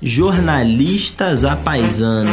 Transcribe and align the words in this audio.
Jornalistas 0.00 1.44
à 1.44 1.56
Paisana. 1.56 2.30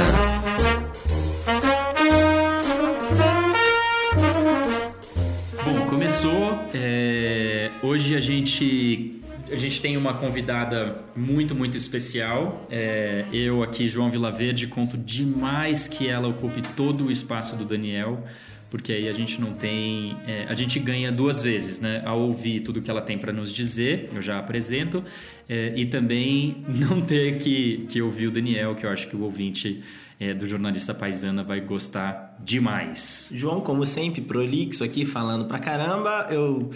Bom, 5.65 5.85
começou. 5.90 6.60
É, 6.74 7.72
hoje 7.81 8.15
a 8.15 8.19
gente 8.19 9.22
a 9.51 9.56
gente 9.56 9.81
tem 9.81 9.97
uma 9.97 10.13
convidada 10.13 11.02
muito, 11.15 11.54
muito 11.54 11.76
especial. 11.76 12.65
É, 12.70 13.26
eu 13.33 13.62
aqui, 13.62 13.88
João 13.88 14.10
Vilaverde, 14.10 14.68
conto 14.68 14.97
demais 14.97 15.88
que 15.88 16.08
ela 16.08 16.27
ocupe 16.27 16.62
todo 16.76 17.08
o 17.08 17.12
espaço 17.12 17.55
do 17.55 17.66
Daniel, 17.66 18.23
porque 18.72 18.94
aí 18.94 19.09
a 19.09 19.13
gente 19.13 19.40
não 19.40 19.52
tem. 19.52 20.17
É, 20.26 20.45
a 20.48 20.55
gente 20.55 20.80
ganha 20.80 21.12
duas 21.12 21.44
vezes, 21.44 21.80
né? 21.80 22.02
Ao 22.05 22.20
ouvir 22.20 22.62
tudo 22.62 22.81
que 22.81 22.90
ela 22.90 23.02
tem 23.02 23.17
para 23.17 23.34
nos 23.34 23.52
dizer, 23.52 24.09
eu 24.16 24.21
já 24.21 24.39
apresento, 24.39 25.03
é, 25.47 25.73
e 25.75 25.85
também 25.85 26.63
não 26.67 27.02
ter 27.02 27.38
que, 27.39 27.85
que 27.89 28.02
ouvir 28.02 28.27
o 28.27 28.31
Daniel, 28.31 28.73
que 28.73 28.85
eu 28.85 28.89
acho 28.89 29.07
que 29.07 29.16
o 29.16 29.21
ouvinte. 29.21 29.84
É, 30.23 30.35
do 30.35 30.47
jornalista 30.47 30.94
paisana 30.94 31.44
vai 31.44 31.59
gostar 31.59 32.38
demais. 32.45 33.31
João, 33.34 33.59
como 33.59 33.84
sempre, 33.88 34.21
prolixo 34.21 34.83
aqui, 34.83 35.03
falando 35.03 35.45
pra 35.45 35.58
caramba, 35.58 36.27
eu 36.30 36.69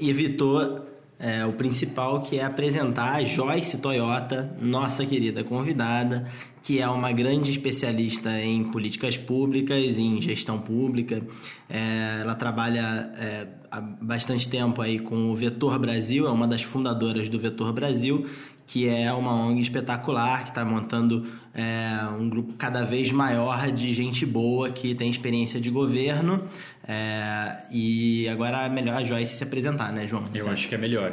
evitou 0.00 0.86
é, 1.18 1.44
o 1.46 1.52
principal 1.52 2.20
que 2.20 2.38
é 2.38 2.44
apresentar 2.44 3.14
a 3.14 3.24
Joyce 3.24 3.78
Toyota, 3.78 4.54
nossa 4.60 5.04
querida 5.06 5.42
convidada, 5.42 6.26
que 6.62 6.80
é 6.80 6.88
uma 6.88 7.12
grande 7.12 7.50
especialista 7.50 8.30
em 8.40 8.64
políticas 8.64 9.16
públicas, 9.16 9.98
em 9.98 10.20
gestão 10.20 10.58
pública. 10.58 11.22
É, 11.70 12.18
ela 12.20 12.34
trabalha 12.34 13.12
é, 13.18 13.46
há 13.70 13.80
bastante 13.80 14.48
tempo 14.48 14.82
aí 14.82 14.98
com 14.98 15.30
o 15.30 15.34
Vetor 15.34 15.78
Brasil, 15.78 16.26
é 16.26 16.30
uma 16.30 16.46
das 16.46 16.62
fundadoras 16.62 17.28
do 17.28 17.38
Vetor 17.38 17.72
Brasil, 17.72 18.26
que 18.66 18.88
é 18.88 19.12
uma 19.12 19.32
ONG 19.32 19.60
espetacular 19.60 20.42
que 20.42 20.48
está 20.48 20.64
montando 20.64 21.24
é, 21.54 21.88
um 22.18 22.28
grupo 22.28 22.54
cada 22.54 22.84
vez 22.84 23.12
maior 23.12 23.70
de 23.70 23.94
gente 23.94 24.26
boa 24.26 24.70
que 24.70 24.94
tem 24.94 25.08
experiência 25.08 25.60
de 25.60 25.70
governo. 25.70 26.42
É, 26.88 27.56
e 27.70 28.28
agora 28.28 28.66
é 28.66 28.68
melhor 28.68 28.96
a 28.96 29.04
Joyce 29.04 29.36
se 29.36 29.42
apresentar, 29.42 29.92
né, 29.92 30.06
João? 30.06 30.24
Eu 30.32 30.48
acho 30.48 30.68
que 30.68 30.74
é 30.74 30.78
melhor. 30.78 31.12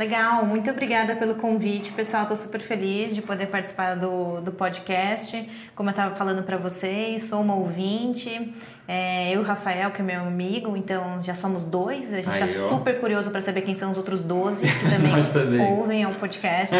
Legal, 0.00 0.46
muito 0.46 0.70
obrigada 0.70 1.14
pelo 1.14 1.34
convite, 1.34 1.92
pessoal. 1.92 2.22
Estou 2.22 2.36
super 2.36 2.60
feliz 2.60 3.14
de 3.14 3.20
poder 3.20 3.46
participar 3.46 3.96
do, 3.96 4.40
do 4.40 4.50
podcast. 4.50 5.46
Como 5.74 5.88
eu 5.88 5.90
estava 5.90 6.14
falando 6.14 6.42
para 6.42 6.56
vocês, 6.56 7.24
sou 7.24 7.42
uma 7.42 7.54
ouvinte. 7.54 8.54
É, 8.88 9.28
eu 9.28 9.40
e 9.40 9.44
o 9.44 9.46
Rafael, 9.46 9.90
que 9.90 10.00
é 10.00 10.04
meu 10.04 10.22
amigo, 10.22 10.74
então 10.76 11.22
já 11.22 11.34
somos 11.34 11.64
dois. 11.64 12.14
A 12.14 12.22
gente 12.22 12.32
está 12.32 12.68
super 12.70 12.98
curioso 12.98 13.30
para 13.30 13.42
saber 13.42 13.60
quem 13.60 13.74
são 13.74 13.90
os 13.90 13.98
outros 13.98 14.22
12 14.22 14.66
que 14.66 14.90
também, 14.90 15.12
também. 15.32 15.60
ouvem 15.60 16.06
o 16.06 16.14
podcast. 16.14 16.74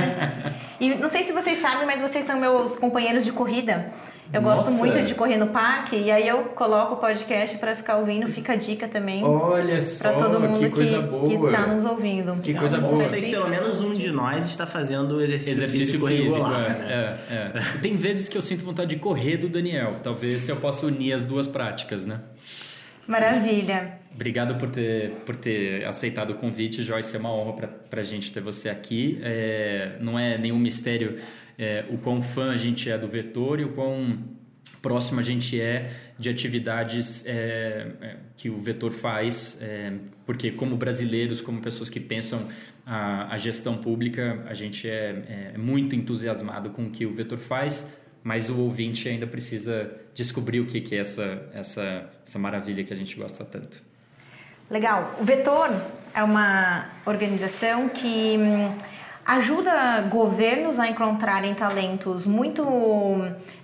e 0.80 0.94
não 0.94 1.08
sei 1.08 1.24
se 1.24 1.32
vocês 1.32 1.58
sabem, 1.58 1.86
mas 1.86 2.00
vocês 2.00 2.24
são 2.24 2.40
meus 2.40 2.74
companheiros 2.74 3.24
de 3.24 3.32
corrida. 3.32 3.92
Eu 4.32 4.40
Nossa. 4.42 4.62
gosto 4.62 4.78
muito 4.78 5.02
de 5.02 5.14
correr 5.14 5.36
no 5.36 5.48
parque 5.48 5.96
e 5.96 6.10
aí 6.10 6.28
eu 6.28 6.44
coloco 6.44 6.94
o 6.94 6.96
podcast 6.98 7.58
para 7.58 7.74
ficar 7.74 7.96
ouvindo, 7.96 8.28
fica 8.28 8.52
a 8.52 8.56
dica 8.56 8.86
também. 8.86 9.24
Olha 9.24 9.80
só, 9.80 10.12
para 10.12 10.28
todo 10.28 10.38
mundo 10.38 10.60
que, 10.60 10.70
coisa 10.70 11.02
que, 11.02 11.08
boa. 11.08 11.28
que 11.28 11.46
está 11.46 11.66
nos 11.66 11.84
ouvindo. 11.84 12.40
Que 12.40 12.54
coisa 12.54 12.78
boa. 12.78 12.94
Você 12.94 13.08
vê 13.08 13.22
que 13.22 13.30
pelo 13.32 13.48
menos 13.48 13.80
um 13.80 13.92
de 13.92 14.10
nós 14.12 14.46
está 14.46 14.66
fazendo 14.66 15.20
exercício, 15.20 15.54
exercício 15.54 15.86
físico, 15.86 16.06
físico 16.06 16.32
regular, 16.32 16.70
é, 16.70 16.78
né? 16.78 17.18
é, 17.28 17.34
é. 17.34 17.78
Tem 17.82 17.96
vezes 17.96 18.28
que 18.28 18.38
eu 18.38 18.42
sinto 18.42 18.64
vontade 18.64 18.94
de 18.94 19.00
correr 19.00 19.36
do 19.36 19.48
Daniel. 19.48 19.96
Talvez 20.00 20.48
eu 20.48 20.56
possa 20.56 20.86
unir 20.86 21.12
as 21.12 21.24
duas 21.24 21.48
práticas, 21.48 22.06
né? 22.06 22.20
Maravilha. 23.08 23.98
Obrigado 24.14 24.54
por 24.56 24.70
ter, 24.70 25.10
por 25.26 25.34
ter 25.34 25.84
aceitado 25.84 26.30
o 26.30 26.34
convite, 26.34 26.84
Joyce. 26.84 27.16
É 27.16 27.18
uma 27.18 27.34
honra 27.34 27.68
para 27.90 28.00
a 28.00 28.04
gente 28.04 28.32
ter 28.32 28.40
você 28.40 28.68
aqui. 28.68 29.18
É, 29.22 29.96
não 30.00 30.16
é 30.16 30.38
nenhum 30.38 30.58
mistério 30.58 31.16
é, 31.60 31.84
o 31.90 31.98
quão 31.98 32.22
fã 32.22 32.50
a 32.50 32.56
gente 32.56 32.90
é 32.90 32.96
do 32.96 33.06
Vetor 33.06 33.60
e 33.60 33.64
o 33.64 33.72
quão 33.72 34.18
próximo 34.80 35.20
a 35.20 35.22
gente 35.22 35.60
é 35.60 35.90
de 36.18 36.28
atividades 36.30 37.26
é, 37.26 37.92
é, 38.00 38.16
que 38.36 38.48
o 38.48 38.58
vetor 38.60 38.92
faz, 38.92 39.58
é, 39.60 39.92
porque 40.24 40.50
como 40.50 40.76
brasileiros, 40.76 41.40
como 41.40 41.60
pessoas 41.60 41.90
que 41.90 42.00
pensam 42.00 42.48
a, 42.86 43.34
a 43.34 43.38
gestão 43.38 43.76
pública, 43.76 44.42
a 44.46 44.54
gente 44.54 44.88
é, 44.88 45.52
é, 45.54 45.58
muito 45.58 45.94
entusiasmado 45.94 46.70
com 46.70 46.84
o 46.84 46.90
que 46.90 47.04
o 47.04 47.14
vetor 47.14 47.38
faz, 47.38 47.92
mas 48.22 48.48
o 48.48 48.58
ouvinte 48.58 49.08
ainda 49.08 49.26
precisa 49.26 49.90
descobrir 50.14 50.60
o 50.60 50.66
que, 50.66 50.80
que 50.80 50.94
é 50.94 50.98
essa, 50.98 51.48
essa, 51.54 52.10
essa 52.26 52.38
maravilha 52.38 52.84
que 52.84 52.92
a 52.92 52.96
gente 52.96 53.16
gosta 53.16 53.44
tanto. 53.44 53.82
Legal. 54.70 55.16
O 55.20 55.24
Vetor 55.24 55.68
é 56.14 56.22
uma 56.22 56.86
organização 57.04 57.88
que 57.88 58.36
hum, 58.38 58.72
ajuda 59.24 60.00
governos 60.10 60.78
a 60.78 60.88
encontrarem 60.88 61.54
talentos 61.54 62.26
muito 62.26 62.64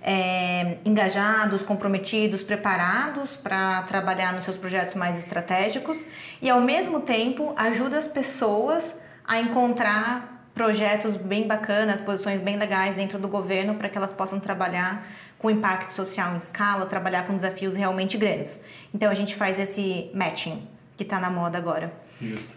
é, 0.01 0.77
engajados, 0.85 1.61
comprometidos, 1.61 2.43
preparados 2.43 3.35
para 3.35 3.81
trabalhar 3.83 4.33
nos 4.33 4.43
seus 4.43 4.57
projetos 4.57 4.93
mais 4.93 5.17
estratégicos 5.19 5.97
e, 6.41 6.49
ao 6.49 6.61
mesmo 6.61 7.01
tempo, 7.01 7.53
ajuda 7.57 7.97
as 7.97 8.07
pessoas 8.07 8.95
a 9.25 9.39
encontrar 9.39 10.37
projetos 10.53 11.15
bem 11.15 11.45
bacanas, 11.45 12.01
posições 12.01 12.41
bem 12.41 12.57
legais 12.57 12.95
dentro 12.95 13.19
do 13.19 13.27
governo 13.27 13.75
para 13.75 13.89
que 13.89 13.97
elas 13.97 14.13
possam 14.13 14.39
trabalhar 14.39 15.05
com 15.37 15.51
impacto 15.51 15.91
social 15.93 16.33
em 16.33 16.37
escala, 16.37 16.87
trabalhar 16.87 17.27
com 17.27 17.35
desafios 17.35 17.75
realmente 17.75 18.17
grandes. 18.17 18.59
Então, 18.93 19.11
a 19.11 19.13
gente 19.13 19.35
faz 19.35 19.59
esse 19.59 20.09
matching 20.13 20.67
que 20.95 21.03
está 21.03 21.19
na 21.19 21.29
moda 21.29 21.57
agora. 21.57 21.93
Justo. 22.19 22.56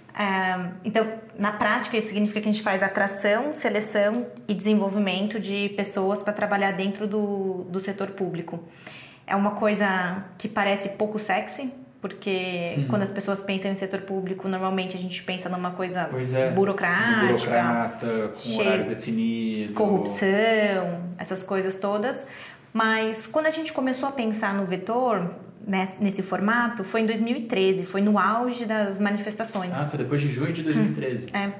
Então, 0.84 1.06
na 1.38 1.52
prática, 1.52 1.96
isso 1.96 2.08
significa 2.08 2.40
que 2.40 2.48
a 2.48 2.52
gente 2.52 2.62
faz 2.62 2.82
atração, 2.82 3.52
seleção 3.52 4.26
e 4.48 4.54
desenvolvimento 4.54 5.38
de 5.38 5.70
pessoas 5.70 6.22
para 6.22 6.32
trabalhar 6.32 6.72
dentro 6.72 7.06
do, 7.06 7.64
do 7.68 7.80
setor 7.80 8.10
público. 8.10 8.60
É 9.26 9.36
uma 9.36 9.52
coisa 9.52 10.24
que 10.36 10.48
parece 10.48 10.90
pouco 10.90 11.18
sexy, 11.18 11.72
porque 12.00 12.76
hum. 12.78 12.86
quando 12.88 13.02
as 13.02 13.12
pessoas 13.12 13.40
pensam 13.40 13.70
em 13.70 13.76
setor 13.76 14.00
público, 14.00 14.48
normalmente 14.48 14.96
a 14.96 15.00
gente 15.00 15.22
pensa 15.22 15.48
numa 15.48 15.70
coisa 15.70 16.08
é, 16.34 16.50
burocrática, 16.50 17.26
burocrata, 17.26 18.32
com 18.42 18.56
horário 18.56 18.86
definido, 18.86 19.74
corrupção, 19.74 21.00
essas 21.18 21.42
coisas 21.42 21.76
todas. 21.76 22.26
Mas 22.72 23.26
quando 23.26 23.46
a 23.46 23.50
gente 23.50 23.72
começou 23.72 24.08
a 24.08 24.12
pensar 24.12 24.54
no 24.54 24.64
vetor, 24.64 25.34
nesse 25.98 26.22
formato 26.22 26.84
foi 26.84 27.02
em 27.02 27.06
2013, 27.06 27.84
foi 27.84 28.00
no 28.00 28.18
auge 28.18 28.64
das 28.64 28.98
manifestações. 28.98 29.72
Ah, 29.74 29.86
foi 29.86 29.98
depois 29.98 30.20
de 30.20 30.28
junho 30.32 30.52
de 30.52 30.62
2013. 30.62 31.26
Hum, 31.26 31.36
é. 31.36 31.52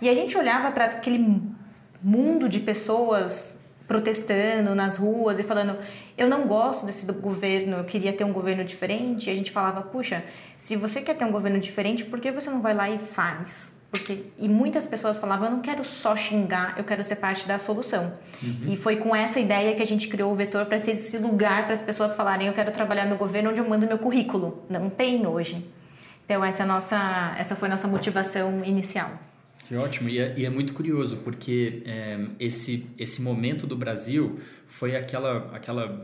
E 0.00 0.08
a 0.08 0.14
gente 0.14 0.36
olhava 0.36 0.70
para 0.70 0.84
aquele 0.84 1.42
mundo 2.02 2.48
de 2.48 2.60
pessoas 2.60 3.56
protestando 3.86 4.74
nas 4.74 4.96
ruas 4.96 5.40
e 5.40 5.42
falando: 5.42 5.76
eu 6.16 6.28
não 6.28 6.46
gosto 6.46 6.84
desse 6.84 7.06
governo, 7.06 7.78
eu 7.78 7.84
queria 7.84 8.12
ter 8.12 8.24
um 8.24 8.32
governo 8.32 8.64
diferente. 8.64 9.28
E 9.28 9.32
a 9.32 9.34
gente 9.34 9.50
falava: 9.50 9.82
puxa, 9.82 10.22
se 10.58 10.76
você 10.76 11.00
quer 11.00 11.14
ter 11.14 11.24
um 11.24 11.32
governo 11.32 11.58
diferente, 11.58 12.04
por 12.04 12.20
que 12.20 12.30
você 12.30 12.50
não 12.50 12.60
vai 12.60 12.74
lá 12.74 12.88
e 12.90 12.98
faz? 12.98 13.77
Porque, 13.90 14.24
e 14.38 14.48
muitas 14.48 14.86
pessoas 14.86 15.18
falavam, 15.18 15.46
eu 15.46 15.52
não 15.52 15.62
quero 15.62 15.82
só 15.82 16.14
xingar, 16.14 16.74
eu 16.76 16.84
quero 16.84 17.02
ser 17.02 17.16
parte 17.16 17.48
da 17.48 17.58
solução. 17.58 18.12
Uhum. 18.42 18.72
E 18.72 18.76
foi 18.76 18.96
com 18.96 19.16
essa 19.16 19.40
ideia 19.40 19.74
que 19.74 19.82
a 19.82 19.86
gente 19.86 20.08
criou 20.08 20.30
o 20.30 20.34
Vetor 20.34 20.66
para 20.66 20.78
ser 20.78 20.90
esse 20.92 21.16
lugar 21.16 21.64
para 21.64 21.72
as 21.72 21.80
pessoas 21.80 22.14
falarem, 22.14 22.48
eu 22.48 22.52
quero 22.52 22.70
trabalhar 22.70 23.06
no 23.06 23.16
governo 23.16 23.50
onde 23.50 23.60
eu 23.60 23.68
mando 23.68 23.86
meu 23.86 23.98
currículo. 23.98 24.62
Não 24.68 24.90
tem 24.90 25.26
hoje. 25.26 25.66
Então 26.24 26.44
essa, 26.44 26.64
é 26.64 26.66
nossa, 26.66 27.34
essa 27.38 27.56
foi 27.56 27.68
a 27.68 27.70
nossa 27.70 27.88
motivação 27.88 28.62
inicial. 28.62 29.10
Que 29.66 29.74
ótimo, 29.76 30.10
e 30.10 30.18
é, 30.18 30.34
e 30.36 30.44
é 30.44 30.50
muito 30.50 30.74
curioso, 30.74 31.18
porque 31.24 31.82
é, 31.86 32.26
esse, 32.38 32.86
esse 32.98 33.22
momento 33.22 33.66
do 33.66 33.76
Brasil 33.76 34.38
foi 34.66 34.94
aquela, 34.94 35.50
aquela 35.54 36.02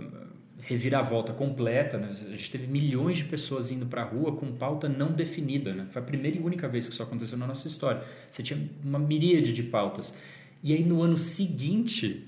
reviravolta 0.65 1.33
completa. 1.33 1.99
Né? 1.99 2.09
A 2.11 2.31
gente 2.31 2.51
teve 2.51 2.67
milhões 2.67 3.19
de 3.19 3.25
pessoas 3.25 3.71
indo 3.71 3.87
para 3.87 4.03
a 4.03 4.05
rua 4.05 4.33
com 4.33 4.53
pauta 4.53 4.89
não 4.89 5.13
definida. 5.13 5.73
Né? 5.73 5.87
Foi 5.91 6.03
a 6.03 6.05
primeira 6.05 6.37
e 6.37 6.41
única 6.41 6.69
vez 6.69 6.87
que 6.87 6.93
isso 6.93 7.03
aconteceu 7.03 7.39
na 7.39 7.47
nossa 7.47 7.69
história. 7.69 8.03
Você 8.29 8.43
tinha 8.43 8.59
uma 8.85 8.99
miríade 8.99 9.53
de 9.53 9.63
pautas. 9.63 10.15
E 10.63 10.73
aí 10.73 10.83
no 10.83 11.03
ano 11.03 11.19
seguinte, 11.19 12.27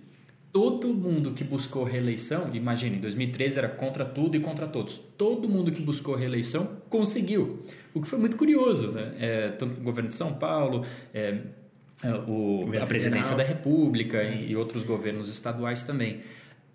todo 0.53 0.89
mundo 0.89 1.33
que 1.33 1.43
buscou 1.43 1.85
reeleição, 1.85 2.55
imagine, 2.55 2.97
em 2.97 3.01
2013 3.01 3.59
era 3.59 3.69
contra 3.69 4.05
tudo 4.05 4.37
e 4.37 4.41
contra 4.41 4.67
todos. 4.67 5.01
Todo 5.17 5.49
mundo 5.49 5.73
que 5.73 5.83
buscou 5.83 6.15
reeleição 6.15 6.77
conseguiu. 6.91 7.63
O 7.95 8.03
que 8.03 8.09
foi 8.09 8.19
muito 8.19 8.37
curioso, 8.37 8.93
né? 8.93 9.15
É, 9.19 9.49
tanto 9.49 9.79
o 9.79 9.81
governo 9.81 10.11
de 10.11 10.15
São 10.15 10.35
Paulo, 10.35 10.85
é, 11.15 11.39
é 12.05 12.13
o, 12.29 12.71
a 12.83 12.87
presidência 12.87 13.35
da 13.35 13.43
República 13.43 14.23
e, 14.23 14.51
e 14.51 14.57
outros 14.57 14.85
governos 14.85 15.31
estaduais 15.31 15.83
também 15.85 16.21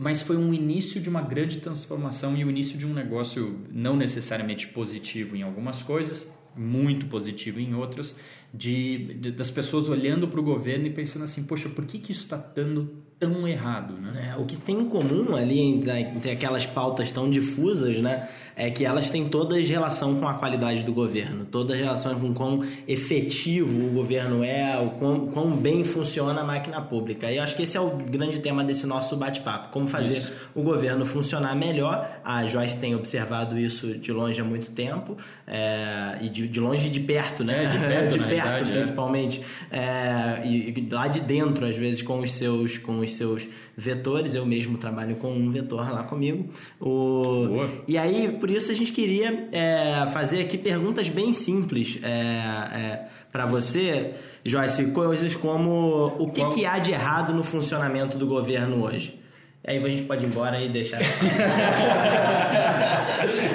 mas 0.02 0.24
foi 0.24 0.36
um 0.36 0.52
início 0.52 1.00
de 1.00 1.08
uma 1.08 1.22
grande 1.22 1.60
transformação 1.60 2.36
e 2.36 2.44
o 2.44 2.50
início 2.50 2.76
de 2.76 2.88
um 2.88 2.94
negócio 2.94 3.60
não 3.72 3.96
necessariamente 3.96 4.68
positivo 4.68 5.36
em 5.36 5.44
algumas 5.44 5.84
coisas, 5.84 6.28
muito 6.58 7.06
positivo 7.06 7.60
em 7.60 7.76
outras, 7.76 8.16
de, 8.52 9.14
de 9.14 9.32
das 9.32 9.52
pessoas 9.52 9.88
olhando 9.88 10.28
para 10.28 10.40
o 10.40 10.44
governo 10.44 10.88
e 10.88 10.90
pensando 10.90 11.24
assim, 11.24 11.44
poxa, 11.44 11.70
por 11.70 11.86
que, 11.86 12.00
que 12.00 12.14
isso 12.14 12.24
está 12.24 12.36
dando 12.36 13.04
tão 13.20 13.48
errado, 13.48 13.94
né? 13.94 14.34
É, 14.34 14.42
o 14.42 14.46
que 14.46 14.58
tem 14.58 14.80
em 14.80 14.90
comum 14.90 15.36
ali 15.36 15.60
entre, 15.60 15.92
entre 16.00 16.32
aquelas 16.32 16.66
pautas 16.66 17.12
tão 17.12 17.30
difusas, 17.30 18.00
né? 18.00 18.28
É 18.62 18.70
que 18.70 18.86
elas 18.86 19.10
têm 19.10 19.28
todas 19.28 19.68
relação 19.68 20.20
com 20.20 20.28
a 20.28 20.36
qualidade 20.36 20.84
do 20.84 20.94
governo, 20.94 21.46
todas 21.46 21.76
relações 21.76 22.20
com 22.20 22.32
quão 22.32 22.64
efetivo 22.88 23.88
o 23.88 23.90
governo 23.90 24.44
é, 24.44 24.78
o 24.78 24.92
quão, 24.92 25.26
quão 25.30 25.50
bem 25.50 25.84
funciona 25.84 26.42
a 26.42 26.44
máquina 26.44 26.80
pública. 26.80 27.32
E 27.32 27.38
eu 27.38 27.44
acho 27.44 27.56
que 27.56 27.64
esse 27.64 27.76
é 27.76 27.82
o 27.82 27.90
grande 27.90 28.40
tema 28.40 28.64
desse 28.64 28.86
nosso 28.86 29.16
bate-papo: 29.16 29.72
como 29.72 29.88
fazer 29.88 30.18
isso. 30.18 30.32
o 30.54 30.62
governo 30.62 31.08
funcionar 31.08 31.56
melhor. 31.56 32.08
A 32.24 32.46
Joyce 32.46 32.78
tem 32.78 32.94
observado 32.94 33.58
isso 33.58 33.98
de 33.98 34.12
longe 34.12 34.40
há 34.40 34.44
muito 34.44 34.70
tempo, 34.70 35.18
é, 35.48 36.20
e 36.22 36.30
de, 36.30 36.48
de 36.48 36.60
longe 36.60 36.86
e 36.86 36.90
de 36.92 37.00
perto, 37.00 37.44
né? 37.44 37.62
É, 37.62 37.66
de 37.66 37.80
perto, 37.80 38.12
de 38.12 38.20
perto 38.20 38.30
verdade, 38.30 38.72
é. 38.72 38.76
principalmente. 38.76 39.42
É. 39.72 40.42
E, 40.46 40.70
e, 40.70 40.90
lá 40.92 41.08
de 41.08 41.20
dentro, 41.20 41.66
às 41.66 41.76
vezes, 41.76 42.04
com 42.04 42.20
os 42.20 42.32
seus, 42.32 42.78
com 42.78 43.00
os 43.00 43.14
seus 43.14 43.48
vetores. 43.76 44.36
Eu 44.36 44.46
mesmo 44.46 44.78
trabalho 44.78 45.16
com 45.16 45.32
um 45.34 45.50
vetor 45.50 45.92
lá 45.92 46.04
comigo. 46.04 46.50
O... 46.80 47.48
Boa. 47.48 47.70
E 47.88 47.98
aí, 47.98 48.38
por 48.40 48.51
isso 48.56 48.72
a 48.72 48.76
gente 48.76 48.92
queria 48.92 49.48
é, 49.52 50.06
fazer 50.12 50.42
aqui 50.42 50.58
perguntas 50.58 51.10
bem 51.10 51.34
simples 51.34 52.00
é, 52.02 52.08
é, 52.08 53.08
para 53.32 53.46
você, 53.46 54.14
Joyce, 54.44 54.92
coisas 54.92 55.36
como 55.36 56.08
o 56.20 56.32
que, 56.32 56.44
que 56.50 56.66
há 56.66 56.80
de 56.80 56.92
errado 56.92 57.34
no 57.34 57.44
funcionamento 57.44 58.18
do 58.18 58.28
governo 58.28 58.84
hoje? 58.84 59.20
Aí 59.66 59.78
a 59.78 59.88
gente 59.88 60.04
pode 60.04 60.26
ir 60.26 60.28
embora 60.28 60.60
e 60.60 60.70
deixar. 60.70 61.00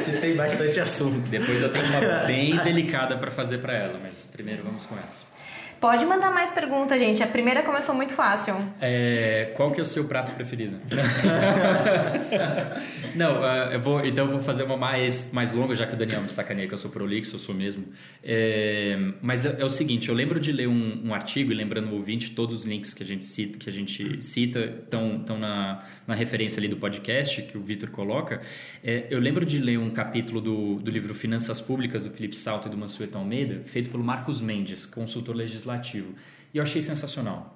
que 0.05 0.13
tem 0.21 0.37
bastante 0.37 0.79
assunto. 0.79 1.29
Depois 1.29 1.61
eu 1.61 1.69
tenho 1.69 1.85
uma 1.87 2.01
bem 2.25 2.57
delicada 2.59 3.17
para 3.17 3.33
fazer 3.33 3.59
para 3.59 3.75
ela, 3.75 3.99
mas 4.01 4.25
primeiro 4.25 4.63
vamos 4.63 4.85
com 4.85 4.97
essa. 4.97 5.27
Pode 5.81 6.05
mandar 6.07 6.33
mais 6.33 6.51
perguntas, 6.51 6.99
gente. 6.99 7.23
A 7.23 7.27
primeira 7.27 7.63
começou 7.63 7.95
muito 7.95 8.15
fácil. 8.15 8.55
É, 8.81 9.53
qual 9.57 9.71
que 9.71 9.79
é 9.79 9.83
o 9.83 9.87
seu 9.87 10.05
prato 10.05 10.33
preferido? 10.33 10.79
Não, 13.15 13.41
uh, 13.41 13.73
eu 13.73 13.81
vou, 13.81 14.01
então 14.01 14.25
eu 14.25 14.33
vou 14.33 14.41
fazer 14.41 14.63
uma 14.63 14.77
mais, 14.77 15.31
mais 15.33 15.53
longa, 15.53 15.75
já 15.75 15.87
que 15.87 15.95
o 15.95 15.97
Daniel 15.97 16.23
me 16.23 16.31
sacaneia 16.31 16.67
que 16.67 16.73
eu 16.73 16.79
sou 16.79 16.91
prolixo, 16.91 17.37
eu 17.37 17.39
sou 17.39 17.55
mesmo. 17.55 17.85
É, 18.25 18.99
mas 19.21 19.45
é, 19.45 19.61
é, 19.61 19.65
o 19.65 19.69
seguinte, 19.69 20.09
eu 20.09 20.15
lembro 20.15 20.41
de 20.41 20.51
ler 20.51 20.67
um, 20.67 21.09
um, 21.09 21.15
artigo, 21.15 21.53
e 21.53 21.55
lembrando 21.55 21.91
o 21.91 21.97
ouvinte, 21.97 22.31
todos 22.31 22.55
os 22.55 22.65
links 22.65 22.95
que 22.95 23.03
a 23.03 23.07
gente 23.07 23.27
cita, 23.27 23.59
que 23.59 23.69
a 23.69 23.73
gente 23.73 24.25
cita 24.25 24.61
estão, 24.83 25.19
estão 25.19 25.39
na, 25.39 25.85
na 26.07 26.15
referência 26.15 26.59
ali 26.59 26.69
do 26.69 26.77
podcast 26.77 27.43
que 27.43 27.59
o 27.59 27.61
Vitor 27.61 27.91
coloca. 27.91 28.41
É, 28.83 29.07
eu 29.11 29.19
lembro 29.19 29.45
de 29.45 29.59
ler 29.59 29.79
um 29.79 29.91
capítulo 29.91 30.41
do, 30.41 30.77
do 30.77 30.91
livro 30.91 31.15
Finanças 31.15 31.61
Públicas, 31.61 32.05
do 32.05 32.11
Felipe 32.11 32.37
Salto 32.37 32.67
e 32.67 32.71
do 32.71 32.79
Mansueto 32.79 33.19
Almeida, 33.19 33.61
feito 33.67 33.91
pelo 33.91 34.03
Marcos 34.03 34.41
Mendes, 34.41 34.87
consultor 34.87 35.37
legislativo 35.37 35.66
legislativo. 35.67 36.15
E 36.55 36.59
eu 36.59 36.63
achei 36.63 36.81
sensacional. 36.81 37.53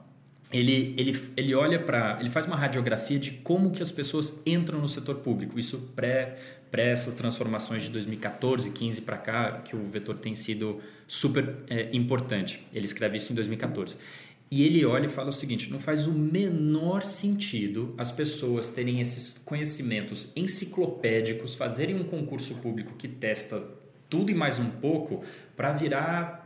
Ele, 0.52 0.94
ele, 0.98 1.32
ele 1.36 1.54
olha 1.54 1.78
para. 1.78 2.18
Ele 2.20 2.28
faz 2.28 2.44
uma 2.44 2.56
radiografia 2.56 3.18
de 3.18 3.30
como 3.30 3.70
que 3.70 3.82
as 3.82 3.90
pessoas 3.90 4.36
entram 4.44 4.80
no 4.80 4.88
setor 4.88 5.16
público. 5.16 5.58
Isso 5.60 5.78
pré, 5.94 6.36
pré 6.70 6.90
essas 6.90 7.14
transformações 7.14 7.82
de 7.82 7.90
2014, 7.90 8.70
15 8.70 9.00
para 9.02 9.16
cá, 9.16 9.52
que 9.60 9.76
o 9.76 9.86
vetor 9.86 10.18
tem 10.18 10.34
sido 10.34 10.80
super 11.06 11.56
é, 11.68 11.90
importante. 11.92 12.66
Ele 12.72 12.84
escreve 12.84 13.16
isso 13.16 13.32
em 13.32 13.36
2014. 13.36 13.96
E 14.50 14.64
ele 14.64 14.84
olha 14.84 15.06
e 15.06 15.08
fala 15.08 15.28
o 15.28 15.32
seguinte: 15.32 15.70
não 15.70 15.78
faz 15.78 16.08
o 16.08 16.12
menor 16.12 17.04
sentido 17.04 17.94
as 17.96 18.10
pessoas 18.10 18.68
terem 18.68 19.00
esses 19.00 19.38
conhecimentos 19.44 20.32
enciclopédicos, 20.34 21.54
fazerem 21.54 21.94
um 21.94 22.02
concurso 22.02 22.56
público 22.56 22.96
que 22.96 23.06
testa 23.06 23.62
tudo 24.08 24.32
e 24.32 24.34
mais 24.34 24.58
um 24.58 24.68
pouco 24.68 25.24
para 25.56 25.70
virar 25.72 26.39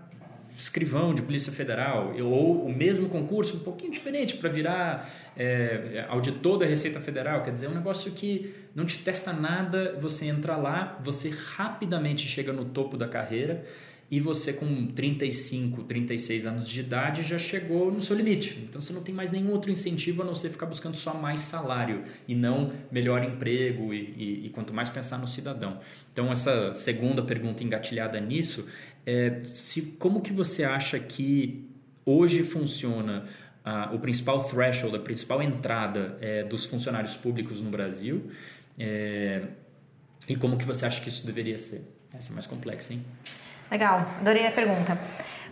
escrivão 0.56 1.14
de 1.14 1.22
Polícia 1.22 1.52
Federal, 1.52 2.14
ou 2.22 2.64
o 2.64 2.72
mesmo 2.72 3.08
concurso, 3.08 3.56
um 3.56 3.60
pouquinho 3.60 3.90
diferente, 3.90 4.36
para 4.36 4.48
virar 4.48 5.10
é, 5.36 6.04
auditor 6.08 6.58
da 6.58 6.66
Receita 6.66 7.00
Federal. 7.00 7.42
Quer 7.42 7.52
dizer, 7.52 7.66
é 7.66 7.68
um 7.68 7.74
negócio 7.74 8.12
que 8.12 8.54
não 8.74 8.84
te 8.84 8.98
testa 8.98 9.32
nada, 9.32 9.96
você 10.00 10.26
entra 10.26 10.56
lá, 10.56 10.98
você 11.02 11.30
rapidamente 11.30 12.26
chega 12.26 12.52
no 12.52 12.64
topo 12.64 12.96
da 12.96 13.08
carreira 13.08 13.64
e 14.10 14.20
você 14.20 14.52
com 14.52 14.86
35, 14.86 15.84
36 15.84 16.46
anos 16.46 16.68
de 16.68 16.80
idade 16.80 17.22
já 17.22 17.38
chegou 17.38 17.90
no 17.90 18.02
seu 18.02 18.14
limite. 18.14 18.58
Então 18.68 18.80
você 18.80 18.92
não 18.92 19.02
tem 19.02 19.14
mais 19.14 19.30
nenhum 19.30 19.50
outro 19.50 19.70
incentivo 19.70 20.22
a 20.22 20.24
não 20.24 20.34
ser 20.34 20.50
ficar 20.50 20.66
buscando 20.66 20.96
só 20.96 21.14
mais 21.14 21.40
salário 21.40 22.04
e 22.28 22.34
não 22.34 22.72
melhor 22.92 23.24
emprego 23.24 23.94
e, 23.94 24.14
e, 24.16 24.46
e 24.46 24.50
quanto 24.50 24.72
mais 24.72 24.88
pensar 24.88 25.18
no 25.18 25.26
cidadão. 25.26 25.80
Então 26.12 26.30
essa 26.30 26.72
segunda 26.72 27.22
pergunta 27.22 27.64
engatilhada 27.64 28.20
nisso 28.20 28.68
é, 29.06 29.40
se, 29.44 29.82
como 29.98 30.20
que 30.20 30.32
você 30.32 30.64
acha 30.64 30.98
que 30.98 31.68
hoje 32.04 32.42
funciona 32.42 33.26
o 33.92 33.98
principal 33.98 34.44
threshold, 34.44 34.94
a 34.94 35.00
principal 35.00 35.42
entrada 35.42 36.18
é, 36.20 36.42
dos 36.42 36.66
funcionários 36.66 37.16
públicos 37.16 37.62
no 37.62 37.70
Brasil 37.70 38.30
é, 38.78 39.42
e 40.28 40.36
como 40.36 40.56
que 40.56 40.64
você 40.64 40.86
acha 40.86 41.00
que 41.00 41.08
isso 41.08 41.26
deveria 41.26 41.58
ser? 41.58 41.82
Essa 42.12 42.30
é 42.30 42.34
mais 42.34 42.46
complexa, 42.46 42.92
hein? 42.92 43.04
Legal, 43.70 44.06
adorei 44.20 44.46
a 44.46 44.50
pergunta. 44.50 44.98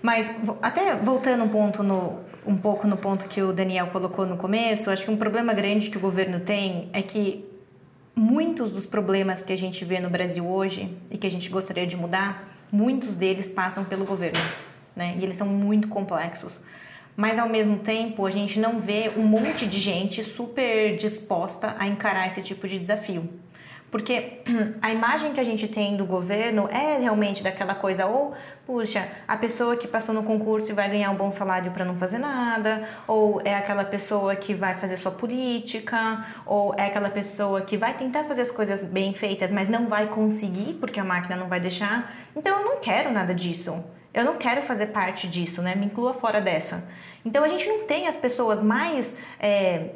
Mas 0.03 0.31
até 0.61 0.95
voltando 0.97 1.45
um, 1.45 1.49
ponto 1.49 1.83
no, 1.83 2.21
um 2.47 2.57
pouco 2.57 2.87
no 2.87 2.97
ponto 2.97 3.27
que 3.27 3.41
o 3.41 3.53
Daniel 3.53 3.89
colocou 3.89 4.27
no 4.27 4.37
começo, 4.37 4.91
acho 4.91 5.05
que 5.05 5.11
um 5.11 5.17
problema 5.17 5.55
grande 5.55 5.89
que 5.91 5.97
o 5.97 6.01
governo 6.01 6.41
tem 6.41 6.91
é 6.93 7.03
que 7.03 7.45
muitos 8.15 8.71
dos 8.71 8.85
problemas 8.85 9.43
que 9.43 9.53
a 9.53 9.57
gente 9.57 9.85
vê 9.85 10.01
no 10.01 10.11
Brasil 10.11 10.47
hoje 10.47 10.95
e 11.11 11.17
que 11.17 11.27
a 11.27 11.31
gente 11.31 11.49
gostaria 11.49 11.87
de 11.87 11.97
mudar 11.97 12.52
muitos 12.73 13.15
deles 13.15 13.47
passam 13.47 13.85
pelo 13.85 14.07
governo, 14.07 14.41
né? 14.97 15.15
E 15.19 15.23
eles 15.23 15.37
são 15.37 15.47
muito 15.47 15.89
complexos. 15.89 16.59
Mas 17.15 17.39
ao 17.39 17.49
mesmo 17.49 17.79
tempo, 17.79 18.25
a 18.25 18.31
gente 18.31 18.59
não 18.59 18.81
vê 18.81 19.13
um 19.15 19.23
monte 19.23 19.67
de 19.67 19.79
gente 19.79 20.25
super 20.25 20.97
disposta 20.97 21.77
a 21.79 21.87
encarar 21.87 22.27
esse 22.27 22.41
tipo 22.41 22.67
de 22.67 22.79
desafio. 22.79 23.29
Porque 23.93 24.41
a 24.81 24.91
imagem 24.91 25.35
que 25.35 25.39
a 25.39 25.45
gente 25.45 25.69
tem 25.69 25.99
do 25.99 26.07
governo 26.07 26.67
é 26.73 26.99
realmente 26.99 27.43
daquela 27.43 27.75
coisa, 27.75 28.07
ou, 28.07 28.33
puxa, 28.67 29.07
a 29.29 29.37
pessoa 29.37 29.77
que 29.77 29.87
passou 29.87 30.15
no 30.15 30.23
concurso 30.23 30.71
e 30.71 30.75
vai 30.75 30.89
ganhar 30.89 31.11
um 31.11 31.15
bom 31.15 31.31
salário 31.31 31.71
para 31.73 31.85
não 31.85 31.95
fazer 31.95 32.17
nada, 32.17 32.89
ou 33.07 33.43
é 33.45 33.55
aquela 33.55 33.85
pessoa 33.85 34.35
que 34.35 34.55
vai 34.55 34.75
fazer 34.75 34.97
sua 34.97 35.13
política, 35.13 36.25
ou 36.47 36.75
é 36.75 36.87
aquela 36.87 37.11
pessoa 37.11 37.61
que 37.61 37.77
vai 37.77 37.93
tentar 37.93 38.25
fazer 38.25 38.41
as 38.41 38.51
coisas 38.51 38.83
bem 38.83 39.13
feitas, 39.13 39.53
mas 39.53 39.69
não 39.69 39.87
vai 39.87 40.07
conseguir 40.07 40.73
porque 40.81 40.99
a 40.99 41.05
máquina 41.05 41.37
não 41.37 41.47
vai 41.47 41.61
deixar. 41.61 42.15
Então 42.35 42.61
eu 42.61 42.65
não 42.65 42.81
quero 42.81 43.13
nada 43.13 43.35
disso. 43.35 43.85
Eu 44.15 44.25
não 44.25 44.37
quero 44.37 44.63
fazer 44.63 44.87
parte 44.87 45.29
disso, 45.29 45.61
né? 45.61 45.75
Me 45.75 45.87
inclua 45.87 46.15
fora 46.15 46.41
dessa. 46.41 46.85
Então 47.25 47.45
a 47.45 47.49
gente 47.49 47.67
não 47.67 47.87
tem 47.87 48.09
as 48.09 48.17
pessoas 48.17 48.63
mais. 48.63 49.15
É, 49.39 49.91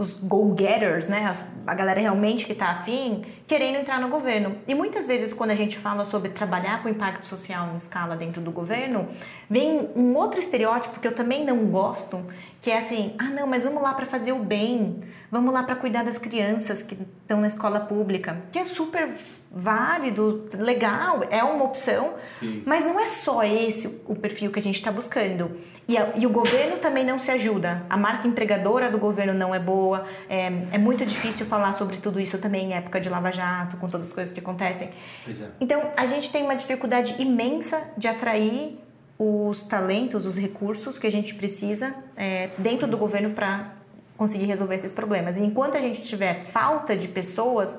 os 0.00 0.14
go-getters, 0.14 1.06
né, 1.08 1.30
a 1.66 1.74
galera 1.74 2.00
realmente 2.00 2.46
que 2.46 2.52
está 2.52 2.70
afim, 2.70 3.22
querendo 3.46 3.76
entrar 3.76 4.00
no 4.00 4.08
governo. 4.08 4.56
E 4.66 4.74
muitas 4.74 5.06
vezes, 5.06 5.30
quando 5.30 5.50
a 5.50 5.54
gente 5.54 5.76
fala 5.76 6.06
sobre 6.06 6.30
trabalhar 6.30 6.82
com 6.82 6.88
impacto 6.88 7.26
social 7.26 7.68
em 7.70 7.76
escala 7.76 8.16
dentro 8.16 8.40
do 8.40 8.50
governo, 8.50 9.10
vem 9.48 9.90
um 9.94 10.16
outro 10.16 10.40
estereótipo 10.40 11.00
que 11.00 11.06
eu 11.06 11.14
também 11.14 11.44
não 11.44 11.66
gosto, 11.66 12.24
que 12.62 12.70
é 12.70 12.78
assim: 12.78 13.14
ah, 13.18 13.24
não, 13.24 13.46
mas 13.46 13.64
vamos 13.64 13.82
lá 13.82 13.92
para 13.92 14.06
fazer 14.06 14.32
o 14.32 14.38
bem, 14.38 15.02
vamos 15.30 15.52
lá 15.52 15.62
para 15.62 15.76
cuidar 15.76 16.04
das 16.04 16.18
crianças 16.18 16.82
que 16.82 16.96
estão 17.22 17.40
na 17.40 17.48
escola 17.48 17.80
pública, 17.80 18.42
que 18.50 18.58
é 18.58 18.64
super 18.64 19.14
válido, 19.50 20.48
legal, 20.54 21.24
é 21.30 21.42
uma 21.42 21.64
opção, 21.64 22.14
Sim. 22.38 22.62
mas 22.66 22.84
não 22.84 22.98
é 22.98 23.06
só 23.06 23.42
esse 23.42 24.00
o 24.06 24.14
perfil 24.14 24.50
que 24.50 24.58
a 24.58 24.62
gente 24.62 24.76
está 24.76 24.90
buscando. 24.90 25.58
E, 25.88 25.98
a, 25.98 26.12
e, 26.14 26.24
o 26.24 26.30
governo 26.30 26.76
também 26.76 27.04
não 27.04 27.18
se 27.18 27.32
ajuda. 27.32 27.84
A 27.90 27.96
marca 27.96 28.28
empregadora 28.28 28.88
do 28.88 28.96
governo 28.96 29.34
não 29.34 29.52
é 29.52 29.58
boa. 29.58 30.04
É, 30.28 30.46
é, 30.70 30.78
muito 30.78 31.04
difícil 31.04 31.44
falar 31.44 31.72
sobre 31.72 31.96
tudo 31.96 32.20
isso 32.20 32.38
também 32.38 32.66
em 32.66 32.74
época 32.74 33.00
de 33.00 33.08
Lava 33.08 33.32
Jato, 33.32 33.76
com 33.76 33.88
todas 33.88 34.06
as 34.06 34.12
coisas 34.12 34.32
que 34.32 34.38
acontecem. 34.38 34.90
É. 35.26 35.46
Então, 35.60 35.90
a 35.96 36.06
gente 36.06 36.30
tem 36.30 36.44
uma 36.44 36.54
dificuldade 36.54 37.16
imensa 37.20 37.82
de 37.98 38.06
atrair 38.06 38.78
os 39.18 39.62
talentos, 39.62 40.26
os 40.26 40.36
recursos 40.36 40.96
que 40.96 41.08
a 41.08 41.10
gente 41.10 41.34
precisa 41.34 41.92
é, 42.16 42.50
dentro 42.56 42.86
do 42.86 42.96
governo 42.96 43.30
para 43.30 43.79
conseguir 44.20 44.44
resolver 44.44 44.74
esses 44.74 44.92
problemas. 44.92 45.38
E 45.38 45.40
enquanto 45.40 45.78
a 45.78 45.80
gente 45.80 46.02
tiver 46.02 46.42
falta 46.44 46.94
de 46.94 47.08
pessoas, 47.08 47.74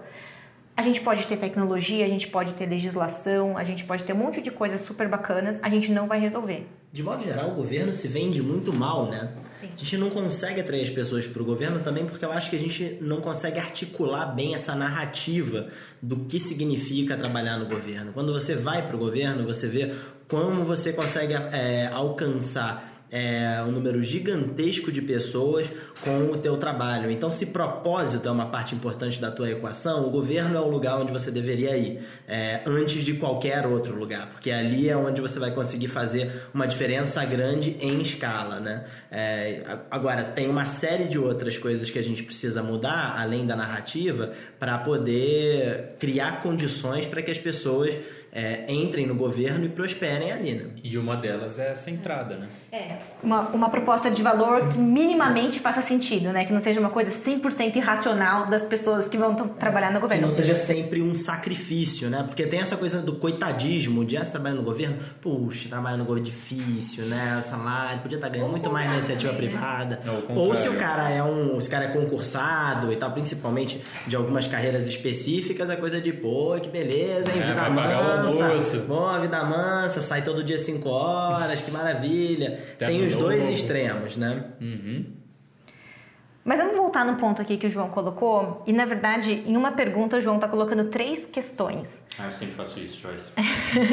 a 0.75 0.81
gente 0.81 0.99
pode 0.99 1.27
ter 1.27 1.37
tecnologia, 1.37 2.03
a 2.03 2.09
gente 2.09 2.27
pode 2.29 2.55
ter 2.55 2.65
legislação, 2.65 3.55
a 3.55 3.63
gente 3.63 3.83
pode 3.83 4.03
ter 4.03 4.13
um 4.13 4.15
monte 4.15 4.41
de 4.41 4.49
coisas 4.49 4.81
super 4.81 5.07
bacanas, 5.07 5.59
a 5.61 5.69
gente 5.69 5.91
não 5.91 6.07
vai 6.07 6.19
resolver. 6.19 6.65
De 6.91 7.03
modo 7.03 7.23
geral, 7.23 7.51
o 7.51 7.53
governo 7.53 7.93
se 7.93 8.07
vende 8.07 8.41
muito 8.41 8.73
mal, 8.73 9.05
né? 9.05 9.33
Sim. 9.59 9.69
A 9.71 9.77
gente 9.77 9.97
não 9.97 10.09
consegue 10.09 10.59
atrair 10.59 10.81
as 10.81 10.89
pessoas 10.89 11.27
para 11.27 11.43
o 11.43 11.45
governo 11.45 11.81
também 11.81 12.07
porque 12.07 12.25
eu 12.25 12.31
acho 12.31 12.49
que 12.49 12.55
a 12.55 12.59
gente 12.59 12.97
não 12.99 13.21
consegue 13.21 13.59
articular 13.59 14.25
bem 14.25 14.55
essa 14.55 14.73
narrativa 14.73 15.67
do 16.01 16.25
que 16.25 16.39
significa 16.39 17.15
trabalhar 17.15 17.59
no 17.59 17.67
governo. 17.67 18.13
Quando 18.13 18.33
você 18.33 18.55
vai 18.55 18.87
para 18.87 18.95
o 18.95 18.99
governo, 18.99 19.45
você 19.45 19.67
vê 19.67 19.93
como 20.27 20.65
você 20.65 20.91
consegue 20.91 21.35
é, 21.35 21.85
alcançar 21.93 22.90
é, 23.11 23.61
um 23.67 23.71
número 23.71 24.01
gigantesco 24.01 24.91
de 24.91 25.01
pessoas 25.01 25.69
com 26.01 26.31
o 26.31 26.37
teu 26.37 26.55
trabalho. 26.57 27.11
Então, 27.11 27.31
se 27.31 27.47
propósito 27.47 28.27
é 28.27 28.31
uma 28.31 28.45
parte 28.45 28.73
importante 28.73 29.19
da 29.19 29.29
tua 29.29 29.51
equação, 29.51 30.07
o 30.07 30.09
governo 30.09 30.55
é 30.55 30.61
o 30.61 30.69
lugar 30.69 30.99
onde 30.99 31.11
você 31.11 31.29
deveria 31.29 31.75
ir, 31.75 31.99
é, 32.27 32.61
antes 32.65 33.03
de 33.03 33.15
qualquer 33.15 33.67
outro 33.67 33.93
lugar, 33.93 34.31
porque 34.31 34.49
ali 34.49 34.89
é 34.89 34.95
onde 34.95 35.19
você 35.19 35.39
vai 35.39 35.51
conseguir 35.51 35.89
fazer 35.89 36.31
uma 36.53 36.65
diferença 36.65 37.23
grande 37.25 37.75
em 37.81 37.99
escala, 38.01 38.59
né? 38.59 38.85
É, 39.11 39.63
agora, 39.89 40.23
tem 40.23 40.47
uma 40.47 40.65
série 40.65 41.05
de 41.05 41.19
outras 41.19 41.57
coisas 41.57 41.89
que 41.89 41.99
a 41.99 42.03
gente 42.03 42.23
precisa 42.23 42.63
mudar, 42.63 43.19
além 43.19 43.45
da 43.45 43.55
narrativa, 43.55 44.31
para 44.57 44.77
poder 44.77 45.95
criar 45.99 46.41
condições 46.41 47.05
para 47.05 47.21
que 47.21 47.29
as 47.29 47.37
pessoas 47.37 47.93
é, 48.31 48.71
entrem 48.71 49.05
no 49.05 49.15
governo 49.15 49.65
e 49.65 49.69
prosperem 49.69 50.31
ali, 50.31 50.53
né? 50.53 50.69
E 50.81 50.97
uma 50.97 51.17
delas 51.17 51.59
é 51.59 51.71
essa 51.71 51.91
entrada, 51.91 52.37
né? 52.37 52.47
É, 52.73 52.99
uma, 53.21 53.41
uma 53.49 53.69
proposta 53.69 54.09
de 54.09 54.23
valor 54.23 54.69
que 54.69 54.77
minimamente 54.77 55.59
faça 55.59 55.81
sentido, 55.81 56.31
né? 56.31 56.45
Que 56.45 56.53
não 56.53 56.61
seja 56.61 56.79
uma 56.79 56.89
coisa 56.89 57.11
100% 57.11 57.75
irracional 57.75 58.45
das 58.45 58.63
pessoas 58.63 59.09
que 59.09 59.17
vão 59.17 59.35
trabalhar 59.35 59.91
no 59.91 59.99
governo. 59.99 60.23
Que 60.23 60.29
não 60.29 60.33
seja 60.33 60.55
sempre 60.55 61.01
um 61.01 61.13
sacrifício, 61.13 62.09
né? 62.09 62.23
Porque 62.23 62.47
tem 62.47 62.61
essa 62.61 62.77
coisa 62.77 63.01
do 63.01 63.17
coitadismo, 63.17 64.05
de 64.05 64.15
ah, 64.15 64.23
você 64.23 64.31
trabalha 64.31 64.55
no 64.55 64.63
governo, 64.63 64.99
puxa, 65.19 65.67
trabalha 65.67 65.97
no 65.97 66.05
governo 66.05 66.29
difícil, 66.29 67.07
né? 67.07 67.39
O 67.39 67.41
salário, 67.41 67.99
podia 68.03 68.17
estar 68.17 68.29
ganhando 68.29 68.51
muito 68.51 68.71
mais 68.71 68.87
na 68.87 68.95
iniciativa 68.95 69.33
privada. 69.33 69.99
Ou 70.33 70.55
se 70.55 70.69
o 70.69 70.77
cara 70.77 71.09
é 71.09 71.21
um, 71.21 71.59
se 71.59 71.67
o 71.67 71.71
cara 71.71 71.85
é 71.85 71.87
concursado 71.89 72.93
e 72.93 72.95
tal, 72.95 73.11
principalmente 73.11 73.83
de 74.07 74.15
algumas 74.15 74.47
carreiras 74.47 74.87
específicas, 74.87 75.69
a 75.69 75.75
coisa 75.75 75.99
de, 75.99 76.13
pô, 76.13 76.57
que 76.61 76.69
beleza, 76.69 77.29
hein? 77.33 77.41
É, 77.41 77.47
vida 77.53 77.69
mansa, 77.69 78.77
bom, 78.87 79.19
vida 79.19 79.43
mansa, 79.43 80.01
sai 80.01 80.21
todo 80.21 80.41
dia 80.41 80.57
5 80.57 80.87
horas, 80.87 81.59
que 81.59 81.69
maravilha. 81.69 82.60
Tem 82.77 83.05
os 83.05 83.15
dois 83.15 83.41
novo. 83.41 83.51
extremos, 83.51 84.17
né? 84.17 84.45
Uhum. 84.59 85.05
Mas 86.43 86.57
vamos 86.57 86.75
voltar 86.75 87.05
no 87.05 87.17
ponto 87.17 87.41
aqui 87.41 87.57
que 87.57 87.67
o 87.67 87.69
João 87.69 87.89
colocou. 87.89 88.63
E 88.65 88.73
na 88.73 88.85
verdade, 88.85 89.43
em 89.45 89.55
uma 89.55 89.71
pergunta, 89.71 90.17
o 90.17 90.21
João 90.21 90.37
está 90.37 90.47
colocando 90.47 90.85
três 90.85 91.25
questões. 91.25 92.05
Ah, 92.17 92.25
eu 92.25 92.31
sempre 92.31 92.55
faço 92.55 92.79
isso, 92.79 92.99
Joyce. 92.99 93.31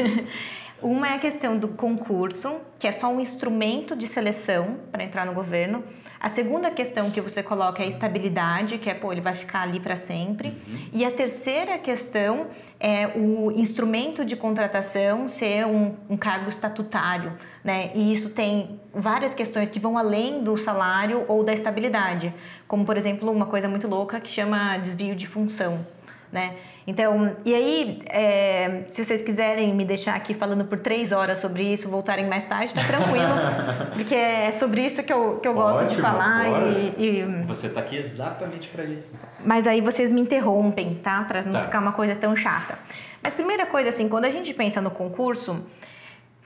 uma 0.81 1.09
é 1.09 1.15
a 1.15 1.19
questão 1.19 1.57
do 1.57 1.67
concurso, 1.67 2.59
que 2.79 2.87
é 2.87 2.91
só 2.91 3.07
um 3.07 3.19
instrumento 3.19 3.95
de 3.95 4.07
seleção 4.07 4.77
para 4.91 5.03
entrar 5.03 5.25
no 5.25 5.33
governo. 5.33 5.83
A 6.19 6.29
segunda 6.29 6.69
questão 6.69 7.09
que 7.09 7.21
você 7.21 7.41
coloca 7.41 7.81
é 7.81 7.85
a 7.85 7.87
estabilidade, 7.87 8.77
que 8.77 8.89
é, 8.89 8.93
pô, 8.93 9.11
ele 9.11 9.21
vai 9.21 9.33
ficar 9.33 9.61
ali 9.61 9.79
para 9.79 9.95
sempre. 9.95 10.49
Uhum. 10.49 10.79
E 10.91 11.05
a 11.05 11.11
terceira 11.11 11.77
questão 11.77 12.47
é 12.77 13.07
o 13.15 13.51
instrumento 13.51 14.25
de 14.25 14.35
contratação 14.35 15.29
ser 15.29 15.65
um, 15.65 15.95
um, 16.09 16.17
cargo 16.17 16.49
estatutário, 16.49 17.33
né? 17.63 17.91
E 17.95 18.11
isso 18.11 18.31
tem 18.31 18.79
várias 18.93 19.33
questões 19.33 19.69
que 19.69 19.79
vão 19.79 19.97
além 19.97 20.43
do 20.43 20.57
salário 20.57 21.23
ou 21.27 21.41
da 21.43 21.53
estabilidade, 21.53 22.33
como, 22.67 22.85
por 22.85 22.97
exemplo, 22.97 23.31
uma 23.31 23.45
coisa 23.45 23.69
muito 23.69 23.87
louca 23.87 24.19
que 24.19 24.29
chama 24.29 24.77
desvio 24.77 25.15
de 25.15 25.25
função 25.25 25.85
né? 26.31 26.55
Então, 26.85 27.35
e 27.43 27.53
aí, 27.53 28.01
é, 28.07 28.83
se 28.89 29.03
vocês 29.03 29.21
quiserem 29.21 29.73
me 29.73 29.85
deixar 29.85 30.15
aqui 30.15 30.33
falando 30.33 30.65
por 30.65 30.79
três 30.79 31.11
horas 31.11 31.39
sobre 31.39 31.63
isso, 31.63 31.89
voltarem 31.89 32.27
mais 32.27 32.45
tarde, 32.45 32.73
tá 32.73 32.83
tranquilo, 32.83 33.33
porque 33.93 34.15
é 34.15 34.51
sobre 34.51 34.81
isso 34.85 35.03
que 35.03 35.11
eu, 35.11 35.39
que 35.39 35.47
eu 35.47 35.53
gosto 35.53 35.83
Ótimo, 35.83 35.95
de 35.95 36.01
falar. 36.01 36.47
E, 36.47 36.95
e, 36.97 37.43
Você 37.45 37.67
está 37.67 37.79
aqui 37.79 37.95
exatamente 37.95 38.69
para 38.69 38.83
isso. 38.83 39.11
Mas 39.43 39.67
aí 39.67 39.81
vocês 39.81 40.11
me 40.11 40.21
interrompem, 40.21 40.95
tá? 40.95 41.23
Para 41.23 41.43
não 41.43 41.53
tá. 41.53 41.61
ficar 41.61 41.79
uma 41.79 41.91
coisa 41.91 42.15
tão 42.15 42.35
chata. 42.35 42.77
Mas 43.21 43.33
primeira 43.33 43.65
coisa, 43.65 43.89
assim, 43.89 44.07
quando 44.07 44.25
a 44.25 44.29
gente 44.29 44.53
pensa 44.53 44.81
no 44.81 44.91
concurso, 44.91 45.63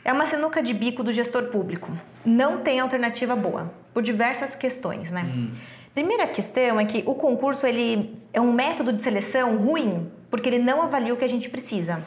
é 0.03 0.11
uma 0.11 0.25
sinuca 0.25 0.61
de 0.61 0.73
bico 0.73 1.03
do 1.03 1.13
gestor 1.13 1.43
público. 1.43 1.91
Não 2.25 2.59
tem 2.59 2.79
alternativa 2.79 3.35
boa, 3.35 3.71
por 3.93 4.03
diversas 4.03 4.55
questões, 4.55 5.11
né? 5.11 5.23
Hum. 5.23 5.51
Primeira 5.93 6.25
questão 6.25 6.79
é 6.79 6.85
que 6.85 7.03
o 7.05 7.13
concurso 7.13 7.67
ele 7.67 8.15
é 8.33 8.41
um 8.41 8.51
método 8.51 8.91
de 8.91 9.03
seleção 9.03 9.57
ruim, 9.57 10.11
porque 10.31 10.49
ele 10.49 10.57
não 10.57 10.81
avalia 10.81 11.13
o 11.13 11.17
que 11.17 11.23
a 11.23 11.29
gente 11.29 11.47
precisa. 11.47 12.03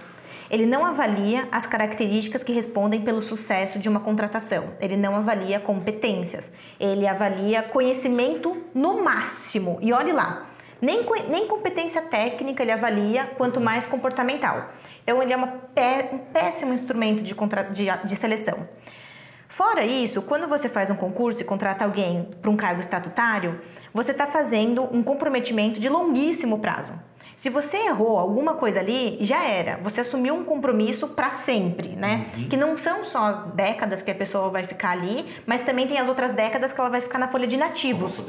Ele 0.51 0.67
não 0.67 0.85
avalia 0.85 1.49
as 1.53 1.67
características 1.67 2.43
que 2.43 2.53
respondem 2.53 3.03
pelo 3.03 3.23
sucesso 3.23 3.79
de 3.79 3.89
uma 3.89 4.01
contratação. 4.01 4.71
Ele 4.81 4.97
não 4.97 5.15
avalia 5.15 5.61
competências. 5.61 6.51
Ele 6.81 7.07
avalia 7.07 7.63
conhecimento 7.63 8.57
no 8.75 9.05
máximo. 9.05 9.79
E 9.81 9.93
olhe 9.93 10.13
lá, 10.13 10.47
nem, 10.83 11.05
nem 11.29 11.47
competência 11.47 12.03
técnica 12.03 12.65
ele 12.65 12.73
avalia, 12.73 13.27
quanto 13.39 13.61
mais 13.61 13.87
comportamental. 13.87 14.69
Então, 15.05 15.23
ele 15.23 15.33
é 15.33 15.47
pé, 15.75 16.11
um 16.13 16.19
péssimo 16.19 16.75
instrumento 16.75 17.23
de, 17.23 17.37
contra, 17.37 17.63
de, 17.63 17.87
de 18.05 18.17
seleção. 18.17 18.69
Fora 19.57 19.87
isso, 19.87 20.21
quando 20.21 20.47
você 20.47 20.69
faz 20.69 20.91
um 20.91 20.95
concurso 20.95 21.41
e 21.41 21.45
contrata 21.45 21.83
alguém 21.83 22.29
para 22.43 22.51
um 22.51 22.59
cargo 22.59 22.79
estatutário, 22.79 23.59
você 23.91 24.11
está 24.11 24.27
fazendo 24.27 24.87
um 24.95 25.03
comprometimento 25.03 25.81
de 25.81 25.89
longuíssimo 25.89 26.59
prazo. 26.59 26.93
Se 27.37 27.49
você 27.49 27.77
errou 27.87 28.19
alguma 28.19 28.55
coisa 28.55 28.81
ali, 28.81 29.17
já 29.21 29.45
era. 29.45 29.79
Você 29.83 30.03
assumiu 30.03 30.35
um 30.35 30.45
compromisso 30.45 31.09
para 31.09 31.31
sempre, 31.31 31.91
né? 31.91 32.27
Uhum. 32.37 32.49
Que 32.49 32.57
não 32.57 32.77
são 32.77 33.05
só 33.05 33.33
décadas 33.55 34.03
que 34.03 34.11
a 34.11 34.15
pessoa 34.15 34.51
vai 34.51 34.65
ficar 34.65 34.91
ali, 34.91 35.25
mas 35.47 35.63
também 35.63 35.87
tem 35.87 35.99
as 35.99 36.09
outras 36.09 36.33
décadas 36.33 36.73
que 36.73 36.81
ela 36.81 36.91
vai 36.91 37.01
ficar 37.01 37.19
na 37.19 37.29
folha 37.29 37.47
de 37.47 37.57
nativos. 37.57 38.25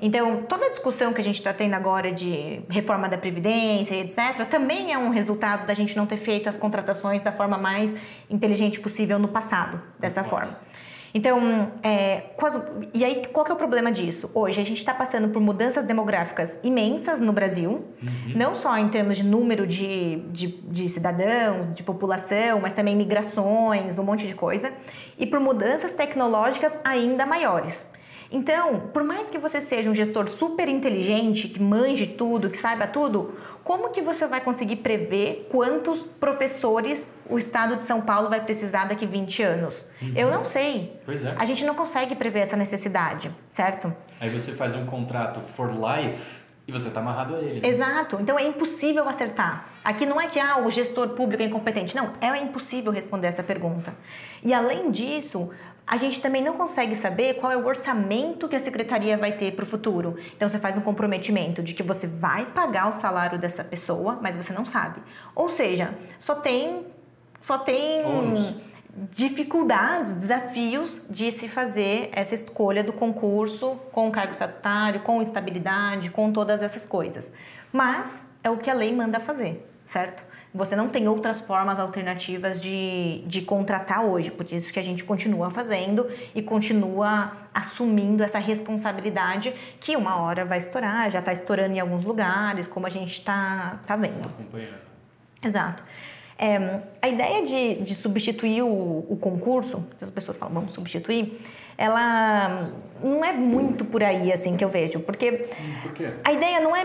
Então, 0.00 0.42
toda 0.42 0.66
a 0.66 0.70
discussão 0.70 1.12
que 1.12 1.20
a 1.20 1.24
gente 1.24 1.38
está 1.38 1.52
tendo 1.52 1.74
agora 1.74 2.12
de 2.12 2.60
reforma 2.68 3.08
da 3.08 3.18
Previdência 3.18 3.94
e 3.94 4.00
etc., 4.00 4.46
também 4.48 4.92
é 4.92 4.98
um 4.98 5.10
resultado 5.10 5.66
da 5.66 5.74
gente 5.74 5.96
não 5.96 6.06
ter 6.06 6.18
feito 6.18 6.48
as 6.48 6.56
contratações 6.56 7.20
da 7.20 7.32
forma 7.32 7.58
mais 7.58 7.92
inteligente 8.30 8.80
possível 8.80 9.18
no 9.18 9.28
passado, 9.28 9.80
dessa 9.98 10.22
forma. 10.22 10.67
Então, 11.14 11.72
é, 11.82 12.22
e 12.92 13.04
aí 13.04 13.26
qual 13.32 13.44
que 13.44 13.50
é 13.50 13.54
o 13.54 13.58
problema 13.58 13.90
disso? 13.90 14.30
Hoje 14.34 14.60
a 14.60 14.64
gente 14.64 14.78
está 14.78 14.92
passando 14.92 15.28
por 15.28 15.40
mudanças 15.40 15.84
demográficas 15.84 16.58
imensas 16.62 17.18
no 17.18 17.32
Brasil, 17.32 17.84
uhum. 18.02 18.32
não 18.34 18.54
só 18.54 18.76
em 18.76 18.88
termos 18.88 19.16
de 19.16 19.24
número 19.24 19.66
de, 19.66 20.16
de, 20.30 20.46
de, 20.46 20.88
cidadãos, 20.88 21.74
de 21.74 21.82
população, 21.82 22.60
mas 22.60 22.72
também 22.72 22.94
migrações, 22.94 23.98
um 23.98 24.04
monte 24.04 24.26
de 24.26 24.34
coisa, 24.34 24.72
e 25.18 25.26
por 25.26 25.40
mudanças 25.40 25.92
tecnológicas 25.92 26.78
ainda 26.84 27.24
maiores. 27.24 27.86
Então, 28.30 28.80
por 28.92 29.02
mais 29.02 29.30
que 29.30 29.38
você 29.38 29.60
seja 29.60 29.88
um 29.88 29.94
gestor 29.94 30.28
super 30.28 30.68
inteligente, 30.68 31.48
que 31.48 31.60
manje 31.60 32.06
tudo, 32.06 32.50
que 32.50 32.58
saiba 32.58 32.86
tudo, 32.86 33.34
como 33.64 33.90
que 33.90 34.02
você 34.02 34.26
vai 34.26 34.40
conseguir 34.40 34.76
prever 34.76 35.48
quantos 35.50 36.00
professores 36.02 37.08
o 37.28 37.38
estado 37.38 37.76
de 37.76 37.84
São 37.84 38.02
Paulo 38.02 38.28
vai 38.28 38.44
precisar 38.44 38.84
daqui 38.84 39.06
20 39.06 39.42
anos? 39.42 39.86
Uhum. 40.00 40.12
Eu 40.14 40.30
não 40.30 40.44
sei. 40.44 41.00
Pois 41.06 41.24
é. 41.24 41.34
A 41.38 41.44
gente 41.44 41.64
não 41.64 41.74
consegue 41.74 42.14
prever 42.14 42.40
essa 42.40 42.56
necessidade, 42.56 43.30
certo? 43.50 43.94
Aí 44.20 44.28
você 44.28 44.52
faz 44.52 44.74
um 44.74 44.84
contrato 44.84 45.40
for 45.54 45.70
life 45.70 46.38
e 46.66 46.72
você 46.72 46.88
está 46.88 47.00
amarrado 47.00 47.34
a 47.34 47.38
ele. 47.40 47.60
Né? 47.60 47.68
Exato. 47.68 48.18
Então 48.20 48.38
é 48.38 48.46
impossível 48.46 49.08
acertar. 49.08 49.68
Aqui 49.82 50.04
não 50.04 50.20
é 50.20 50.28
que 50.28 50.38
ah, 50.38 50.58
o 50.58 50.70
gestor 50.70 51.08
público 51.10 51.42
é 51.42 51.46
incompetente. 51.46 51.96
Não, 51.96 52.12
é 52.20 52.36
impossível 52.42 52.92
responder 52.92 53.28
essa 53.28 53.42
pergunta. 53.42 53.94
E 54.44 54.52
além 54.52 54.90
disso, 54.90 55.50
a 55.88 55.96
gente 55.96 56.20
também 56.20 56.44
não 56.44 56.54
consegue 56.54 56.94
saber 56.94 57.34
qual 57.34 57.50
é 57.50 57.56
o 57.56 57.66
orçamento 57.66 58.46
que 58.46 58.54
a 58.54 58.60
secretaria 58.60 59.16
vai 59.16 59.32
ter 59.32 59.52
para 59.52 59.62
o 59.62 59.66
futuro. 59.66 60.16
Então 60.36 60.46
você 60.46 60.58
faz 60.58 60.76
um 60.76 60.82
comprometimento 60.82 61.62
de 61.62 61.72
que 61.72 61.82
você 61.82 62.06
vai 62.06 62.44
pagar 62.44 62.90
o 62.90 62.92
salário 62.92 63.38
dessa 63.38 63.64
pessoa, 63.64 64.18
mas 64.20 64.36
você 64.36 64.52
não 64.52 64.66
sabe. 64.66 65.00
Ou 65.34 65.48
seja, 65.48 65.94
só 66.20 66.34
tem 66.34 66.86
só 67.40 67.56
tem 67.56 68.02
dificuldades, 69.10 70.12
desafios 70.14 71.00
de 71.08 71.30
se 71.30 71.48
fazer 71.48 72.10
essa 72.12 72.34
escolha 72.34 72.82
do 72.82 72.92
concurso 72.92 73.76
com 73.92 74.10
cargo 74.10 74.32
estatutário, 74.32 75.00
com 75.00 75.22
estabilidade, 75.22 76.10
com 76.10 76.32
todas 76.32 76.62
essas 76.62 76.84
coisas. 76.84 77.32
Mas 77.72 78.24
é 78.42 78.50
o 78.50 78.58
que 78.58 78.68
a 78.68 78.74
lei 78.74 78.92
manda 78.94 79.20
fazer, 79.20 79.66
certo? 79.86 80.27
Você 80.54 80.74
não 80.74 80.88
tem 80.88 81.06
outras 81.08 81.42
formas 81.42 81.78
alternativas 81.78 82.62
de, 82.62 83.22
de 83.26 83.42
contratar 83.42 84.04
hoje, 84.04 84.30
por 84.30 84.50
isso 84.50 84.72
que 84.72 84.78
a 84.78 84.82
gente 84.82 85.04
continua 85.04 85.50
fazendo 85.50 86.06
e 86.34 86.40
continua 86.40 87.32
assumindo 87.54 88.22
essa 88.22 88.38
responsabilidade 88.38 89.52
que 89.78 89.94
uma 89.94 90.16
hora 90.16 90.44
vai 90.44 90.58
estourar, 90.58 91.10
já 91.10 91.18
está 91.18 91.32
estourando 91.32 91.74
em 91.74 91.80
alguns 91.80 92.04
lugares, 92.04 92.66
como 92.66 92.86
a 92.86 92.90
gente 92.90 93.12
está 93.12 93.80
tá 93.86 93.94
vendo. 93.94 94.26
Acompanhando. 94.26 94.80
Exato. 95.42 95.84
É, 96.38 96.80
a 97.02 97.08
ideia 97.08 97.44
de, 97.44 97.82
de 97.82 97.94
substituir 97.94 98.62
o, 98.62 99.04
o 99.08 99.18
concurso, 99.20 99.84
as 100.00 100.08
pessoas 100.08 100.36
falam, 100.36 100.54
vamos 100.54 100.72
substituir, 100.72 101.40
ela 101.76 102.70
não 103.02 103.24
é 103.24 103.32
muito 103.32 103.84
por 103.84 104.04
aí 104.04 104.32
assim 104.32 104.56
que 104.56 104.64
eu 104.64 104.68
vejo, 104.68 105.00
porque 105.00 105.32
por 105.82 105.92
quê? 105.92 106.12
a 106.24 106.32
ideia 106.32 106.60
não 106.60 106.76
é 106.76 106.84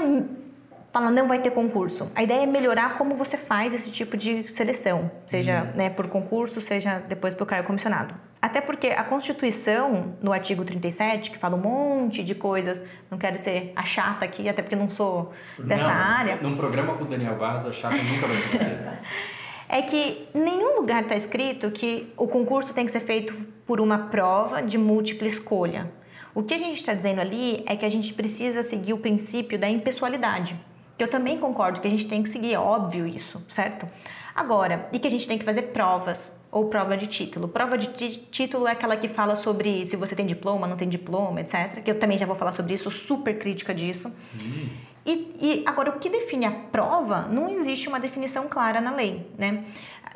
fala 0.93 1.09
não 1.09 1.27
vai 1.27 1.39
ter 1.39 1.49
concurso. 1.49 2.11
A 2.13 2.21
ideia 2.21 2.43
é 2.43 2.45
melhorar 2.45 2.99
como 2.99 3.15
você 3.15 3.35
faz 3.35 3.73
esse 3.73 3.89
tipo 3.89 4.15
de 4.15 4.47
seleção, 4.47 5.11
seja 5.25 5.63
uhum. 5.63 5.77
né, 5.77 5.89
por 5.89 6.07
concurso, 6.07 6.61
seja 6.61 6.99
depois 7.09 7.33
por 7.33 7.47
cargo 7.47 7.65
comissionado. 7.65 8.13
Até 8.39 8.61
porque 8.61 8.87
a 8.87 9.03
Constituição, 9.03 10.13
no 10.21 10.31
artigo 10.31 10.63
37, 10.63 11.31
que 11.31 11.37
fala 11.37 11.55
um 11.55 11.59
monte 11.59 12.23
de 12.23 12.35
coisas, 12.35 12.83
não 13.09 13.17
quero 13.17 13.39
ser 13.39 13.73
a 13.75 13.83
chata 13.83 14.23
aqui, 14.23 14.47
até 14.47 14.61
porque 14.61 14.75
não 14.75 14.89
sou 14.89 15.33
dessa 15.57 15.83
não, 15.83 15.89
área. 15.89 16.37
Num 16.41 16.55
programa 16.55 16.93
com 16.93 17.05
o 17.05 17.07
Daniel 17.07 17.37
Barros, 17.37 17.65
a 17.65 17.73
chata 17.73 17.97
nunca 17.97 18.27
vai 18.27 18.37
ser 18.37 18.57
você. 18.57 18.77
é 19.69 19.81
que 19.81 20.27
nenhum 20.33 20.75
lugar 20.75 21.01
está 21.03 21.15
escrito 21.15 21.71
que 21.71 22.13
o 22.15 22.27
concurso 22.27 22.71
tem 22.73 22.85
que 22.85 22.91
ser 22.91 22.99
feito 22.99 23.33
por 23.65 23.81
uma 23.81 23.97
prova 23.97 24.61
de 24.61 24.77
múltipla 24.77 25.27
escolha. 25.27 25.89
O 26.35 26.43
que 26.43 26.53
a 26.53 26.59
gente 26.59 26.79
está 26.79 26.93
dizendo 26.93 27.21
ali 27.21 27.63
é 27.65 27.75
que 27.75 27.85
a 27.85 27.89
gente 27.89 28.13
precisa 28.13 28.61
seguir 28.61 28.93
o 28.93 28.97
princípio 28.97 29.57
da 29.57 29.69
impessoalidade. 29.69 30.59
Eu 31.03 31.09
também 31.09 31.37
concordo 31.37 31.81
que 31.81 31.87
a 31.87 31.91
gente 31.91 32.07
tem 32.07 32.23
que 32.23 32.29
seguir, 32.29 32.53
é 32.53 32.59
óbvio 32.59 33.05
isso, 33.05 33.43
certo? 33.49 33.85
Agora, 34.33 34.87
e 34.93 34.99
que 34.99 35.07
a 35.07 35.11
gente 35.11 35.27
tem 35.27 35.37
que 35.37 35.43
fazer 35.43 35.63
provas 35.63 36.33
ou 36.49 36.69
prova 36.69 36.95
de 36.95 37.07
título. 37.07 37.47
Prova 37.47 37.77
de 37.77 37.87
título 37.87 38.67
é 38.67 38.71
aquela 38.71 38.95
que 38.95 39.07
fala 39.07 39.35
sobre 39.35 39.85
se 39.85 39.95
você 39.95 40.15
tem 40.15 40.25
diploma, 40.25 40.65
não 40.65 40.77
tem 40.77 40.87
diploma, 40.87 41.41
etc. 41.41 41.83
Que 41.83 41.91
eu 41.91 41.99
também 41.99 42.17
já 42.17 42.25
vou 42.25 42.35
falar 42.35 42.53
sobre 42.53 42.73
isso, 42.73 42.89
super 42.89 43.37
crítica 43.37 43.73
disso. 43.73 44.13
Hum. 44.35 44.69
E, 45.05 45.11
e, 45.41 45.63
agora, 45.65 45.89
o 45.89 45.99
que 45.99 46.09
define 46.09 46.45
a 46.45 46.51
prova, 46.51 47.23
não 47.23 47.49
existe 47.49 47.89
uma 47.89 47.99
definição 47.99 48.47
clara 48.47 48.79
na 48.79 48.95
lei, 48.95 49.29
né? 49.37 49.65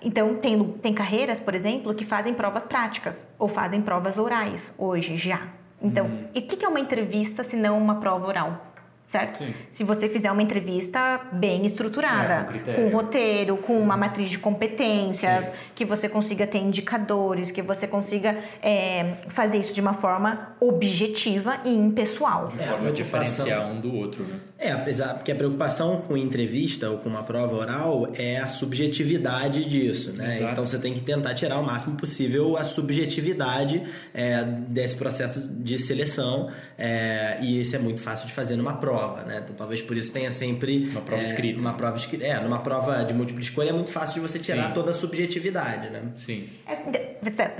Então, 0.02 0.36
tem, 0.36 0.64
tem 0.82 0.94
carreiras, 0.94 1.40
por 1.40 1.54
exemplo, 1.54 1.94
que 1.94 2.06
fazem 2.06 2.34
provas 2.34 2.64
práticas 2.64 3.28
ou 3.38 3.50
fazem 3.50 3.82
provas 3.82 4.18
orais 4.18 4.74
hoje 4.78 5.18
já. 5.18 5.48
Então, 5.82 6.06
hum. 6.06 6.28
e 6.34 6.40
o 6.40 6.42
que 6.44 6.64
é 6.64 6.68
uma 6.68 6.80
entrevista 6.80 7.44
se 7.44 7.58
não 7.58 7.78
uma 7.78 7.96
prova 8.00 8.26
oral? 8.26 8.68
Certo? 9.08 9.38
Sim. 9.38 9.54
Se 9.72 9.86
você 9.86 10.10
fizer 10.10 10.30
uma 10.30 10.44
entrevista 10.44 11.22
bem 11.32 11.66
estruturada, 11.66 12.54
é, 12.68 12.74
com, 12.74 12.88
um 12.88 12.90
roteiro, 12.90 13.56
com 13.56 13.76
Sim. 13.76 13.82
uma 13.82 13.96
matriz 13.96 14.30
de 14.30 14.38
competências, 14.38 15.46
Sim. 15.46 15.52
que 15.74 15.86
você 15.86 16.10
consiga 16.10 16.46
ter 16.46 16.58
indicadores, 16.58 17.50
que 17.50 17.62
você 17.62 17.88
consiga 17.88 18.38
é, 18.62 19.14
fazer 19.30 19.60
isso 19.60 19.74
de 19.74 19.80
uma 19.80 19.94
forma 19.94 20.58
objetiva 20.60 21.62
e 21.64 21.74
impessoal. 21.74 22.50
De 22.50 22.58
forma 22.58 22.88
é, 22.88 22.90
a 22.90 22.92
diferenciar 22.92 23.72
um 23.72 23.80
do 23.80 23.96
outro, 23.96 24.24
né? 24.26 24.42
É, 24.60 24.72
apesar 24.72 25.14
porque 25.14 25.32
a 25.32 25.36
preocupação 25.36 26.02
com 26.02 26.18
entrevista 26.18 26.90
ou 26.90 26.98
com 26.98 27.08
uma 27.08 27.24
prova 27.24 27.56
oral 27.56 28.08
é 28.14 28.40
a 28.40 28.48
subjetividade 28.48 29.64
disso, 29.64 30.12
né? 30.18 30.36
Exato. 30.36 30.52
Então 30.52 30.66
você 30.66 30.80
tem 30.80 30.94
que 30.94 31.02
tentar 31.02 31.34
tirar 31.34 31.60
o 31.60 31.66
máximo 31.66 31.96
possível 31.96 32.58
a 32.58 32.66
subjetividade 32.66 33.84
é, 34.14 34.44
desse 34.44 34.98
processo 34.98 35.40
de 35.40 35.80
seleção 35.80 36.50
é, 36.78 37.38
e 37.42 37.62
isso 37.62 37.74
é 37.74 37.80
muito 37.80 38.02
fácil 38.02 38.28
de 38.28 38.34
fazer 38.34 38.58
numa 38.58 38.74
prova 38.74 38.97
prova, 38.98 39.22
né? 39.24 39.42
Então 39.44 39.56
talvez 39.56 39.82
por 39.82 39.96
isso 39.96 40.12
tenha 40.12 40.32
sempre 40.32 40.90
uma 40.90 41.02
prova 41.02 41.22
é, 41.22 41.26
escrita. 41.26 41.62
Uma 41.62 41.74
prova 41.74 41.98
escrita. 41.98 42.26
É, 42.26 42.40
numa 42.42 42.60
prova 42.60 43.04
de 43.04 43.14
múltipla 43.14 43.42
escolha 43.42 43.70
é 43.70 43.74
muito 43.74 43.92
fácil 43.92 44.16
de 44.16 44.20
você 44.22 44.40
tirar 44.40 44.70
Sim. 44.70 44.74
toda 44.74 44.92
a 44.92 44.94
subjetividade, 44.94 45.90
né? 45.90 46.04
Sim. 46.16 46.50
É, 46.66 46.76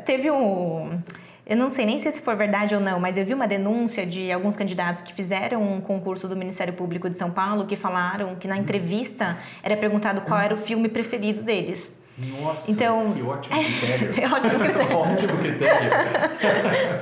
teve 0.02 0.32
um 0.32 1.02
eu 1.50 1.56
não 1.56 1.70
sei 1.70 1.86
nem 1.86 1.98
se 1.98 2.10
isso 2.10 2.22
for 2.22 2.36
verdade 2.36 2.76
ou 2.76 2.82
não, 2.82 3.00
mas 3.00 3.18
eu 3.18 3.26
vi 3.26 3.34
uma 3.34 3.48
denúncia 3.48 4.06
de 4.06 4.30
alguns 4.30 4.58
candidatos 4.58 5.02
que 5.02 5.14
fizeram 5.14 5.64
um 5.64 5.80
concurso 5.80 6.28
do 6.28 6.36
Ministério 6.36 6.74
Público 6.74 7.10
de 7.10 7.18
São 7.18 7.32
Paulo 7.32 7.66
que 7.66 7.78
falaram 7.78 8.36
que 8.36 8.50
na 8.50 8.56
uhum. 8.56 8.62
entrevista 8.62 9.38
era 9.64 9.78
perguntado 9.78 10.20
qual 10.22 10.42
era 10.42 10.54
o 10.54 10.58
filme 10.58 10.90
preferido 10.90 11.42
deles. 11.42 11.90
Nossa, 12.18 12.72
então, 12.72 13.14
que 13.14 13.22
ótimo 13.22 13.56
critério. 13.56 14.14
É, 14.20 14.26
ótimo 14.26 14.60
critério. 14.60 14.98
ótimo 14.98 15.38
critério. 15.38 15.92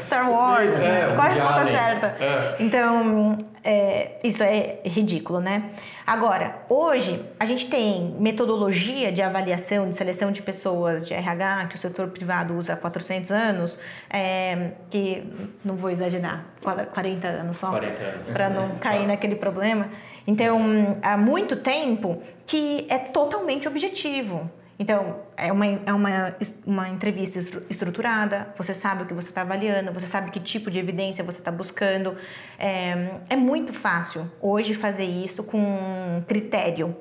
Star 0.05 0.29
Wars, 0.29 0.74
é, 0.74 1.13
qual 1.15 1.22
a 1.22 1.29
resposta 1.29 1.65
certa? 1.65 2.07
É. 2.19 2.55
Então, 2.60 3.38
é, 3.63 4.19
isso 4.22 4.43
é 4.43 4.79
ridículo, 4.84 5.39
né? 5.39 5.72
Agora, 6.05 6.57
hoje, 6.67 7.24
a 7.39 7.45
gente 7.45 7.67
tem 7.67 8.13
metodologia 8.19 9.10
de 9.10 9.22
avaliação, 9.22 9.89
de 9.89 9.95
seleção 9.95 10.34
de 10.34 10.41
pessoas 10.41 11.07
de 11.07 11.13
RH, 11.13 11.67
que 11.67 11.75
o 11.75 11.79
setor 11.79 12.10
privado 12.10 12.53
usa 12.53 12.74
há 12.74 12.75
400 12.75 13.31
anos, 13.31 13.79
é, 14.10 14.72
que, 14.89 15.24
não 15.63 15.77
vou 15.77 15.89
exagerar, 15.91 16.45
40 16.93 17.25
anos 17.25 17.55
só. 17.55 17.69
40 17.69 18.03
anos. 18.03 18.34
Para 18.34 18.50
não 18.50 18.75
cair 18.79 19.07
naquele 19.07 19.36
problema. 19.36 19.88
Então, 20.27 20.60
há 21.01 21.15
muito 21.15 21.55
tempo 21.55 22.22
que 22.45 22.86
é 22.89 22.98
totalmente 22.98 23.65
objetivo. 23.65 24.51
Então, 24.77 25.22
é 25.38 25.51
uma, 25.51 25.65
é 25.65 25.94
uma, 25.94 26.36
uma 26.65 26.89
entrevista 26.89 27.39
estruturada, 27.70 28.53
você 28.58 28.74
sabe 28.74 29.03
o 29.03 29.05
que 29.05 29.13
você 29.13 29.29
está 29.29 29.41
avaliando, 29.41 29.91
você 29.94 30.05
sabe 30.05 30.32
que 30.32 30.39
tipo 30.39 30.70
de 30.70 30.79
evidência 30.79 31.24
você 31.24 31.39
está 31.39 31.51
buscando. 31.51 32.15
É, 32.60 33.20
é 33.29 33.36
muito 33.38 33.72
fácil 33.72 34.29
hoje 34.41 34.74
fazer 34.74 35.05
isso 35.05 35.44
com 35.44 36.22
critério. 36.27 36.96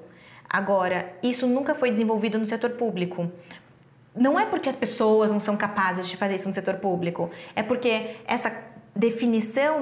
Agora, 0.49 1.13
isso 1.21 1.49
nunca 1.49 1.75
foi 1.75 1.91
desenvolvido 1.91 2.39
no 2.39 2.47
setor 2.47 2.71
público. 2.71 3.31
Não 4.15 4.39
é 4.39 4.47
porque 4.47 4.69
as 4.69 4.77
pessoas 4.77 5.33
não 5.33 5.41
são 5.41 5.57
capazes 5.57 6.07
de 6.07 6.17
fazer 6.17 6.37
isso 6.37 6.47
no 6.47 6.55
setor 6.55 6.75
público, 6.75 7.29
é 7.57 7.63
porque 7.65 8.19
essa 8.25 8.51
definição 8.97 9.81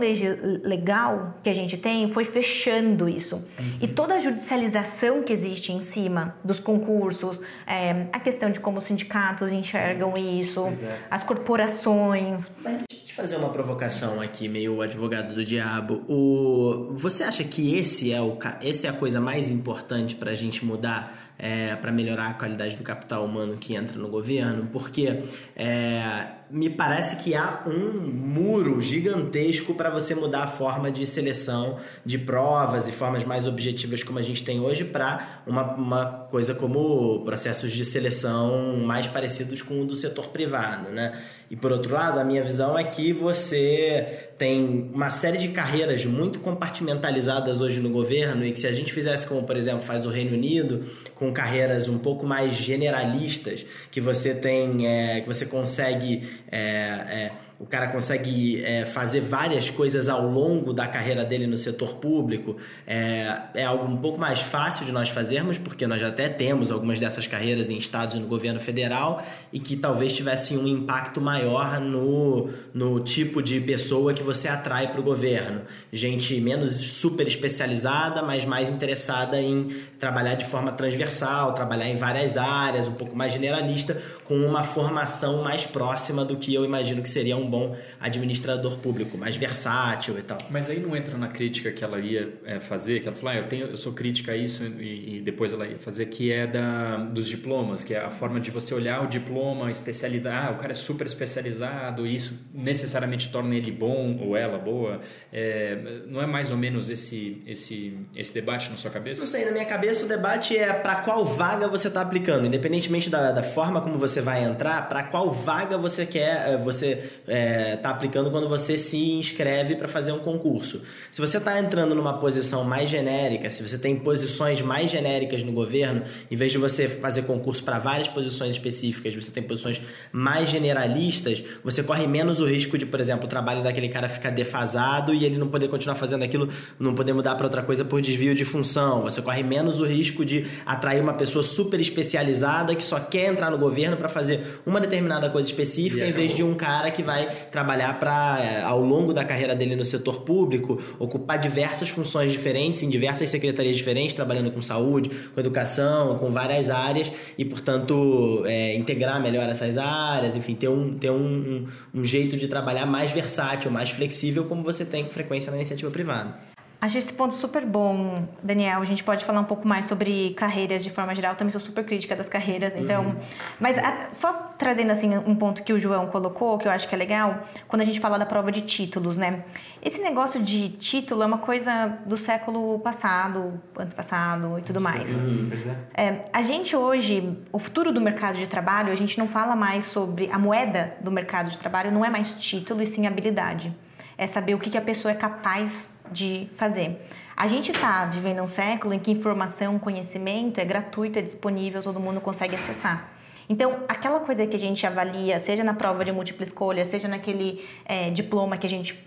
legal 0.64 1.34
que 1.42 1.50
a 1.50 1.52
gente 1.52 1.76
tem 1.76 2.10
foi 2.10 2.24
fechando 2.24 3.08
isso. 3.08 3.36
Uhum. 3.36 3.78
E 3.80 3.88
toda 3.88 4.14
a 4.14 4.18
judicialização 4.18 5.22
que 5.22 5.32
existe 5.32 5.72
em 5.72 5.80
cima 5.80 6.34
dos 6.42 6.58
concursos, 6.58 7.40
é, 7.66 8.06
a 8.12 8.18
questão 8.18 8.50
de 8.50 8.58
como 8.58 8.78
os 8.78 8.84
sindicatos 8.84 9.52
enxergam 9.52 10.14
isso, 10.16 10.66
é. 10.66 10.98
as 11.10 11.22
corporações. 11.22 12.50
Mas 12.62 12.82
deixa 12.88 13.02
eu 13.02 13.06
te 13.06 13.14
fazer 13.14 13.36
uma 13.36 13.50
provocação 13.50 14.20
aqui, 14.20 14.48
meio 14.48 14.80
advogado 14.80 15.34
do 15.34 15.44
diabo. 15.44 16.02
O, 16.08 16.94
você 16.96 17.24
acha 17.24 17.44
que 17.44 17.76
esse 17.76 18.12
é, 18.12 18.20
o, 18.20 18.38
esse 18.62 18.86
é 18.86 18.90
a 18.90 18.94
coisa 18.94 19.20
mais 19.20 19.50
importante 19.50 20.14
para 20.14 20.30
a 20.30 20.34
gente 20.34 20.64
mudar, 20.64 21.31
é, 21.38 21.74
para 21.76 21.90
melhorar 21.90 22.28
a 22.28 22.34
qualidade 22.34 22.76
do 22.76 22.82
capital 22.82 23.24
humano 23.24 23.56
que 23.56 23.74
entra 23.74 23.98
no 23.98 24.08
governo? 24.08 24.68
Porque 24.72 25.24
é, 25.56 26.26
me 26.52 26.68
parece 26.68 27.16
que 27.16 27.34
há 27.34 27.62
um 27.66 28.10
muro 28.10 28.80
gigantesco 28.80 29.74
para 29.74 29.88
você 29.88 30.14
mudar 30.14 30.44
a 30.44 30.46
forma 30.46 30.90
de 30.90 31.06
seleção 31.06 31.78
de 32.04 32.18
provas 32.18 32.86
e 32.86 32.92
formas 32.92 33.24
mais 33.24 33.46
objetivas 33.46 34.02
como 34.02 34.18
a 34.18 34.22
gente 34.22 34.44
tem 34.44 34.60
hoje 34.60 34.84
para 34.84 35.42
uma, 35.46 35.74
uma 35.74 36.06
coisa 36.30 36.54
como 36.54 37.24
processos 37.24 37.72
de 37.72 37.84
seleção 37.84 38.76
mais 38.84 39.06
parecidos 39.06 39.62
com 39.62 39.80
o 39.80 39.86
do 39.86 39.96
setor 39.96 40.28
privado, 40.28 40.90
né? 40.90 41.22
E 41.52 41.56
por 41.56 41.70
outro 41.70 41.92
lado, 41.92 42.18
a 42.18 42.24
minha 42.24 42.42
visão 42.42 42.78
é 42.78 42.82
que 42.82 43.12
você 43.12 44.30
tem 44.38 44.90
uma 44.90 45.10
série 45.10 45.36
de 45.36 45.48
carreiras 45.48 46.02
muito 46.02 46.40
compartimentalizadas 46.40 47.60
hoje 47.60 47.78
no 47.78 47.90
governo 47.90 48.42
e 48.42 48.52
que 48.52 48.58
se 48.58 48.66
a 48.66 48.72
gente 48.72 48.90
fizesse 48.90 49.26
como, 49.26 49.42
por 49.42 49.54
exemplo, 49.54 49.82
faz 49.82 50.06
o 50.06 50.08
Reino 50.08 50.32
Unido, 50.32 50.86
com 51.14 51.30
carreiras 51.30 51.88
um 51.88 51.98
pouco 51.98 52.24
mais 52.24 52.54
generalistas, 52.54 53.66
que 53.90 54.00
você 54.00 54.34
tem, 54.34 54.86
é, 54.86 55.20
que 55.20 55.26
você 55.26 55.44
consegue 55.44 56.26
é, 56.50 56.58
é, 56.58 57.32
o 57.62 57.66
cara 57.66 57.86
consegue 57.86 58.60
é, 58.64 58.84
fazer 58.84 59.20
várias 59.20 59.70
coisas 59.70 60.08
ao 60.08 60.26
longo 60.26 60.72
da 60.72 60.88
carreira 60.88 61.24
dele 61.24 61.46
no 61.46 61.56
setor 61.56 61.94
público, 61.94 62.56
é, 62.84 63.40
é 63.54 63.64
algo 63.64 63.84
um 63.86 63.98
pouco 63.98 64.18
mais 64.18 64.40
fácil 64.40 64.84
de 64.84 64.90
nós 64.90 65.08
fazermos, 65.10 65.58
porque 65.58 65.86
nós 65.86 66.00
já 66.00 66.08
até 66.08 66.28
temos 66.28 66.72
algumas 66.72 66.98
dessas 66.98 67.24
carreiras 67.24 67.70
em 67.70 67.78
estados 67.78 68.16
e 68.16 68.18
no 68.18 68.26
governo 68.26 68.58
federal 68.58 69.24
e 69.52 69.60
que 69.60 69.76
talvez 69.76 70.12
tivessem 70.12 70.58
um 70.58 70.66
impacto 70.66 71.20
maior 71.20 71.80
no, 71.80 72.50
no 72.74 72.98
tipo 72.98 73.40
de 73.40 73.60
pessoa 73.60 74.12
que 74.12 74.24
você 74.24 74.48
atrai 74.48 74.90
para 74.90 75.00
o 75.00 75.04
governo. 75.04 75.62
Gente 75.92 76.40
menos 76.40 76.78
super 76.78 77.28
especializada, 77.28 78.22
mas 78.22 78.44
mais 78.44 78.70
interessada 78.70 79.40
em 79.40 79.68
trabalhar 80.00 80.34
de 80.34 80.46
forma 80.46 80.72
transversal, 80.72 81.54
trabalhar 81.54 81.88
em 81.88 81.96
várias 81.96 82.36
áreas, 82.36 82.88
um 82.88 82.94
pouco 82.94 83.14
mais 83.14 83.32
generalista, 83.32 84.02
com 84.24 84.34
uma 84.34 84.64
formação 84.64 85.44
mais 85.44 85.64
próxima 85.64 86.24
do 86.24 86.36
que 86.36 86.52
eu 86.52 86.64
imagino 86.64 87.00
que 87.02 87.08
seria 87.08 87.36
um 87.36 87.51
bom 87.52 87.76
administrador 88.00 88.78
público, 88.78 89.18
mais 89.18 89.36
versátil 89.36 90.18
e 90.18 90.22
tal. 90.22 90.38
Mas 90.50 90.70
aí 90.70 90.80
não 90.80 90.96
entra 90.96 91.18
na 91.18 91.28
crítica 91.28 91.70
que 91.70 91.84
ela 91.84 92.00
ia 92.00 92.32
é, 92.46 92.58
fazer, 92.58 93.00
que 93.00 93.08
ela 93.08 93.16
falou, 93.16 93.34
ah, 93.34 93.36
eu, 93.36 93.48
tenho, 93.48 93.66
eu 93.66 93.76
sou 93.76 93.92
crítica 93.92 94.32
a 94.32 94.36
isso 94.36 94.64
e, 94.64 95.18
e, 95.18 95.20
depois 95.20 95.52
ela 95.52 95.66
ia 95.66 95.78
fazer, 95.78 96.06
que 96.06 96.32
é 96.32 96.46
da, 96.46 96.96
dos 96.96 97.28
diplomas, 97.28 97.84
que 97.84 97.94
é 97.94 98.00
a 98.00 98.10
forma 98.10 98.40
de 98.40 98.50
você 98.50 98.74
olhar 98.74 99.04
o 99.04 99.06
diploma, 99.06 99.70
especialidade, 99.70 100.48
ah, 100.48 100.50
o 100.52 100.56
cara 100.56 100.72
é 100.72 100.74
super 100.74 101.06
especializado, 101.06 102.06
e 102.06 102.14
isso 102.14 102.40
necessariamente 102.54 103.30
torna 103.30 103.54
ele 103.54 103.70
bom 103.70 104.18
ou 104.22 104.34
ela 104.34 104.58
boa. 104.58 105.00
É, 105.30 106.02
não 106.06 106.22
é 106.22 106.26
mais 106.26 106.50
ou 106.50 106.56
menos 106.56 106.88
esse, 106.88 107.42
esse, 107.46 107.98
esse 108.16 108.32
debate 108.32 108.70
na 108.70 108.78
sua 108.78 108.90
cabeça? 108.90 109.20
Não 109.20 109.28
sei, 109.28 109.44
na 109.44 109.50
minha 109.50 109.66
cabeça 109.66 110.06
o 110.06 110.08
debate 110.08 110.56
é 110.56 110.72
para 110.72 110.96
qual 110.96 111.24
vaga 111.24 111.68
você 111.68 111.88
está 111.88 112.00
aplicando, 112.00 112.46
independentemente 112.46 113.10
da, 113.10 113.30
da 113.30 113.42
forma 113.42 113.80
como 113.82 113.98
você 113.98 114.22
vai 114.22 114.42
entrar, 114.42 114.88
para 114.88 115.02
qual 115.02 115.30
vaga 115.30 115.76
você 115.76 116.06
quer, 116.06 116.56
você 116.58 117.10
é, 117.26 117.41
é, 117.42 117.76
tá 117.76 117.90
aplicando 117.90 118.30
quando 118.30 118.48
você 118.48 118.78
se 118.78 118.96
inscreve 118.96 119.74
para 119.74 119.88
fazer 119.88 120.12
um 120.12 120.20
concurso. 120.20 120.82
Se 121.10 121.20
você 121.20 121.38
está 121.38 121.58
entrando 121.58 121.94
numa 121.94 122.18
posição 122.18 122.62
mais 122.62 122.88
genérica, 122.88 123.50
se 123.50 123.66
você 123.66 123.76
tem 123.76 123.96
posições 123.96 124.60
mais 124.60 124.90
genéricas 124.90 125.42
no 125.42 125.50
governo, 125.52 126.02
em 126.30 126.36
vez 126.36 126.52
de 126.52 126.58
você 126.58 126.88
fazer 126.88 127.22
concurso 127.22 127.64
para 127.64 127.78
várias 127.78 128.06
posições 128.06 128.52
específicas, 128.52 129.14
você 129.14 129.30
tem 129.30 129.42
posições 129.42 129.80
mais 130.12 130.48
generalistas, 130.48 131.42
você 131.64 131.82
corre 131.82 132.06
menos 132.06 132.38
o 132.38 132.46
risco 132.46 132.78
de, 132.78 132.86
por 132.86 133.00
exemplo, 133.00 133.26
o 133.26 133.28
trabalho 133.28 133.62
daquele 133.62 133.88
cara 133.88 134.08
ficar 134.08 134.30
defasado 134.30 135.12
e 135.12 135.24
ele 135.24 135.36
não 135.36 135.48
poder 135.48 135.68
continuar 135.68 135.96
fazendo 135.96 136.22
aquilo, 136.22 136.48
não 136.78 136.94
poder 136.94 137.12
mudar 137.12 137.34
para 137.34 137.46
outra 137.46 137.62
coisa 137.62 137.84
por 137.84 138.00
desvio 138.00 138.34
de 138.34 138.44
função. 138.44 139.02
Você 139.02 139.20
corre 139.20 139.42
menos 139.42 139.80
o 139.80 139.84
risco 139.84 140.24
de 140.24 140.46
atrair 140.64 141.00
uma 141.00 141.14
pessoa 141.14 141.42
super 141.42 141.80
especializada 141.80 142.74
que 142.74 142.84
só 142.84 143.00
quer 143.00 143.26
entrar 143.26 143.50
no 143.50 143.58
governo 143.58 143.96
para 143.96 144.08
fazer 144.08 144.60
uma 144.64 144.80
determinada 144.80 145.28
coisa 145.28 145.48
específica, 145.48 146.06
em 146.06 146.12
vez 146.12 146.36
de 146.36 146.44
um 146.44 146.54
cara 146.54 146.90
que 146.90 147.02
vai 147.02 147.31
trabalhar 147.50 147.98
para, 147.98 148.40
é, 148.40 148.62
ao 148.62 148.80
longo 148.80 149.12
da 149.12 149.24
carreira 149.24 149.54
dele 149.54 149.76
no 149.76 149.84
setor 149.84 150.22
público, 150.22 150.80
ocupar 150.98 151.38
diversas 151.38 151.88
funções 151.88 152.32
diferentes, 152.32 152.82
em 152.82 152.88
diversas 152.88 153.30
secretarias 153.30 153.76
diferentes, 153.76 154.14
trabalhando 154.14 154.50
com 154.50 154.62
saúde, 154.62 155.10
com 155.34 155.40
educação, 155.40 156.18
com 156.18 156.30
várias 156.30 156.70
áreas, 156.70 157.10
e, 157.36 157.44
portanto, 157.44 158.42
é, 158.46 158.74
integrar 158.76 159.20
melhor 159.20 159.48
essas 159.48 159.76
áreas, 159.78 160.36
enfim, 160.36 160.54
ter, 160.54 160.68
um, 160.68 160.96
ter 160.98 161.10
um, 161.10 161.16
um, 161.16 162.00
um 162.00 162.04
jeito 162.04 162.36
de 162.36 162.48
trabalhar 162.48 162.86
mais 162.86 163.10
versátil, 163.10 163.70
mais 163.70 163.90
flexível, 163.90 164.44
como 164.44 164.62
você 164.62 164.84
tem 164.84 165.04
com 165.04 165.10
frequência 165.10 165.50
na 165.50 165.56
iniciativa 165.56 165.90
privada. 165.90 166.51
Acho 166.82 166.98
esse 166.98 167.12
ponto 167.12 167.32
super 167.32 167.64
bom, 167.64 168.26
Daniel. 168.42 168.80
A 168.80 168.84
gente 168.84 169.04
pode 169.04 169.24
falar 169.24 169.38
um 169.38 169.44
pouco 169.44 169.68
mais 169.68 169.86
sobre 169.86 170.34
carreiras 170.34 170.82
de 170.82 170.90
forma 170.90 171.14
geral. 171.14 171.36
Também 171.36 171.52
sou 171.52 171.60
super 171.60 171.84
crítica 171.84 172.16
das 172.16 172.28
carreiras, 172.28 172.74
então. 172.74 173.04
Uhum. 173.04 173.16
Mas 173.60 173.78
a, 173.78 174.08
só 174.10 174.32
trazendo 174.58 174.90
assim 174.90 175.16
um 175.16 175.36
ponto 175.36 175.62
que 175.62 175.72
o 175.72 175.78
João 175.78 176.08
colocou, 176.08 176.58
que 176.58 176.66
eu 176.66 176.72
acho 176.72 176.88
que 176.88 176.94
é 176.96 176.98
legal, 176.98 177.46
quando 177.68 177.82
a 177.82 177.84
gente 177.84 178.00
fala 178.00 178.18
da 178.18 178.26
prova 178.26 178.50
de 178.50 178.62
títulos, 178.62 179.16
né? 179.16 179.44
Esse 179.80 180.02
negócio 180.02 180.42
de 180.42 180.70
título 180.70 181.22
é 181.22 181.26
uma 181.26 181.38
coisa 181.38 181.98
do 182.04 182.16
século 182.16 182.80
passado, 182.80 183.62
antepassado 183.78 184.58
e 184.58 184.62
tudo 184.62 184.80
mais. 184.80 185.08
Uhum, 185.08 185.50
é, 185.94 186.22
a 186.32 186.42
gente 186.42 186.74
hoje, 186.74 187.38
o 187.52 187.60
futuro 187.60 187.92
do 187.92 188.00
mercado 188.00 188.38
de 188.38 188.48
trabalho, 188.48 188.90
a 188.90 188.96
gente 188.96 189.16
não 189.20 189.28
fala 189.28 189.54
mais 189.54 189.84
sobre 189.84 190.28
a 190.32 190.38
moeda 190.38 190.96
do 191.00 191.12
mercado 191.12 191.48
de 191.48 191.60
trabalho, 191.60 191.92
não 191.92 192.04
é 192.04 192.10
mais 192.10 192.32
título 192.40 192.82
e 192.82 192.86
sim 192.86 193.06
habilidade. 193.06 193.72
É 194.18 194.26
saber 194.26 194.56
o 194.56 194.58
que, 194.58 194.68
que 194.68 194.78
a 194.78 194.82
pessoa 194.82 195.12
é 195.12 195.14
capaz 195.14 195.91
de 196.12 196.48
fazer. 196.56 197.00
A 197.36 197.48
gente 197.48 197.72
está 197.72 198.04
vivendo 198.04 198.42
um 198.42 198.48
século 198.48 198.92
em 198.94 198.98
que 198.98 199.10
informação, 199.10 199.78
conhecimento 199.78 200.60
é 200.60 200.64
gratuito, 200.64 201.18
é 201.18 201.22
disponível, 201.22 201.82
todo 201.82 201.98
mundo 201.98 202.20
consegue 202.20 202.54
acessar. 202.54 203.08
Então, 203.48 203.80
aquela 203.88 204.20
coisa 204.20 204.46
que 204.46 204.54
a 204.54 204.58
gente 204.58 204.86
avalia, 204.86 205.38
seja 205.38 205.64
na 205.64 205.74
prova 205.74 206.04
de 206.04 206.12
múltipla 206.12 206.44
escolha, 206.44 206.84
seja 206.84 207.08
naquele 207.08 207.66
é, 207.84 208.10
diploma 208.10 208.56
que 208.56 208.66
a 208.66 208.70
gente 208.70 209.02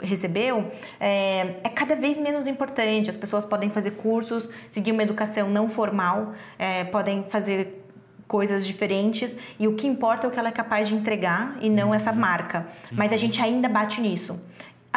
recebeu, 0.00 0.70
é, 1.00 1.56
é, 1.62 1.68
cada 1.68 1.94
vez 1.94 2.18
menos 2.18 2.46
importante. 2.46 3.10
As 3.10 3.16
pessoas 3.16 3.44
podem 3.44 3.70
fazer 3.70 3.92
cursos, 3.92 4.48
seguir 4.68 4.92
uma 4.92 5.02
educação 5.02 5.48
não 5.48 5.68
formal, 5.68 6.34
é, 6.58 6.84
podem 6.84 7.24
fazer 7.28 7.84
coisas 8.26 8.66
diferentes 8.66 9.34
e 9.58 9.68
o 9.68 9.74
que 9.74 9.86
importa 9.86 10.26
é 10.26 10.28
o 10.28 10.32
que 10.32 10.38
ela 10.38 10.48
é 10.48 10.52
capaz 10.52 10.88
de 10.88 10.94
entregar 10.94 11.56
e 11.60 11.70
não 11.70 11.94
essa 11.94 12.12
marca. 12.12 12.66
Mas 12.90 13.12
a 13.12 13.16
gente 13.16 13.40
ainda 13.40 13.68
bate 13.68 14.00
nisso. 14.00 14.40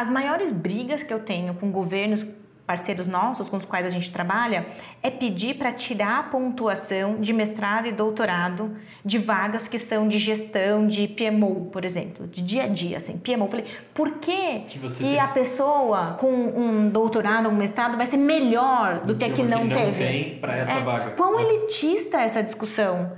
As 0.00 0.08
maiores 0.08 0.50
brigas 0.50 1.02
que 1.02 1.12
eu 1.12 1.20
tenho 1.20 1.52
com 1.52 1.70
governos 1.70 2.24
parceiros 2.66 3.06
nossos 3.06 3.50
com 3.50 3.58
os 3.58 3.66
quais 3.66 3.84
a 3.84 3.90
gente 3.90 4.10
trabalha 4.10 4.64
é 5.02 5.10
pedir 5.10 5.56
para 5.56 5.72
tirar 5.72 6.20
a 6.20 6.22
pontuação 6.22 7.20
de 7.20 7.34
mestrado 7.34 7.86
e 7.86 7.92
doutorado 7.92 8.74
de 9.04 9.18
vagas 9.18 9.68
que 9.68 9.78
são 9.78 10.08
de 10.08 10.16
gestão 10.16 10.86
de 10.86 11.06
PMO, 11.06 11.66
por 11.70 11.84
exemplo, 11.84 12.26
de 12.26 12.40
dia 12.40 12.62
a 12.62 12.68
dia, 12.68 12.96
assim, 12.96 13.18
PMO. 13.18 13.46
Falei, 13.46 13.66
por 13.92 14.12
que, 14.12 14.60
que, 14.60 14.78
que 14.78 15.18
a 15.18 15.28
pessoa 15.28 16.16
com 16.18 16.32
um 16.32 16.88
doutorado, 16.88 17.50
um 17.50 17.54
mestrado 17.54 17.98
vai 17.98 18.06
ser 18.06 18.16
melhor 18.16 19.00
do 19.00 19.14
que 19.14 19.26
a 19.26 19.30
que 19.30 19.42
não, 19.42 19.66
não 19.66 19.76
teve? 19.76 20.02
tem 20.02 20.38
para 20.38 20.56
essa 20.56 20.78
é, 20.78 20.80
vaga. 20.80 21.10
Quão 21.10 21.38
elitista 21.38 22.22
é 22.22 22.24
essa 22.24 22.42
discussão? 22.42 23.12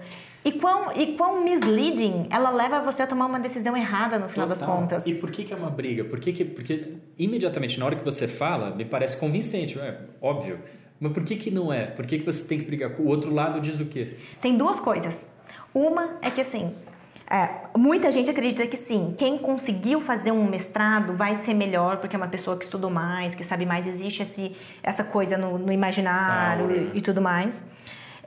E 0.45 0.51
quão, 0.53 0.93
e 0.97 1.15
quão 1.15 1.45
misleading 1.45 2.27
ela 2.29 2.51
leva 2.51 2.81
você 2.81 3.03
a 3.03 3.07
tomar 3.07 3.27
uma 3.27 3.39
decisão 3.39 3.77
errada 3.77 4.19
no 4.19 4.29
final 4.29 4.49
Total. 4.49 4.67
das 4.67 4.77
contas. 4.77 5.07
E 5.07 5.15
por 5.15 5.31
que, 5.31 5.45
que 5.45 5.53
é 5.53 5.57
uma 5.57 5.71
briga? 5.71 6.05
Por 6.05 6.19
que 6.19 6.33
que, 6.33 6.45
porque 6.45 6.95
imediatamente 7.17 7.79
na 7.79 7.87
hora 7.87 7.95
que 7.95 8.05
você 8.05 8.27
fala, 8.27 8.75
me 8.75 8.85
parece 8.85 9.17
convincente, 9.17 9.79
é 9.79 10.01
óbvio. 10.21 10.59
Mas 10.99 11.13
por 11.13 11.25
que, 11.25 11.37
que 11.37 11.51
não 11.51 11.73
é? 11.73 11.87
Por 11.87 12.07
que, 12.07 12.19
que 12.19 12.27
você 12.27 12.45
tem 12.45 12.59
que 12.59 12.65
brigar? 12.65 12.93
O 13.01 13.07
outro 13.07 13.33
lado 13.33 13.61
diz 13.61 13.79
o 13.81 13.87
quê? 13.87 14.17
Tem 14.41 14.57
duas 14.57 14.81
coisas. 14.81 15.25
Uma 15.75 16.19
é 16.21 16.31
que 16.31 16.41
assim, 16.41 16.75
é, 17.31 17.49
muita 17.77 18.11
gente 18.11 18.31
acredita 18.31 18.67
que 18.67 18.77
sim, 18.77 19.15
quem 19.17 19.39
conseguiu 19.39 20.01
fazer 20.01 20.33
um 20.33 20.45
mestrado 20.49 21.15
vai 21.15 21.35
ser 21.35 21.55
melhor 21.55 21.97
porque 21.97 22.15
é 22.15 22.19
uma 22.19 22.29
pessoa 22.29 22.57
que 22.57 22.65
estudou 22.65 22.91
mais, 22.91 23.35
que 23.35 23.43
sabe 23.43 23.65
mais, 23.65 23.87
existe 23.87 24.23
esse, 24.23 24.55
essa 24.83 25.03
coisa 25.03 25.39
no, 25.39 25.59
no 25.59 25.73
imaginário 25.73 26.91
e, 26.93 26.99
e 26.99 27.01
tudo 27.01 27.23
mais. 27.23 27.65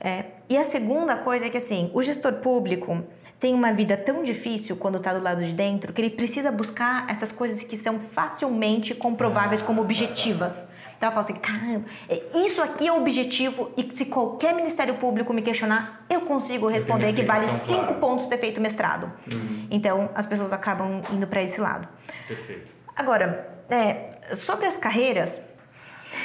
É, 0.06 0.24
e 0.48 0.56
a 0.56 0.62
segunda 0.62 1.16
coisa 1.16 1.46
é 1.46 1.50
que, 1.50 1.58
assim, 1.58 1.90
o 1.92 2.00
gestor 2.00 2.34
público 2.34 3.02
tem 3.40 3.52
uma 3.52 3.72
vida 3.72 3.96
tão 3.96 4.22
difícil 4.22 4.76
quando 4.76 4.98
está 4.98 5.12
do 5.12 5.20
lado 5.20 5.42
de 5.42 5.52
dentro 5.52 5.92
que 5.92 6.00
ele 6.00 6.10
precisa 6.10 6.52
buscar 6.52 7.10
essas 7.10 7.32
coisas 7.32 7.64
que 7.64 7.76
são 7.76 7.98
facilmente 7.98 8.94
comprováveis 8.94 9.62
como 9.62 9.82
objetivas. 9.82 10.64
Então, 10.96 11.08
eu 11.08 11.12
falo 11.12 11.24
assim, 11.24 11.34
caramba, 11.34 11.86
é, 12.08 12.22
isso 12.36 12.62
aqui 12.62 12.86
é 12.86 12.92
objetivo 12.92 13.72
e 13.76 13.90
se 13.96 14.04
qualquer 14.04 14.54
Ministério 14.54 14.94
Público 14.94 15.32
me 15.34 15.42
questionar, 15.42 16.06
eu 16.08 16.20
consigo 16.20 16.68
responder 16.68 17.12
que 17.12 17.24
vale 17.24 17.48
cinco 17.66 17.78
clara. 17.78 17.94
pontos 17.94 18.28
ter 18.28 18.38
feito 18.38 18.60
mestrado. 18.60 19.10
Uhum. 19.32 19.66
Então, 19.72 20.08
as 20.14 20.24
pessoas 20.24 20.52
acabam 20.52 21.02
indo 21.12 21.26
para 21.26 21.42
esse 21.42 21.60
lado. 21.60 21.88
Perfeito. 22.28 22.70
Agora, 22.94 23.60
é, 23.68 24.34
sobre 24.36 24.66
as 24.66 24.76
carreiras, 24.76 25.40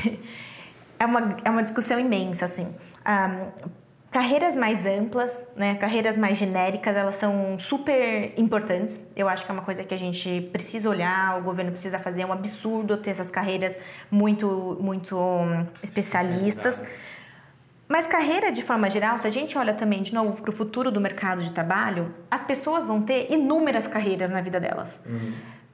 é, 1.01 1.05
uma, 1.05 1.37
é 1.43 1.49
uma 1.49 1.63
discussão 1.63 1.99
imensa, 1.99 2.45
assim. 2.45 2.67
Um, 2.67 3.71
carreiras 4.11 4.55
mais 4.55 4.85
amplas, 4.85 5.47
né, 5.55 5.73
carreiras 5.75 6.15
mais 6.15 6.37
genéricas, 6.37 6.95
elas 6.95 7.15
são 7.15 7.57
super 7.57 8.33
importantes. 8.37 8.99
Eu 9.15 9.27
acho 9.27 9.43
que 9.43 9.51
é 9.51 9.53
uma 9.53 9.63
coisa 9.63 9.83
que 9.83 9.95
a 9.95 9.97
gente 9.97 10.49
precisa 10.51 10.87
olhar, 10.87 11.39
o 11.39 11.41
governo 11.41 11.71
precisa 11.71 11.97
fazer. 11.97 12.21
É 12.21 12.25
um 12.25 12.31
absurdo 12.31 12.97
ter 12.97 13.09
essas 13.09 13.31
carreiras 13.31 13.75
muito, 14.11 14.77
muito 14.79 15.17
um, 15.17 15.65
especialistas. 15.81 16.83
Mas 17.87 18.05
carreira 18.05 18.51
de 18.51 18.61
forma 18.61 18.87
geral, 18.87 19.17
se 19.17 19.25
a 19.25 19.29
gente 19.31 19.57
olha 19.57 19.73
também 19.73 20.03
de 20.03 20.13
novo 20.13 20.39
para 20.39 20.51
o 20.51 20.53
futuro 20.53 20.91
do 20.91 21.01
mercado 21.01 21.41
de 21.41 21.51
trabalho, 21.51 22.13
as 22.29 22.43
pessoas 22.43 22.85
vão 22.85 23.01
ter 23.01 23.31
inúmeras 23.31 23.87
carreiras 23.87 24.29
na 24.29 24.39
vida 24.39 24.59
delas. 24.59 24.99
Uhum. 25.05 25.33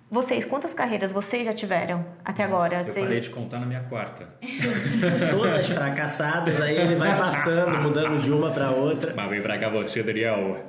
Vocês, 0.09 0.45
quantas 0.45 0.73
carreiras 0.73 1.11
vocês 1.11 1.45
já 1.45 1.51
tiveram 1.51 2.05
até 2.23 2.47
Nossa, 2.47 2.55
agora? 2.55 2.75
Eu 2.75 2.85
vocês... 2.85 3.05
parei 3.05 3.19
de 3.19 3.29
contar 3.29 3.59
na 3.59 3.65
minha 3.65 3.81
quarta. 3.81 4.29
Todas 5.31 5.67
fracassadas, 5.67 6.61
aí 6.61 6.77
ele 6.77 6.95
vai 6.95 7.17
passando, 7.17 7.77
mudando 7.79 8.21
de 8.21 8.31
uma 8.31 8.51
para 8.51 8.71
outra. 8.71 9.13
Mas 9.13 9.29
vem 9.29 9.41
pra 9.41 9.57
cá 9.57 9.67
você, 9.67 10.01
Daniel. 10.01 10.65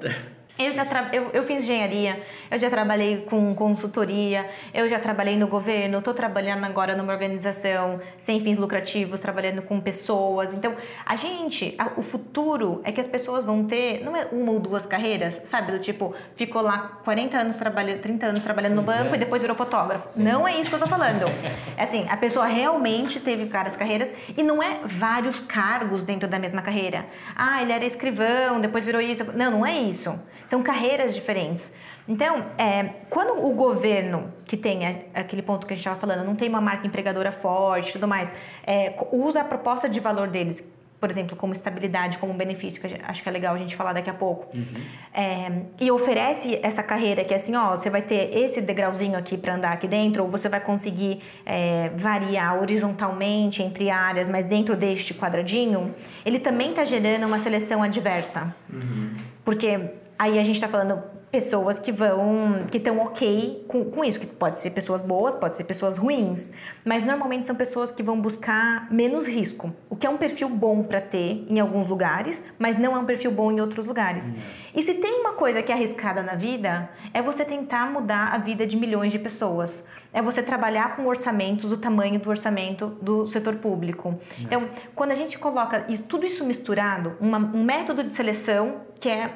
Eu 0.59 0.73
já 0.73 0.85
tra... 0.85 1.09
eu, 1.13 1.31
eu 1.33 1.45
fiz 1.45 1.63
engenharia, 1.63 2.21
eu 2.51 2.59
já 2.59 2.69
trabalhei 2.69 3.19
com 3.19 3.55
consultoria, 3.55 4.45
eu 4.75 4.89
já 4.89 4.99
trabalhei 4.99 5.37
no 5.37 5.47
governo, 5.47 5.99
estou 5.99 6.13
trabalhando 6.13 6.65
agora 6.65 6.97
numa 6.97 7.13
organização 7.13 8.01
sem 8.19 8.41
fins 8.41 8.57
lucrativos, 8.57 9.21
trabalhando 9.21 9.63
com 9.63 9.81
pessoas. 9.81 10.53
Então, 10.53 10.75
a 11.07 11.15
gente, 11.15 11.77
a, 11.79 11.93
o 11.97 12.03
futuro 12.03 12.81
é 12.83 12.91
que 12.91 13.01
as 13.01 13.07
pessoas 13.07 13.45
vão 13.45 13.65
ter, 13.65 14.05
não 14.05 14.17
é 14.17 14.27
uma 14.33 14.51
ou 14.51 14.59
duas 14.59 14.85
carreiras, 14.85 15.43
sabe? 15.45 15.71
Do 15.71 15.79
tipo, 15.79 16.13
ficou 16.35 16.61
lá 16.61 16.99
40 17.05 17.39
anos 17.39 17.57
trabalhando, 17.57 18.01
30 18.01 18.27
anos 18.27 18.43
trabalhando 18.43 18.75
no 18.75 18.83
banco 18.83 19.13
é. 19.13 19.15
e 19.15 19.19
depois 19.19 19.41
virou 19.41 19.57
fotógrafo. 19.57 20.09
Sim. 20.09 20.25
Não 20.25 20.47
é 20.47 20.57
isso 20.57 20.71
que 20.71 20.75
eu 20.75 20.81
tô 20.81 20.87
falando. 20.87 21.27
É 21.77 21.85
assim, 21.85 22.07
a 22.09 22.17
pessoa 22.17 22.47
realmente 22.47 23.21
teve 23.21 23.45
várias 23.45 23.77
carreiras 23.77 24.11
e 24.37 24.43
não 24.43 24.61
é 24.61 24.81
vários 24.85 25.39
cargos 25.39 26.03
dentro 26.03 26.29
da 26.29 26.39
mesma 26.39 26.61
carreira. 26.61 27.07
Ah, 27.37 27.63
ele 27.63 27.73
era 27.73 27.85
escrivão, 27.85 28.61
depois 28.61 28.85
virou 28.85 29.01
isso. 29.01 29.25
Não, 29.35 29.51
não 29.53 29.67
é 29.67 29.79
isso. 29.79 30.19
São 30.49 30.63
carreiras 30.63 31.15
diferentes. 31.15 31.71
Então, 32.09 32.47
é, 32.57 32.85
quando 33.11 33.45
o 33.47 33.53
governo, 33.53 34.33
que 34.47 34.57
tem 34.57 34.87
aquele 35.15 35.43
ponto 35.43 35.67
que 35.67 35.75
a 35.75 35.77
gente 35.77 35.85
estava 35.85 36.01
falando, 36.01 36.25
não 36.25 36.35
tem 36.35 36.49
uma 36.49 36.61
marca 36.61 36.87
empregadora 36.87 37.31
forte 37.31 37.91
e 37.91 37.93
tudo 37.93 38.09
mais, 38.09 38.33
é, 38.67 38.95
usa 39.13 39.43
a 39.43 39.45
proposta 39.45 39.87
de 39.91 40.01
valor 40.01 40.29
deles, 40.29 40.73
por 40.99 41.11
exemplo, 41.11 41.37
como 41.37 41.53
estabilidade, 41.53 42.17
como 42.17 42.33
benefício, 42.33 42.81
que 42.81 42.99
acho 43.07 43.23
que 43.23 43.29
é 43.29 43.33
legal 43.33 43.55
a 43.55 43.59
gente 43.59 43.77
falar 43.77 43.93
daqui 43.93 44.09
a 44.09 44.15
pouco, 44.15 44.49
uhum. 44.57 44.65
é, 45.13 45.53
e 45.79 45.91
oferece 45.91 46.59
essa 46.63 46.83
carreira 46.83 47.23
que 47.25 47.35
é 47.35 47.37
assim, 47.37 47.55
ó, 47.55 47.77
você 47.77 47.91
vai 47.91 48.01
ter 48.01 48.35
esse 48.35 48.63
degrauzinho 48.63 49.17
aqui 49.17 49.37
para 49.37 49.55
andar 49.55 49.73
aqui 49.75 49.87
dentro, 49.87 50.25
ou 50.25 50.31
você 50.31 50.49
vai 50.49 50.61
conseguir 50.61 51.21
é, 51.45 51.91
variar 51.95 52.59
horizontalmente 52.59 53.63
entre 53.63 53.91
áreas, 53.91 54.31
mas 54.31 54.47
dentro 54.47 54.75
deste 54.75 55.13
quadradinho, 55.13 55.95
ele 56.25 56.41
também 56.41 56.71
está 56.71 56.87
gerando 56.87 57.27
uma 57.27 57.39
seleção 57.39 57.83
adversa. 57.83 58.55
Uhum. 58.73 59.15
Porque 59.45 59.79
Aí 60.19 60.39
a 60.39 60.43
gente 60.43 60.57
está 60.57 60.67
falando 60.67 61.01
pessoas 61.31 61.79
que 61.79 61.93
vão, 61.93 62.67
que 62.71 62.79
estão 62.79 62.99
ok 62.99 63.65
com, 63.69 63.85
com 63.85 64.05
isso, 64.05 64.19
que 64.19 64.27
pode 64.27 64.59
ser 64.59 64.71
pessoas 64.71 65.03
boas, 65.03 65.35
pode 65.35 65.57
ser 65.57 65.65
pessoas 65.65 65.97
ruins, 65.97 66.51
mas 66.85 67.05
normalmente 67.05 67.47
são 67.47 67.55
pessoas 67.55 67.91
que 67.91 68.03
vão 68.03 68.21
buscar 68.21 68.91
menos 68.91 69.27
risco, 69.27 69.73
o 69.91 69.97
que 69.97 70.07
é 70.07 70.11
um 70.11 70.17
perfil 70.17 70.49
bom 70.49 70.83
para 70.83 71.01
ter 71.01 71.47
em 71.49 71.61
alguns 71.61 71.87
lugares, 71.87 72.43
mas 72.59 72.79
não 72.79 72.97
é 72.97 72.99
um 72.99 73.05
perfil 73.05 73.31
bom 73.31 73.53
em 73.53 73.61
outros 73.61 73.85
lugares. 73.85 74.29
Uhum. 74.29 74.35
E 74.75 74.83
se 74.83 74.95
tem 74.95 75.21
uma 75.21 75.33
coisa 75.33 75.63
que 75.63 75.71
é 75.71 75.75
arriscada 75.75 76.23
na 76.23 76.35
vida, 76.35 76.89
é 77.13 77.21
você 77.21 77.45
tentar 77.45 77.91
mudar 77.91 78.33
a 78.33 78.39
vida 78.39 78.67
de 78.67 78.77
milhões 78.77 79.13
de 79.13 79.19
pessoas. 79.19 79.85
É 80.13 80.23
você 80.23 80.43
trabalhar 80.43 80.97
com 80.97 81.07
orçamentos, 81.07 81.71
o 81.71 81.77
tamanho 81.77 82.19
do 82.19 82.31
orçamento 82.31 82.87
do 83.03 83.27
setor 83.27 83.57
público. 83.57 84.09
Uhum. 84.09 84.19
Então, 84.41 84.69
quando 84.95 85.11
a 85.11 85.15
gente 85.15 85.39
coloca 85.39 85.85
isso, 85.89 86.05
tudo 86.05 86.25
isso 86.25 86.45
misturado, 86.45 87.17
uma, 87.21 87.39
um 87.39 87.63
método 87.63 88.03
de 88.03 88.15
seleção 88.15 88.77
que 88.99 89.09
é 89.11 89.31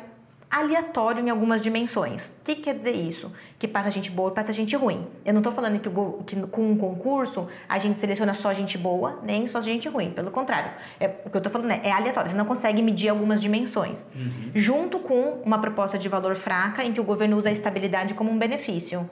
aleatório 0.52 1.26
em 1.26 1.30
algumas 1.30 1.62
dimensões. 1.62 2.26
O 2.26 2.44
que, 2.44 2.56
que 2.56 2.62
quer 2.62 2.74
dizer 2.74 2.92
isso? 2.92 3.32
Que 3.58 3.66
passa 3.66 3.90
gente 3.90 4.10
boa 4.10 4.30
e 4.30 4.34
passa 4.34 4.52
gente 4.52 4.76
ruim. 4.76 5.06
Eu 5.24 5.32
não 5.32 5.40
estou 5.40 5.50
falando 5.50 5.80
que, 5.80 5.88
o, 5.88 6.22
que, 6.26 6.36
com 6.48 6.70
um 6.70 6.76
concurso 6.76 7.48
a 7.66 7.78
gente 7.78 7.98
seleciona 7.98 8.34
só 8.34 8.52
gente 8.52 8.76
boa, 8.76 9.18
nem 9.22 9.48
só 9.48 9.62
gente 9.62 9.88
ruim. 9.88 10.10
Pelo 10.10 10.30
contrário, 10.30 10.70
é, 11.00 11.06
o 11.24 11.30
que 11.30 11.36
eu 11.36 11.38
estou 11.38 11.50
falando 11.50 11.70
é, 11.70 11.80
é, 11.84 11.92
aleatório. 11.92 12.30
Você 12.30 12.36
não 12.36 12.44
consegue 12.44 12.82
medir 12.82 13.08
algumas 13.08 13.40
dimensões. 13.40 14.06
Uhum. 14.14 14.50
Junto 14.54 14.98
com 14.98 15.40
uma 15.42 15.58
proposta 15.58 15.98
de 15.98 16.06
valor 16.06 16.34
fraca, 16.34 16.84
em 16.84 16.92
que 16.92 17.00
o 17.00 17.04
governo 17.04 17.38
usa 17.38 17.48
a 17.48 17.52
estabilidade 17.52 18.12
como 18.12 18.30
um 18.30 18.38
benefício 18.38 19.08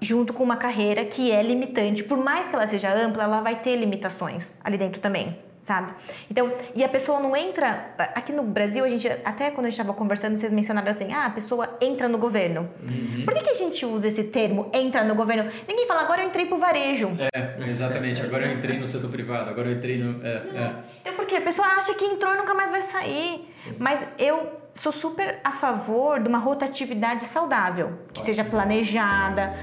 junto 0.00 0.34
com 0.34 0.42
uma 0.42 0.56
carreira 0.56 1.02
que 1.06 1.32
é 1.32 1.42
limitante. 1.42 2.04
Por 2.04 2.18
mais 2.18 2.48
que 2.48 2.54
ela 2.54 2.66
seja 2.66 2.92
ampla, 2.92 3.24
ela 3.24 3.40
vai 3.40 3.60
ter 3.60 3.76
limitações 3.76 4.52
ali 4.62 4.76
dentro 4.76 5.00
também 5.00 5.38
sabe? 5.64 5.92
Então, 6.30 6.52
e 6.74 6.84
a 6.84 6.88
pessoa 6.88 7.18
não 7.18 7.34
entra. 7.34 7.94
Aqui 8.14 8.32
no 8.32 8.42
Brasil, 8.42 8.84
a 8.84 8.88
gente, 8.88 9.08
até 9.24 9.50
quando 9.50 9.66
a 9.66 9.70
gente 9.70 9.80
estava 9.80 9.94
conversando, 9.94 10.36
vocês 10.36 10.52
mencionaram 10.52 10.90
assim: 10.90 11.12
ah, 11.12 11.26
a 11.26 11.30
pessoa 11.30 11.76
entra 11.80 12.06
no 12.06 12.18
governo. 12.18 12.68
Uhum. 12.82 13.24
Por 13.24 13.34
que, 13.34 13.40
que 13.40 13.50
a 13.50 13.54
gente 13.54 13.84
usa 13.84 14.08
esse 14.08 14.24
termo, 14.24 14.70
entra 14.72 15.02
no 15.02 15.14
governo? 15.14 15.50
Ninguém 15.66 15.86
fala, 15.86 16.02
agora 16.02 16.22
eu 16.22 16.28
entrei 16.28 16.46
pro 16.46 16.58
varejo. 16.58 17.10
É, 17.18 17.68
exatamente. 17.68 18.22
Agora 18.22 18.46
eu 18.46 18.52
entrei 18.52 18.78
no 18.78 18.86
setor 18.86 19.10
privado, 19.10 19.50
agora 19.50 19.68
eu 19.68 19.76
entrei 19.76 19.98
no. 19.98 20.24
É, 20.24 20.28
é. 20.28 20.74
Então, 21.00 21.14
porque 21.14 21.34
a 21.34 21.40
pessoa 21.40 21.66
acha 21.66 21.94
que 21.94 22.04
entrou 22.04 22.34
e 22.34 22.36
nunca 22.36 22.54
mais 22.54 22.70
vai 22.70 22.82
sair. 22.82 23.48
Mas 23.78 24.06
eu 24.18 24.60
sou 24.74 24.92
super 24.92 25.40
a 25.42 25.52
favor 25.52 26.20
de 26.20 26.28
uma 26.28 26.38
rotatividade 26.38 27.24
saudável, 27.24 27.98
que 28.12 28.20
seja 28.20 28.44
planejada. 28.44 29.54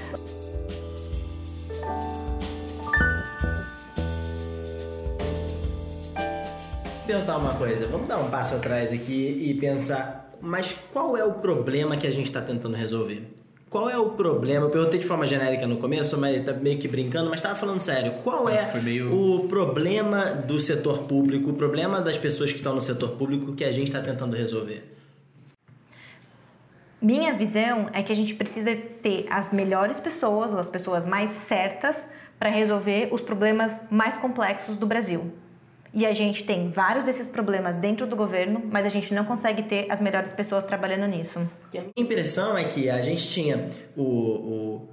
Perguntar 7.02 7.36
uma 7.36 7.54
coisa. 7.54 7.86
Vamos 7.86 8.08
dar 8.08 8.18
um 8.18 8.30
passo 8.30 8.54
atrás 8.54 8.92
aqui 8.92 9.48
e 9.48 9.54
pensar, 9.54 10.32
mas 10.40 10.76
qual 10.92 11.16
é 11.16 11.24
o 11.24 11.34
problema 11.34 11.96
que 11.96 12.06
a 12.06 12.10
gente 12.10 12.26
está 12.26 12.40
tentando 12.40 12.76
resolver? 12.76 13.22
Qual 13.68 13.88
é 13.88 13.96
o 13.96 14.10
problema? 14.10 14.66
Eu 14.66 14.70
perguntei 14.70 14.98
de 14.98 15.06
forma 15.06 15.26
genérica 15.26 15.66
no 15.66 15.78
começo, 15.78 16.18
mas 16.18 16.44
tá 16.44 16.52
meio 16.52 16.78
que 16.78 16.86
brincando, 16.86 17.30
mas 17.30 17.38
estava 17.38 17.54
falando 17.54 17.80
sério. 17.80 18.12
Qual 18.22 18.46
é 18.46 18.70
meio... 18.82 19.10
o 19.10 19.48
problema 19.48 20.26
do 20.26 20.60
setor 20.60 21.04
público, 21.04 21.50
o 21.50 21.54
problema 21.54 22.02
das 22.02 22.18
pessoas 22.18 22.50
que 22.50 22.58
estão 22.58 22.74
no 22.74 22.82
setor 22.82 23.12
público 23.12 23.54
que 23.54 23.64
a 23.64 23.72
gente 23.72 23.86
está 23.86 24.02
tentando 24.02 24.36
resolver? 24.36 24.94
Minha 27.00 27.32
visão 27.32 27.88
é 27.94 28.02
que 28.02 28.12
a 28.12 28.14
gente 28.14 28.34
precisa 28.34 28.76
ter 28.76 29.26
as 29.30 29.50
melhores 29.50 29.98
pessoas, 29.98 30.52
ou 30.52 30.58
as 30.58 30.68
pessoas 30.68 31.06
mais 31.06 31.30
certas, 31.32 32.06
para 32.38 32.50
resolver 32.50 33.08
os 33.10 33.22
problemas 33.22 33.80
mais 33.90 34.18
complexos 34.18 34.76
do 34.76 34.86
Brasil. 34.86 35.32
E 35.94 36.06
a 36.06 36.12
gente 36.12 36.44
tem 36.44 36.70
vários 36.70 37.04
desses 37.04 37.28
problemas 37.28 37.74
dentro 37.74 38.06
do 38.06 38.16
governo, 38.16 38.62
mas 38.70 38.86
a 38.86 38.88
gente 38.88 39.12
não 39.12 39.24
consegue 39.24 39.62
ter 39.62 39.86
as 39.90 40.00
melhores 40.00 40.32
pessoas 40.32 40.64
trabalhando 40.64 41.06
nisso. 41.06 41.40
E 41.72 41.78
a 41.78 41.82
minha 41.82 41.92
impressão 41.96 42.56
é 42.56 42.64
que 42.64 42.88
a 42.88 43.02
gente 43.02 43.28
tinha 43.28 43.68
o. 43.96 44.02
o 44.02 44.88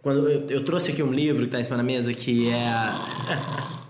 quando 0.00 0.28
eu, 0.28 0.46
eu 0.48 0.64
trouxe 0.64 0.92
aqui 0.92 1.02
um 1.02 1.12
livro 1.12 1.42
que 1.42 1.48
está 1.48 1.58
em 1.58 1.64
cima 1.64 1.76
da 1.76 1.82
mesa 1.82 2.14
que 2.14 2.48
é. 2.48 2.56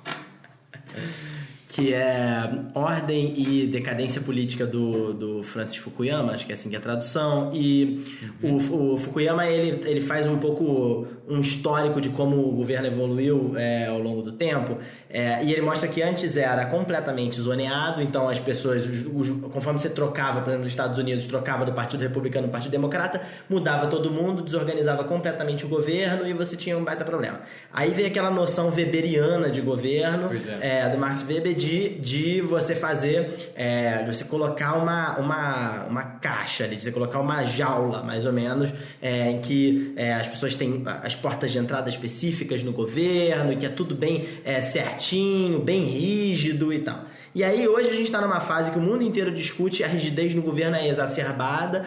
que 1.77 1.93
é 1.93 2.51
Ordem 2.75 3.35
e 3.37 3.67
Decadência 3.67 4.23
Política 4.23 4.67
do, 4.67 5.13
do 5.13 5.43
Francis 5.43 5.77
Fukuyama, 5.77 6.33
acho 6.33 6.47
que 6.47 6.53
é 6.53 6.55
assim 6.55 6.71
que 6.71 6.75
é 6.75 6.79
a 6.79 6.81
tradução, 6.81 7.51
e 7.53 8.03
uhum. 8.43 8.57
o, 8.57 8.95
o, 8.95 8.99
Fukuyama 8.99 9.47
ele, 9.47 9.87
ele 9.87 10.01
faz 10.01 10.27
um 10.27 10.39
pouco 10.39 11.07
um 11.29 11.39
histórico 11.39 12.01
de 12.01 12.09
como 12.09 12.49
o 12.49 12.53
governo 12.53 12.87
evoluiu 12.87 13.53
é, 13.59 13.89
ao 13.89 13.99
longo 13.99 14.23
do 14.23 14.33
tempo, 14.33 14.79
é, 15.17 15.43
e 15.43 15.51
ele 15.51 15.63
mostra 15.63 15.89
que 15.89 16.03
antes 16.03 16.37
era 16.37 16.67
completamente 16.67 17.41
zoneado, 17.41 18.03
então 18.03 18.29
as 18.29 18.39
pessoas, 18.39 18.83
os, 18.85 19.07
os, 19.07 19.31
conforme 19.51 19.79
você 19.79 19.89
trocava, 19.89 20.43
por 20.43 20.51
exemplo, 20.51 20.65
nos 20.65 20.69
Estados 20.69 20.99
Unidos, 20.99 21.25
trocava 21.25 21.65
do 21.65 21.73
Partido 21.73 22.03
Republicano 22.03 22.49
para 22.49 22.51
o 22.51 22.53
Partido 22.53 22.73
Democrata, 22.73 23.23
mudava 23.49 23.87
todo 23.87 24.11
mundo, 24.11 24.43
desorganizava 24.43 25.05
completamente 25.05 25.65
o 25.65 25.69
governo 25.71 26.27
e 26.27 26.35
você 26.35 26.55
tinha 26.55 26.77
um 26.77 26.85
baita 26.85 27.03
problema. 27.03 27.41
Aí 27.73 27.93
veio 27.93 28.09
aquela 28.09 28.31
noção 28.31 28.69
weberiana 28.69 29.49
de 29.49 29.63
governo, 29.63 30.29
é. 30.61 30.81
é 30.81 30.89
do 30.91 30.99
Max 30.99 31.27
Weber, 31.27 31.55
de 31.55 31.97
de, 31.99 32.43
você 32.43 32.75
fazer, 32.75 33.53
é, 33.55 34.03
de 34.03 34.15
você 34.15 34.25
colocar 34.25 34.75
uma, 34.75 35.17
uma, 35.19 35.85
uma 35.85 36.03
caixa 36.03 36.65
ali, 36.65 36.77
de 36.77 36.83
você 36.83 36.93
colocar 36.93 37.21
uma 37.21 37.43
jaula, 37.45 38.03
mais 38.03 38.27
ou 38.27 38.33
menos, 38.35 38.71
é, 39.01 39.31
em 39.31 39.41
que 39.41 39.95
é, 39.97 40.13
as 40.13 40.27
pessoas 40.27 40.55
têm 40.55 40.83
as 41.03 41.15
portas 41.15 41.51
de 41.51 41.57
entrada 41.57 41.89
específicas 41.89 42.63
no 42.63 42.73
governo, 42.73 43.53
e 43.53 43.57
que 43.57 43.65
é 43.65 43.71
tudo 43.71 43.95
bem 43.95 44.27
é, 44.45 44.61
certinho, 45.07 45.61
bem 45.61 45.85
rígido 45.85 46.73
e 46.73 46.81
tal. 46.81 47.05
E 47.35 47.45
aí 47.45 47.69
hoje 47.69 47.91
a 47.91 47.93
gente 47.93 48.05
está 48.05 48.21
numa 48.21 48.41
fase 48.41 48.71
que 48.71 48.79
o 48.79 48.81
mundo 48.81 49.03
inteiro 49.03 49.31
discute, 49.31 49.85
a 49.85 49.87
rigidez 49.87 50.35
no 50.35 50.41
governo 50.41 50.75
é 50.75 50.89
exacerbada, 50.89 51.85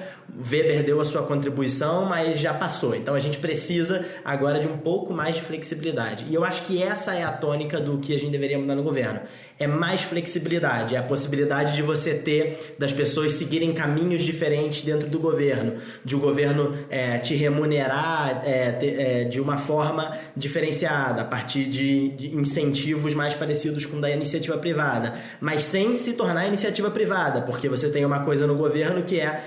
Weber 0.50 0.84
deu 0.84 1.02
a 1.02 1.06
sua 1.06 1.24
contribuição, 1.24 2.06
mas 2.06 2.40
já 2.40 2.54
passou. 2.54 2.96
Então 2.96 3.16
a 3.16 3.20
gente 3.20 3.40
precisa 3.40 4.06
agora 4.24 4.60
de 4.60 4.68
um 4.68 4.78
pouco 4.78 5.12
mais 5.12 5.36
de 5.36 5.42
flexibilidade. 5.42 6.26
E 6.30 6.36
eu 6.36 6.44
acho 6.44 6.64
que 6.66 6.82
essa 6.82 7.16
é 7.16 7.24
a 7.24 7.32
tônica 7.32 7.80
do 7.80 7.98
que 7.98 8.14
a 8.14 8.20
gente 8.20 8.32
deveria 8.32 8.60
mudar 8.60 8.76
no 8.76 8.84
governo. 8.84 9.22
É 9.60 9.68
mais 9.68 10.02
flexibilidade, 10.02 10.96
é 10.96 10.98
a 10.98 11.04
possibilidade 11.04 11.76
de 11.76 11.82
você 11.82 12.14
ter, 12.14 12.76
das 12.80 12.92
pessoas 12.92 13.34
seguirem 13.34 13.74
caminhos 13.74 14.24
diferentes 14.24 14.82
dentro 14.82 15.10
do 15.10 15.20
governo, 15.20 15.74
de 16.04 16.16
o 16.16 16.20
governo 16.20 16.78
é, 16.90 17.18
te 17.20 17.36
remunerar 17.36 18.42
é, 18.46 18.78
é, 18.82 19.24
de 19.26 19.40
uma 19.42 19.58
forma 19.58 20.18
diferenciada, 20.36 21.22
a 21.22 21.26
partir 21.26 21.66
de, 21.66 22.10
de 22.10 22.36
incentivos 22.36 23.14
mais 23.14 23.34
parecidos 23.34 23.86
com 23.86 24.00
da 24.00 24.10
iniciativa 24.10 24.58
privada 24.58 25.20
mas 25.40 25.64
sem 25.64 25.96
se 25.96 26.14
tornar 26.14 26.48
iniciativa 26.48 26.90
privada, 26.90 27.42
porque 27.42 27.70
você 27.70 27.90
tem 27.90 28.06
uma 28.06 28.22
coisa 28.22 28.46
no 28.46 28.56
governo 28.56 29.04
que 29.04 29.20
é, 29.20 29.42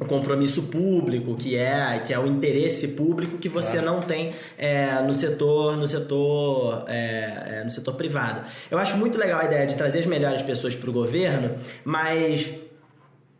é 0.00 0.04
o 0.04 0.06
compromisso 0.06 0.64
público, 0.64 1.34
que 1.34 1.56
é 1.56 2.02
que 2.04 2.12
é 2.12 2.18
o 2.18 2.26
interesse 2.26 2.88
público 2.88 3.38
que 3.38 3.48
você 3.48 3.78
claro. 3.78 3.86
não 3.86 4.00
tem 4.00 4.34
é, 4.56 5.00
no 5.02 5.14
setor 5.14 5.76
no 5.76 5.88
setor 5.88 6.84
é, 6.88 7.58
é, 7.60 7.64
no 7.64 7.70
setor 7.70 7.94
privado. 7.94 8.42
Eu 8.70 8.78
acho 8.78 8.96
muito 8.96 9.18
legal 9.18 9.40
a 9.40 9.44
ideia 9.44 9.66
de 9.66 9.76
trazer 9.76 10.00
as 10.00 10.06
melhores 10.06 10.42
pessoas 10.42 10.74
para 10.74 10.88
o 10.88 10.92
governo, 10.92 11.56
mas 11.84 12.50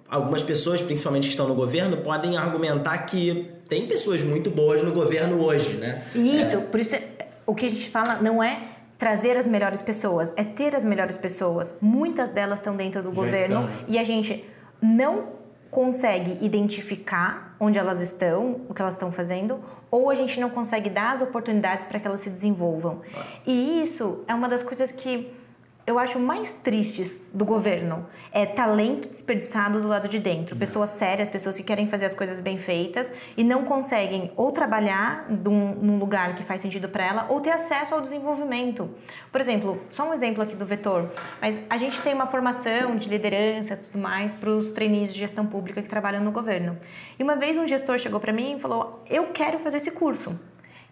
algumas 0.09 0.42
pessoas, 0.42 0.81
principalmente 0.81 1.25
que 1.25 1.31
estão 1.31 1.47
no 1.47 1.55
governo, 1.55 1.99
podem 1.99 2.37
argumentar 2.37 2.99
que 2.99 3.51
tem 3.68 3.87
pessoas 3.87 4.23
muito 4.23 4.51
boas 4.51 4.83
no 4.83 4.92
governo 4.92 5.42
hoje, 5.42 5.75
né? 5.75 6.05
Isso, 6.14 6.62
por 6.62 6.81
isso 6.81 6.97
o 7.47 7.55
que 7.55 7.66
a 7.66 7.68
gente 7.68 7.88
fala 7.88 8.16
não 8.16 8.42
é 8.42 8.61
trazer 8.99 9.37
as 9.37 9.47
melhores 9.47 9.81
pessoas, 9.81 10.33
é 10.37 10.42
ter 10.42 10.75
as 10.75 10.85
melhores 10.85 11.16
pessoas. 11.16 11.75
Muitas 11.81 12.29
delas 12.31 12.59
estão 12.59 12.77
dentro 12.77 13.03
do 13.03 13.11
Já 13.11 13.14
governo 13.14 13.64
estão, 13.64 13.85
e 13.87 13.99
a 13.99 14.05
gente 14.05 14.44
não 14.83 15.38
consegue 15.70 16.44
identificar 16.44 17.57
onde 17.61 17.78
elas 17.78 18.00
estão, 18.00 18.62
o 18.68 18.74
que 18.74 18.81
elas 18.81 18.94
estão 18.94 19.12
fazendo, 19.12 19.61
ou 19.90 20.11
a 20.11 20.14
gente 20.14 20.38
não 20.40 20.50
consegue 20.50 20.88
dar 20.90 21.14
as 21.14 21.22
oportunidades 21.22 21.87
para 21.87 21.98
que 21.98 22.07
elas 22.07 22.20
se 22.20 22.31
desenvolvam. 22.31 23.00
E 23.46 23.83
isso 23.83 24.24
é 24.26 24.35
uma 24.35 24.48
das 24.48 24.62
coisas 24.62 24.92
que 24.92 25.33
eu 25.88 25.98
acho 25.98 26.20
mais 26.20 26.53
tristes 26.53 27.22
do 27.33 27.46
governo 27.46 28.07
é 28.31 28.44
talento 28.44 29.09
desperdiçado 29.09 29.81
do 29.81 29.88
lado 29.88 30.07
de 30.07 30.18
dentro. 30.18 30.55
Pessoas 30.55 30.90
sérias, 30.90 31.31
pessoas 31.31 31.57
que 31.57 31.62
querem 31.62 31.88
fazer 31.88 32.05
as 32.05 32.12
coisas 32.12 32.40
bem 32.40 32.59
feitas 32.59 33.11
e 33.38 33.42
não 33.42 33.64
conseguem 33.64 34.31
ou 34.37 34.53
trabalhar 34.53 35.24
num, 35.31 35.74
num 35.77 35.98
lugar 35.98 36.35
que 36.35 36.42
faz 36.42 36.61
sentido 36.61 36.90
para 36.90 37.07
ela 37.07 37.27
ou 37.31 37.40
ter 37.40 37.53
acesso 37.53 37.94
ao 37.94 38.03
desenvolvimento. 38.03 38.90
Por 39.33 39.40
exemplo, 39.40 39.81
só 39.88 40.07
um 40.07 40.12
exemplo 40.12 40.42
aqui 40.42 40.55
do 40.55 40.66
vetor, 40.66 41.11
mas 41.40 41.59
a 41.70 41.79
gente 41.79 41.98
tem 42.03 42.12
uma 42.12 42.27
formação 42.27 42.94
de 42.96 43.09
liderança 43.09 43.72
e 43.72 43.77
tudo 43.79 43.98
mais 43.98 44.35
para 44.35 44.51
os 44.51 44.68
trainees 44.68 45.14
de 45.14 45.18
gestão 45.18 45.46
pública 45.46 45.81
que 45.81 45.88
trabalham 45.88 46.22
no 46.22 46.31
governo. 46.31 46.77
E 47.18 47.22
uma 47.22 47.35
vez 47.35 47.57
um 47.57 47.66
gestor 47.66 47.98
chegou 47.98 48.20
para 48.20 48.31
mim 48.31 48.57
e 48.57 48.61
falou: 48.61 49.03
Eu 49.09 49.29
quero 49.29 49.59
fazer 49.59 49.79
esse 49.79 49.90
curso. 49.90 50.38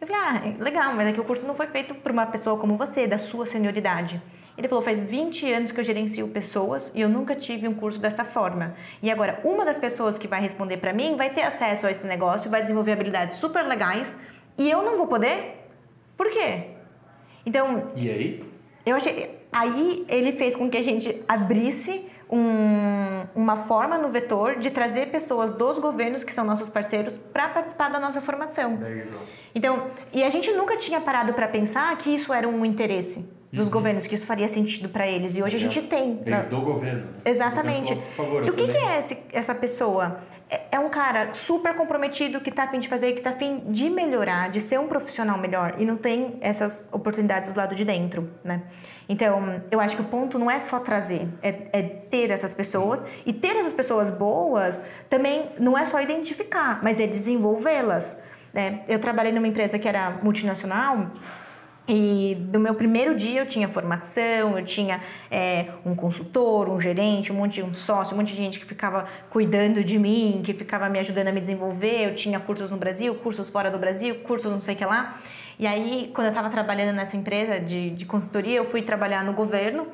Eu 0.01 0.07
falei: 0.07 0.23
Ah, 0.23 0.65
legal, 0.65 0.95
mas 0.95 1.07
é 1.07 1.13
que 1.13 1.21
o 1.21 1.25
curso 1.25 1.47
não 1.47 1.55
foi 1.55 1.67
feito 1.67 1.95
por 1.95 2.13
uma 2.13 2.25
pessoa 2.25 2.59
como 2.59 2.79
você, 2.79 3.07
da 3.07 3.19
sua 3.19 3.45
senioridade. 3.45 4.23
Ele 4.57 4.69
falou: 4.69 4.83
faz 4.83 5.03
20 5.05 5.53
anos 5.53 5.73
que 5.73 5.81
eu 5.81 5.85
gerencio 5.85 6.27
pessoas 6.29 6.91
e 6.95 7.01
eu 7.01 7.09
nunca 7.09 7.35
tive 7.35 7.69
um 7.69 7.75
curso 7.75 7.99
dessa 7.99 8.25
forma. 8.25 8.75
E 9.03 9.11
agora, 9.11 9.41
uma 9.45 9.65
das 9.65 9.79
pessoas 9.79 10.17
que 10.17 10.27
vai 10.27 10.41
responder 10.41 10.79
para 10.79 10.93
mim 10.93 11.17
vai 11.17 11.31
ter 11.31 11.43
acesso 11.43 11.87
a 11.87 11.91
esse 11.91 12.07
negócio, 12.07 12.51
vai 12.51 12.63
desenvolver 12.63 12.93
habilidades 12.93 13.37
super 13.37 13.65
legais 13.67 14.17
e 14.57 14.71
eu 14.71 14.83
não 14.83 14.97
vou 14.97 15.07
poder? 15.07 15.69
Por 16.17 16.31
quê? 16.31 16.71
Então. 17.45 17.87
E 17.95 18.09
aí? 18.09 18.45
Eu 18.85 18.97
achei. 18.97 19.37
Aí 19.53 20.05
ele 20.09 20.33
fez 20.33 20.55
com 20.57 20.69
que 20.71 20.77
a 20.77 20.83
gente 20.83 21.23
abrisse 21.29 22.07
um, 22.31 23.25
uma 23.35 23.57
forma 23.57 23.97
no 23.97 24.09
vetor 24.09 24.57
de 24.57 24.71
trazer 24.71 25.11
pessoas 25.11 25.53
dos 25.53 25.79
governos 25.79 26.25
que 26.25 26.33
são 26.33 26.45
nossos 26.45 26.69
parceiros 26.69 27.15
para 27.33 27.49
participar 27.49 27.91
da 27.91 28.01
nossa 28.01 28.21
formação. 28.21 28.79
Então, 29.55 29.91
e 30.13 30.23
a 30.23 30.31
gente 30.31 30.51
nunca 30.53 30.77
tinha 30.77 31.01
parado 31.01 31.33
para 31.33 31.47
pensar 31.47 31.97
que 31.97 32.15
isso 32.15 32.33
era 32.33 32.49
um 32.49 32.65
interesse 32.65 33.36
dos 33.53 33.67
uhum. 33.67 33.73
governos, 33.73 34.07
que 34.07 34.15
isso 34.15 34.27
faria 34.27 34.49
sentido 34.49 34.89
para 34.89 35.07
eles. 35.07 35.37
E 35.37 35.43
hoje 35.43 35.57
a 35.57 35.59
gente 35.59 35.83
tem. 35.83 36.21
Veio 36.23 36.49
do 36.49 36.61
governo. 36.61 37.01
Né? 37.01 37.07
Exatamente. 37.25 37.95
Governo, 37.95 38.15
favor, 38.15 38.47
e 38.47 38.51
o 38.51 38.53
que, 38.53 38.69
que, 38.69 38.77
é 38.77 38.99
esse, 38.99 39.19
essa 39.33 39.55
pessoa? 39.55 40.21
é, 40.49 40.61
é 40.73 40.79
um 40.79 40.89
cara 40.89 41.35
super 41.35 41.75
comprometido, 41.75 42.41
que 42.41 42.51
está 42.51 42.65
a 42.65 42.69
fim 42.69 42.79
de 42.79 42.89
fazer, 42.89 43.13
que 43.13 43.19
está 43.19 43.31
a 43.31 43.33
fim 43.33 43.63
de 43.69 43.91
melhorar, 43.91 44.49
de 44.49 44.61
ser 44.61 44.79
um 44.79 44.87
profissional 44.87 45.39
melhor 45.39 45.75
e 45.79 45.85
não 45.85 45.97
tem 45.97 46.39
essas 46.41 46.87
oportunidades 46.93 47.51
do 47.51 47.57
lado 47.57 47.75
de 47.75 47.85
dentro, 47.85 48.31
né? 48.45 48.63
Então, 49.09 49.63
eu 49.71 49.81
acho 49.81 49.97
que 49.97 50.03
o 50.03 50.07
ponto 50.07 50.39
não 50.39 50.51
é 50.51 50.61
só 50.61 50.79
trazer, 50.79 51.29
é, 51.43 51.69
é 51.73 51.83
ter 51.83 52.31
essas 52.31 52.55
pessoas 52.55 53.03
e 53.25 53.33
ter 53.33 53.57
essas 53.57 53.73
pessoas 53.73 54.11
boas 54.11 54.81
também 55.09 55.47
não 55.59 55.77
é 55.77 55.85
só 55.85 56.01
identificar, 56.01 56.81
mas 56.83 57.01
é 57.01 57.07
desenvolvê-las. 57.07 58.17
Né? 58.53 58.83
Eu 58.89 58.99
trabalhei 58.99 59.33
numa 59.33 59.47
empresa 59.47 59.79
que 59.79 59.87
era 59.87 60.19
multinacional 60.23 61.11
e 61.89 62.37
no 62.53 62.59
meu 62.59 62.75
primeiro 62.75 63.15
dia 63.15 63.41
eu 63.41 63.47
tinha 63.47 63.69
formação, 63.69 64.59
eu 64.59 64.65
tinha 64.65 65.01
é, 65.31 65.67
um 65.85 65.95
consultor, 65.95 66.69
um 66.69 66.81
gerente, 66.81 67.33
um 67.33 67.37
monte 67.37 67.55
de 67.55 67.63
um 67.63 67.73
sócio, 67.73 68.15
um 68.15 68.19
monte 68.19 68.33
de 68.33 68.37
gente 68.37 68.59
que 68.59 68.65
ficava 68.65 69.07
cuidando 69.31 69.85
de 69.85 69.99
mim, 69.99 70.43
que 70.45 70.53
ficava 70.53 70.89
me 70.89 70.99
ajudando 70.99 71.29
a 71.29 71.33
me 71.33 71.41
desenvolver. 71.41 72.09
Eu 72.09 72.15
tinha 72.15 72.41
cursos 72.41 72.71
no 72.71 72.77
Brasil, 72.77 73.15
cursos 73.15 73.49
fora 73.49 73.71
do 73.71 73.79
Brasil, 73.79 74.17
cursos 74.17 74.51
não 74.51 74.59
sei 74.59 74.75
o 74.75 74.79
que 74.79 74.85
lá. 74.85 75.19
E 75.59 75.67
aí, 75.67 76.11
quando 76.13 76.27
eu 76.27 76.31
estava 76.33 76.51
trabalhando 76.51 76.95
nessa 76.95 77.17
empresa 77.17 77.61
de, 77.61 77.91
de 77.91 78.05
consultoria, 78.05 78.57
eu 78.57 78.65
fui 78.65 78.83
trabalhar 78.83 79.25
no 79.25 79.33
governo, 79.33 79.87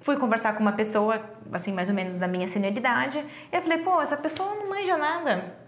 fui 0.00 0.16
conversar 0.16 0.54
com 0.54 0.60
uma 0.60 0.72
pessoa, 0.72 1.20
assim, 1.50 1.72
mais 1.72 1.88
ou 1.88 1.94
menos 1.94 2.18
da 2.18 2.28
minha 2.28 2.46
senioridade, 2.46 3.18
e 3.50 3.56
eu 3.56 3.62
falei, 3.62 3.78
pô, 3.78 4.00
essa 4.00 4.16
pessoa 4.16 4.54
não 4.54 4.68
manja 4.68 4.96
nada. 4.96 5.61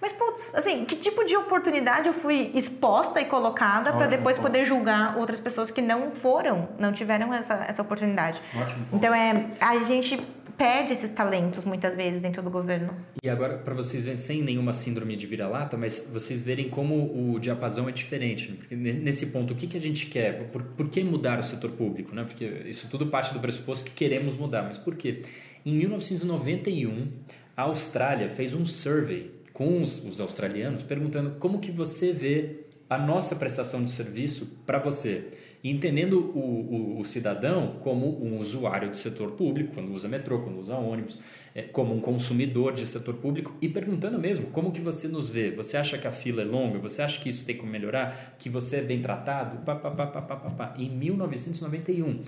Mas, 0.00 0.12
putz, 0.12 0.54
assim, 0.54 0.84
que 0.84 0.96
tipo 0.96 1.24
de 1.24 1.36
oportunidade 1.36 2.08
eu 2.08 2.14
fui 2.14 2.50
exposta 2.54 3.20
e 3.20 3.24
colocada 3.24 3.92
para 3.92 4.06
depois 4.06 4.38
poder 4.38 4.64
julgar 4.64 5.16
outras 5.16 5.40
pessoas 5.40 5.70
que 5.70 5.80
não 5.80 6.10
foram, 6.12 6.68
não 6.78 6.92
tiveram 6.92 7.32
essa, 7.32 7.54
essa 7.66 7.82
oportunidade? 7.82 8.40
Ótimo. 8.54 8.86
Então, 8.92 9.14
é, 9.14 9.50
a 9.60 9.82
gente 9.82 10.20
perde 10.56 10.92
esses 10.92 11.10
talentos 11.10 11.64
muitas 11.64 11.96
vezes 11.96 12.20
dentro 12.20 12.42
do 12.42 12.50
governo. 12.50 12.94
E 13.22 13.28
agora, 13.28 13.58
para 13.58 13.74
vocês 13.74 14.04
verem, 14.04 14.16
sem 14.16 14.42
nenhuma 14.42 14.72
síndrome 14.72 15.16
de 15.16 15.26
vira-lata, 15.26 15.76
mas 15.76 16.04
vocês 16.12 16.42
verem 16.42 16.68
como 16.68 17.34
o 17.34 17.38
diapasão 17.38 17.88
é 17.88 17.92
diferente. 17.92 18.50
Né? 18.50 18.56
Porque 18.58 18.74
nesse 18.74 19.26
ponto, 19.26 19.52
o 19.52 19.56
que, 19.56 19.66
que 19.66 19.76
a 19.76 19.80
gente 19.80 20.06
quer? 20.06 20.48
Por, 20.50 20.62
por 20.62 20.88
que 20.88 21.02
mudar 21.04 21.38
o 21.38 21.42
setor 21.42 21.72
público? 21.72 22.14
Né? 22.14 22.24
Porque 22.24 22.44
isso 22.66 22.88
tudo 22.88 23.06
parte 23.06 23.34
do 23.34 23.40
pressuposto 23.40 23.84
que 23.84 23.90
queremos 23.90 24.36
mudar. 24.36 24.62
Mas 24.62 24.78
por 24.78 24.94
quê? 24.96 25.22
Em 25.64 25.74
1991, 25.74 27.08
a 27.56 27.62
Austrália 27.62 28.28
fez 28.30 28.54
um 28.54 28.64
survey 28.64 29.35
com 29.56 29.82
os, 29.82 30.04
os 30.04 30.20
australianos, 30.20 30.82
perguntando 30.82 31.36
como 31.38 31.60
que 31.60 31.72
você 31.72 32.12
vê 32.12 32.66
a 32.90 32.98
nossa 32.98 33.34
prestação 33.34 33.82
de 33.82 33.90
serviço 33.90 34.46
para 34.66 34.78
você. 34.78 35.28
Entendendo 35.64 36.20
o, 36.20 36.98
o, 36.98 37.00
o, 37.00 37.04
cidadão 37.06 37.78
como 37.80 38.22
um 38.22 38.38
usuário 38.38 38.90
do 38.90 38.94
setor 38.94 39.30
público, 39.32 39.72
quando 39.72 39.92
usa 39.94 40.08
metrô, 40.08 40.40
quando 40.40 40.60
usa 40.60 40.76
ônibus, 40.76 41.18
é, 41.54 41.62
como 41.62 41.94
um 41.94 42.00
consumidor 42.00 42.74
de 42.74 42.86
setor 42.86 43.14
público 43.14 43.56
e 43.62 43.66
perguntando 43.66 44.18
mesmo 44.18 44.48
como 44.48 44.70
que 44.70 44.80
você 44.80 45.08
nos 45.08 45.30
vê. 45.30 45.50
Você 45.52 45.78
acha 45.78 45.96
que 45.96 46.06
a 46.06 46.12
fila 46.12 46.42
é 46.42 46.44
longa? 46.44 46.78
Você 46.78 47.00
acha 47.00 47.18
que 47.18 47.30
isso 47.30 47.46
tem 47.46 47.56
como 47.56 47.72
melhorar? 47.72 48.36
Que 48.38 48.50
você 48.50 48.76
é 48.76 48.82
bem 48.82 49.00
tratado? 49.00 49.64
Pá, 49.64 49.74
pá, 49.74 49.90
pá, 49.90 50.06
pá, 50.06 50.20
pá, 50.20 50.36
pá, 50.36 50.50
pá. 50.50 50.74
Em 50.76 50.90
1991, 50.90 52.20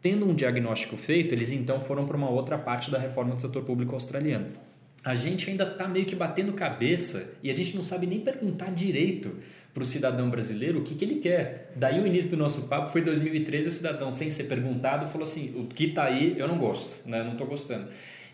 tendo 0.00 0.26
um 0.26 0.34
diagnóstico 0.34 0.96
feito, 0.96 1.34
eles 1.34 1.52
então 1.52 1.82
foram 1.82 2.06
para 2.06 2.16
uma 2.16 2.30
outra 2.30 2.56
parte 2.56 2.90
da 2.90 2.98
reforma 2.98 3.34
do 3.34 3.42
setor 3.42 3.62
público 3.62 3.94
australiano 3.94 4.71
a 5.04 5.14
gente 5.14 5.50
ainda 5.50 5.64
está 5.64 5.88
meio 5.88 6.06
que 6.06 6.14
batendo 6.14 6.52
cabeça 6.52 7.32
e 7.42 7.50
a 7.50 7.56
gente 7.56 7.74
não 7.74 7.82
sabe 7.82 8.06
nem 8.06 8.20
perguntar 8.20 8.72
direito 8.72 9.36
para 9.74 9.82
o 9.82 9.86
cidadão 9.86 10.30
brasileiro 10.30 10.80
o 10.80 10.82
que, 10.82 10.94
que 10.94 11.04
ele 11.04 11.16
quer. 11.16 11.72
Daí 11.74 12.00
o 12.00 12.06
início 12.06 12.30
do 12.30 12.36
nosso 12.36 12.68
papo 12.68 12.92
foi 12.92 13.02
2013, 13.02 13.68
o 13.68 13.72
cidadão, 13.72 14.12
sem 14.12 14.30
ser 14.30 14.44
perguntado, 14.44 15.06
falou 15.08 15.26
assim, 15.26 15.54
o 15.56 15.66
que 15.66 15.84
está 15.84 16.04
aí 16.04 16.38
eu 16.38 16.46
não 16.46 16.58
gosto, 16.58 16.96
né? 17.08 17.22
não 17.24 17.32
estou 17.32 17.46
gostando. 17.46 17.88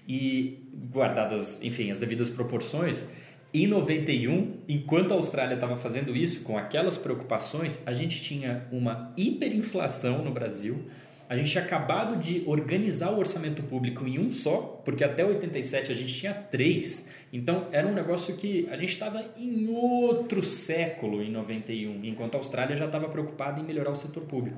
E 0.06 0.58
guardadas, 0.92 1.62
enfim, 1.62 1.90
as 1.90 1.98
devidas 1.98 2.28
proporções, 2.28 3.08
em 3.52 3.66
91, 3.66 4.58
enquanto 4.68 5.12
a 5.12 5.14
Austrália 5.14 5.54
estava 5.54 5.76
fazendo 5.76 6.14
isso, 6.14 6.42
com 6.42 6.58
aquelas 6.58 6.98
preocupações, 6.98 7.80
a 7.86 7.92
gente 7.94 8.20
tinha 8.20 8.66
uma 8.70 9.12
hiperinflação 9.16 10.22
no 10.22 10.30
Brasil, 10.30 10.84
a 11.28 11.36
gente 11.36 11.50
tinha 11.50 11.62
acabado 11.62 12.16
de 12.16 12.42
organizar 12.46 13.10
o 13.10 13.18
orçamento 13.18 13.62
público 13.62 14.06
em 14.06 14.18
um 14.18 14.32
só, 14.32 14.80
porque 14.84 15.04
até 15.04 15.24
87 15.24 15.92
a 15.92 15.94
gente 15.94 16.14
tinha 16.14 16.32
três. 16.32 17.08
Então 17.30 17.68
era 17.70 17.86
um 17.86 17.92
negócio 17.92 18.34
que 18.34 18.66
a 18.70 18.76
gente 18.76 18.88
estava 18.88 19.22
em 19.36 19.68
outro 19.68 20.42
século 20.42 21.22
em 21.22 21.30
91, 21.30 22.02
enquanto 22.04 22.36
a 22.36 22.38
Austrália 22.38 22.76
já 22.76 22.86
estava 22.86 23.08
preocupada 23.08 23.60
em 23.60 23.64
melhorar 23.64 23.90
o 23.90 23.96
setor 23.96 24.22
público. 24.22 24.56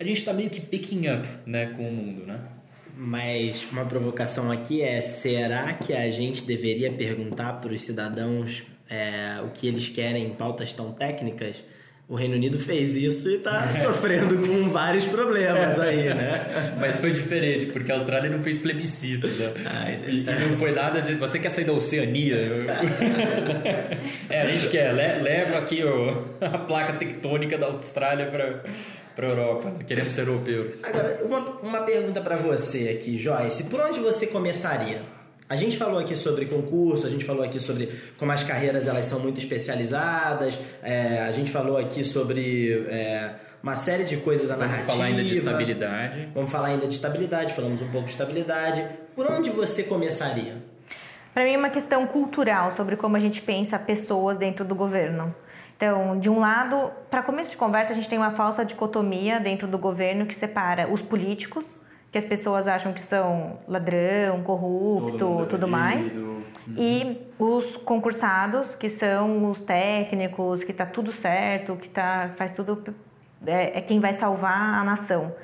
A 0.00 0.04
gente 0.04 0.18
está 0.18 0.32
meio 0.32 0.48
que 0.48 0.60
picking 0.60 1.08
up 1.08 1.28
né, 1.44 1.66
com 1.76 1.86
o 1.86 1.92
mundo, 1.92 2.24
né? 2.24 2.40
Mas 2.96 3.70
uma 3.70 3.84
provocação 3.84 4.50
aqui 4.50 4.80
é: 4.80 5.00
será 5.00 5.74
que 5.74 5.92
a 5.92 6.10
gente 6.10 6.44
deveria 6.44 6.90
perguntar 6.90 7.60
para 7.60 7.72
os 7.72 7.82
cidadãos 7.82 8.62
é, 8.88 9.40
o 9.44 9.50
que 9.50 9.68
eles 9.68 9.88
querem 9.88 10.26
em 10.26 10.30
pautas 10.30 10.72
tão 10.72 10.92
técnicas? 10.92 11.62
O 12.08 12.14
Reino 12.14 12.36
Unido 12.36 12.58
fez 12.58 12.96
isso 12.96 13.28
e 13.28 13.34
está 13.34 13.70
é. 13.70 13.80
sofrendo 13.80 14.38
com 14.38 14.70
vários 14.70 15.04
problemas 15.04 15.78
aí, 15.78 16.08
né? 16.14 16.74
Mas 16.80 16.96
foi 16.98 17.12
diferente, 17.12 17.66
porque 17.66 17.92
a 17.92 17.96
Austrália 17.96 18.30
não 18.30 18.42
fez 18.42 18.56
plebiscito, 18.56 19.28
né? 19.28 19.52
Ai, 19.66 20.00
e, 20.06 20.20
e, 20.20 20.48
não 20.48 20.56
foi 20.56 20.72
nada 20.72 21.02
de. 21.02 21.14
Você 21.16 21.38
quer 21.38 21.50
sair 21.50 21.66
da 21.66 21.74
Oceania? 21.74 22.36
é, 24.30 24.40
a 24.40 24.46
gente 24.46 24.68
quer. 24.68 24.92
Leva 24.92 25.58
aqui 25.58 25.84
o, 25.84 26.24
a 26.40 26.56
placa 26.56 26.94
tectônica 26.94 27.58
da 27.58 27.66
Austrália 27.66 28.26
para 28.30 28.62
para 29.14 29.26
Europa. 29.26 29.72
Queremos 29.84 30.12
ser 30.12 30.28
europeus. 30.28 30.84
Agora, 30.84 31.20
uma, 31.24 31.40
uma 31.60 31.80
pergunta 31.80 32.20
para 32.20 32.36
você 32.36 32.88
aqui, 32.88 33.18
Joyce. 33.18 33.64
Por 33.64 33.80
onde 33.80 33.98
você 33.98 34.28
começaria? 34.28 35.00
A 35.48 35.56
gente 35.56 35.78
falou 35.78 35.98
aqui 35.98 36.14
sobre 36.14 36.44
concurso, 36.44 37.06
a 37.06 37.10
gente 37.10 37.24
falou 37.24 37.42
aqui 37.42 37.58
sobre 37.58 37.90
como 38.18 38.30
as 38.30 38.42
carreiras 38.42 38.86
elas 38.86 39.06
são 39.06 39.18
muito 39.18 39.38
especializadas, 39.38 40.58
é, 40.82 41.20
a 41.22 41.32
gente 41.32 41.50
falou 41.50 41.78
aqui 41.78 42.04
sobre 42.04 42.86
é, 42.90 43.30
uma 43.62 43.74
série 43.74 44.04
de 44.04 44.18
coisas 44.18 44.46
da 44.46 44.56
Vamos 44.56 44.70
narrativa. 44.70 44.92
Vamos 44.92 45.02
falar 45.02 45.04
ainda 45.06 45.24
de 45.24 45.38
estabilidade. 45.38 46.28
Vamos 46.34 46.52
falar 46.52 46.68
ainda 46.68 46.86
de 46.86 46.94
estabilidade, 46.94 47.54
falamos 47.54 47.80
um 47.80 47.88
pouco 47.88 48.06
de 48.06 48.12
estabilidade. 48.12 48.86
Por 49.16 49.30
onde 49.30 49.48
você 49.48 49.82
começaria? 49.82 50.62
Para 51.32 51.44
mim 51.44 51.54
é 51.54 51.58
uma 51.58 51.70
questão 51.70 52.06
cultural 52.06 52.70
sobre 52.70 52.96
como 52.96 53.16
a 53.16 53.20
gente 53.20 53.40
pensa 53.40 53.78
pessoas 53.78 54.36
dentro 54.36 54.66
do 54.66 54.74
governo. 54.74 55.34
Então, 55.78 56.18
de 56.18 56.28
um 56.28 56.40
lado, 56.40 56.90
para 57.08 57.22
começo 57.22 57.52
de 57.52 57.56
conversa, 57.56 57.92
a 57.92 57.94
gente 57.94 58.08
tem 58.08 58.18
uma 58.18 58.32
falsa 58.32 58.64
dicotomia 58.64 59.40
dentro 59.40 59.66
do 59.66 59.78
governo 59.78 60.26
que 60.26 60.34
separa 60.34 60.92
os 60.92 61.00
políticos 61.00 61.64
que 62.10 62.18
as 62.18 62.24
pessoas 62.24 62.66
acham 62.66 62.92
que 62.92 63.02
são 63.02 63.58
ladrão, 63.68 64.42
corrupto, 64.42 65.46
tudo 65.48 65.68
mais. 65.68 66.10
Uhum. 66.12 66.42
E 66.76 67.18
os 67.38 67.76
concursados, 67.76 68.74
que 68.74 68.88
são 68.88 69.50
os 69.50 69.60
técnicos, 69.60 70.64
que 70.64 70.72
tá 70.72 70.86
tudo 70.86 71.12
certo, 71.12 71.76
que 71.76 71.88
tá, 71.88 72.30
faz 72.36 72.52
tudo. 72.52 72.94
É, 73.46 73.78
é 73.78 73.80
quem 73.80 74.00
vai 74.00 74.12
salvar 74.12 74.80
a 74.80 74.84
nação. 74.84 75.34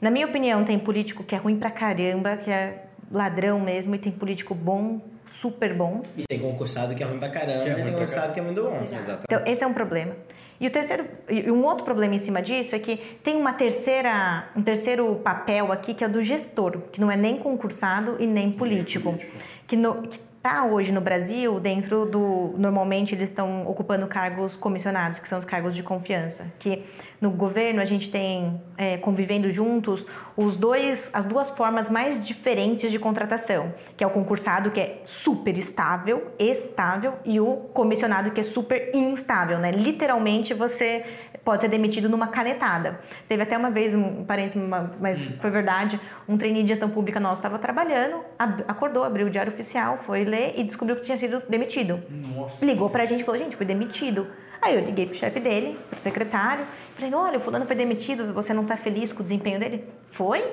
Na 0.00 0.10
minha 0.10 0.26
opinião, 0.26 0.64
tem 0.64 0.78
político 0.78 1.22
que 1.22 1.34
é 1.34 1.38
ruim 1.38 1.58
pra 1.58 1.70
caramba, 1.70 2.36
que 2.36 2.50
é 2.50 2.84
ladrão 3.10 3.60
mesmo, 3.60 3.94
e 3.94 3.98
tem 3.98 4.12
político 4.12 4.54
bom, 4.54 5.00
super 5.26 5.74
bom. 5.74 6.02
E 6.16 6.24
tem 6.26 6.38
concursado 6.38 6.94
que 6.94 7.02
é 7.02 7.06
ruim 7.06 7.18
pra 7.18 7.30
caramba, 7.30 7.62
que 7.62 7.68
é 7.68 7.72
e 7.72 7.74
tem 7.74 7.92
concursado 7.92 8.32
que 8.32 8.40
é 8.40 8.42
muito 8.42 8.62
bom. 8.62 8.82
Exato. 8.82 9.22
Então, 9.24 9.42
esse 9.46 9.62
é 9.62 9.66
um 9.66 9.72
problema. 9.72 10.14
E 10.60 10.66
o 10.66 10.70
terceiro, 10.70 11.04
e 11.28 11.50
um 11.50 11.64
outro 11.64 11.84
problema 11.84 12.14
em 12.14 12.18
cima 12.18 12.40
disso 12.40 12.74
é 12.74 12.78
que 12.78 12.96
tem 13.22 13.36
uma 13.36 13.52
terceira, 13.52 14.48
um 14.56 14.62
terceiro 14.62 15.14
papel 15.16 15.70
aqui 15.70 15.92
que 15.92 16.02
é 16.02 16.08
do 16.08 16.22
gestor, 16.22 16.78
que 16.90 17.00
não 17.00 17.10
é 17.10 17.16
nem 17.16 17.36
concursado 17.36 18.16
e 18.18 18.26
nem 18.26 18.50
político, 18.50 19.18
que, 19.66 19.76
no, 19.76 20.02
que 20.02 20.18
está 20.46 20.64
hoje 20.64 20.92
no 20.92 21.00
Brasil 21.00 21.58
dentro 21.58 22.06
do. 22.06 22.54
Normalmente 22.56 23.14
eles 23.14 23.30
estão 23.30 23.66
ocupando 23.66 24.06
cargos 24.06 24.54
comissionados, 24.54 25.18
que 25.18 25.28
são 25.28 25.40
os 25.40 25.44
cargos 25.44 25.74
de 25.74 25.82
confiança. 25.82 26.46
Que 26.60 26.84
no 27.20 27.30
governo 27.30 27.80
a 27.80 27.84
gente 27.84 28.10
tem 28.10 28.60
é, 28.78 28.96
convivendo 28.96 29.50
juntos 29.50 30.06
os 30.36 30.54
dois, 30.54 31.10
as 31.12 31.24
duas 31.24 31.50
formas 31.50 31.90
mais 31.90 32.24
diferentes 32.24 32.92
de 32.92 32.98
contratação, 32.98 33.74
que 33.96 34.04
é 34.04 34.06
o 34.06 34.10
concursado 34.10 34.70
que 34.70 34.78
é 34.78 35.02
super 35.04 35.58
estável, 35.58 36.30
estável, 36.38 37.14
e 37.24 37.40
o 37.40 37.56
comissionado 37.72 38.30
que 38.30 38.40
é 38.40 38.44
super 38.44 38.92
instável, 38.94 39.58
né? 39.58 39.72
Literalmente 39.72 40.54
você 40.54 41.04
pode 41.46 41.62
ser 41.62 41.68
demitido 41.68 42.08
numa 42.08 42.26
canetada. 42.26 42.98
Teve 43.28 43.44
até 43.44 43.56
uma 43.56 43.70
vez, 43.70 43.94
um 43.94 44.24
parênteses, 44.24 44.60
mas 45.00 45.28
hum. 45.28 45.36
foi 45.38 45.48
verdade, 45.48 46.00
um 46.28 46.36
trainee 46.36 46.64
de 46.64 46.70
gestão 46.70 46.90
pública 46.90 47.20
nosso 47.20 47.38
estava 47.38 47.56
trabalhando, 47.56 48.20
acordou, 48.66 49.04
abriu 49.04 49.28
o 49.28 49.30
diário 49.30 49.52
oficial, 49.52 49.96
foi 49.96 50.24
ler 50.24 50.54
e 50.56 50.64
descobriu 50.64 50.96
que 50.96 51.02
tinha 51.02 51.16
sido 51.16 51.40
demitido. 51.48 52.02
Nossa. 52.34 52.66
Ligou 52.66 52.90
pra 52.90 53.04
gente 53.04 53.20
e 53.20 53.24
falou, 53.24 53.38
gente, 53.38 53.54
fui 53.54 53.64
demitido. 53.64 54.26
Aí 54.60 54.74
eu 54.74 54.84
liguei 54.84 55.06
pro 55.06 55.16
chefe 55.16 55.38
dele, 55.38 55.78
pro 55.88 56.00
secretário, 56.00 56.66
falei, 56.96 57.14
olha, 57.14 57.38
o 57.38 57.40
fulano 57.40 57.64
foi 57.64 57.76
demitido, 57.76 58.34
você 58.34 58.52
não 58.52 58.64
tá 58.64 58.76
feliz 58.76 59.12
com 59.12 59.20
o 59.20 59.22
desempenho 59.22 59.60
dele? 59.60 59.88
Foi? 60.10 60.44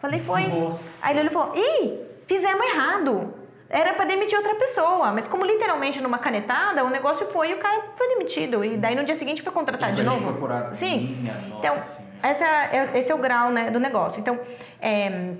Falei, 0.00 0.18
foi. 0.18 0.48
Nossa. 0.48 1.06
Aí 1.06 1.16
ele 1.16 1.30
falou, 1.30 1.54
ih, 1.54 2.00
fizemos 2.26 2.66
errado 2.72 3.43
era 3.74 3.92
para 3.92 4.04
demitir 4.04 4.38
outra 4.38 4.54
pessoa, 4.54 5.10
mas 5.10 5.26
como 5.26 5.44
literalmente 5.44 6.00
numa 6.00 6.16
canetada, 6.16 6.84
o 6.84 6.90
negócio 6.90 7.26
foi 7.26 7.50
e 7.50 7.54
o 7.54 7.58
cara 7.58 7.86
foi 7.96 8.06
demitido. 8.10 8.64
E 8.64 8.76
daí 8.76 8.94
no 8.94 9.04
dia 9.04 9.16
seguinte 9.16 9.42
foi 9.42 9.52
contratado 9.52 9.94
de 9.94 10.04
novo. 10.04 10.32
Sim. 10.72 11.16
Minha 11.20 11.42
então, 11.58 11.74
essa 12.22 12.44
é, 12.44 12.90
esse 12.94 13.10
é 13.10 13.14
o 13.14 13.18
grau 13.18 13.50
né, 13.50 13.72
do 13.72 13.80
negócio. 13.80 14.20
Então, 14.20 14.38
é, 14.80 15.32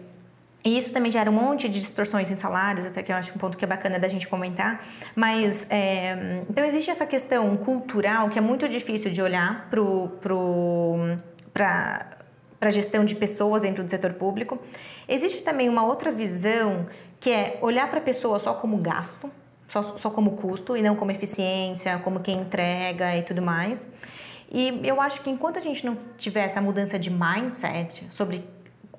E 0.64 0.77
isso 0.77 0.92
também 0.92 1.12
gera 1.12 1.31
um 1.31 1.35
monte 1.35 1.68
de 1.68 1.79
distorções 1.79 2.29
em 2.31 2.37
salários, 2.37 2.87
até 2.87 3.03
que 3.05 3.12
eu 3.12 3.16
acho 3.16 3.33
um 3.35 3.38
ponto 3.38 3.57
que 3.57 3.64
é 3.64 3.68
bacana 3.68 4.01
da 4.01 4.09
gente 4.09 4.27
comentar. 4.27 4.85
Mas, 5.14 5.66
é, 5.70 6.42
então, 6.51 6.64
existe 6.64 6.90
essa 6.90 7.07
questão 7.07 7.57
cultural 7.57 8.31
que 8.31 8.38
é 8.38 8.42
muito 8.42 8.68
difícil 8.68 9.12
de 9.12 9.23
olhar 9.23 9.68
para 9.70 9.81
pro, 10.20 10.97
para 11.53 12.07
a 12.62 12.70
gestão 12.70 13.05
de 13.05 13.14
pessoas 13.14 13.62
dentro 13.62 13.85
do 13.85 13.90
setor 13.90 14.14
público. 14.14 14.59
Existe 15.07 15.44
também 15.44 15.68
uma 15.68 15.85
outra 15.85 16.11
visão 16.11 16.87
que 17.25 17.31
é 17.31 17.57
olhar 17.63 17.89
para 17.89 18.01
a 18.01 18.03
pessoa 18.03 18.39
só 18.39 18.53
como 18.53 18.77
gasto, 18.77 19.31
só, 19.67 19.83
só 19.97 20.11
como 20.11 20.33
custo 20.33 20.77
e 20.77 20.83
não 20.83 20.95
como 20.95 21.11
eficiência, 21.11 21.99
como 22.01 22.21
quem 22.21 22.39
entrega 22.39 23.17
e 23.17 23.23
tudo 23.23 23.41
mais. 23.41 23.89
E 24.53 24.83
eu 24.85 25.01
acho 25.01 25.23
que 25.23 25.31
enquanto 25.31 25.57
a 25.57 25.61
gente 25.63 25.87
não 25.87 25.97
tiver 26.19 26.45
essa 26.45 26.61
mudança 26.61 26.99
de 26.99 27.09
mindset 27.09 28.07
sobre 28.11 28.45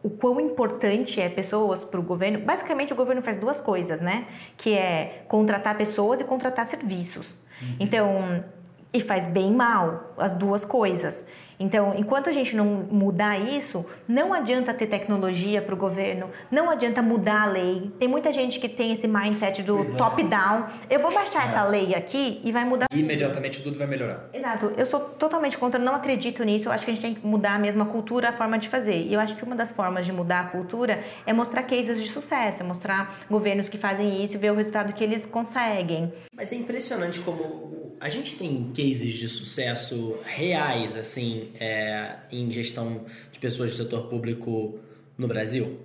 o 0.01 0.09
quão 0.09 0.41
importante 0.41 1.21
é 1.21 1.29
pessoas 1.29 1.85
para 1.85 1.99
o 1.99 2.03
governo. 2.03 2.39
Basicamente, 2.39 2.93
o 2.93 2.95
governo 2.95 3.21
faz 3.21 3.37
duas 3.37 3.61
coisas, 3.61 4.01
né? 4.01 4.25
Que 4.57 4.73
é 4.73 5.23
contratar 5.27 5.77
pessoas 5.77 6.19
e 6.19 6.23
contratar 6.23 6.65
serviços. 6.65 7.37
Uhum. 7.61 7.75
Então, 7.79 8.43
e 8.91 9.01
faz 9.01 9.27
bem 9.27 9.51
mal 9.51 10.15
as 10.17 10.31
duas 10.31 10.65
coisas. 10.65 11.27
Então, 11.59 11.93
enquanto 11.97 12.29
a 12.29 12.33
gente 12.33 12.55
não 12.55 12.65
mudar 12.65 13.37
isso, 13.37 13.85
não 14.07 14.33
adianta 14.33 14.73
ter 14.73 14.87
tecnologia 14.87 15.61
para 15.61 15.73
o 15.73 15.77
governo, 15.77 16.29
não 16.51 16.69
adianta 16.69 17.01
mudar 17.01 17.43
a 17.43 17.45
lei. 17.45 17.91
Tem 17.99 18.07
muita 18.07 18.31
gente 18.33 18.59
que 18.59 18.67
tem 18.67 18.91
esse 18.91 19.07
mindset 19.07 19.63
do 19.63 19.79
é. 19.79 19.95
top-down. 19.95 20.65
Eu 20.89 20.99
vou 20.99 21.13
baixar 21.13 21.45
é. 21.45 21.51
essa 21.51 21.63
lei 21.65 21.95
aqui 21.95 22.41
e 22.43 22.51
vai 22.51 22.65
mudar. 22.65 22.87
E 22.91 22.99
imediatamente 22.99 23.61
tudo 23.61 23.77
vai 23.77 23.87
melhorar. 23.87 24.29
Exato. 24.33 24.73
Eu 24.77 24.85
sou 24.85 24.99
totalmente 24.99 25.57
contra, 25.57 25.79
não 25.79 25.95
acredito 25.95 26.43
nisso. 26.43 26.67
Eu 26.67 26.71
acho 26.71 26.85
que 26.85 26.91
a 26.91 26.93
gente 26.93 27.03
tem 27.03 27.13
que 27.13 27.25
mudar 27.25 27.55
a 27.55 27.59
mesma 27.59 27.85
cultura, 27.85 28.29
a 28.29 28.33
forma 28.33 28.57
de 28.57 28.69
fazer. 28.69 29.05
E 29.07 29.13
eu 29.13 29.19
acho 29.19 29.35
que 29.35 29.43
uma 29.43 29.55
das 29.55 29.71
formas 29.71 30.05
de 30.05 30.11
mudar 30.11 30.41
a 30.41 30.43
cultura 30.45 31.03
é 31.25 31.33
mostrar 31.33 31.63
cases 31.63 32.01
de 32.01 32.09
sucesso, 32.09 32.61
é 32.61 32.65
mostrar 32.65 33.19
governos 33.29 33.69
que 33.69 33.77
fazem 33.77 34.23
isso 34.23 34.35
e 34.35 34.37
ver 34.37 34.51
o 34.51 34.55
resultado 34.55 34.93
que 34.93 35.03
eles 35.03 35.25
conseguem. 35.25 36.11
Mas 36.35 36.51
é 36.51 36.55
impressionante 36.55 37.19
como 37.21 37.95
a 37.99 38.09
gente 38.09 38.35
tem 38.35 38.71
cases 38.75 39.13
de 39.13 39.27
sucesso 39.27 40.17
reais, 40.25 40.95
assim, 40.95 41.44
é, 41.59 42.15
em 42.31 42.51
gestão 42.51 43.05
de 43.31 43.39
pessoas 43.39 43.71
do 43.71 43.77
setor 43.77 44.07
público 44.07 44.79
no 45.17 45.27
Brasil? 45.27 45.79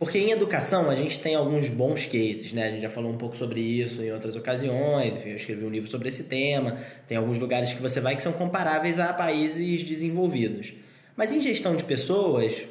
Porque 0.00 0.18
em 0.18 0.30
educação 0.30 0.88
a 0.88 0.94
gente 0.94 1.20
tem 1.20 1.34
alguns 1.34 1.68
bons 1.68 2.06
cases, 2.06 2.54
né? 2.54 2.68
A 2.68 2.70
gente 2.70 2.80
já 2.80 2.88
falou 2.88 3.12
um 3.12 3.18
pouco 3.18 3.36
sobre 3.36 3.60
isso 3.60 4.02
em 4.02 4.10
outras 4.10 4.34
ocasiões, 4.34 5.14
enfim, 5.14 5.28
eu 5.28 5.36
escrevi 5.36 5.62
um 5.62 5.68
livro 5.68 5.90
sobre 5.90 6.08
esse 6.08 6.24
tema. 6.24 6.78
Tem 7.06 7.18
alguns 7.18 7.38
lugares 7.38 7.70
que 7.70 7.82
você 7.82 8.00
vai 8.00 8.16
que 8.16 8.22
são 8.22 8.32
comparáveis 8.32 8.98
a 8.98 9.12
países 9.12 9.82
desenvolvidos. 9.82 10.72
Mas 11.14 11.30
em 11.32 11.42
gestão 11.42 11.76
de 11.76 11.84
pessoas, 11.84 12.62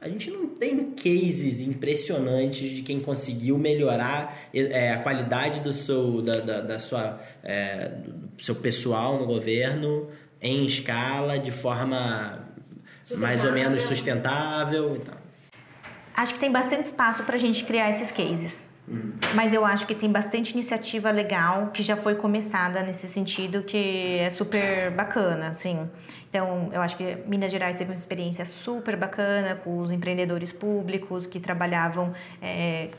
a 0.00 0.08
gente 0.08 0.30
não 0.30 0.46
tem 0.46 0.92
cases 0.92 1.60
impressionantes 1.60 2.70
de 2.70 2.82
quem 2.82 3.00
conseguiu 3.00 3.58
melhorar 3.58 4.48
é, 4.54 4.92
a 4.92 4.98
qualidade 4.98 5.58
do 5.60 5.72
seu, 5.72 6.22
da, 6.22 6.38
da, 6.38 6.60
da 6.60 6.78
sua, 6.78 7.20
é, 7.42 7.88
do 8.36 8.44
seu 8.44 8.54
pessoal 8.54 9.18
no 9.18 9.26
governo 9.26 10.06
em 10.40 10.66
escala, 10.66 11.38
de 11.38 11.50
forma 11.50 12.46
mais 13.16 13.44
ou 13.44 13.52
menos 13.52 13.82
sustentável 13.82 14.96
e 14.96 15.00
tal. 15.00 15.16
Acho 16.16 16.34
que 16.34 16.40
tem 16.40 16.50
bastante 16.50 16.84
espaço 16.84 17.24
para 17.24 17.36
a 17.36 17.38
gente 17.38 17.64
criar 17.64 17.90
esses 17.90 18.10
cases. 18.10 18.66
Uhum. 18.88 19.14
Mas 19.34 19.52
eu 19.52 19.64
acho 19.64 19.86
que 19.86 19.94
tem 19.94 20.10
bastante 20.10 20.52
iniciativa 20.52 21.10
legal 21.10 21.70
que 21.72 21.82
já 21.82 21.96
foi 21.96 22.14
começada 22.14 22.82
nesse 22.82 23.08
sentido, 23.08 23.62
que 23.62 24.18
é 24.18 24.30
super 24.30 24.90
bacana, 24.92 25.48
assim. 25.48 25.88
Então, 26.30 26.70
eu 26.72 26.80
acho 26.80 26.96
que 26.96 27.16
Minas 27.26 27.50
Gerais 27.50 27.76
teve 27.76 27.90
uma 27.90 27.96
experiência 27.96 28.44
super 28.46 28.96
bacana 28.96 29.56
com 29.56 29.78
os 29.78 29.90
empreendedores 29.90 30.52
públicos 30.52 31.26
que 31.26 31.40
trabalhavam 31.40 32.14
é, 32.40 32.90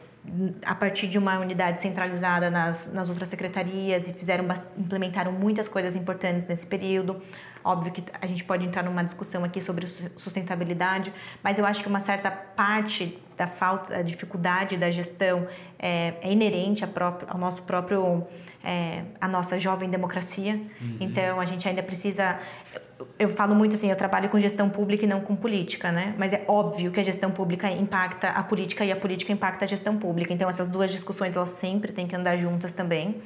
a 0.65 0.75
partir 0.75 1.07
de 1.07 1.17
uma 1.17 1.39
unidade 1.39 1.81
centralizada 1.81 2.49
nas, 2.49 2.91
nas 2.91 3.09
outras 3.09 3.29
secretarias 3.29 4.07
e 4.07 4.13
fizeram 4.13 4.45
implementaram 4.77 5.31
muitas 5.31 5.67
coisas 5.67 5.95
importantes 5.95 6.45
nesse 6.45 6.65
período. 6.65 7.21
Óbvio 7.67 7.91
que 7.91 8.03
a 8.21 8.25
gente 8.25 8.45
pode 8.45 8.65
entrar 8.65 8.81
numa 8.81 9.03
discussão 9.03 9.43
aqui 9.43 9.59
sobre 9.59 9.85
sustentabilidade, 9.87 11.11
mas 11.43 11.59
eu 11.59 11.65
acho 11.65 11.83
que 11.83 11.89
uma 11.89 11.99
certa 11.99 12.31
parte 12.31 13.21
da 13.35 13.45
falta, 13.45 13.93
da 13.93 14.01
dificuldade 14.01 14.77
da 14.77 14.89
gestão 14.89 15.45
é, 15.77 16.13
é 16.21 16.31
inerente 16.31 16.85
ao 17.27 17.37
nosso 17.37 17.63
próprio, 17.63 18.25
é, 18.63 19.03
a 19.19 19.27
nossa 19.27 19.59
jovem 19.59 19.89
democracia. 19.89 20.53
Uhum. 20.53 20.97
Então 21.01 21.41
a 21.41 21.45
gente 21.45 21.67
ainda 21.67 21.83
precisa 21.83 22.39
eu 23.19 23.29
falo 23.29 23.53
muito 23.53 23.75
assim, 23.75 23.89
eu 23.89 23.95
trabalho 23.95 24.29
com 24.29 24.39
gestão 24.39 24.69
pública 24.69 25.05
e 25.05 25.07
não 25.07 25.19
com 25.21 25.35
política, 25.35 25.91
né? 25.91 26.15
Mas 26.17 26.33
é 26.33 26.43
óbvio 26.47 26.89
que 26.91 26.99
a 26.99 27.03
gestão 27.03 27.29
pública 27.29 27.69
impacta 27.69 28.29
a 28.29 28.41
política 28.41 28.85
e 28.85 28.91
a 28.91 28.95
política 28.95 29.31
impacta 29.31 29.65
a 29.65 29.67
gestão 29.67 29.97
pública. 29.97 30.33
Então 30.33 30.49
essas 30.49 30.69
duas 30.69 30.89
discussões 30.89 31.35
elas 31.35 31.49
sempre 31.51 31.91
têm 31.91 32.07
que 32.07 32.15
andar 32.15 32.37
juntas 32.37 32.73
também. 32.73 33.21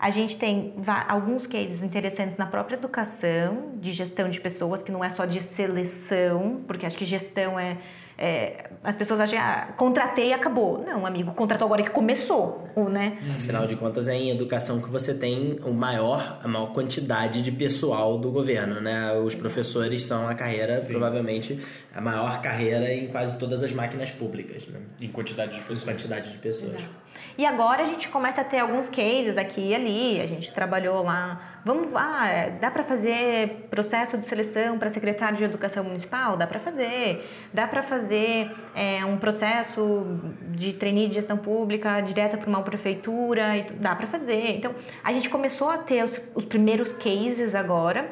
A 0.00 0.10
gente 0.10 0.38
tem 0.38 0.74
alguns 1.08 1.46
cases 1.46 1.82
interessantes 1.82 2.38
na 2.38 2.46
própria 2.46 2.76
educação, 2.76 3.72
de 3.76 3.92
gestão 3.92 4.28
de 4.28 4.40
pessoas, 4.40 4.82
que 4.82 4.90
não 4.90 5.04
é 5.04 5.10
só 5.10 5.26
de 5.26 5.40
seleção, 5.40 6.62
porque 6.66 6.86
acho 6.86 6.96
que 6.96 7.04
gestão 7.04 7.60
é 7.60 7.76
é, 8.22 8.66
as 8.84 8.94
pessoas 8.94 9.18
acham, 9.18 9.38
ah, 9.38 9.72
contratei 9.78 10.28
e 10.28 10.32
acabou. 10.34 10.84
Não, 10.86 11.06
amigo, 11.06 11.32
contratou 11.32 11.64
agora 11.64 11.82
que 11.82 11.88
começou, 11.88 12.68
né? 12.90 13.18
Afinal 13.34 13.66
de 13.66 13.74
contas, 13.76 14.06
é 14.08 14.14
em 14.14 14.28
educação 14.30 14.78
que 14.78 14.90
você 14.90 15.14
tem 15.14 15.58
o 15.64 15.72
maior, 15.72 16.38
a 16.44 16.46
maior 16.46 16.74
quantidade 16.74 17.40
de 17.40 17.50
pessoal 17.50 18.18
do 18.18 18.30
governo, 18.30 18.78
né? 18.78 19.14
Os 19.14 19.34
professores 19.34 20.02
são 20.02 20.28
a 20.28 20.34
carreira, 20.34 20.78
Sim. 20.80 20.88
provavelmente, 20.88 21.58
a 21.94 22.00
maior 22.02 22.42
carreira 22.42 22.92
em 22.92 23.06
quase 23.06 23.38
todas 23.38 23.62
as 23.62 23.72
máquinas 23.72 24.10
públicas, 24.10 24.66
né? 24.66 24.80
Em 25.00 25.08
quantidade 25.08 25.54
de 25.54 25.60
pessoas. 25.60 25.80
Em 25.80 25.84
quantidade 25.86 26.30
de 26.30 26.38
pessoas. 26.38 26.74
Exato. 26.74 27.09
E 27.36 27.46
agora 27.46 27.82
a 27.82 27.86
gente 27.86 28.08
começa 28.08 28.40
a 28.40 28.44
ter 28.44 28.58
alguns 28.58 28.88
cases 28.88 29.36
aqui 29.36 29.70
e 29.70 29.74
ali. 29.74 30.20
A 30.20 30.26
gente 30.26 30.52
trabalhou 30.52 31.02
lá. 31.02 31.40
Vamos, 31.64 31.88
ah, 31.94 32.26
é, 32.26 32.50
dá 32.50 32.70
para 32.70 32.82
fazer 32.82 33.66
processo 33.70 34.16
de 34.16 34.26
seleção 34.26 34.78
para 34.78 34.88
secretário 34.88 35.36
de 35.36 35.44
educação 35.44 35.84
municipal? 35.84 36.36
Dá 36.36 36.46
para 36.46 36.58
fazer. 36.58 37.28
Dá 37.52 37.66
para 37.66 37.82
fazer 37.82 38.50
é, 38.74 39.04
um 39.04 39.16
processo 39.16 40.18
de 40.50 40.72
trainee 40.72 41.08
de 41.08 41.14
gestão 41.14 41.36
pública 41.36 42.00
direta 42.00 42.36
para 42.36 42.48
uma 42.48 42.62
prefeitura? 42.62 43.66
Dá 43.78 43.94
para 43.94 44.06
fazer. 44.06 44.56
Então, 44.56 44.74
a 45.04 45.12
gente 45.12 45.28
começou 45.28 45.68
a 45.68 45.78
ter 45.78 46.04
os, 46.04 46.20
os 46.34 46.44
primeiros 46.44 46.92
cases 46.92 47.54
agora. 47.54 48.10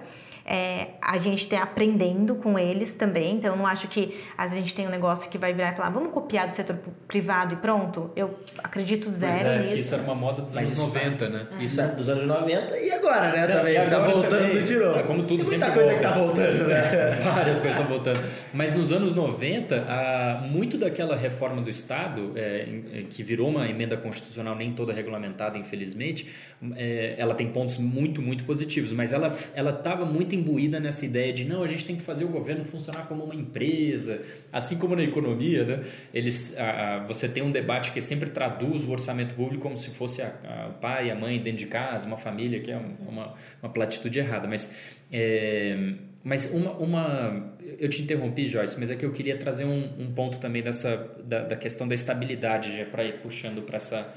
É, 0.50 0.92
a 1.02 1.18
gente 1.18 1.42
está 1.42 1.62
aprendendo 1.62 2.34
com 2.36 2.58
eles 2.58 2.94
também, 2.94 3.34
então 3.34 3.54
não 3.54 3.66
acho 3.66 3.86
que 3.86 4.18
a 4.36 4.48
gente 4.48 4.72
tem 4.72 4.86
um 4.86 4.90
negócio 4.90 5.28
que 5.28 5.36
vai 5.36 5.52
virar 5.52 5.74
e 5.74 5.76
falar, 5.76 5.90
vamos 5.90 6.10
copiar 6.10 6.48
do 6.48 6.56
setor 6.56 6.78
privado 7.06 7.52
e 7.52 7.56
pronto. 7.58 8.10
Eu 8.16 8.38
acredito 8.64 9.10
zero 9.10 9.46
é, 9.46 9.58
nisso. 9.58 9.74
Isso 9.76 9.94
era 9.94 10.02
uma 10.02 10.14
moda 10.14 10.40
dos 10.40 10.54
Mas 10.54 10.70
anos 10.70 10.94
90, 10.94 11.16
tá, 11.16 11.30
né? 11.30 11.46
É. 11.52 11.62
Isso 11.62 11.78
é 11.78 11.88
dos 11.88 12.08
anos 12.08 12.26
90 12.26 12.78
e 12.78 12.90
agora, 12.90 13.30
né? 13.30 13.46
Também 13.46 13.74
tá 13.74 13.82
agora 13.82 13.90
tá 13.90 14.10
voltando 14.10 14.48
também, 14.48 14.64
de 14.64 14.76
novo. 14.76 14.98
É 14.98 15.02
como 15.02 15.22
tudo, 15.24 15.40
tem 15.40 15.58
muita 15.58 15.70
coisa 15.70 15.90
volta. 15.90 16.08
que 16.08 16.14
tá 16.14 16.18
voltando, 16.18 16.66
né? 16.66 17.10
Várias 17.24 17.60
coisas 17.60 17.78
estão 17.78 17.84
voltando. 17.84 18.20
Mas 18.54 18.74
nos 18.74 18.90
anos 18.90 19.14
90, 19.14 19.84
a, 19.86 20.40
muito 20.46 20.78
daquela 20.78 21.14
reforma 21.14 21.60
do 21.60 21.68
Estado, 21.68 22.32
é, 22.36 23.04
que 23.10 23.22
virou 23.22 23.50
uma 23.50 23.68
emenda 23.68 23.98
constitucional 23.98 24.56
nem 24.56 24.72
toda 24.72 24.94
regulamentada, 24.94 25.58
infelizmente, 25.58 26.32
é, 26.74 27.16
ela 27.18 27.34
tem 27.34 27.48
pontos 27.48 27.76
muito, 27.76 28.22
muito 28.22 28.44
positivos, 28.44 28.92
mas 28.92 29.12
ela 29.12 29.36
estava 29.54 30.06
muito 30.06 30.37
imbuída 30.38 30.80
nessa 30.80 31.04
ideia 31.04 31.32
de 31.32 31.44
não, 31.44 31.62
a 31.62 31.68
gente 31.68 31.84
tem 31.84 31.96
que 31.96 32.02
fazer 32.02 32.24
o 32.24 32.28
governo 32.28 32.64
funcionar 32.64 33.06
como 33.06 33.24
uma 33.24 33.34
empresa, 33.34 34.22
assim 34.52 34.78
como 34.78 34.96
na 34.96 35.02
economia, 35.02 35.64
né? 35.64 35.84
Eles, 36.14 36.56
a, 36.58 36.96
a, 36.96 36.98
você 37.04 37.28
tem 37.28 37.42
um 37.42 37.50
debate 37.50 37.92
que 37.92 38.00
sempre 38.00 38.30
traduz 38.30 38.84
o 38.84 38.90
orçamento 38.90 39.34
público 39.34 39.62
como 39.62 39.76
se 39.76 39.90
fosse 39.90 40.22
a, 40.22 40.70
o 40.70 40.80
pai, 40.80 41.10
a 41.10 41.14
mãe 41.14 41.40
dentro 41.40 41.58
de 41.58 41.66
casa, 41.66 42.06
uma 42.06 42.18
família, 42.18 42.60
que 42.60 42.70
é 42.70 42.76
uma, 42.76 43.34
uma 43.62 43.72
platitude 43.72 44.18
errada, 44.18 44.46
mas 44.48 44.72
é, 45.10 45.94
mas 46.22 46.52
uma, 46.52 46.72
uma, 46.72 47.54
eu 47.78 47.88
te 47.88 48.02
interrompi, 48.02 48.48
Joyce, 48.48 48.78
mas 48.78 48.90
é 48.90 48.96
que 48.96 49.04
eu 49.04 49.12
queria 49.12 49.38
trazer 49.38 49.64
um, 49.64 49.90
um 49.98 50.12
ponto 50.12 50.38
também 50.38 50.62
dessa 50.62 50.96
da, 51.24 51.42
da 51.44 51.56
questão 51.56 51.88
da 51.88 51.94
estabilidade, 51.94 52.86
para 52.90 53.04
ir 53.04 53.20
puxando 53.20 53.62
para 53.62 53.76
essa 53.76 54.14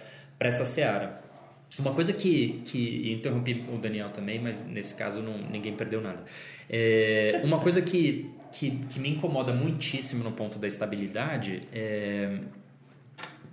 essa 0.47 0.65
seara. 0.65 1.22
Uma 1.80 1.93
coisa 1.93 2.11
que, 2.11 2.61
que 2.65 3.13
interrompi 3.13 3.63
o 3.74 3.78
Daniel 3.78 4.09
também, 4.09 4.39
mas 4.39 4.65
nesse 4.65 4.93
caso 4.93 5.22
não, 5.22 5.38
ninguém 5.38 5.74
perdeu 5.74 6.01
nada. 6.01 6.24
É, 6.69 7.41
uma 7.43 7.59
coisa 7.59 7.82
que, 7.82 8.30
que, 8.51 8.72
que, 8.89 8.99
me 8.99 9.09
incomoda 9.09 9.53
muitíssimo 9.53 10.24
no 10.24 10.32
ponto 10.34 10.59
da 10.59 10.67
estabilidade 10.67 11.63
é 11.72 12.39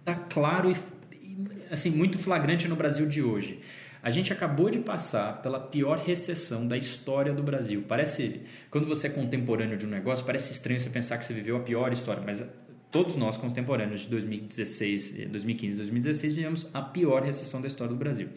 tá 0.05 0.15
claro 0.15 0.71
e 0.71 0.77
assim 1.71 1.91
muito 1.91 2.19
flagrante 2.19 2.67
no 2.67 2.75
Brasil 2.75 3.07
de 3.07 3.23
hoje. 3.23 3.61
A 4.03 4.11
gente 4.11 4.33
acabou 4.33 4.71
de 4.71 4.79
passar 4.79 5.43
pela 5.43 5.61
pior 5.61 5.99
recessão 5.99 6.67
da 6.67 6.77
história 6.77 7.33
do 7.33 7.43
Brasil. 7.43 7.85
Parece, 7.87 8.43
quando 8.71 8.87
você 8.87 9.09
é 9.09 9.11
contemporâneo 9.11 9.77
de 9.77 9.85
um 9.85 9.89
negócio, 9.91 10.25
parece 10.25 10.53
estranho 10.53 10.81
você 10.81 10.89
pensar 10.89 11.19
que 11.19 11.25
você 11.25 11.35
viveu 11.35 11.57
a 11.57 11.61
pior 11.61 11.93
história, 11.93 12.23
mas 12.25 12.43
todos 12.91 13.17
nós 13.17 13.37
contemporâneos 13.37 14.01
de 14.01 14.09
2016, 14.09 15.29
2015 15.29 15.75
e 15.75 15.77
2016 15.79 16.37
vivemos 16.37 16.67
a 16.73 16.83
pior 16.83 17.23
recessão 17.23 17.61
da 17.61 17.69
história 17.69 17.93
do 17.93 17.99
Brasil. 17.99 18.29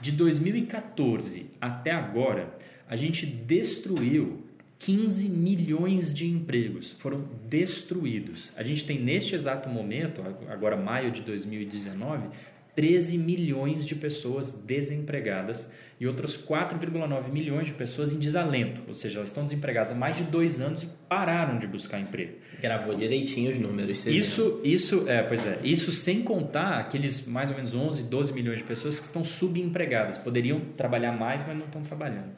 De 0.00 0.12
2014 0.12 1.46
até 1.60 1.92
agora, 1.92 2.56
a 2.88 2.96
gente 2.96 3.26
destruiu 3.26 4.44
15 4.78 5.28
milhões 5.28 6.14
de 6.14 6.28
empregos 6.28 6.92
foram 6.98 7.24
destruídos. 7.48 8.52
A 8.56 8.62
gente 8.62 8.84
tem 8.84 9.00
neste 9.00 9.34
exato 9.34 9.68
momento, 9.68 10.22
agora 10.48 10.76
maio 10.76 11.10
de 11.10 11.22
2019, 11.22 12.28
13 12.76 13.16
milhões 13.16 13.86
de 13.86 13.94
pessoas 13.94 14.52
desempregadas 14.52 15.68
e 15.98 16.06
outras 16.06 16.36
4,9 16.36 17.32
milhões 17.32 17.66
de 17.66 17.72
pessoas 17.72 18.12
em 18.12 18.18
desalento, 18.18 18.82
ou 18.86 18.92
seja, 18.92 19.18
elas 19.18 19.30
estão 19.30 19.44
desempregadas 19.44 19.92
há 19.92 19.94
mais 19.94 20.18
de 20.18 20.24
dois 20.24 20.60
anos 20.60 20.82
e 20.82 20.88
pararam 21.08 21.58
de 21.58 21.66
buscar 21.66 21.98
emprego. 21.98 22.34
Gravou 22.60 22.94
direitinho 22.94 23.50
os 23.50 23.58
números. 23.58 24.04
Isso, 24.04 24.60
isso, 24.62 25.08
é, 25.08 25.22
pois 25.22 25.46
é, 25.46 25.58
isso 25.64 25.90
sem 25.90 26.22
contar 26.22 26.78
aqueles 26.78 27.26
mais 27.26 27.50
ou 27.50 27.56
menos 27.56 27.74
11, 27.74 28.02
12 28.02 28.32
milhões 28.34 28.58
de 28.58 28.64
pessoas 28.64 29.00
que 29.00 29.06
estão 29.06 29.24
subempregadas, 29.24 30.18
poderiam 30.18 30.60
trabalhar 30.76 31.12
mais, 31.12 31.42
mas 31.46 31.56
não 31.56 31.64
estão 31.64 31.82
trabalhando. 31.82 32.30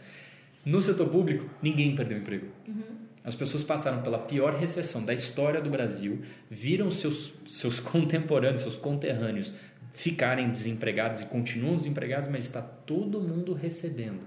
No 0.64 0.80
setor 0.80 1.09
público, 1.09 1.51
ninguém 1.61 1.97
perdeu 1.97 2.16
emprego. 2.16 2.47
Uhum. 2.66 2.99
As 3.24 3.34
pessoas 3.34 3.62
passaram 3.62 4.01
pela 4.03 4.18
pior 4.18 4.55
recessão 4.55 5.05
da 5.05 5.12
história 5.12 5.61
do 5.61 5.68
Brasil, 5.68 6.22
viram 6.49 6.91
seus, 6.91 7.34
seus 7.47 7.78
contemporâneos, 7.80 8.62
seus 8.62 8.76
conterrâneos 8.76 9.53
ficarem 9.99 10.49
desempregados 10.49 11.22
e 11.22 11.26
continuam 11.26 11.76
desempregados, 11.76 12.28
mas 12.28 12.44
está 12.44 12.62
todo 12.62 13.20
mundo 13.20 13.53
recebendo. 13.53 14.20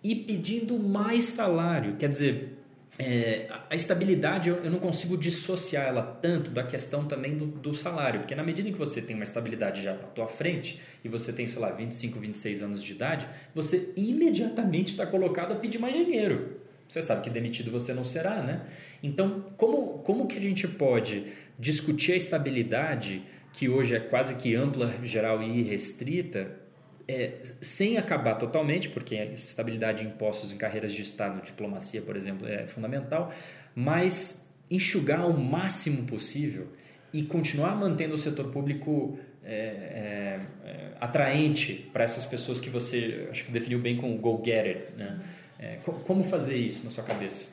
E 0.00 0.14
pedindo 0.14 0.78
mais 0.78 1.24
salário. 1.24 1.96
Quer 1.96 2.08
dizer, 2.08 2.56
é, 2.96 3.48
a 3.68 3.74
estabilidade 3.74 4.48
eu, 4.48 4.58
eu, 4.58 4.70
não 4.70 4.78
consigo 4.78 5.16
dissociar 5.16 5.88
ela 5.88 6.02
tanto 6.02 6.52
da 6.52 6.62
questão 6.62 7.04
também 7.06 7.36
do, 7.36 7.46
do, 7.46 7.74
salário, 7.74 8.20
porque 8.20 8.34
na 8.36 8.44
medida 8.44 8.70
que 8.70 8.78
você 8.78 9.02
tem 9.02 9.16
uma 9.16 9.24
estabilidade 9.24 9.82
já 9.82 9.90
à 9.90 9.96
tua 9.96 10.28
frente 10.28 10.80
e 11.02 11.08
você 11.08 11.32
tem, 11.32 11.48
sei 11.48 11.60
lá, 11.60 11.72
25, 11.72 12.20
26 12.20 12.62
anos 12.62 12.80
de 12.80 12.92
idade, 12.92 13.26
você 13.52 13.92
imediatamente 13.96 14.92
está 14.92 15.04
colocado 15.04 15.50
a 15.50 15.56
pedir 15.56 15.80
mais 15.80 15.96
dinheiro. 15.96 16.60
Você 16.88 17.02
sabe 17.02 17.22
que 17.22 17.30
demitido 17.30 17.72
você 17.72 17.92
não 17.92 18.04
será, 18.04 18.40
né? 18.40 18.66
Então, 19.02 19.46
como, 19.56 19.98
como 20.04 20.28
que 20.28 20.38
a 20.38 20.40
gente 20.40 20.68
pode 20.68 21.24
discutir 21.58 22.12
a 22.12 22.16
estabilidade, 22.16 23.22
que 23.52 23.68
hoje 23.68 23.94
é 23.94 24.00
quase 24.00 24.34
que 24.36 24.54
ampla, 24.54 24.94
geral 25.02 25.42
e 25.42 25.60
irrestrita, 25.60 26.58
é, 27.06 27.40
sem 27.60 27.98
acabar 27.98 28.36
totalmente, 28.36 28.88
porque 28.88 29.16
a 29.16 29.24
estabilidade 29.26 30.02
de 30.02 30.06
impostos 30.08 30.52
em 30.52 30.56
carreiras 30.56 30.92
de 30.94 31.02
Estado, 31.02 31.42
diplomacia, 31.42 32.00
por 32.00 32.16
exemplo, 32.16 32.48
é 32.48 32.66
fundamental, 32.66 33.32
mas 33.74 34.48
enxugar 34.70 35.28
o 35.28 35.38
máximo 35.38 36.04
possível 36.04 36.68
e 37.12 37.22
continuar 37.22 37.76
mantendo 37.76 38.14
o 38.14 38.18
setor 38.18 38.50
público 38.50 39.18
é, 39.44 39.54
é, 39.54 40.40
é 40.64 40.92
atraente 41.00 41.90
para 41.92 42.04
essas 42.04 42.24
pessoas 42.24 42.60
que 42.60 42.70
você 42.70 43.28
acho 43.30 43.44
que 43.44 43.52
definiu 43.52 43.78
bem 43.78 43.96
com 43.96 44.14
o 44.14 44.18
go-getter. 44.18 44.88
Né? 44.96 45.20
É, 45.58 45.78
como 45.84 46.24
fazer 46.24 46.56
isso 46.56 46.84
na 46.84 46.90
sua 46.90 47.04
cabeça? 47.04 47.48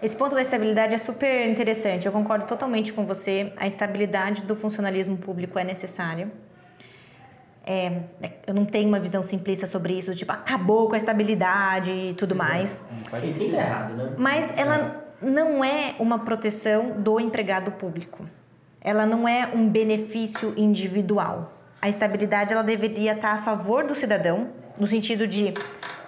Esse 0.00 0.14
ponto 0.14 0.34
da 0.34 0.42
estabilidade 0.42 0.94
é 0.94 0.98
super 0.98 1.48
interessante. 1.48 2.06
Eu 2.06 2.12
concordo 2.12 2.46
totalmente 2.46 2.92
com 2.92 3.04
você. 3.04 3.52
A 3.56 3.66
estabilidade 3.66 4.42
do 4.42 4.54
funcionalismo 4.54 5.16
público 5.16 5.58
é 5.58 5.64
necessária. 5.64 6.30
É, 7.66 8.00
eu 8.46 8.54
não 8.54 8.64
tenho 8.64 8.88
uma 8.88 9.00
visão 9.00 9.22
simplista 9.22 9.66
sobre 9.66 9.92
isso, 9.92 10.14
tipo, 10.14 10.32
acabou 10.32 10.88
com 10.88 10.94
a 10.94 10.96
estabilidade 10.96 11.90
e 11.90 12.14
tudo 12.14 12.34
Exato. 12.34 12.50
mais. 12.50 12.80
faz 13.10 13.24
sentido 13.24 13.54
errado, 13.56 13.94
né? 13.94 14.14
Mas 14.16 14.50
ela 14.56 15.04
não 15.20 15.62
é 15.62 15.94
uma 15.98 16.20
proteção 16.20 16.92
do 16.92 17.20
empregado 17.20 17.72
público. 17.72 18.24
Ela 18.80 19.04
não 19.04 19.28
é 19.28 19.50
um 19.52 19.68
benefício 19.68 20.54
individual. 20.56 21.52
A 21.82 21.88
estabilidade 21.88 22.52
ela 22.52 22.62
deveria 22.62 23.12
estar 23.12 23.32
a 23.32 23.38
favor 23.38 23.84
do 23.84 23.94
cidadão, 23.94 24.48
no 24.78 24.86
sentido 24.86 25.26
de 25.26 25.52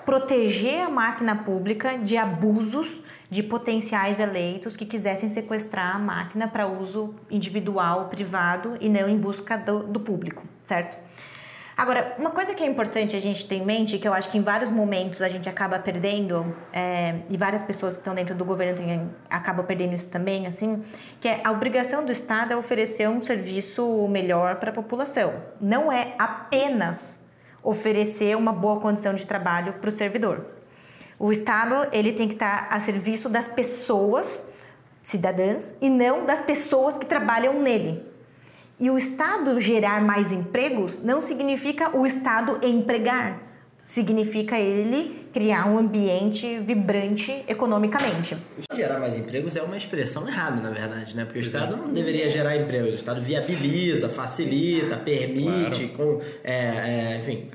proteger 0.07 0.83
a 0.83 0.89
máquina 0.89 1.37
pública 1.37 1.99
de 1.99 2.17
abusos 2.17 3.01
de 3.31 3.43
potenciais 3.43 4.19
eleitos 4.19 4.77
que 4.77 4.85
quisessem 4.85 5.29
sequestrar 5.29 5.95
a 5.95 5.99
máquina 5.99 6.49
para 6.49 6.67
uso 6.67 7.15
individual, 7.31 8.09
privado 8.09 8.77
e 8.81 8.89
não 8.89 9.09
em 9.09 9.17
busca 9.17 9.57
do, 9.57 9.85
do 9.85 10.01
público, 10.01 10.43
certo? 10.65 10.99
Agora, 11.77 12.15
uma 12.19 12.31
coisa 12.31 12.53
que 12.53 12.63
é 12.63 12.67
importante 12.67 13.17
a 13.17 13.21
gente 13.21 13.47
ter 13.47 13.55
em 13.55 13.65
mente, 13.65 13.99
que 13.99 14.07
eu 14.07 14.13
acho 14.13 14.29
que 14.29 14.37
em 14.37 14.43
vários 14.43 14.71
momentos 14.71 15.23
a 15.23 15.31
gente 15.31 15.49
acaba 15.49 15.79
perdendo, 15.79 16.55
é, 16.75 17.21
e 17.31 17.39
várias 17.39 17.63
pessoas 17.63 17.95
que 17.95 18.01
estão 18.01 18.15
dentro 18.15 18.35
do 18.35 18.45
governo 18.45 19.11
acabam 19.31 19.65
perdendo 19.65 19.95
isso 19.95 20.11
também, 20.11 20.47
assim, 20.47 20.85
que 21.19 21.27
é 21.27 21.41
a 21.43 21.51
obrigação 21.51 22.05
do 22.05 22.13
Estado 22.13 22.53
é 22.53 22.57
oferecer 22.57 23.09
um 23.09 23.23
serviço 23.23 24.07
melhor 24.09 24.57
para 24.57 24.69
a 24.69 24.75
população. 24.75 25.33
Não 25.59 25.91
é 25.91 26.15
apenas 26.19 27.19
oferecer 27.63 28.37
uma 28.37 28.53
boa 28.53 28.79
condição 28.79 29.15
de 29.15 29.27
trabalho 29.27 29.73
para 29.75 29.89
o 29.89 29.91
servidor. 29.91 30.60
O 31.21 31.31
Estado 31.31 31.87
ele 31.93 32.13
tem 32.13 32.27
que 32.27 32.33
estar 32.33 32.67
a 32.71 32.81
serviço 32.81 33.29
das 33.29 33.47
pessoas 33.47 34.49
cidadãs 35.03 35.71
e 35.79 35.91
não 35.91 36.25
das 36.25 36.41
pessoas 36.41 36.97
que 36.97 37.05
trabalham 37.05 37.61
nele. 37.61 38.03
E 38.79 38.89
o 38.89 38.97
Estado 38.97 39.61
gerar 39.61 40.03
mais 40.03 40.33
empregos 40.33 41.05
não 41.05 41.21
significa 41.21 41.95
o 41.95 42.07
Estado 42.07 42.59
empregar, 42.67 43.39
significa 43.85 44.59
ele 44.59 45.29
criar 45.31 45.67
um 45.67 45.77
ambiente 45.77 46.59
vibrante 46.61 47.45
economicamente. 47.47 48.39
Gerar 48.73 48.99
mais 48.99 49.15
empregos 49.15 49.55
é 49.57 49.63
uma 49.63 49.77
expressão 49.77 50.27
errada, 50.27 50.59
na 50.63 50.71
verdade, 50.71 51.15
né? 51.15 51.27
Porque 51.27 51.41
o 51.41 51.43
Estado 51.43 51.77
não 51.77 51.93
deveria 51.93 52.31
gerar 52.31 52.57
empregos, 52.57 52.93
o 52.93 52.95
Estado 52.95 53.21
viabiliza, 53.21 54.09
facilita, 54.09 54.97
permite, 54.97 55.89
claro. 55.89 56.17
com, 56.17 56.23
é, 56.43 56.55
é, 56.55 57.19
enfim, 57.19 57.51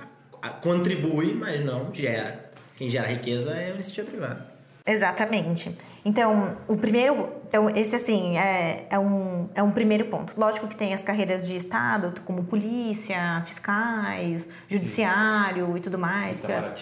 contribui, 0.61 1.33
mas 1.33 1.65
não 1.65 1.91
gera. 1.91 2.44
Quem 2.75 2.89
gera 2.89 3.07
riqueza 3.07 3.51
é 3.51 3.67
a 3.67 3.73
iniciativa 3.73 4.07
privada. 4.07 4.55
Exatamente. 4.85 5.75
Então, 6.03 6.55
o 6.67 6.77
primeiro, 6.77 7.27
então 7.47 7.67
esse 7.71 7.95
assim 7.95 8.37
é, 8.37 8.85
é, 8.91 8.99
um, 8.99 9.49
é 9.55 9.63
um 9.63 9.71
primeiro 9.71 10.05
ponto. 10.05 10.39
Lógico 10.39 10.67
que 10.67 10.75
tem 10.75 10.93
as 10.93 11.01
carreiras 11.01 11.47
de 11.47 11.55
Estado, 11.55 12.21
como 12.21 12.43
polícia, 12.43 13.41
fiscais, 13.43 14.47
judiciário 14.69 15.65
Sim. 15.65 15.77
e 15.77 15.79
tudo 15.79 15.97
mais, 15.97 16.39
que 16.39 16.51
é, 16.51 16.73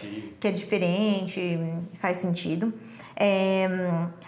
que 0.42 0.48
é 0.50 0.52
diferente, 0.52 1.58
faz 2.00 2.18
sentido. 2.18 2.74
É, 3.16 3.70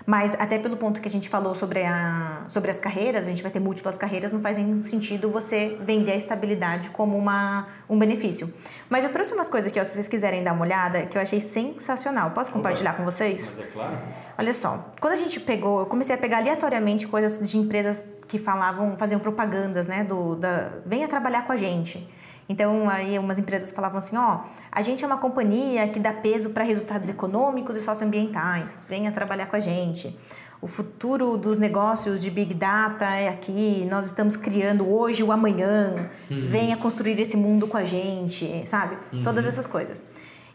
mas 0.05 0.35
até 0.35 0.59
pelo 0.59 0.77
ponto 0.77 1.01
que 1.01 1.07
a 1.07 1.11
gente 1.11 1.27
falou 1.27 1.55
sobre, 1.55 1.83
a, 1.83 2.43
sobre 2.47 2.69
as 2.69 2.79
carreiras, 2.79 3.25
a 3.25 3.29
gente 3.29 3.41
vai 3.41 3.51
ter 3.51 3.59
múltiplas 3.59 3.97
carreiras, 3.97 4.31
não 4.31 4.39
faz 4.39 4.55
nenhum 4.57 4.83
sentido 4.83 5.29
você 5.29 5.77
vender 5.81 6.11
a 6.11 6.15
estabilidade 6.15 6.91
como 6.91 7.17
uma, 7.17 7.67
um 7.89 7.97
benefício. 7.97 8.53
Mas 8.87 9.03
eu 9.03 9.11
trouxe 9.11 9.33
umas 9.33 9.49
coisas 9.49 9.71
aqui, 9.71 9.79
ó, 9.79 9.83
se 9.83 9.91
vocês 9.91 10.07
quiserem 10.07 10.43
dar 10.43 10.53
uma 10.53 10.61
olhada, 10.61 11.03
que 11.07 11.17
eu 11.17 11.21
achei 11.21 11.39
sensacional. 11.39 12.31
Posso 12.31 12.51
compartilhar 12.51 12.93
com 12.93 13.03
vocês? 13.03 13.55
Mas 13.57 13.65
é 13.65 13.69
claro. 13.71 13.97
Olha 14.37 14.53
só, 14.53 14.93
quando 14.99 15.13
a 15.13 15.17
gente 15.17 15.39
pegou, 15.39 15.79
eu 15.79 15.85
comecei 15.87 16.13
a 16.13 16.17
pegar 16.17 16.37
aleatoriamente 16.37 17.07
coisas 17.07 17.49
de 17.49 17.57
empresas 17.57 18.03
que 18.27 18.37
falavam, 18.37 18.97
faziam 18.97 19.19
propagandas, 19.19 19.87
né, 19.87 20.03
do, 20.03 20.35
da, 20.35 20.71
venha 20.85 21.07
trabalhar 21.07 21.45
com 21.45 21.51
a 21.51 21.55
gente. 21.55 22.07
Então, 22.47 22.89
aí 22.89 23.17
umas 23.17 23.39
empresas 23.39 23.71
falavam 23.71 23.97
assim, 23.97 24.17
ó, 24.17 24.41
a 24.71 24.81
gente 24.81 25.03
é 25.03 25.07
uma 25.07 25.17
companhia 25.17 25.87
que 25.87 25.99
dá 25.99 26.13
peso 26.13 26.51
para 26.51 26.63
resultados 26.63 27.09
econômicos 27.09 27.75
e 27.75 27.81
socioambientais, 27.81 28.81
venha 28.87 29.11
trabalhar 29.11 29.47
com 29.47 29.55
a 29.55 29.59
gente. 29.59 30.15
O 30.61 30.67
futuro 30.67 31.37
dos 31.37 31.57
negócios 31.57 32.21
de 32.21 32.31
Big 32.31 32.53
Data 32.53 33.05
é 33.05 33.27
aqui, 33.27 33.85
nós 33.89 34.05
estamos 34.05 34.35
criando 34.35 34.87
hoje 34.87 35.21
o 35.21 35.31
amanhã, 35.31 36.09
uhum. 36.29 36.47
venha 36.47 36.77
construir 36.77 37.19
esse 37.19 37.35
mundo 37.35 37.67
com 37.67 37.77
a 37.77 37.83
gente, 37.83 38.63
sabe? 38.65 38.97
Uhum. 39.11 39.23
Todas 39.23 39.45
essas 39.45 39.67
coisas. 39.67 40.01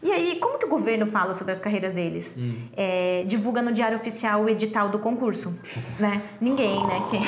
E 0.03 0.11
aí, 0.11 0.37
como 0.41 0.57
que 0.57 0.65
o 0.65 0.67
governo 0.69 1.05
fala 1.05 1.33
sobre 1.33 1.51
as 1.51 1.59
carreiras 1.59 1.93
deles? 1.93 2.35
Hum. 2.37 2.53
É, 2.75 3.23
divulga 3.27 3.61
no 3.61 3.71
Diário 3.71 3.97
Oficial 3.97 4.41
o 4.41 4.49
edital 4.49 4.89
do 4.89 4.97
concurso, 4.97 5.53
né? 5.99 6.23
Ninguém, 6.41 6.75
né? 6.87 6.99
Quem, 7.11 7.23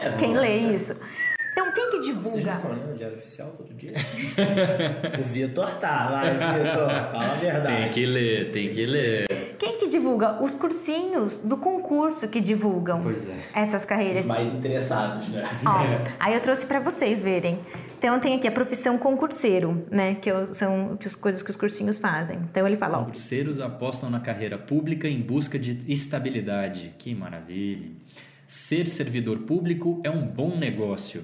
é, 0.00 0.12
quem 0.16 0.34
lê 0.34 0.56
isso? 0.56 0.96
Então, 1.62 1.72
quem 1.72 1.90
que 1.90 1.98
divulga? 2.00 2.30
Vocês 2.30 2.44
não 2.44 2.74
estão 2.74 2.92
o 2.92 2.96
Diário 2.96 3.18
Oficial 3.18 3.54
todo 3.56 3.74
dia? 3.74 3.92
o 5.20 5.22
Vitor 5.22 5.70
tá, 5.78 6.10
vai, 6.10 6.32
Vitor, 6.32 6.88
fala 6.88 7.32
a 7.32 7.34
verdade. 7.34 7.82
Tem 7.82 7.90
que 7.90 8.06
ler, 8.06 8.50
tem 8.50 8.74
que 8.74 8.86
ler. 8.86 9.56
Quem 9.58 9.78
que 9.78 9.86
divulga? 9.86 10.42
Os 10.42 10.54
cursinhos 10.54 11.38
do 11.38 11.56
concurso 11.56 12.28
que 12.28 12.40
divulgam 12.40 13.00
é. 13.08 13.60
essas 13.60 13.84
carreiras. 13.84 14.22
Os 14.22 14.26
mais 14.26 14.52
interessados, 14.52 15.28
né? 15.28 15.48
Ó, 15.64 16.04
aí 16.18 16.34
eu 16.34 16.40
trouxe 16.40 16.66
para 16.66 16.80
vocês 16.80 17.22
verem. 17.22 17.60
Então 17.96 18.18
tem 18.18 18.34
aqui 18.34 18.48
a 18.48 18.52
profissão 18.52 18.98
concurseiro, 18.98 19.86
né? 19.88 20.16
Que 20.16 20.30
são 20.52 20.98
as 21.04 21.14
coisas 21.14 21.44
que 21.44 21.50
os 21.50 21.56
cursinhos 21.56 21.96
fazem. 21.96 22.38
Então 22.50 22.66
ele 22.66 22.76
fala. 22.76 22.98
Concurseiros 22.98 23.60
ó, 23.60 23.66
apostam 23.66 24.10
na 24.10 24.18
carreira 24.18 24.58
pública 24.58 25.06
em 25.06 25.20
busca 25.20 25.56
de 25.60 25.80
estabilidade. 25.86 26.92
Que 26.98 27.14
maravilha! 27.14 27.92
Ser 28.48 28.88
servidor 28.88 29.38
público 29.40 30.00
é 30.02 30.10
um 30.10 30.26
bom 30.26 30.56
negócio 30.58 31.22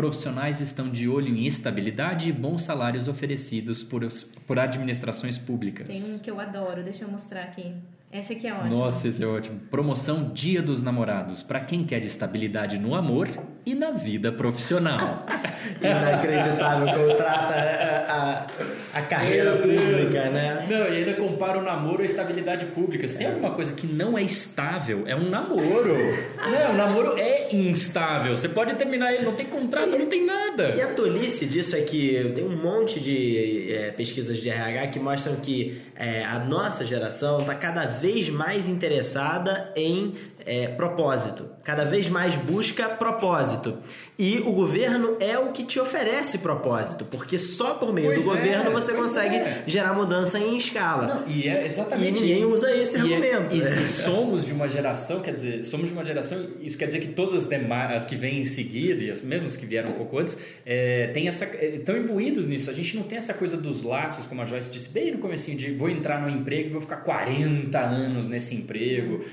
Profissionais 0.00 0.62
estão 0.62 0.88
de 0.88 1.06
olho 1.06 1.28
em 1.28 1.46
estabilidade 1.46 2.30
e 2.30 2.32
bons 2.32 2.62
salários 2.62 3.06
oferecidos 3.06 3.82
por, 3.82 4.00
por 4.46 4.58
administrações 4.58 5.36
públicas. 5.36 5.88
Tem 5.88 6.02
um 6.14 6.18
que 6.18 6.30
eu 6.30 6.40
adoro, 6.40 6.82
deixa 6.82 7.04
eu 7.04 7.08
mostrar 7.10 7.42
aqui. 7.42 7.74
Esse 8.12 8.32
aqui 8.32 8.48
é 8.48 8.52
ótimo. 8.52 8.76
Nossa, 8.76 9.06
esse 9.06 9.22
é 9.22 9.26
ótimo. 9.26 9.60
Promoção 9.70 10.32
Dia 10.34 10.60
dos 10.60 10.82
Namorados 10.82 11.44
para 11.44 11.60
quem 11.60 11.84
quer 11.84 12.02
estabilidade 12.02 12.76
no 12.76 12.96
amor 12.96 13.28
e 13.64 13.72
na 13.72 13.92
vida 13.92 14.32
profissional. 14.32 15.24
Inacreditável 15.80 16.92
como 16.92 17.14
trata 17.14 17.54
a, 17.54 18.46
a, 18.94 18.98
a 18.98 19.02
carreira 19.02 19.58
pública, 19.58 20.28
né? 20.28 20.66
Não, 20.68 20.88
e 20.88 20.96
ainda 20.96 21.14
compara 21.14 21.60
o 21.60 21.62
namoro 21.62 22.02
à 22.02 22.04
estabilidade 22.04 22.66
pública. 22.66 23.06
Se 23.06 23.16
tem 23.16 23.28
alguma 23.28 23.52
coisa 23.52 23.72
que 23.74 23.86
não 23.86 24.18
é 24.18 24.22
estável, 24.24 25.04
é 25.06 25.14
um 25.14 25.30
namoro. 25.30 25.94
Não, 26.50 26.74
o 26.74 26.76
namoro 26.76 27.16
é 27.16 27.54
instável. 27.54 28.34
Você 28.34 28.48
pode 28.48 28.74
terminar 28.74 29.12
ele, 29.12 29.24
não 29.24 29.36
tem 29.36 29.46
contrato, 29.46 29.90
não 29.90 30.06
tem 30.06 30.24
nada. 30.24 30.74
E 30.74 30.80
a 30.80 30.88
tolice 30.94 31.46
disso 31.46 31.76
é 31.76 31.82
que 31.82 32.32
tem 32.34 32.44
um 32.44 32.56
monte 32.56 32.98
de 32.98 33.72
é, 33.72 33.90
pesquisas 33.92 34.38
de 34.38 34.48
RH 34.48 34.88
que 34.88 34.98
mostram 34.98 35.36
que 35.36 35.80
é, 35.94 36.24
a 36.24 36.38
nossa 36.38 36.84
geração 36.84 37.40
está 37.40 37.54
cada 37.54 37.86
vez 37.86 37.99
mais 38.30 38.68
interessada 38.68 39.72
em 39.76 40.14
é, 40.44 40.68
propósito, 40.68 41.46
cada 41.62 41.84
vez 41.84 42.08
mais 42.08 42.34
busca 42.34 42.88
propósito. 42.88 43.78
E 44.20 44.38
o 44.40 44.52
governo 44.52 45.16
é 45.18 45.38
o 45.38 45.50
que 45.50 45.64
te 45.64 45.80
oferece 45.80 46.36
propósito, 46.36 47.06
porque 47.06 47.38
só 47.38 47.72
por 47.72 47.90
meio 47.90 48.08
Pois 48.08 48.22
do 48.22 48.30
é, 48.32 48.36
governo 48.36 48.70
você 48.70 48.92
consegue 48.92 49.36
é. 49.36 49.62
gerar 49.66 49.94
mudança 49.94 50.38
em 50.38 50.58
escala. 50.58 51.06
Não, 51.06 51.26
e 51.26 51.48
é 51.48 51.62
e 51.62 51.64
exatamente. 51.64 52.20
ninguém 52.20 52.44
usa 52.44 52.70
esse 52.76 52.98
E 52.98 52.98
é- 52.98 53.00
argumento. 53.00 53.56
E, 53.56 53.60
né? 53.60 53.80
e 53.80 53.86
somos 53.88 54.44
de 54.44 54.52
uma 54.52 54.68
geração, 54.68 55.20
quer 55.20 55.32
dizer, 55.32 55.64
somos 55.64 55.88
de 55.88 55.94
uma 55.94 56.04
geração, 56.04 56.48
isso 56.60 56.76
quer 56.76 56.84
dizer 56.84 57.00
que 57.00 57.08
todas 57.08 57.32
as 57.44 57.48
demais, 57.48 57.96
as 57.96 58.04
que 58.04 58.14
vêm 58.14 58.40
em 58.40 58.44
seguida, 58.44 59.02
e 59.02 59.10
as 59.10 59.22
mesmas 59.22 59.56
que 59.56 59.64
vieram 59.64 59.88
um 59.92 59.94
pouco 59.94 60.18
antes, 60.18 60.36
é, 60.66 61.06
tem 61.14 61.26
essa, 61.26 61.46
estão 61.46 61.96
imbuídos 61.96 62.46
nisso. 62.46 62.68
A 62.68 62.74
gente 62.74 62.94
não 62.98 63.04
tem 63.04 63.16
essa 63.16 63.32
coisa 63.32 63.56
dos 63.56 63.82
laços, 63.82 64.26
como 64.26 64.42
a 64.42 64.44
Joyce 64.44 64.70
disse 64.70 64.90
bem 64.90 65.12
no 65.12 65.18
comecinho, 65.18 65.56
de 65.56 65.72
vou 65.72 65.88
entrar 65.88 66.20
no 66.20 66.28
emprego 66.28 66.68
e 66.68 66.72
vou 66.72 66.82
ficar 66.82 66.96
40 66.96 67.78
anos 67.80 68.28
nesse 68.28 68.54
emprego. 68.54 69.24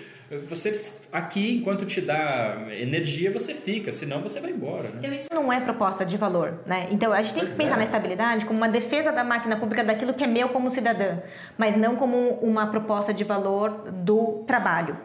Você, 0.50 0.84
aqui, 1.12 1.56
enquanto 1.56 1.86
te 1.86 2.02
dá 2.02 2.58
energia, 2.78 3.32
você 3.32 3.54
fica, 3.54 3.94
senão 3.94 4.22
você 4.22 4.42
vai 4.42 4.52
embora, 4.52 4.90
né? 4.90 5.00
Então 5.00 5.14
isso 5.14 5.28
não 5.34 5.52
é 5.54 5.62
proposta 5.62 6.06
de 6.06 6.18
valor, 6.18 6.60
né? 6.66 6.88
Então 6.92 7.14
a 7.14 7.22
gente 7.22 7.34
tem 7.34 7.44
que 7.44 7.50
Pois 7.50 7.58
pensar 7.58 7.76
é. 7.76 7.78
na 7.78 7.84
estabilidade 7.86 8.46
como 8.46 8.60
uma 8.60 8.68
defesa 8.68 9.12
da 9.12 9.24
máquina 9.24 9.56
pública 9.56 9.86
daquilo 9.86 10.14
que 10.14 10.26
é 10.26 10.28
meu 10.28 10.50
como 10.50 10.70
cidadã, 10.70 11.20
mas 11.58 11.78
não 11.78 11.96
como 11.96 12.18
uma 12.42 12.68
proposta 12.68 13.14
de 13.14 13.24
valor 13.24 13.90
do 13.92 14.44
trabalho. 14.46 14.98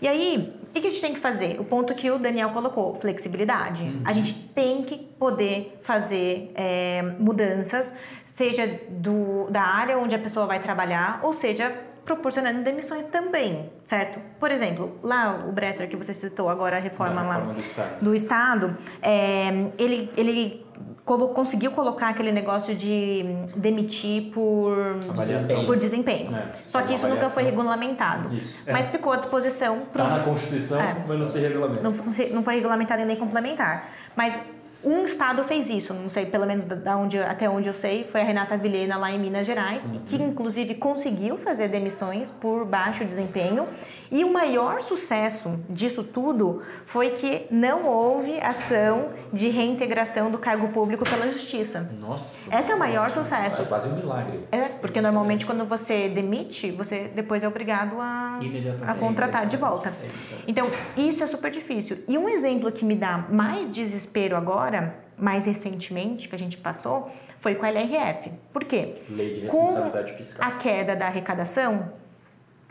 E 0.00 0.06
aí, 0.06 0.54
o 0.62 0.72
que 0.72 0.80
que 0.80 0.86
a 0.86 0.90
gente 0.90 1.00
tem 1.00 1.14
que 1.14 1.18
fazer? 1.20 1.60
O 1.60 1.64
ponto 1.64 1.92
que 1.92 2.08
o 2.08 2.18
Daniel 2.18 2.50
colocou, 2.50 2.94
flexibilidade. 2.94 4.00
A 4.04 4.12
gente 4.12 4.32
tem 4.54 4.84
que 4.84 4.96
poder 4.96 5.76
fazer 5.82 6.52
é, 6.54 7.02
mudanças, 7.18 7.92
seja 8.32 8.78
do, 8.88 9.48
da 9.50 9.62
área 9.62 9.98
onde 9.98 10.14
a 10.14 10.18
pessoa 10.20 10.46
vai 10.46 10.60
trabalhar, 10.60 11.18
ou 11.24 11.32
seja, 11.32 11.74
proporcionando 12.12 12.62
demissões 12.62 13.04
também, 13.06 13.70
certo? 13.84 14.18
Por 14.40 14.50
exemplo, 14.50 14.98
lá 15.02 15.44
o 15.46 15.52
Bresser 15.52 15.86
que 15.90 15.94
você 15.96 16.14
citou 16.14 16.48
agora, 16.48 16.78
a 16.78 16.80
reforma, 16.80 17.16
Na 17.16 17.22
lá 17.22 17.34
reforma 17.34 17.52
do 17.52 17.60
Estado. 17.60 18.00
do 18.00 18.14
Estado, 18.14 18.76
é, 19.02 19.48
ele, 19.78 20.10
ele 20.16 20.66
colo- 21.04 21.28
conseguiu 21.28 21.70
colocar 21.72 22.08
aquele 22.08 22.32
negócio 22.32 22.74
de 22.74 23.24
demitir 23.54 24.30
por, 24.32 24.74
Avaliação. 25.10 25.66
por 25.66 25.76
desempenho. 25.76 26.34
É, 26.34 26.48
Só 26.66 26.80
que 26.80 26.94
isso 26.94 27.06
nunca 27.06 27.28
foi 27.28 27.42
avaliação. 27.42 27.44
regulamentado. 27.44 28.34
Isso, 28.34 28.58
é. 28.66 28.72
Mas 28.72 28.88
ficou 28.88 29.12
à 29.12 29.16
disposição 29.16 29.80
para 29.92 30.04
Tá 30.06 30.16
na 30.16 30.24
Constituição, 30.24 30.80
É. 30.80 30.96
mas 31.06 31.18
não 31.18 31.26
se 31.26 31.38
regulamenta. 31.38 31.82
não, 31.82 31.92
foi- 31.92 32.30
não 32.30 32.42
foi 32.42 32.54
regulamentado 32.54 33.02
em 33.02 33.04
lei 33.04 33.16
complementar. 33.16 33.90
Mas 34.16 34.32
um 34.84 35.04
estado 35.04 35.42
fez 35.44 35.68
isso, 35.68 35.92
não 35.92 36.08
sei, 36.08 36.24
pelo 36.26 36.46
menos 36.46 36.64
da- 36.64 36.96
onde, 36.96 37.18
até 37.18 37.48
onde 37.50 37.68
eu 37.68 37.74
sei, 37.74 38.04
foi 38.04 38.20
a 38.20 38.24
Renata 38.24 38.56
Vilhena 38.56 38.96
lá 38.96 39.10
em 39.10 39.18
Minas 39.18 39.44
Gerais, 39.46 39.84
Uhum. 39.84 40.00
que 40.06 40.16
inclusive 40.22 40.74
conseguiu 40.76 41.36
fazer 41.36 41.66
demissões 41.68 42.30
por 42.30 42.64
baixo 42.64 43.04
desempenho. 43.04 43.66
E 44.10 44.24
o 44.24 44.32
maior 44.32 44.80
sucesso 44.80 45.58
disso 45.68 46.02
tudo 46.04 46.62
foi 46.86 47.10
que 47.10 47.46
não 47.50 47.86
houve 47.86 48.38
ação 48.40 49.08
de 49.32 49.48
reintegração 49.48 50.30
do 50.30 50.38
cargo 50.38 50.68
público 50.68 51.04
pela 51.04 51.30
justiça. 51.30 51.88
Nossa. 52.00 52.54
Esse 52.56 52.70
é 52.72 52.74
o 52.74 52.78
maior 52.78 53.10
sucesso. 53.10 53.62
É 53.62 53.64
quase 53.64 53.88
um 53.88 53.96
milagre. 53.96 54.40
É, 54.50 54.66
porque 54.68 55.00
normalmente 55.00 55.44
quando 55.44 55.64
você 55.64 56.08
demite, 56.08 56.70
você 56.70 57.10
depois 57.14 57.42
é 57.42 57.48
obrigado 57.48 58.00
a, 58.00 58.40
a 58.86 58.94
contratar 58.94 59.46
de 59.46 59.56
volta. 59.56 59.92
Então, 60.46 60.70
isso 60.96 61.22
é 61.22 61.26
super 61.26 61.50
difícil. 61.50 61.98
E 62.08 62.16
um 62.16 62.28
exemplo 62.28 62.70
que 62.72 62.84
me 62.84 62.94
dá 62.94 63.26
mais 63.30 63.70
desespero 63.70 64.36
agora, 64.36 64.96
mais 65.16 65.46
recentemente, 65.46 66.28
que 66.28 66.34
a 66.34 66.38
gente 66.38 66.56
passou, 66.56 67.10
foi 67.40 67.54
com 67.54 67.64
a 67.64 67.68
LRF. 67.68 68.32
Por 68.52 68.64
quê? 68.64 68.94
Lei 69.08 69.32
de 69.32 69.40
Com 69.42 69.66
responsabilidade 69.66 70.12
fiscal. 70.14 70.48
a 70.48 70.52
queda 70.52 70.96
da 70.96 71.06
arrecadação, 71.06 71.92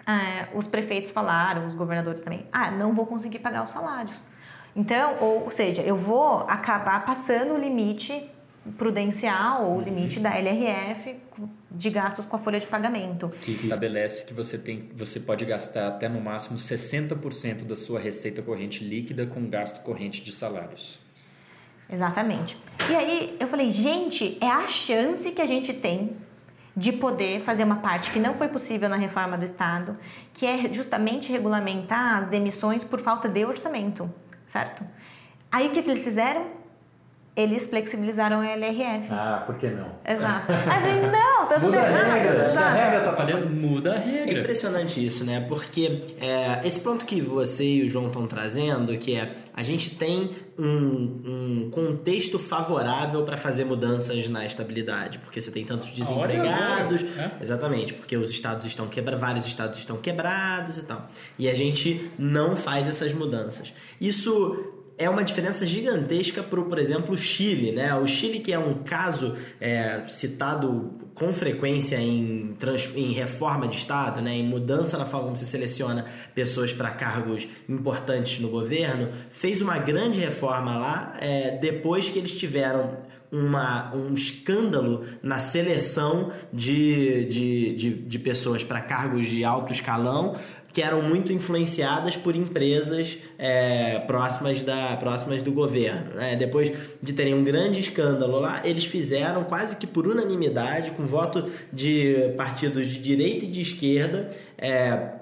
ah, 0.05 0.47
os 0.53 0.67
prefeitos 0.67 1.11
falaram, 1.11 1.67
os 1.67 1.73
governadores 1.73 2.21
também, 2.21 2.45
ah, 2.51 2.71
não 2.71 2.93
vou 2.93 3.05
conseguir 3.05 3.39
pagar 3.39 3.63
os 3.63 3.69
salários. 3.69 4.19
Então, 4.77 5.15
ou, 5.19 5.45
ou 5.45 5.51
seja, 5.51 5.81
eu 5.81 5.95
vou 5.95 6.41
acabar 6.41 7.03
passando 7.03 7.55
o 7.55 7.57
limite 7.57 8.29
prudencial 8.77 9.65
ou 9.65 9.77
o 9.79 9.81
limite 9.81 10.19
da 10.19 10.37
LRF 10.37 11.15
de 11.71 11.89
gastos 11.89 12.25
com 12.25 12.35
a 12.35 12.39
folha 12.39 12.59
de 12.59 12.67
pagamento. 12.67 13.29
que 13.41 13.53
estabelece 13.53 14.25
que 14.25 14.33
você 14.33 14.57
tem 14.57 14.89
você 14.95 15.19
pode 15.19 15.45
gastar 15.45 15.87
até 15.87 16.07
no 16.07 16.21
máximo 16.21 16.57
60% 16.57 17.63
da 17.63 17.75
sua 17.75 17.99
receita 17.99 18.41
corrente 18.41 18.83
líquida 18.83 19.25
com 19.25 19.49
gasto 19.49 19.81
corrente 19.81 20.21
de 20.21 20.31
salários. 20.31 20.99
Exatamente. 21.91 22.57
E 22.89 22.95
aí 22.95 23.37
eu 23.39 23.47
falei, 23.47 23.69
gente, 23.69 24.37
é 24.41 24.49
a 24.49 24.67
chance 24.67 25.31
que 25.31 25.41
a 25.41 25.45
gente 25.45 25.73
tem 25.73 26.15
de 26.75 26.91
poder 26.91 27.41
fazer 27.41 27.63
uma 27.63 27.77
parte 27.77 28.11
que 28.11 28.19
não 28.19 28.35
foi 28.35 28.49
possível 28.49 28.87
na 28.87 28.97
reforma 28.97 29.35
do 29.35 29.43
Estado, 29.43 29.97
que 30.33 30.45
é 30.45 30.71
justamente 30.71 31.31
regulamentar 31.31 32.23
as 32.23 32.29
demissões 32.29 32.83
por 32.83 32.99
falta 32.99 33.27
de 33.27 33.43
orçamento, 33.43 34.07
certo? 34.47 34.85
Aí 35.51 35.67
o 35.67 35.71
que, 35.71 35.81
que 35.81 35.89
eles 35.89 36.03
fizeram? 36.03 36.47
Eles 37.37 37.67
flexibilizaram 37.69 38.41
a 38.41 38.47
LRF. 38.47 39.09
Ah, 39.11 39.43
por 39.45 39.55
que 39.55 39.67
não? 39.69 39.89
Exato. 40.05 40.51
Aí 40.51 40.57
eu 40.57 41.01
falei, 41.01 41.01
não, 41.11 41.45
tá 41.45 41.55
tudo 41.55 41.65
Muda 41.67 41.81
a 41.81 41.89
errado. 41.91 42.09
regra. 42.23 42.47
Se 42.47 42.61
a 42.63 42.69
regra 42.71 43.01
tá 43.01 43.13
falhando, 43.15 43.47
muda 43.49 43.93
a 43.93 43.95
É 43.97 43.99
regra. 43.99 44.39
impressionante 44.39 45.05
isso, 45.05 45.23
né? 45.23 45.45
Porque 45.47 46.15
é, 46.19 46.61
esse 46.67 46.79
ponto 46.79 47.05
que 47.05 47.21
você 47.21 47.63
e 47.63 47.83
o 47.83 47.89
João 47.89 48.07
estão 48.07 48.25
trazendo, 48.25 48.97
que 48.97 49.15
é 49.15 49.35
a 49.53 49.61
gente 49.63 49.95
tem 49.95 50.31
um, 50.57 51.63
um 51.65 51.69
contexto 51.71 52.37
favorável 52.39 53.23
para 53.23 53.37
fazer 53.37 53.65
mudanças 53.65 54.27
na 54.29 54.45
estabilidade, 54.45 55.17
porque 55.19 55.39
você 55.41 55.49
tem 55.51 55.63
tantos 55.65 55.87
A 56.01 56.09
hora 56.11 56.33
é 56.33 56.35
desempregados, 56.37 57.01
né? 57.03 57.31
exatamente, 57.41 57.93
porque 57.93 58.15
os 58.17 58.29
estados 58.31 58.65
estão 58.65 58.87
quebrados, 58.87 59.21
vários 59.21 59.45
estados 59.47 59.79
estão 59.79 59.97
quebrados 59.97 60.77
e 60.77 60.83
tal, 60.83 61.07
e 61.39 61.49
a 61.49 61.53
gente 61.55 62.11
não 62.19 62.55
faz 62.55 62.87
essas 62.87 63.13
mudanças. 63.13 63.73
Isso 63.99 64.76
é 64.97 65.09
uma 65.09 65.23
diferença 65.23 65.65
gigantesca 65.65 66.41
para, 66.41 66.61
por 66.61 66.79
exemplo, 66.79 67.13
o 67.13 67.17
Chile, 67.17 67.71
né? 67.71 67.93
O 67.95 68.07
Chile 68.07 68.39
que 68.39 68.51
é 68.51 68.57
um 68.57 68.73
caso 68.75 69.35
é, 69.61 70.01
citado 70.07 70.91
com 71.13 71.33
frequência 71.33 71.97
em, 71.97 72.55
trans- 72.59 72.89
em 72.95 73.11
reforma 73.11 73.67
de 73.67 73.77
Estado, 73.77 74.21
né? 74.21 74.33
em 74.33 74.43
mudança 74.43 74.97
na 74.97 75.05
forma 75.05 75.25
como 75.25 75.35
se 75.35 75.45
seleciona 75.45 76.05
pessoas 76.35 76.71
para 76.71 76.91
cargos 76.91 77.47
importantes 77.67 78.39
no 78.39 78.49
governo, 78.49 79.09
fez 79.31 79.61
uma 79.61 79.77
grande 79.79 80.19
reforma 80.19 80.77
lá 80.77 81.17
é, 81.19 81.57
depois 81.57 82.07
que 82.09 82.19
eles 82.19 82.31
tiveram 82.31 82.97
uma, 83.31 83.93
um 83.93 84.13
escândalo 84.13 85.03
na 85.21 85.39
seleção 85.39 86.31
de, 86.53 87.25
de, 87.25 87.75
de, 87.75 87.93
de 87.93 88.19
pessoas 88.19 88.63
para 88.63 88.79
cargos 88.79 89.27
de 89.27 89.43
alto 89.43 89.73
escalão 89.73 90.35
que 90.77 90.81
eram 90.83 91.01
muito 91.01 91.33
influenciadas 91.33 92.15
por 92.15 92.35
empresas 92.35 93.17
é, 93.35 93.97
próximas, 94.05 94.61
da, 94.61 94.95
próximas 94.97 95.41
do 95.41 95.51
governo. 95.51 96.13
né? 96.13 96.35
Depois 96.35 96.71
de 97.01 97.13
terem 97.13 97.33
um 97.33 97.43
grande 97.43 97.79
escândalo 97.79 98.39
lá, 98.39 98.61
eles 98.63 98.85
fizeram 98.85 99.43
quase 99.45 99.75
que 99.77 99.87
por 99.87 100.05
unanimidade, 100.05 100.91
com 100.91 101.07
voto 101.07 101.49
de 101.73 102.31
partidos 102.37 102.85
de 102.85 102.99
direita 102.99 103.45
e 103.45 103.47
de 103.47 103.59
esquerda, 103.59 104.29
é, 104.55 105.16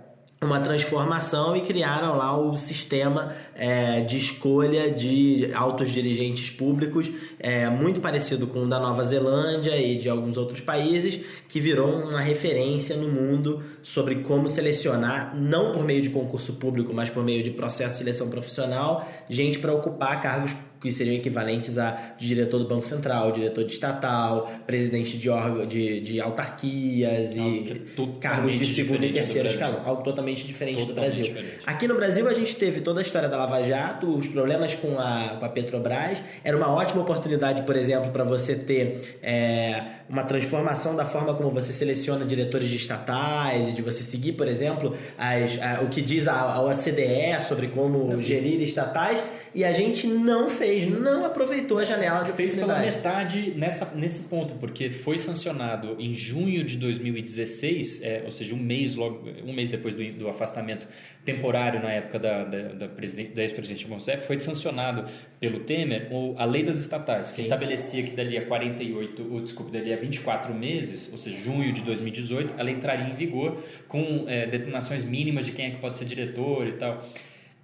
uma 0.45 0.59
transformação 0.59 1.55
e 1.55 1.61
criaram 1.61 2.15
lá 2.15 2.39
o 2.39 2.55
sistema 2.55 3.35
é, 3.55 4.01
de 4.01 4.17
escolha 4.17 4.91
de 4.91 5.51
altos 5.53 5.91
dirigentes 5.91 6.49
públicos, 6.49 7.09
é, 7.39 7.69
muito 7.69 7.99
parecido 7.99 8.47
com 8.47 8.59
o 8.59 8.69
da 8.69 8.79
Nova 8.79 9.03
Zelândia 9.03 9.75
e 9.77 9.97
de 9.97 10.07
alguns 10.07 10.37
outros 10.37 10.61
países, 10.61 11.19
que 11.49 11.59
virou 11.59 11.89
uma 12.07 12.21
referência 12.21 12.95
no 12.95 13.09
mundo 13.09 13.63
sobre 13.81 14.15
como 14.17 14.47
selecionar, 14.47 15.35
não 15.35 15.73
por 15.73 15.83
meio 15.83 16.01
de 16.01 16.09
concurso 16.09 16.53
público, 16.53 16.93
mas 16.93 17.09
por 17.09 17.23
meio 17.23 17.43
de 17.43 17.51
processo 17.51 17.93
de 17.93 17.97
seleção 17.97 18.29
profissional, 18.29 19.09
gente 19.29 19.59
para 19.59 19.73
ocupar 19.73 20.21
cargos 20.21 20.51
que 20.85 20.91
seriam 20.91 21.15
equivalentes 21.15 21.77
a 21.77 22.13
diretor 22.17 22.59
do 22.59 22.67
Banco 22.67 22.85
Central, 22.87 23.31
diretor 23.31 23.63
de 23.63 23.73
estatal, 23.73 24.51
presidente 24.65 25.17
de 25.17 25.29
órgão 25.29 25.65
de, 25.65 25.99
de 26.01 26.21
autarquias 26.21 27.35
é 27.35 27.39
e 27.39 27.79
totalmente 27.95 28.19
cargos 28.19 28.53
de 28.59 28.65
segundo 28.67 29.03
e 29.03 29.07
do 29.09 29.13
terceiro 29.13 29.47
escalão, 29.47 29.81
algo 29.85 30.03
totalmente 30.03 30.45
diferente 30.45 30.81
do 30.81 30.87
Totalmente 30.87 31.15
Brasil. 31.15 31.25
diferente. 31.35 31.59
Aqui 31.65 31.87
no 31.87 31.95
Brasil 31.95 32.27
a 32.27 32.33
gente 32.33 32.55
teve 32.55 32.81
toda 32.81 32.99
a 32.99 33.03
história 33.03 33.27
da 33.27 33.37
Lava 33.37 33.63
Jato, 33.63 34.07
os 34.15 34.27
problemas 34.27 34.73
com 34.75 34.99
a, 34.99 35.37
com 35.39 35.45
a 35.45 35.49
Petrobras. 35.49 36.19
Era 36.43 36.55
uma 36.55 36.71
ótima 36.71 37.01
oportunidade, 37.01 37.63
por 37.63 37.75
exemplo, 37.75 38.11
para 38.11 38.23
você 38.23 38.55
ter 38.55 39.17
é, 39.21 39.83
uma 40.09 40.23
transformação 40.23 40.95
da 40.95 41.05
forma 41.05 41.33
como 41.33 41.49
você 41.51 41.73
seleciona 41.73 42.25
diretores 42.25 42.67
de 42.69 42.75
estatais 42.75 43.69
e 43.69 43.71
de 43.73 43.81
você 43.81 44.03
seguir, 44.03 44.33
por 44.33 44.47
exemplo, 44.47 44.95
as- 45.17 45.59
a- 45.61 45.81
o 45.81 45.87
que 45.89 46.01
diz 46.01 46.27
a, 46.27 46.33
a 46.39 46.61
OCDE 46.61 47.41
sobre 47.47 47.67
como 47.67 48.21
gerir 48.21 48.61
estatais. 48.61 49.21
E 49.53 49.63
a 49.63 49.71
gente 49.71 50.05
não 50.05 50.49
fez 50.49 50.74
fez? 50.81 50.99
Não 50.99 51.25
aproveitou 51.25 51.77
a 51.79 51.85
janela 51.85 52.23
de 52.23 52.31
Fez 52.33 52.55
pela 52.55 52.79
metade 52.79 53.53
nessa, 53.55 53.93
nesse 53.95 54.21
ponto, 54.21 54.55
porque 54.55 54.89
foi 54.89 55.17
sancionado 55.17 55.95
em 55.99 56.11
junho 56.13 56.63
de 56.63 56.77
2016, 56.77 58.01
é, 58.03 58.21
ou 58.25 58.31
seja, 58.31 58.53
um 58.53 58.57
mês 58.59 58.95
logo, 58.95 59.27
um 59.45 59.53
mês 59.53 59.69
depois 59.69 59.95
do, 59.95 60.03
do 60.13 60.27
afastamento 60.29 60.87
temporário 61.23 61.81
na 61.81 61.91
época 61.91 62.19
da, 62.19 62.43
da, 62.43 62.61
da, 62.73 62.87
da 62.87 63.41
ex-presidente 63.41 63.85
Rousseff, 63.87 64.27
foi 64.27 64.39
sancionado 64.39 65.05
pelo 65.39 65.61
Temer 65.61 66.07
o- 66.11 66.35
a 66.37 66.45
lei 66.45 66.63
das 66.63 66.77
estatais, 66.79 67.29
que 67.31 67.37
Sim. 67.37 67.43
estabelecia 67.43 68.03
que 68.03 68.11
dali 68.11 68.37
a 68.37 68.45
48, 68.45 69.27
ou, 69.33 69.41
desculpe, 69.41 69.71
dali 69.71 69.91
a 69.91 69.97
24 69.97 70.53
meses, 70.53 71.09
ou 71.11 71.17
seja, 71.17 71.37
junho 71.37 71.71
de 71.71 71.81
2018, 71.81 72.53
ela 72.57 72.69
entraria 72.69 73.07
em 73.11 73.15
vigor 73.15 73.63
com 73.87 74.25
é, 74.27 74.45
determinações 74.45 75.03
mínimas 75.03 75.45
de 75.45 75.51
quem 75.53 75.65
é 75.67 75.69
que 75.71 75.77
pode 75.77 75.97
ser 75.97 76.05
diretor 76.05 76.67
e 76.67 76.73
tal. 76.73 77.03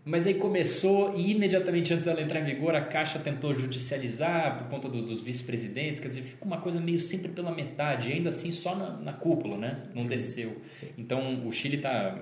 Mas 0.03 0.25
aí 0.25 0.33
começou 0.33 1.15
e 1.15 1.31
imediatamente 1.31 1.93
antes 1.93 2.05
dela 2.05 2.21
entrar 2.21 2.39
em 2.39 2.45
vigor, 2.45 2.75
a 2.75 2.81
Caixa 2.81 3.19
tentou 3.19 3.57
judicializar 3.57 4.57
por 4.57 4.67
conta 4.67 4.89
dos, 4.89 5.07
dos 5.07 5.21
vice-presidentes, 5.21 6.01
quer 6.01 6.07
dizer, 6.07 6.23
fica 6.23 6.43
uma 6.43 6.57
coisa 6.57 6.79
meio 6.79 6.99
sempre 6.99 7.29
pela 7.29 7.51
metade, 7.51 8.09
e 8.09 8.13
ainda 8.13 8.29
assim 8.29 8.51
só 8.51 8.75
na, 8.75 8.97
na 8.97 9.13
cúpula, 9.13 9.57
né? 9.57 9.83
Não 9.93 10.07
desceu. 10.07 10.59
Então 10.97 11.47
o 11.47 11.51
Chile 11.51 11.77
está 11.77 12.17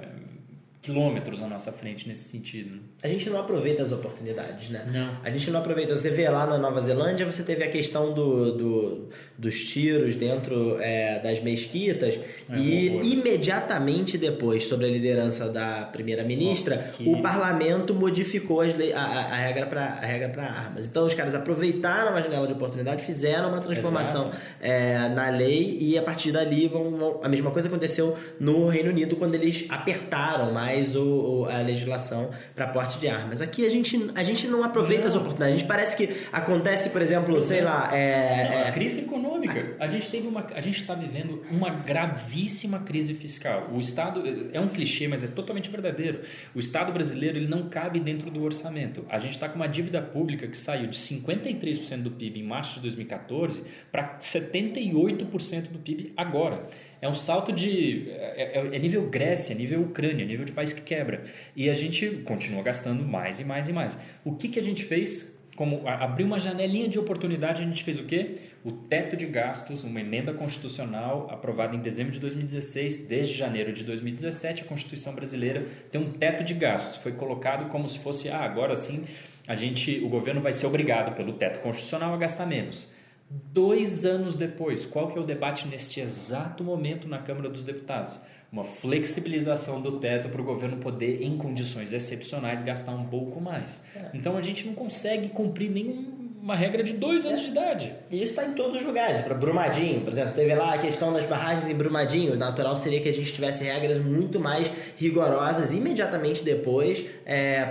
quilômetros 0.81 1.43
à 1.43 1.47
nossa 1.47 1.71
frente 1.73 2.07
nesse 2.07 2.29
sentido. 2.29 2.75
né? 2.75 2.81
A 3.03 3.07
gente 3.09 3.29
não 3.29 3.39
aproveita 3.39 3.83
as 3.83 3.91
oportunidades, 3.91 4.69
né? 4.69 4.85
Não. 4.93 5.17
A 5.23 5.29
gente 5.29 5.51
não 5.51 5.59
aproveita. 5.59 5.93
Você 5.93 6.09
vê 6.09 6.29
lá 6.29 6.45
na 6.47 6.57
Nova 6.57 6.79
Zelândia, 6.79 7.25
você 7.25 7.43
teve 7.43 7.63
a 7.63 7.69
questão 7.69 8.13
do, 8.13 8.51
do- 8.57 9.09
dos 9.37 9.61
tiros 9.65 10.15
dentro 10.15 10.77
é, 10.79 11.19
das 11.19 11.41
mesquitas 11.43 12.15
É, 12.49 12.57
e 12.57 12.89
horror. 12.91 13.03
imediatamente 13.05 14.17
depois, 14.17 14.67
sobre 14.67 14.85
a 14.85 14.89
liderança 14.89 15.49
da 15.49 15.81
primeira-ministra, 15.91 16.91
que- 16.95 17.09
o 17.09 17.21
parlamento 17.21 17.93
modificou 17.93 18.59
lei- 18.61 18.93
a, 18.93 19.01
a 19.01 19.35
regra 19.35 19.65
para 20.29 20.43
armas. 20.45 20.87
Então 20.87 21.05
os 21.05 21.13
caras 21.13 21.35
aproveitaram 21.35 22.15
a 22.15 22.21
janela 22.21 22.47
de 22.47 22.53
oportunidade, 22.53 23.03
fizeram 23.03 23.49
uma 23.49 23.59
transformação 23.59 24.31
é, 24.61 25.09
na 25.09 25.29
lei 25.29 25.77
e 25.81 25.97
a 25.97 26.01
partir 26.01 26.31
dali 26.31 26.67
vão, 26.69 26.91
vão- 26.91 27.19
a 27.21 27.27
mesma 27.27 27.51
coisa 27.51 27.67
aconteceu 27.67 28.17
no 28.39 28.67
Reino 28.69 28.89
Unido 28.89 29.15
quando 29.17 29.35
eles 29.35 29.65
apertaram 29.67 30.53
mais 30.53 30.68
o, 30.95 31.41
o- 31.41 31.45
a 31.49 31.59
legislação 31.61 32.31
para 32.55 32.67
porte 32.67 32.99
de 32.99 33.07
armas. 33.07 33.41
Aqui 33.41 33.65
a 33.65 33.69
gente, 33.69 34.09
a 34.15 34.23
gente 34.23 34.47
não 34.47 34.63
aproveita 34.63 35.07
as 35.07 35.15
oportunidades. 35.15 35.55
A 35.55 35.57
gente 35.57 35.67
parece 35.67 35.95
que 35.97 36.15
acontece, 36.31 36.89
por 36.89 37.01
exemplo, 37.01 37.41
sei 37.41 37.61
lá, 37.61 37.89
é, 37.95 38.43
Não, 38.43 38.53
é, 38.53 38.67
a 38.69 38.71
crise 38.71 39.01
econômica. 39.01 39.75
A 39.79 39.87
gente 39.87 40.09
teve 40.09 40.27
uma, 40.27 40.45
a 40.53 40.61
gente 40.61 40.81
está 40.81 40.93
vivendo 40.95 41.43
uma 41.51 41.69
gravíssima 41.69 42.79
crise 42.79 43.13
fiscal. 43.13 43.69
O 43.73 43.79
Estado 43.79 44.23
é 44.53 44.59
um 44.59 44.67
clichê, 44.67 45.07
mas 45.07 45.23
é 45.23 45.27
totalmente 45.27 45.69
verdadeiro. 45.69 46.21
O 46.55 46.59
Estado 46.59 46.91
brasileiro 46.91 47.37
ele 47.37 47.47
não 47.47 47.69
cabe 47.69 47.99
dentro 47.99 48.29
do 48.29 48.43
orçamento. 48.43 49.05
A 49.09 49.19
gente 49.19 49.33
está 49.33 49.47
com 49.49 49.55
uma 49.55 49.67
dívida 49.67 50.01
pública 50.01 50.47
que 50.47 50.57
saiu 50.57 50.87
de 50.87 50.97
53% 50.97 52.01
do 52.03 52.11
PIB 52.11 52.39
em 52.39 52.43
março 52.43 52.75
de 52.75 52.81
2014 52.81 53.63
para 53.91 54.17
78% 54.19 55.69
do 55.71 55.79
PIB 55.79 56.13
agora. 56.15 56.67
É 57.01 57.07
um 57.07 57.13
salto 57.13 57.51
de. 57.51 58.09
É, 58.09 58.59
é- 58.59 58.75
é 58.75 58.79
nível 58.79 59.09
Grécia, 59.09 59.55
nível 59.55 59.81
Ucrânia, 59.81 60.25
nível 60.25 60.45
de 60.45 60.51
país 60.51 60.73
que 60.73 60.81
quebra. 60.81 61.23
E 61.55 61.69
a 61.69 61.73
gente 61.73 62.07
continua 62.25 62.61
gastando 62.61 63.03
mais 63.03 63.39
e 63.39 63.43
mais 63.45 63.69
e 63.69 63.73
mais. 63.73 63.97
O 64.25 64.35
que, 64.35 64.47
que 64.49 64.59
a 64.59 64.63
gente 64.63 64.83
fez? 64.83 65.37
Como 65.55 65.85
a- 65.87 66.03
abriu 66.05 66.25
uma 66.25 66.39
janelinha 66.39 66.87
de 66.87 66.97
oportunidade, 66.97 67.61
a 67.61 67.65
gente 67.65 67.83
fez 67.83 67.99
o 67.99 68.03
quê? 68.05 68.35
O 68.63 68.71
teto 68.71 69.15
de 69.17 69.25
gastos, 69.25 69.83
uma 69.83 69.99
emenda 69.99 70.33
constitucional 70.33 71.27
aprovada 71.29 71.75
em 71.75 71.79
dezembro 71.79 72.11
de 72.11 72.19
2016, 72.19 73.05
desde 73.07 73.33
janeiro 73.33 73.71
de 73.73 73.83
2017, 73.83 74.61
a 74.63 74.65
Constituição 74.65 75.13
brasileira 75.13 75.65
tem 75.91 75.99
um 75.99 76.11
teto 76.11 76.43
de 76.43 76.53
gastos. 76.53 76.97
Foi 76.97 77.11
colocado 77.13 77.69
como 77.69 77.87
se 77.89 77.99
fosse, 77.99 78.29
ah, 78.29 78.39
agora 78.39 78.75
sim, 78.75 79.03
a 79.47 79.55
gente, 79.55 79.99
o 79.99 80.09
governo 80.09 80.39
vai 80.41 80.53
ser 80.53 80.65
obrigado 80.67 81.15
pelo 81.15 81.33
teto 81.33 81.59
constitucional 81.59 82.13
a 82.13 82.17
gastar 82.17 82.45
menos. 82.45 82.87
Dois 83.29 84.05
anos 84.05 84.35
depois, 84.35 84.87
qual 84.87 85.07
que 85.07 85.17
é 85.17 85.21
o 85.21 85.25
debate 85.25 85.67
neste 85.67 85.99
exato 85.99 86.63
momento 86.63 87.07
na 87.07 87.19
Câmara 87.19 87.47
dos 87.47 87.61
Deputados? 87.61 88.19
Uma 88.51 88.63
flexibilização 88.63 89.79
do 89.79 89.99
teto 89.99 90.29
para 90.29 90.41
o 90.41 90.43
governo 90.43 90.77
poder, 90.77 91.21
em 91.21 91.37
condições 91.37 91.93
excepcionais, 91.93 92.63
gastar 92.63 92.93
um 92.93 93.05
pouco 93.05 93.39
mais. 93.39 93.83
Então 94.15 94.35
a 94.35 94.41
gente 94.41 94.65
não 94.65 94.73
consegue 94.73 95.29
cumprir 95.29 95.69
nenhuma 96.39 96.55
regra 96.55 96.81
de 96.83 96.93
dois 96.93 97.25
anos 97.25 97.41
de 97.41 97.49
idade. 97.49 97.93
E 98.09 98.15
isso 98.23 98.31
está 98.31 98.45
em 98.45 98.53
todos 98.53 98.77
os 98.77 98.83
lugares. 98.85 99.21
Para 99.21 99.35
Brumadinho, 99.35 100.01
por 100.01 100.11
exemplo, 100.13 100.31
você 100.31 100.37
teve 100.37 100.55
lá 100.55 100.73
a 100.75 100.77
questão 100.77 101.11
das 101.11 101.25
barragens 101.27 101.69
em 101.69 101.75
Brumadinho. 101.75 102.33
O 102.33 102.37
natural 102.37 102.75
seria 102.77 102.99
que 103.01 103.09
a 103.09 103.13
gente 103.13 103.31
tivesse 103.33 103.63
regras 103.63 103.97
muito 104.03 104.39
mais 104.39 104.71
rigorosas 104.97 105.73
imediatamente 105.73 106.43
depois 106.43 107.03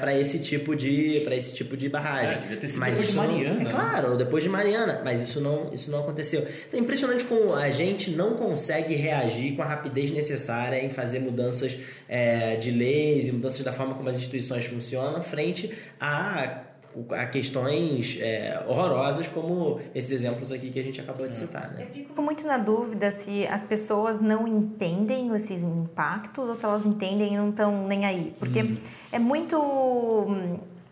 para 0.01 0.19
esse 0.19 0.39
tipo 0.39 0.77
de 0.77 1.21
para 1.25 1.35
esse 1.35 1.55
tipo 1.55 1.77
de 1.77 1.89
barragem. 1.89 2.35
É, 2.35 2.39
devia 2.39 2.57
ter 2.59 2.69
sido 2.69 2.81
Mas 2.81 2.91
depois 2.91 3.07
de 3.09 3.13
isso 3.15 3.23
não- 3.23 3.33
Mariana, 3.35 3.61
é 3.61 3.65
né? 3.65 3.71
claro, 3.71 4.11
ou 4.13 4.17
depois 4.17 4.43
de 4.45 4.51
Mariana. 4.51 5.01
Mas 5.05 5.23
isso 5.23 5.41
não 5.41 5.73
isso 5.73 5.91
não 5.91 6.01
aconteceu. 6.01 6.41
Então, 6.69 6.79
é 6.79 6.83
impressionante 6.83 7.25
como 7.25 7.55
a 7.55 7.71
gente 7.71 8.11
não 8.11 8.35
consegue 8.35 8.95
reagir 8.95 9.57
com 9.57 9.63
a 9.63 9.67
rapidez 9.67 10.11
necessária 10.11 10.85
em 10.85 10.91
fazer 10.91 11.21
mudanças 11.21 11.75
é, 12.09 12.57
de 12.57 12.71
leis 12.71 13.29
e 13.29 13.33
mudanças 13.33 13.63
da 13.63 13.73
forma 13.73 13.95
como 13.95 14.09
as 14.09 14.17
instituições 14.17 14.65
funcionam 14.65 15.23
frente 15.23 15.73
a 16.01 16.63
a 17.11 17.27
questões 17.27 18.19
é, 18.21 18.63
horrorosas 18.67 19.27
como 19.29 19.81
esses 19.95 20.11
exemplos 20.11 20.51
aqui 20.51 20.71
que 20.71 20.79
a 20.79 20.83
gente 20.83 21.01
acabou 21.01 21.29
de 21.29 21.37
citar, 21.37 21.71
né? 21.73 21.87
Fico 21.93 22.23
muito 22.23 22.47
na 22.47 22.59
dúvida 22.59 23.11
se 23.11 23.47
as 23.47 23.63
pessoas 23.63 24.21
não 24.21 24.47
entendem 24.47 25.35
esses 25.35 25.63
impactos 25.63 26.49
ou 26.49 26.55
se 26.55 26.65
elas 26.65 26.85
entendem 26.85 27.35
e 27.35 27.37
não 27.37 27.51
estão 27.51 27.87
nem 27.87 28.07
aí. 28.07 28.35
Porque 28.39 28.77
é 29.13 29.19
muito. 29.19 30.27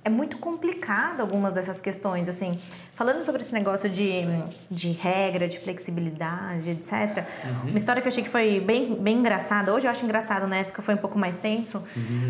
É 0.04 0.08
muito 0.08 0.38
complicado 0.38 1.20
algumas 1.20 1.52
dessas 1.52 1.80
questões, 1.80 2.28
assim. 2.28 2.60
Falando 2.94 3.24
sobre 3.24 3.42
esse 3.42 3.52
negócio 3.52 3.90
de, 3.90 4.22
de 4.70 4.92
regra, 4.92 5.48
de 5.48 5.58
flexibilidade, 5.58 6.70
etc. 6.70 7.24
Uma 7.64 7.76
história 7.76 8.00
que 8.00 8.06
eu 8.06 8.12
achei 8.12 8.22
que 8.22 8.30
foi 8.30 8.60
bem, 8.60 8.94
bem 8.94 9.18
engraçada. 9.18 9.74
Hoje 9.74 9.84
eu 9.88 9.90
acho 9.90 10.04
engraçado, 10.04 10.46
na 10.46 10.58
época 10.58 10.80
foi 10.80 10.94
um 10.94 10.98
pouco 10.98 11.18
mais 11.18 11.38
tenso. 11.38 11.82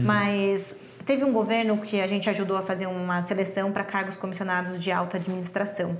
Mas 0.03 0.75
teve 1.07 1.25
um 1.25 1.33
governo 1.33 1.79
que 1.79 2.01
a 2.01 2.07
gente 2.07 2.29
ajudou 2.29 2.57
a 2.57 2.63
fazer 2.63 2.87
uma 2.87 3.23
seleção 3.23 3.71
para 3.71 3.85
cargos 3.85 4.17
comissionados 4.17 4.83
de 4.83 4.91
alta 4.91 5.17
administração. 5.17 5.97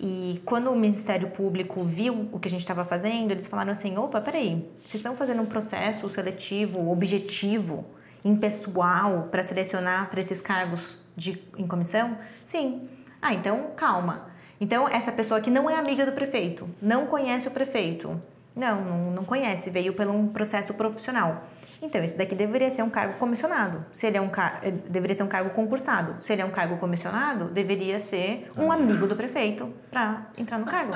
E 0.00 0.40
quando 0.44 0.70
o 0.70 0.76
Ministério 0.76 1.28
Público 1.28 1.82
viu 1.82 2.28
o 2.32 2.38
que 2.38 2.46
a 2.46 2.50
gente 2.50 2.60
estava 2.60 2.84
fazendo, 2.84 3.32
eles 3.32 3.48
falaram 3.48 3.72
assim: 3.72 3.98
opa, 3.98 4.20
peraí, 4.20 4.64
vocês 4.82 4.94
estão 4.94 5.16
fazendo 5.16 5.42
um 5.42 5.46
processo 5.46 6.08
seletivo, 6.08 6.90
objetivo, 6.90 7.84
impessoal, 8.24 9.28
para 9.30 9.42
selecionar 9.42 10.08
para 10.08 10.20
esses 10.20 10.40
cargos 10.40 10.96
de, 11.16 11.42
em 11.58 11.66
comissão? 11.66 12.16
Sim. 12.44 12.88
Ah, 13.20 13.34
então 13.34 13.72
calma. 13.76 14.30
Então, 14.60 14.88
essa 14.88 15.12
pessoa 15.12 15.40
que 15.40 15.50
não 15.50 15.68
é 15.68 15.74
amiga 15.74 16.06
do 16.06 16.12
prefeito, 16.12 16.68
não 16.80 17.06
conhece 17.06 17.48
o 17.48 17.50
prefeito. 17.50 18.18
Não, 18.54 18.82
não, 18.82 19.10
não 19.10 19.24
conhece, 19.24 19.68
veio 19.68 19.92
por 19.92 20.06
um 20.06 20.28
processo 20.28 20.72
profissional. 20.72 21.44
Então, 21.82 22.02
isso 22.02 22.16
daqui 22.16 22.34
deveria 22.34 22.70
ser 22.70 22.82
um 22.82 22.88
cargo 22.88 23.14
comissionado. 23.18 23.84
Se 23.92 24.06
ele 24.06 24.16
é 24.16 24.20
um 24.20 24.28
car... 24.28 24.60
eh, 24.62 24.70
deveria 24.70 25.14
ser 25.14 25.22
um 25.24 25.28
cargo 25.28 25.50
concursado. 25.50 26.16
Se 26.20 26.32
ele 26.32 26.40
é 26.40 26.44
um 26.44 26.50
cargo 26.50 26.78
comissionado, 26.78 27.44
deveria 27.46 28.00
ser 28.00 28.46
um 28.56 28.72
amigo 28.72 29.06
do 29.06 29.14
prefeito 29.14 29.68
para 29.90 30.26
entrar 30.38 30.58
no 30.58 30.64
cargo. 30.64 30.94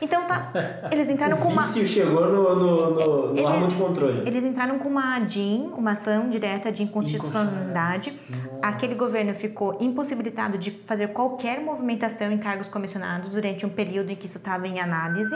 Então 0.00 0.24
tá, 0.26 0.50
eles 0.90 1.08
entraram 1.08 1.36
com 1.36 1.48
uma 1.48 1.62
vício 1.62 1.86
chegou 1.86 2.20
no, 2.26 2.54
no, 2.54 2.90
no, 2.90 3.26
no 3.28 3.38
Ele- 3.38 3.46
órgão 3.46 3.68
de 3.68 3.74
controle. 3.76 4.22
eles 4.26 4.44
entraram 4.44 4.78
com 4.78 4.88
uma 4.88 5.18
DIN, 5.20 5.70
uma 5.76 5.92
ação 5.92 6.28
direta 6.28 6.70
de 6.72 6.82
inconstitucionalidade. 6.82 8.12
Aquele 8.60 8.94
governo 8.96 9.32
ficou 9.34 9.76
impossibilitado 9.80 10.58
de 10.58 10.70
fazer 10.70 11.08
qualquer 11.08 11.60
movimentação 11.60 12.30
em 12.32 12.38
cargos 12.38 12.68
comissionados 12.68 13.30
durante 13.30 13.64
um 13.64 13.70
período 13.70 14.10
em 14.10 14.16
que 14.16 14.26
isso 14.26 14.38
estava 14.38 14.66
em 14.66 14.80
análise. 14.80 15.34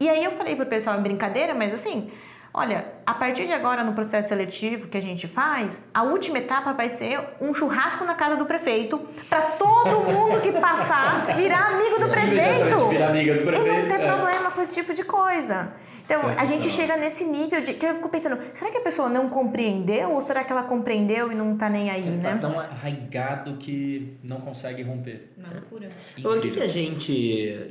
E 0.00 0.08
aí 0.08 0.24
eu 0.24 0.30
falei 0.32 0.56
pro 0.56 0.66
pessoal 0.66 0.98
em 0.98 1.02
brincadeira, 1.02 1.54
mas 1.54 1.72
assim, 1.72 2.10
olha, 2.54 2.86
a 3.04 3.12
partir 3.12 3.46
de 3.46 3.52
agora 3.52 3.82
no 3.82 3.92
processo 3.92 4.28
seletivo 4.28 4.86
que 4.88 4.96
a 4.96 5.02
gente 5.02 5.26
faz, 5.26 5.80
a 5.92 6.04
última 6.04 6.38
etapa 6.38 6.72
vai 6.72 6.88
ser 6.88 7.20
um 7.40 7.52
churrasco 7.52 8.04
na 8.04 8.14
casa 8.14 8.36
do 8.36 8.46
prefeito 8.46 8.98
para 9.28 9.42
todo 9.42 10.00
mundo 10.00 10.40
que 10.40 10.52
passasse 10.52 11.34
virar 11.36 11.66
amigo 11.74 12.00
do 12.00 12.08
prefeito. 12.08 12.88
Virar 12.88 13.08
amiga 13.08 13.34
do 13.34 13.40
E 13.40 13.44
não 13.44 13.52
prefeito, 13.52 13.88
ter 13.88 14.00
é. 14.00 14.06
problema 14.06 14.50
com 14.52 14.60
esse 14.62 14.72
tipo 14.74 14.94
de 14.94 15.04
coisa. 15.04 15.72
Então, 16.04 16.20
a 16.28 16.44
gente 16.44 16.68
chega 16.68 16.98
nesse 16.98 17.24
nível 17.24 17.62
de 17.62 17.72
que 17.72 17.86
eu 17.86 17.94
fico 17.94 18.10
pensando, 18.10 18.38
será 18.52 18.70
que 18.70 18.76
a 18.76 18.82
pessoa 18.82 19.08
não 19.08 19.30
compreendeu 19.30 20.10
ou 20.12 20.20
será 20.20 20.44
que 20.44 20.52
ela 20.52 20.62
compreendeu 20.62 21.32
e 21.32 21.34
não 21.34 21.56
tá 21.56 21.70
nem 21.70 21.88
aí, 21.90 22.20
Tá 22.22 22.32
né? 22.34 22.38
tão 22.38 22.60
arraigado 22.60 23.56
que 23.56 24.14
não 24.22 24.38
consegue 24.38 24.82
romper. 24.82 25.32
Uma 25.38 25.48
loucura. 25.54 25.88
Agora, 26.18 26.38
o 26.38 26.42
que, 26.42 26.50
que 26.50 26.62
a 26.62 26.68
gente, 26.68 27.70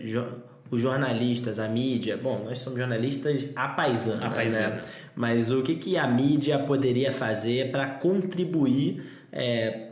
os 0.73 0.81
jornalistas, 0.81 1.59
a 1.59 1.67
mídia, 1.67 2.17
bom, 2.17 2.43
nós 2.45 2.57
somos 2.59 2.79
jornalistas 2.79 3.45
a 3.55 3.67
paisana, 3.69 4.25
A 4.25 4.29
paisana. 4.29 4.67
né? 4.75 4.81
Mas 5.15 5.51
o 5.51 5.61
que, 5.61 5.75
que 5.75 5.97
a 5.97 6.07
mídia 6.07 6.59
poderia 6.59 7.11
fazer 7.11 7.71
para 7.71 7.87
contribuir 7.87 9.03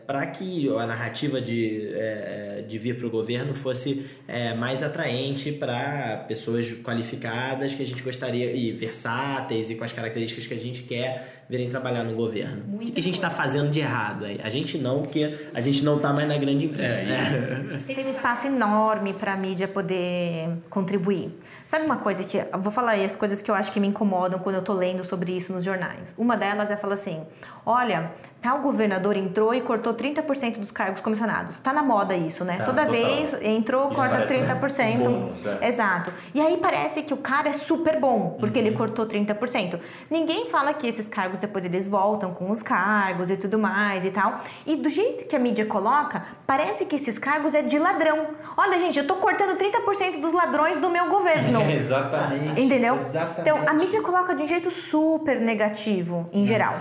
para 0.05 0.27
que 0.27 0.69
a 0.69 0.86
narrativa 0.86 1.41
de, 1.41 1.89
é, 1.95 2.63
de 2.67 2.77
vir 2.77 2.97
para 2.97 3.07
o 3.07 3.09
governo 3.09 3.53
fosse 3.55 4.05
é, 4.27 4.53
mais 4.53 4.84
atraente 4.84 5.51
para 5.51 6.25
pessoas 6.27 6.69
qualificadas 6.84 7.73
que 7.73 7.82
a 7.82 7.86
gente 7.86 8.03
gostaria 8.03 8.51
e 8.51 8.71
versáteis 8.71 9.71
e 9.71 9.75
com 9.75 9.84
as 9.84 9.91
características 9.91 10.45
que 10.45 10.53
a 10.53 10.57
gente 10.57 10.84
quer 10.84 11.41
virem 11.52 11.70
trabalhar 11.70 12.06
no 12.06 12.16
governo. 12.16 12.64
o 12.76 12.80
que, 12.80 12.91
que 12.93 12.99
a 13.02 13.04
gente 13.04 13.16
está 13.16 13.30
fazendo 13.30 13.70
de 13.70 13.82
errado? 13.82 14.24
aí? 14.24 14.39
A 14.41 14.49
gente 14.49 14.78
não, 14.78 15.02
porque 15.02 15.38
a 15.54 15.60
gente 15.60 15.84
não 15.84 15.97
está 15.97 16.14
mais 16.14 16.26
na 16.26 16.38
grande 16.38 16.66
empresa. 16.66 17.02
É, 17.02 17.04
né? 17.04 17.80
Tem 17.86 18.06
um 18.08 18.10
espaço 18.10 18.47
enorme 18.47 19.14
para 19.14 19.34
a 19.34 19.36
mídia 19.36 19.68
poder 19.68 20.47
contribuir. 20.70 21.38
Sabe 21.66 21.86
uma 21.86 21.97
coisa 21.97 22.24
que 22.24 22.38
eu 22.38 22.60
vou 22.62 22.72
falar 22.72 22.91
aí 22.91 23.04
as 23.06 23.18
coisas 23.18 23.41
que 23.41 23.52
eu 23.52 23.56
acho 23.56 23.70
que 23.74 23.82
me 23.82 23.88
incomodam 23.88 24.39
quando 24.39 24.56
eu 24.56 24.62
tô 24.62 24.72
lendo 24.74 25.04
sobre 25.04 25.34
isso 25.34 25.52
nos 25.52 25.64
jornais. 25.66 26.16
Uma 26.18 26.38
delas 26.38 26.72
é 26.72 26.78
falar 26.78 26.93
assim: 26.95 27.22
"Olha, 27.66 28.12
tal 28.41 28.60
governador 28.60 29.16
entrou 29.16 29.54
e 29.54 29.62
cortou 29.62 29.93
30% 29.93 30.58
dos 30.58 30.72
cargos 30.72 30.99
comissionados". 31.02 31.60
Tá 31.60 31.72
na 31.74 31.84
moda 31.84 32.16
isso, 32.16 32.43
né? 32.45 32.56
Tá, 32.58 32.66
Toda 32.66 32.86
total. 32.86 32.91
vez 33.02 33.34
entrou, 33.41 33.88
Isso 33.88 33.95
corta 33.99 34.16
parece 34.16 34.34
30%. 34.38 34.95
um 34.99 35.04
bônus, 35.22 35.45
é. 35.45 35.68
Exato. 35.70 36.12
E 36.34 36.41
aí 36.41 36.58
parece 36.58 37.04
que 37.04 37.14
o 37.14 37.18
cara 37.18 37.49
é 37.49 37.54
super 37.54 37.99
bom, 37.99 38.36
porque 38.39 38.60
Uhum. 38.60 38.68
ele 38.68 38.76
cortou 38.76 39.06
30%. 39.06 39.80
Ninguém 40.10 40.47
fala 40.47 40.74
que 40.74 40.88
esses 40.88 41.08
cargos 41.08 41.38
depois 41.42 41.66
eles 41.66 41.88
voltam 41.88 42.34
com 42.34 42.50
os 42.52 42.64
cargos 42.64 43.30
e 43.30 43.38
tudo 43.38 43.60
mais 43.60 44.06
e 44.06 44.12
tal. 44.12 44.42
E 44.66 44.76
do 44.76 44.89
jeito 44.89 45.26
que 45.26 45.36
a 45.36 45.39
mídia 45.39 45.66
coloca, 45.66 46.24
parece 46.48 46.86
que 46.86 46.96
esses 46.96 47.18
cargos 47.20 47.54
é 47.54 47.62
de 47.62 47.78
ladrão. 47.78 48.28
Olha, 48.56 48.80
gente, 48.80 48.98
eu 48.98 49.08
tô 49.08 49.16
cortando 49.16 49.58
30% 49.58 50.20
dos 50.22 50.34
ladrões 50.34 50.78
do 50.78 50.89
meu 50.89 51.10
governo. 51.10 51.62
Exatamente. 51.70 52.62
Entendeu? 52.62 52.96
Exatamente. 52.96 53.42
Então, 53.42 53.64
a 53.68 53.74
mídia 53.74 54.02
coloca 54.02 54.34
de 54.34 54.44
um 54.44 54.48
jeito 54.48 54.72
super 54.72 55.39
negativo, 55.39 56.30
em 56.32 56.46
geral. 56.46 56.76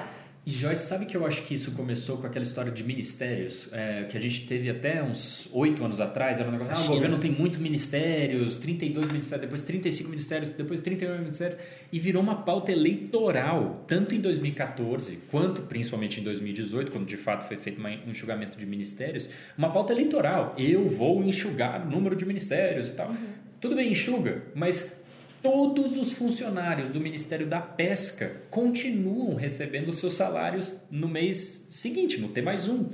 E 0.50 0.52
Joyce, 0.52 0.88
sabe 0.88 1.06
que 1.06 1.16
eu 1.16 1.24
acho 1.24 1.44
que 1.44 1.54
isso 1.54 1.70
começou 1.70 2.18
com 2.18 2.26
aquela 2.26 2.42
história 2.42 2.72
de 2.72 2.82
ministérios, 2.82 3.68
é, 3.70 4.02
que 4.10 4.18
a 4.18 4.20
gente 4.20 4.48
teve 4.48 4.68
até 4.68 5.00
uns 5.00 5.48
oito 5.52 5.84
anos 5.84 6.00
atrás, 6.00 6.40
era 6.40 6.48
um 6.48 6.50
negócio, 6.50 6.74
ah, 6.74 6.80
o 6.80 6.88
governo 6.88 7.20
tem 7.20 7.30
muitos 7.30 7.60
ministérios, 7.60 8.58
32 8.58 9.12
ministérios, 9.12 9.42
depois 9.42 9.62
35 9.62 10.10
ministérios, 10.10 10.50
depois 10.50 10.80
39 10.80 11.20
ministérios, 11.20 11.60
e 11.92 12.00
virou 12.00 12.20
uma 12.20 12.42
pauta 12.42 12.72
eleitoral, 12.72 13.84
tanto 13.86 14.12
em 14.12 14.20
2014, 14.20 15.20
quanto 15.30 15.62
principalmente 15.62 16.20
em 16.20 16.24
2018, 16.24 16.90
quando 16.90 17.06
de 17.06 17.16
fato 17.16 17.46
foi 17.46 17.56
feito 17.56 17.80
um 17.80 18.10
enxugamento 18.10 18.58
de 18.58 18.66
ministérios, 18.66 19.28
uma 19.56 19.70
pauta 19.70 19.92
eleitoral. 19.92 20.56
Eu 20.58 20.88
vou 20.88 21.22
enxugar 21.22 21.86
o 21.86 21.88
número 21.88 22.16
de 22.16 22.26
ministérios 22.26 22.88
e 22.88 22.92
tal. 22.94 23.14
Tudo 23.60 23.76
bem, 23.76 23.92
enxuga, 23.92 24.42
mas 24.52 24.99
todos 25.42 25.96
os 25.96 26.12
funcionários 26.12 26.90
do 26.90 27.00
Ministério 27.00 27.46
da 27.46 27.60
Pesca 27.60 28.42
continuam 28.50 29.34
recebendo 29.34 29.92
seus 29.92 30.14
salários 30.14 30.74
no 30.90 31.08
mês 31.08 31.66
seguinte, 31.70 32.20
não 32.20 32.28
tem 32.28 32.42
mais 32.42 32.68
um. 32.68 32.86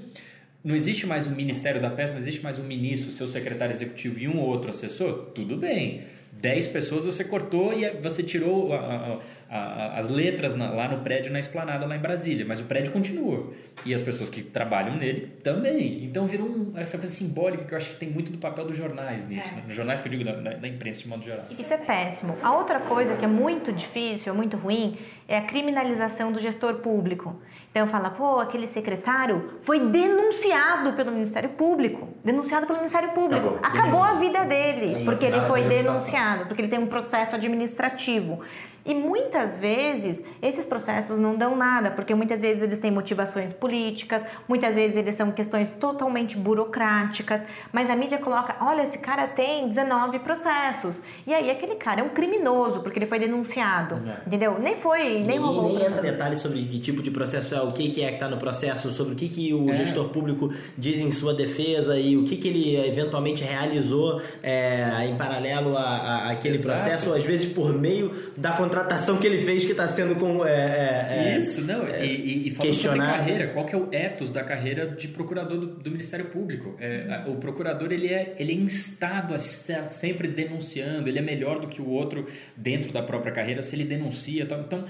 Não 0.63 0.75
existe 0.75 1.07
mais 1.07 1.27
um 1.27 1.35
Ministério 1.35 1.81
da 1.81 1.91
Pesca, 1.91 2.13
não 2.13 2.21
existe 2.21 2.43
mais 2.43 2.59
um 2.59 2.65
ministro, 2.65 3.13
seu 3.13 3.29
secretário 3.29 3.73
executivo 3.73 4.19
e 4.19 4.27
um 4.27 4.39
ou 4.39 4.49
outro 4.49 4.71
assessor? 4.71 5.31
Tudo 5.35 5.57
bem. 5.57 6.03
Dez 6.41 6.67
pessoas 6.67 7.05
você 7.05 7.25
cortou 7.25 7.73
e 7.73 7.89
você 8.01 8.23
tirou 8.23 8.73
a- 8.75 8.79
a- 8.79 9.19
a- 9.49 9.99
as 9.99 10.09
letras 10.11 10.55
na- 10.55 10.71
lá 10.71 10.87
no 10.89 10.99
prédio, 11.03 11.33
na 11.33 11.39
esplanada, 11.39 11.87
lá 11.87 11.97
em 11.97 12.01
Brasília, 12.01 12.45
mas 12.47 12.61
o 12.61 12.65
prédio 12.65 12.93
continua. 12.93 13.53
E 13.87 13.95
as 13.95 14.03
pessoas 14.03 14.29
que 14.29 14.43
trabalham 14.43 14.97
nele 14.97 15.33
também. 15.43 16.05
Então 16.05 16.27
virou 16.27 16.47
um- 16.47 16.73
essa 16.77 16.99
coisa 16.99 17.13
simbólica 17.15 17.65
que 17.65 17.73
eu 17.73 17.79
acho 17.79 17.91
que 17.91 17.97
tem 17.97 18.11
muito 18.11 18.31
do 18.31 18.39
papel 18.39 18.67
dos 18.67 18.77
jornais 18.77 19.27
nisso. 19.27 19.49
né? 19.55 19.63
Nos 19.67 19.75
jornais 19.75 20.01
que 20.01 20.09
eu 20.09 20.11
digo 20.13 20.25
da, 20.25 20.33
da- 20.33 20.55
da 20.55 20.69
imprensa 20.69 21.03
de 21.03 21.09
modo 21.09 21.25
geral. 21.25 21.47
Isso 21.51 21.73
é 21.73 21.79
péssimo. 21.79 22.37
A 22.43 22.53
outra 22.55 22.81
coisa 22.81 23.17
que 23.17 23.25
é 23.25 23.29
muito 23.29 23.73
difícil, 23.73 24.35
muito 24.35 24.57
ruim, 24.57 24.99
é 25.27 25.39
a 25.39 25.43
criminalização 25.43 26.33
do 26.33 26.39
gestor 26.41 26.75
público. 26.77 27.41
Então 27.77 27.87
fala, 27.87 28.09
pô, 28.09 28.41
aquele 28.41 28.67
secretário 28.67 29.51
foi 29.61 29.79
denunciado 29.79 30.95
pelo 30.95 31.13
Ministério 31.13 31.51
Público. 31.51 32.09
Denunciado 32.25 32.67
pelo 32.67 32.79
Ministério 32.79 33.11
Público. 33.11 33.59
Acabou. 33.63 33.69
Acabou 33.81 34.03
a 34.03 34.15
vida 34.15 34.47
dele, 34.47 34.97
porque 35.05 35.27
ele 35.27 35.39
foi 35.43 35.61
reputação. 35.61 35.69
denunciado, 35.69 36.47
porque 36.47 36.63
ele 36.63 36.69
tem 36.69 36.79
um 36.79 36.87
processo 36.87 37.35
administrativo. 37.35 38.41
E 38.87 38.95
muitas 38.95 39.59
vezes 39.59 40.23
esses 40.41 40.65
processos 40.65 41.19
não 41.19 41.35
dão 41.37 41.57
nada, 41.57 41.91
porque 41.91 42.15
muitas 42.15 42.41
vezes 42.41 42.63
eles 42.63 42.79
têm 42.79 42.91
motivações 42.91 43.53
políticas, 43.53 44.23
muitas 44.49 44.75
vezes 44.77 44.97
eles 44.97 45.15
são 45.17 45.33
questões 45.33 45.71
totalmente 45.71 46.37
burocráticas, 46.37 47.45
mas 47.73 47.91
a 47.91 47.97
mídia 47.97 48.19
coloca: 48.19 48.55
olha, 48.61 48.83
esse 48.83 48.99
cara 48.99 49.27
tem 49.27 49.67
19 49.69 50.21
processos. 50.21 51.03
E 51.27 51.35
aí 51.35 51.51
aquele 51.51 51.75
cara 51.75 52.01
é 52.01 52.05
um 52.05 52.11
criminoso, 52.11 52.81
porque 52.81 52.99
ele 52.99 53.07
foi 53.07 53.19
denunciado. 53.19 53.97
É. 54.09 54.27
Entendeu? 54.27 54.57
Nem 54.61 54.77
foi, 54.77 55.19
nem 55.21 55.39
rolou 55.39 55.73
o 55.73 55.79
nem 55.79 55.87
entra 55.87 56.01
detalhes 56.01 56.39
sobre 56.39 56.63
que 56.63 56.79
tipo 56.79 57.03
de 57.03 57.11
processo 57.11 57.55
é, 57.55 57.61
o 57.61 57.69
que, 57.69 57.91
que 57.91 58.03
é 58.03 58.09
que 58.09 58.15
está 58.15 58.29
no 58.29 58.37
processo, 58.37 58.93
sobre 58.93 59.15
o 59.15 59.17
que, 59.17 59.29
que 59.29 59.53
o 59.53 59.69
É. 59.71 59.75
gestor 59.75 60.09
público 60.11 60.53
diz 60.79 61.01
em 61.01 61.11
sua 61.11 61.35
defesa 61.35 61.99
e 61.99 62.17
o 62.17 62.25
que, 62.25 62.37
que 62.37 62.49
ele 62.49 62.77
eventualmente 62.87 63.43
realizou 63.43 64.21
é, 64.43 65.07
em 65.07 65.17
paralelo 65.17 65.77
àquele 65.77 66.59
processo, 66.59 67.13
às 67.13 67.25
vezes 67.25 67.53
por 67.53 67.73
meio 67.73 68.13
da 68.37 68.53
contratação 68.53 68.76
que 69.21 69.27
ele 69.27 69.39
fez 69.45 69.65
que 69.65 69.71
está 69.73 69.87
sendo 69.87 70.17
com. 70.17 70.45
é, 70.47 70.51
é, 70.51 71.35
é, 71.35 71.39
Isso, 71.39 71.61
não, 71.63 71.89
e, 71.89 72.05
e, 72.05 72.49
e 72.49 72.51
falando 72.51 72.73
questionar- 72.73 73.17
carreira, 73.19 73.49
qual 73.49 73.65
que 73.67 73.75
é 73.75 73.79
o 73.79 73.89
ethos 73.93 74.31
da 74.33 74.43
carreira 74.45 74.87
de 74.89 75.09
procurador 75.09 75.59
do, 75.59 75.67
do 75.67 75.91
Ministério 75.91 76.27
Público? 76.27 76.77
É, 76.81 77.25
o 77.27 77.37
procurador, 77.37 77.93
ele 77.93 78.09
é, 78.09 78.35
ele 78.39 78.53
é 78.53 78.55
instado 78.57 79.33
a 79.35 79.37
estar 79.37 79.87
sempre 79.87 80.29
denunciando, 80.29 81.09
ele 81.09 81.19
é 81.19 81.23
melhor 81.23 81.59
do 81.61 81.69
que 81.69 81.81
o 81.81 81.89
outro 81.89 82.27
dentro 82.57 82.93
da 82.93 83.03
própria 83.03 83.33
carreira 83.33 83.63
se 83.63 83.75
ele 83.77 83.85
denuncia. 83.85 84.45
tal. 84.47 84.61
Então, 84.61 84.85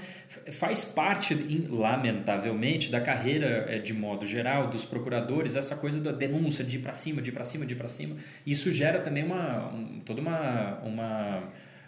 faz 0.53 0.83
parte, 0.85 1.33
lamentavelmente, 1.69 2.91
da 2.91 2.99
carreira 3.01 3.65
é, 3.69 3.79
de 3.79 3.93
modo 3.93 4.25
geral 4.25 4.67
dos 4.69 4.85
procuradores, 4.85 5.55
essa 5.55 5.75
coisa 5.75 5.99
da 6.01 6.11
denúncia, 6.11 6.63
de 6.63 6.77
ir 6.77 6.79
para 6.79 6.93
cima, 6.93 7.21
de 7.21 7.29
ir 7.29 7.33
para 7.33 7.43
cima, 7.43 7.65
de 7.65 7.73
ir 7.73 7.77
para 7.77 7.89
cima. 7.89 8.15
Isso 8.45 8.71
gera 8.71 8.99
também 8.99 9.23
uma, 9.23 9.69
um- 9.73 9.99
toda 10.05 10.21
uma... 10.21 10.79
uma 10.83 11.43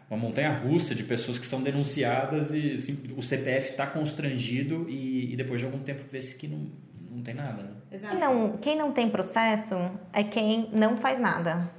uma 0.09 0.17
montanha 0.17 0.51
russa 0.51 0.95
de 0.95 1.03
pessoas 1.03 1.37
que 1.37 1.45
são 1.45 1.61
denunciadas 1.61 2.51
e 2.51 2.71
assim, 2.71 2.97
o 3.15 3.21
CPF 3.21 3.71
está 3.71 3.85
constrangido 3.85 4.89
e, 4.89 5.33
e 5.33 5.35
depois 5.35 5.59
de 5.59 5.65
algum 5.65 5.79
tempo 5.79 6.03
vê-se 6.11 6.35
que 6.35 6.47
não, 6.47 6.67
não 7.11 7.21
tem 7.21 7.35
nada. 7.35 7.63
Né? 7.63 7.99
Quem 8.09 8.19
não, 8.19 8.57
quem 8.57 8.75
não 8.75 8.91
tem 8.91 9.09
processo 9.09 9.75
é 10.11 10.23
quem 10.23 10.69
não 10.73 10.97
faz 10.97 11.19
nada. 11.19 11.69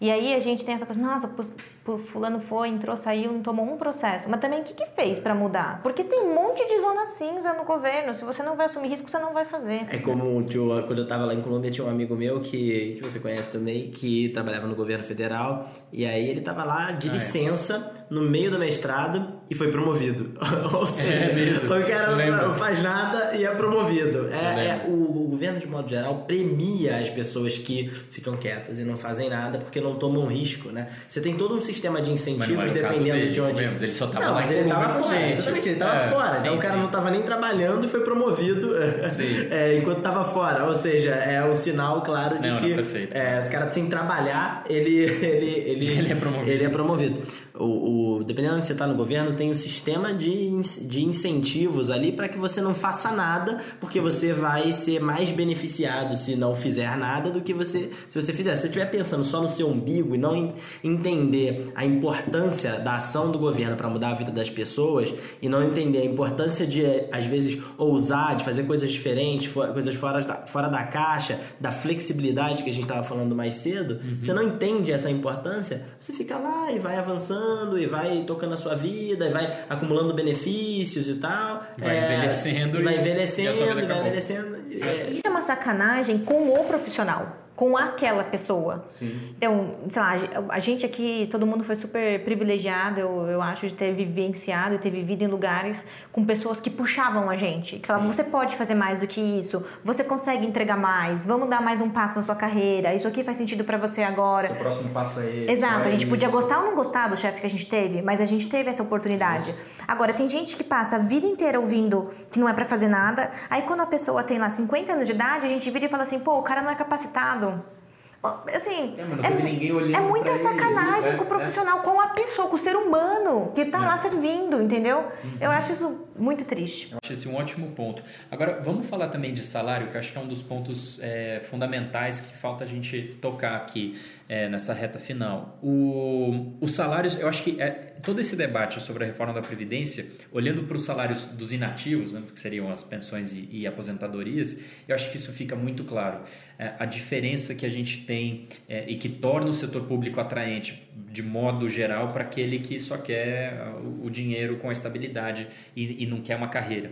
E 0.00 0.10
aí 0.10 0.32
a 0.34 0.40
gente 0.40 0.64
tem 0.64 0.74
essa 0.74 0.86
coisa, 0.86 1.00
nossa, 1.00 1.28
pu- 1.28 1.98
fulano 1.98 2.40
foi, 2.40 2.68
entrou, 2.68 2.96
saiu, 2.96 3.32
não 3.32 3.42
tomou 3.42 3.66
um 3.66 3.76
processo. 3.76 4.30
Mas 4.30 4.40
também 4.40 4.60
o 4.60 4.62
que, 4.64 4.72
que 4.72 4.86
fez 4.96 5.18
para 5.18 5.34
mudar? 5.34 5.80
Porque 5.82 6.02
tem 6.02 6.22
um 6.22 6.34
monte 6.34 6.66
de 6.66 6.80
zona 6.80 7.04
cinza 7.04 7.52
no 7.52 7.64
governo. 7.64 8.14
Se 8.14 8.24
você 8.24 8.42
não 8.42 8.56
vai 8.56 8.64
assumir 8.66 8.88
risco, 8.88 9.10
você 9.10 9.18
não 9.18 9.34
vai 9.34 9.44
fazer. 9.44 9.86
É 9.90 9.98
como 9.98 10.42
tinha- 10.44 10.82
quando 10.84 10.98
eu 11.00 11.02
estava 11.04 11.26
lá 11.26 11.34
em 11.34 11.40
Colômbia, 11.42 11.70
tinha 11.70 11.86
um 11.86 11.90
amigo 11.90 12.16
meu 12.16 12.40
que, 12.40 12.94
que 12.96 13.02
você 13.02 13.20
conhece 13.20 13.50
também, 13.50 13.90
que 13.90 14.30
trabalhava 14.30 14.66
no 14.66 14.74
governo 14.74 15.04
federal, 15.04 15.68
e 15.92 16.06
aí 16.06 16.30
ele 16.30 16.40
estava 16.40 16.64
lá 16.64 16.92
de 16.92 17.08
Ah, 17.08 17.10
é. 17.10 17.14
licença, 17.14 17.92
no 18.08 18.22
meio 18.22 18.50
do 18.50 18.58
mestrado, 18.58 19.34
e 19.50 19.54
foi 19.54 19.70
promovido. 19.70 20.30
Ou 20.72 20.86
seja, 20.86 21.26
É 21.30 21.34
mesmo. 21.34 21.74
o 21.74 21.86
cara 21.86 22.46
não 22.46 22.54
faz 22.54 22.82
nada 22.82 23.36
e 23.36 23.44
é 23.44 23.54
promovido. 23.54 24.28
É, 24.32 24.66
é, 24.66 24.86
o, 24.88 24.92
o 24.92 25.19
governo, 25.40 25.58
de 25.60 25.66
modo 25.66 25.88
geral, 25.88 26.24
premia 26.26 26.98
as 26.98 27.08
pessoas 27.08 27.56
que 27.56 27.90
ficam 28.10 28.36
quietas 28.36 28.78
e 28.78 28.84
não 28.84 28.96
fazem 28.98 29.30
nada 29.30 29.58
porque 29.58 29.80
não 29.80 29.94
tomam 29.94 30.26
risco, 30.26 30.68
né? 30.70 30.88
Você 31.08 31.20
tem 31.20 31.34
todo 31.34 31.54
um 31.56 31.62
sistema 31.62 32.00
de 32.00 32.08
não 32.08 32.14
incentivos 32.14 32.70
dependendo 32.72 33.18
dele, 33.18 33.30
de 33.30 33.40
onde. 33.40 33.62
ele 33.64 33.92
só 33.92 34.06
tava 34.06 34.26
não, 34.26 34.34
lá 34.34 34.40
mas 34.42 34.50
ele 34.50 34.68
tava 34.68 35.02
fora, 35.02 35.18
gente. 35.18 35.32
exatamente, 35.32 35.68
ele 35.70 35.78
tava 35.78 36.00
É, 36.04 36.08
fora. 36.10 36.34
sim, 36.34 36.40
então 36.42 36.54
o 36.56 36.58
cara 36.58 36.74
sim. 36.74 36.80
não 36.80 36.88
tava 36.88 37.10
nem 37.10 37.22
trabalhando 37.22 37.84
e 37.86 37.88
foi 37.88 38.00
promovido 38.00 38.74
é, 39.50 39.78
enquanto 39.78 40.02
tava 40.02 40.24
fora. 40.24 40.64
Ou 40.66 40.74
seja, 40.74 41.10
é 41.10 41.42
um 41.44 41.56
sinal 41.56 42.02
claro 42.02 42.38
de 42.38 42.46
Não, 42.48 42.54
não, 42.56 42.62
que 42.62 42.74
perfeito. 42.74 43.16
é, 43.16 43.40
os 43.42 43.48
caras 43.48 43.72
sem 43.72 43.86
trabalhar, 43.86 44.64
ele, 44.68 44.94
ele, 45.04 45.46
ele, 45.46 45.86
Ele 46.00 46.12
é 46.12 46.14
promovido. 46.14 46.50
ele 46.50 46.64
é 46.64 46.68
promovido. 46.68 47.22
O, 47.54 48.16
o- 48.18 48.24
dependendo 48.24 48.54
de 48.54 48.58
onde 48.58 48.66
você 48.66 48.72
está 48.72 48.86
no 48.86 48.94
governo, 48.94 49.32
tem 49.36 49.50
um 49.50 49.56
sistema 49.56 50.12
de, 50.14 50.50
de 50.82 51.04
incentivos 51.04 51.90
ali 51.90 52.12
para 52.12 52.28
que 52.28 52.38
você 52.38 52.60
não 52.60 52.74
faça 52.74 53.10
nada, 53.10 53.58
porque 53.80 54.00
você 54.00 54.32
vai 54.32 54.72
ser 54.72 55.00
mais 55.00 55.29
beneficiado 55.32 56.16
se 56.16 56.34
não 56.36 56.54
fizer 56.54 56.96
nada 56.96 57.30
do 57.30 57.40
que 57.40 57.52
você 57.54 57.90
se 58.08 58.20
você 58.20 58.32
fizer. 58.32 58.54
Se 58.56 58.62
você 58.62 58.66
estiver 58.68 58.86
pensando 58.90 59.24
só 59.24 59.40
no 59.40 59.48
seu 59.48 59.68
umbigo 59.68 60.14
e 60.14 60.18
não 60.18 60.36
en- 60.36 60.52
entender 60.82 61.66
a 61.74 61.84
importância 61.84 62.78
da 62.78 62.96
ação 62.96 63.30
do 63.30 63.38
governo 63.38 63.76
para 63.76 63.88
mudar 63.88 64.10
a 64.10 64.14
vida 64.14 64.30
das 64.30 64.50
pessoas 64.50 65.12
e 65.40 65.48
não 65.48 65.62
entender 65.62 65.98
a 65.98 66.04
importância 66.04 66.66
de, 66.66 66.82
às 67.12 67.24
vezes, 67.24 67.60
ousar, 67.78 68.36
de 68.36 68.44
fazer 68.44 68.64
coisas 68.64 68.90
diferentes, 68.90 69.46
fo- 69.50 69.66
coisas 69.72 69.94
fora 69.94 70.20
da, 70.22 70.34
fora 70.46 70.68
da 70.68 70.82
caixa, 70.84 71.40
da 71.60 71.70
flexibilidade 71.70 72.62
que 72.62 72.70
a 72.70 72.72
gente 72.72 72.84
estava 72.84 73.02
falando 73.02 73.34
mais 73.34 73.56
cedo, 73.56 74.00
você 74.20 74.32
não 74.32 74.42
entende 74.42 74.92
essa 74.92 75.10
importância, 75.10 75.82
você 76.00 76.12
fica 76.12 76.36
lá 76.38 76.70
e 76.72 76.78
vai 76.78 76.96
avançando 76.96 77.78
e 77.78 77.86
vai 77.86 78.24
tocando 78.26 78.54
a 78.54 78.56
sua 78.56 78.74
vida 78.74 79.26
e 79.26 79.30
vai 79.30 79.64
acumulando 79.68 80.12
benefícios 80.14 81.08
e 81.08 81.14
tal. 81.14 81.62
Vai 81.78 81.96
É, 81.96 82.14
envelhecendo 82.16 82.80
e 82.80 82.82
vai 82.82 82.96
a 82.96 83.00
envelhecendo, 83.00 83.56
sua 83.56 83.66
vida 83.66 83.70
e 83.70 83.74
vai 83.74 83.84
acabou. 83.84 84.06
envelhecendo. 84.06 84.56
É, 84.82 85.19
Isso 85.20 85.26
é 85.26 85.30
uma 85.30 85.42
sacanagem 85.42 86.24
com 86.24 86.48
o 86.48 86.64
profissional. 86.64 87.39
Com 87.60 87.76
aquela 87.76 88.24
pessoa. 88.24 88.86
Sim. 88.88 89.34
Então, 89.36 89.74
sei 89.90 90.00
lá, 90.00 90.16
a 90.48 90.58
gente 90.58 90.86
aqui, 90.86 91.28
todo 91.30 91.46
mundo 91.46 91.62
foi 91.62 91.76
super 91.76 92.24
privilegiado, 92.24 92.98
eu, 92.98 93.26
eu 93.28 93.42
acho, 93.42 93.68
de 93.68 93.74
ter 93.74 93.92
vivenciado 93.92 94.76
e 94.76 94.78
ter 94.78 94.88
vivido 94.88 95.20
em 95.24 95.26
lugares 95.26 95.84
com 96.10 96.24
pessoas 96.24 96.58
que 96.58 96.70
puxavam 96.70 97.28
a 97.28 97.36
gente. 97.36 97.76
Que 97.76 97.86
falavam, 97.86 98.10
você 98.10 98.24
pode 98.24 98.56
fazer 98.56 98.74
mais 98.74 99.00
do 99.00 99.06
que 99.06 99.20
isso, 99.20 99.62
você 99.84 100.02
consegue 100.02 100.46
entregar 100.46 100.78
mais, 100.78 101.26
vamos 101.26 101.50
dar 101.50 101.60
mais 101.60 101.82
um 101.82 101.90
passo 101.90 102.16
na 102.16 102.22
sua 102.22 102.34
carreira, 102.34 102.94
isso 102.94 103.06
aqui 103.06 103.22
faz 103.22 103.36
sentido 103.36 103.62
para 103.62 103.76
você 103.76 104.02
agora. 104.02 104.50
O 104.52 104.56
próximo 104.56 104.88
passo 104.88 105.20
é 105.20 105.26
esse. 105.28 105.52
Exato, 105.52 105.86
a 105.86 105.90
é 105.90 105.92
gente 105.92 106.06
podia 106.06 106.28
isso. 106.28 106.34
gostar 106.34 106.60
ou 106.60 106.64
não 106.64 106.74
gostar 106.74 107.08
do 107.08 107.16
chefe 107.18 107.42
que 107.42 107.46
a 107.46 107.50
gente 107.50 107.66
teve, 107.66 108.00
mas 108.00 108.22
a 108.22 108.24
gente 108.24 108.48
teve 108.48 108.70
essa 108.70 108.82
oportunidade. 108.82 109.54
Agora, 109.86 110.14
tem 110.14 110.26
gente 110.26 110.56
que 110.56 110.64
passa 110.64 110.96
a 110.96 110.98
vida 110.98 111.26
inteira 111.26 111.60
ouvindo 111.60 112.10
que 112.30 112.40
não 112.40 112.48
é 112.48 112.54
pra 112.54 112.64
fazer 112.64 112.88
nada, 112.88 113.30
aí 113.50 113.60
quando 113.62 113.80
a 113.80 113.86
pessoa 113.86 114.22
tem 114.22 114.38
lá 114.38 114.48
50 114.48 114.94
anos 114.94 115.06
de 115.06 115.12
idade, 115.12 115.44
a 115.44 115.48
gente 115.48 115.70
vira 115.70 115.84
e 115.84 115.88
fala 115.90 116.04
assim, 116.04 116.18
pô, 116.18 116.38
o 116.38 116.42
cara 116.42 116.62
não 116.62 116.70
é 116.70 116.74
capacitado. 116.74 117.49
Ó, 117.50 117.79
Assim, 118.22 118.94
É, 118.98 119.72
olhando 119.72 119.96
é 119.96 120.00
muita 120.00 120.24
pra 120.24 120.34
ele, 120.34 120.42
sacanagem 120.42 121.12
né? 121.12 121.16
com 121.16 121.24
o 121.24 121.26
profissional, 121.26 121.80
com 121.80 121.98
a 121.98 122.08
pessoa, 122.08 122.48
com 122.48 122.56
o 122.56 122.58
ser 122.58 122.76
humano 122.76 123.50
que 123.54 123.64
tá 123.64 123.78
lá 123.78 123.96
servindo, 123.96 124.60
entendeu? 124.60 125.10
Uhum. 125.24 125.38
Eu 125.40 125.50
acho 125.50 125.72
isso 125.72 126.06
muito 126.18 126.44
triste. 126.44 126.92
Eu 126.92 126.98
acho 127.02 127.12
esse 127.14 127.26
um 127.26 127.34
ótimo 127.34 127.68
ponto. 127.68 128.02
Agora, 128.30 128.60
vamos 128.62 128.86
falar 128.86 129.08
também 129.08 129.32
de 129.32 129.42
salário, 129.42 129.88
que 129.88 129.94
eu 129.94 130.00
acho 130.00 130.12
que 130.12 130.18
é 130.18 130.20
um 130.20 130.28
dos 130.28 130.42
pontos 130.42 130.98
é, 131.00 131.40
fundamentais 131.50 132.20
que 132.20 132.36
falta 132.36 132.64
a 132.64 132.66
gente 132.66 133.16
tocar 133.22 133.56
aqui 133.56 133.98
é, 134.28 134.50
nessa 134.50 134.74
reta 134.74 134.98
final. 134.98 135.58
O, 135.62 136.56
os 136.60 136.74
salários, 136.74 137.18
eu 137.18 137.26
acho 137.26 137.42
que 137.42 137.60
é, 137.60 137.70
todo 138.02 138.20
esse 138.20 138.36
debate 138.36 138.80
sobre 138.82 139.04
a 139.04 139.06
reforma 139.06 139.32
da 139.32 139.40
Previdência, 139.40 140.06
olhando 140.30 140.64
para 140.64 140.76
os 140.76 140.84
salários 140.84 141.24
dos 141.26 141.52
inativos, 141.52 142.12
né, 142.12 142.22
que 142.32 142.38
seriam 142.38 142.70
as 142.70 142.84
pensões 142.84 143.32
e, 143.32 143.48
e 143.50 143.66
aposentadorias, 143.66 144.58
eu 144.86 144.94
acho 144.94 145.10
que 145.10 145.16
isso 145.16 145.32
fica 145.32 145.56
muito 145.56 145.84
claro. 145.84 146.20
É, 146.58 146.74
a 146.78 146.84
diferença 146.84 147.54
que 147.54 147.64
a 147.64 147.70
gente 147.70 148.04
tem 148.10 148.48
é, 148.68 148.90
e 148.90 148.96
que 148.96 149.08
torna 149.08 149.50
o 149.50 149.54
setor 149.54 149.84
público 149.84 150.18
atraente 150.18 150.82
de 151.12 151.22
modo 151.22 151.68
geral 151.68 152.08
para 152.08 152.24
aquele 152.24 152.58
que 152.58 152.76
só 152.80 152.98
quer 152.98 153.52
ah, 153.52 153.80
o, 154.02 154.10
dinheiro 154.10 154.56
com 154.56 154.68
a 154.68 154.72
estabilidade 154.72 155.46
e, 155.76 156.02
e 156.02 156.06
não 156.06 156.20
quer 156.20 156.34
uma 156.34 156.48
carreira. 156.48 156.90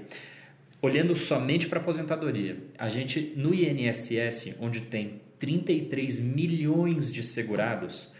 Olhando 0.80 1.16
somente 1.16 1.66
para 1.66 1.80
a 1.80 1.82
aposentadoria, 1.82 2.58
a 2.78 2.88
gente 2.88 3.32
no 3.34 3.52
INSS, 3.52 4.54
onde 4.60 4.82
tem 4.82 5.20
33 5.40 6.20
milhões 6.20 7.10
de 7.10 7.24
segurados, 7.24 8.12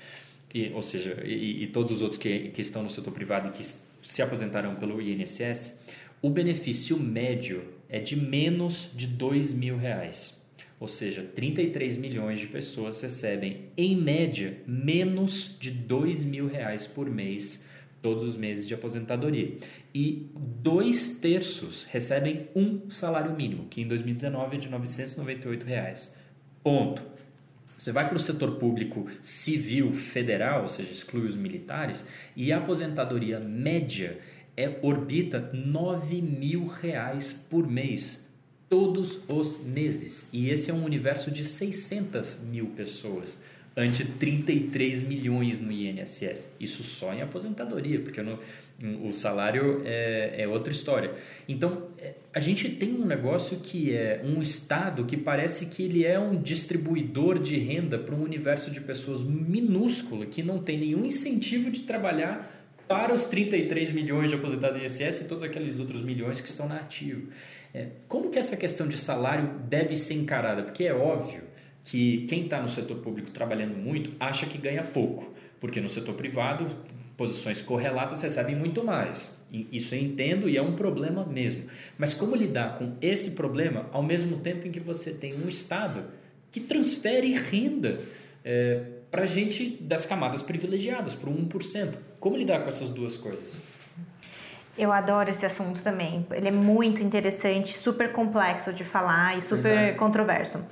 e, 0.53 0.73
ou 0.75 0.83
seja, 0.83 1.23
e, 1.25 1.63
e 1.63 1.67
todos 1.69 1.93
os 1.93 2.03
outros 2.03 2.21
que, 2.21 2.49
que 2.49 2.61
estão 2.61 2.83
no 2.83 2.91
setor 2.91 3.13
privado 3.13 3.47
e 3.47 3.53
que 3.53 3.63
se 4.03 4.23
aposentarão 4.23 4.75
pelo 4.75 5.01
INSS, 5.01 5.79
o 6.21 6.29
benefício 6.29 6.99
médio 6.99 7.63
é 7.89 8.01
de 8.01 8.17
menos 8.17 8.91
de 8.93 9.07
2 9.07 9.53
mil 9.53 9.77
reais. 9.77 10.38
Ou 10.81 10.87
seja, 10.87 11.23
33 11.23 11.97
milhões 11.97 12.39
de 12.39 12.47
pessoas 12.47 13.01
recebem, 13.01 13.71
em 13.77 13.97
média, 13.97 14.59
menos 14.67 15.57
de 15.59 15.71
2 15.71 16.25
mil 16.25 16.47
reais 16.47 16.87
por 16.87 17.11
mês, 17.11 17.65
todos 18.01 18.23
os 18.23 18.37
meses 18.37 18.67
de 18.67 18.75
aposentadoria. 18.75 19.59
E 19.93 20.29
dois 20.37 21.19
terços 21.19 21.85
recebem 21.85 22.49
um 22.55 22.89
salário 22.89 23.35
mínimo, 23.35 23.67
que 23.69 23.81
em 23.81 23.89
2019 23.89 24.57
é 24.57 24.61
de 24.61 24.69
998 24.69 25.67
reais. 25.67 26.15
Ponto. 26.63 27.03
Você 27.77 27.93
vai 27.93 28.09
para 28.09 28.17
o 28.17 28.21
setor 28.21 28.57
público 28.57 29.07
civil 29.23 29.93
federal, 29.93 30.63
ou 30.63 30.69
seja, 30.69 30.91
exclui 30.91 31.27
os 31.27 31.37
militares, 31.37 32.05
e 32.37 32.53
a 32.53 32.59
aposentadoria 32.59 33.39
média 33.39 34.19
é 34.57 34.79
orbita 34.83 35.51
9 35.55 36.21
mil 36.21 36.67
reais 36.67 37.33
por 37.33 37.69
mês, 37.69 38.28
todos 38.69 39.21
os 39.29 39.63
meses. 39.65 40.29
E 40.33 40.51
esse 40.51 40.71
é 40.71 40.75
um 40.75 40.85
universo 40.85 41.31
de 41.31 41.45
600 41.45 42.41
mil 42.43 42.67
pessoas, 42.67 43.39
ante 43.77 44.05
33 44.05 45.01
milhões 45.01 45.61
no 45.61 45.71
INSS. 45.71 46.51
Isso 46.59 46.83
só 46.83 47.15
em 47.15 47.23
aposentadoria, 47.23 48.01
porque 48.01 48.21
no, 48.21 48.39
o 49.05 49.13
salário 49.13 49.83
é, 49.85 50.43
é 50.43 50.49
outra 50.49 50.73
história. 50.73 51.13
Então, 51.49 51.89
é, 51.99 52.15
a 52.33 52.41
gente 52.41 52.69
tem 52.71 52.95
um 52.95 53.07
negócio 53.07 53.59
que 53.59 53.93
é 53.93 54.21
um 54.25 54.43
Estado 54.43 55.05
que 55.05 55.17
parece 55.17 55.67
que 55.67 55.83
ele 55.83 56.05
é 56.05 56.19
um 56.19 56.41
distribuidor 56.41 57.39
de 57.39 57.57
renda 57.57 57.99
para 57.99 58.15
um 58.15 58.23
universo 58.23 58.71
de 58.71 58.81
pessoas 58.81 59.23
minúsculo, 59.23 60.27
que 60.27 60.43
não 60.43 60.59
tem 60.59 60.79
nenhum 60.79 61.05
incentivo 61.05 61.71
de 61.71 61.81
trabalhar 61.81 62.55
para 62.87 63.13
os 63.13 63.27
33 63.27 63.91
milhões 63.91 64.31
de 64.31 64.37
aposentados 64.37 64.79
do 64.79 64.85
INSS 64.85 65.21
e 65.21 65.29
todos 65.29 65.45
aqueles 65.45 65.79
outros 65.79 66.01
milhões 66.01 66.41
que 66.41 66.49
estão 66.49 66.67
na 66.67 66.77
ativo. 66.77 67.29
É, 67.79 67.91
como 68.09 68.29
que 68.29 68.41
essa 68.41 68.57
questão 68.57 68.89
de 68.89 68.99
salário 68.99 69.51
deve 69.69 69.95
ser 69.95 70.15
encarada? 70.15 70.65
Porque 70.65 70.83
é 70.83 70.93
óbvio 70.93 71.43
que 71.85 72.27
quem 72.27 72.43
está 72.43 72.61
no 72.61 72.69
setor 72.69 72.97
público 72.97 73.31
trabalhando 73.31 73.77
muito 73.77 74.11
acha 74.19 74.47
que 74.47 74.59
ganha 74.59 74.83
pouco, 74.83 75.33
porque 75.61 75.81
no 75.81 75.89
setor 75.89 76.15
privado 76.15 76.67
posições 77.17 77.63
correlatas 77.63 78.21
recebem 78.21 78.57
muito 78.57 78.83
mais. 78.83 79.37
Isso 79.73 79.95
eu 79.95 80.01
entendo 80.01 80.49
e 80.49 80.57
é 80.57 80.63
um 80.63 80.75
problema 80.75 81.25
mesmo. 81.25 81.65
Mas 81.97 82.13
como 82.13 82.35
lidar 82.35 82.79
com 82.79 82.95
esse 83.01 83.33
problema 83.33 83.89
ao 83.93 84.03
mesmo 84.03 84.39
tempo 84.39 84.67
em 84.67 84.73
que 84.73 84.81
você 84.81 85.13
tem 85.13 85.35
um 85.35 85.49
Estado 85.49 86.05
que 86.51 86.59
transfere 86.59 87.33
renda 87.33 88.01
é, 88.45 88.83
para 89.09 89.25
gente 89.25 89.79
das 89.81 90.05
camadas 90.05 90.43
privilegiadas, 90.43 91.15
para 91.15 91.31
o 91.31 91.33
1%? 91.33 91.95
Como 92.19 92.37
lidar 92.37 92.61
com 92.63 92.69
essas 92.69 92.91
duas 92.91 93.17
coisas? 93.17 93.63
Eu 94.79 94.93
adoro 94.93 95.29
esse 95.29 95.45
assunto 95.45 95.83
também. 95.83 96.25
Ele 96.31 96.49
é 96.49 96.53
muito 96.53 97.03
interessante, 97.03 97.77
super 97.77 98.13
complexo 98.13 98.73
de 98.73 98.85
falar 98.85 99.37
e 99.37 99.43
super 99.43 99.97
controverso. 99.97 100.65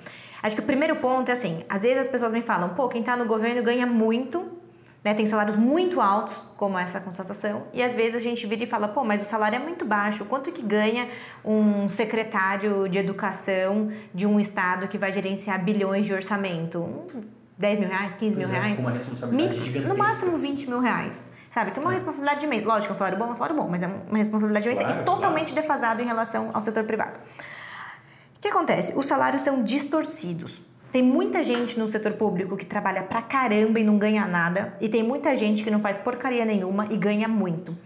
Acho 0.43 0.55
que 0.55 0.63
o 0.63 0.65
primeiro 0.65 0.97
ponto 0.97 1.29
é 1.29 1.33
assim: 1.33 1.65
às 1.69 1.83
vezes 1.83 1.99
as 1.99 2.09
pessoas 2.09 2.33
me 2.33 2.41
falam, 2.41 2.69
pô, 2.71 2.89
quem 2.89 3.03
tá 3.03 3.17
no 3.17 3.25
governo 3.25 3.63
ganha 3.63 3.85
muito, 3.85 4.47
né, 5.03 5.13
tem 5.15 5.27
salários 5.27 5.57
muito 5.57 6.01
altos, 6.01 6.35
como 6.57 6.79
essa 6.79 7.01
constatação, 7.01 7.65
e 7.73 7.83
às 7.83 7.95
vezes 7.95 8.17
a 8.17 8.19
gente 8.21 8.47
vira 8.47 8.65
e 8.65 8.67
fala, 8.67 8.89
pô, 8.89 9.05
mas 9.05 9.23
o 9.23 9.25
salário 9.25 9.57
é 9.57 9.59
muito 9.59 9.85
baixo, 9.85 10.25
quanto 10.25 10.51
que 10.53 10.63
ganha 10.63 11.09
um 11.45 11.89
secretário 11.89 12.89
de 12.89 12.99
educação 12.99 13.93
de 14.15 14.27
um 14.27 14.39
estado 14.39 14.89
que 14.89 14.99
vai 14.99 15.13
gerenciar 15.13 15.63
bilhões 15.65 16.07
de 16.07 16.13
orçamento? 16.13 17.07
Um, 17.59 17.61
10 17.61 17.79
mil 17.81 17.89
reais, 17.89 18.15
15 18.15 18.35
Pois 18.37 18.49
mil 18.49 18.57
é, 18.57 18.61
reais? 18.61 18.77
com 18.77 18.83
uma 18.83 18.91
responsabilidade 18.91 19.55
Mil- 19.55 19.65
gigantesca. 19.65 19.95
No 19.95 19.99
máximo 19.99 20.37
20 20.39 20.69
mil 20.69 20.81
reais. 20.81 21.25
Sabe? 21.51 21.71
Que 21.71 21.79
é 21.79 21.83
uma 21.83 21.93
responsabilidade 21.93 22.41
de 22.41 22.47
mês. 22.47 22.65
Lógico, 22.65 22.93
é 22.93 22.95
um 22.95 22.99
salário 22.99 23.19
bom, 23.19 23.27
é 23.27 23.31
um 23.31 23.35
salário 23.35 23.57
bom, 23.57 23.67
mas 23.69 23.83
é 23.83 23.87
uma 23.87 24.19
responsabilidade 24.19 24.67
imensa 24.69 24.85
Claro, 24.85 25.01
e 25.01 25.05
totalmente 25.05 25.55
defasado 25.55 26.03
em 26.03 26.07
relação 26.07 26.51
ao 26.53 26.61
setor 26.61 26.85
privado. 26.85 27.19
O 27.19 28.41
que 28.41 28.49
acontece? 28.49 28.93
Os 28.95 29.07
salários 29.07 29.43
são 29.43 29.63
distorcidos. 29.63 30.61
Tem 30.93 31.03
muita 31.03 31.43
gente 31.43 31.79
no 31.79 31.89
setor 31.89 32.13
público 32.13 32.57
que 32.57 32.65
trabalha 32.67 33.03
pra 33.03 33.21
caramba 33.23 33.81
e 33.81 33.85
não 33.85 33.99
ganha 33.99 34.27
nada, 34.27 34.75
e 34.81 34.89
tem 34.89 35.03
muita 35.03 35.35
gente 35.35 35.65
que 35.65 35.71
não 35.71 35.81
faz 35.81 35.97
porcaria 35.99 36.45
nenhuma 36.45 36.87
e 36.91 36.97
ganha 36.97 37.27
muito. 37.27 37.77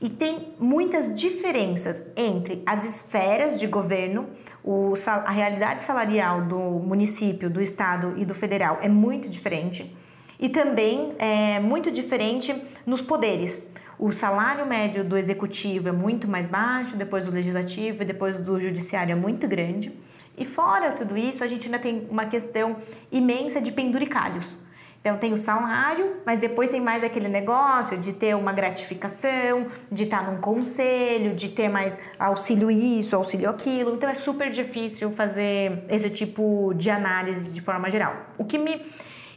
E 0.00 0.08
tem 0.10 0.54
muitas 0.58 1.12
diferenças 1.14 2.04
entre 2.16 2.62
as 2.66 2.84
esferas 2.84 3.58
de 3.58 3.66
governo, 3.66 4.28
o 4.64 4.94
a 5.06 5.30
realidade 5.30 5.82
salarial 5.82 6.40
do 6.40 6.58
município, 6.58 7.50
do 7.50 7.60
estado 7.60 8.14
e 8.16 8.24
do 8.24 8.34
federal 8.34 8.78
é 8.80 8.88
muito 8.88 9.28
diferente. 9.28 9.94
E 10.40 10.48
também 10.48 11.14
é 11.18 11.60
muito 11.60 11.90
diferente 11.90 12.54
nos 12.86 13.02
poderes. 13.02 13.62
O 13.98 14.10
salário 14.10 14.66
médio 14.66 15.04
do 15.04 15.16
executivo 15.16 15.88
é 15.88 15.92
muito 15.92 16.26
mais 16.26 16.46
baixo, 16.46 16.96
depois 16.96 17.26
do 17.26 17.30
legislativo 17.30 18.02
e 18.02 18.06
depois 18.06 18.38
do 18.38 18.58
judiciário 18.58 19.12
é 19.12 19.14
muito 19.14 19.46
grande. 19.46 19.92
E 20.36 20.44
fora 20.44 20.90
tudo 20.90 21.16
isso, 21.16 21.44
a 21.44 21.46
gente 21.46 21.66
ainda 21.66 21.78
tem 21.78 22.08
uma 22.10 22.24
questão 22.24 22.78
imensa 23.12 23.60
de 23.60 23.70
penduricalhos. 23.70 24.58
Então 25.04 25.18
tem 25.18 25.34
o 25.34 25.36
salário, 25.36 26.16
mas 26.24 26.38
depois 26.38 26.70
tem 26.70 26.80
mais 26.80 27.04
aquele 27.04 27.28
negócio 27.28 27.98
de 27.98 28.14
ter 28.14 28.34
uma 28.34 28.54
gratificação, 28.54 29.66
de 29.92 30.04
estar 30.04 30.24
num 30.32 30.40
conselho, 30.40 31.34
de 31.34 31.50
ter 31.50 31.68
mais 31.68 31.98
auxílio 32.18 32.70
isso, 32.70 33.14
auxílio 33.14 33.50
aquilo. 33.50 33.96
Então 33.96 34.08
é 34.08 34.14
super 34.14 34.50
difícil 34.50 35.10
fazer 35.10 35.84
esse 35.90 36.08
tipo 36.08 36.72
de 36.74 36.88
análise 36.88 37.52
de 37.52 37.60
forma 37.60 37.90
geral. 37.90 38.16
O 38.38 38.46
que 38.46 38.56
me 38.56 38.80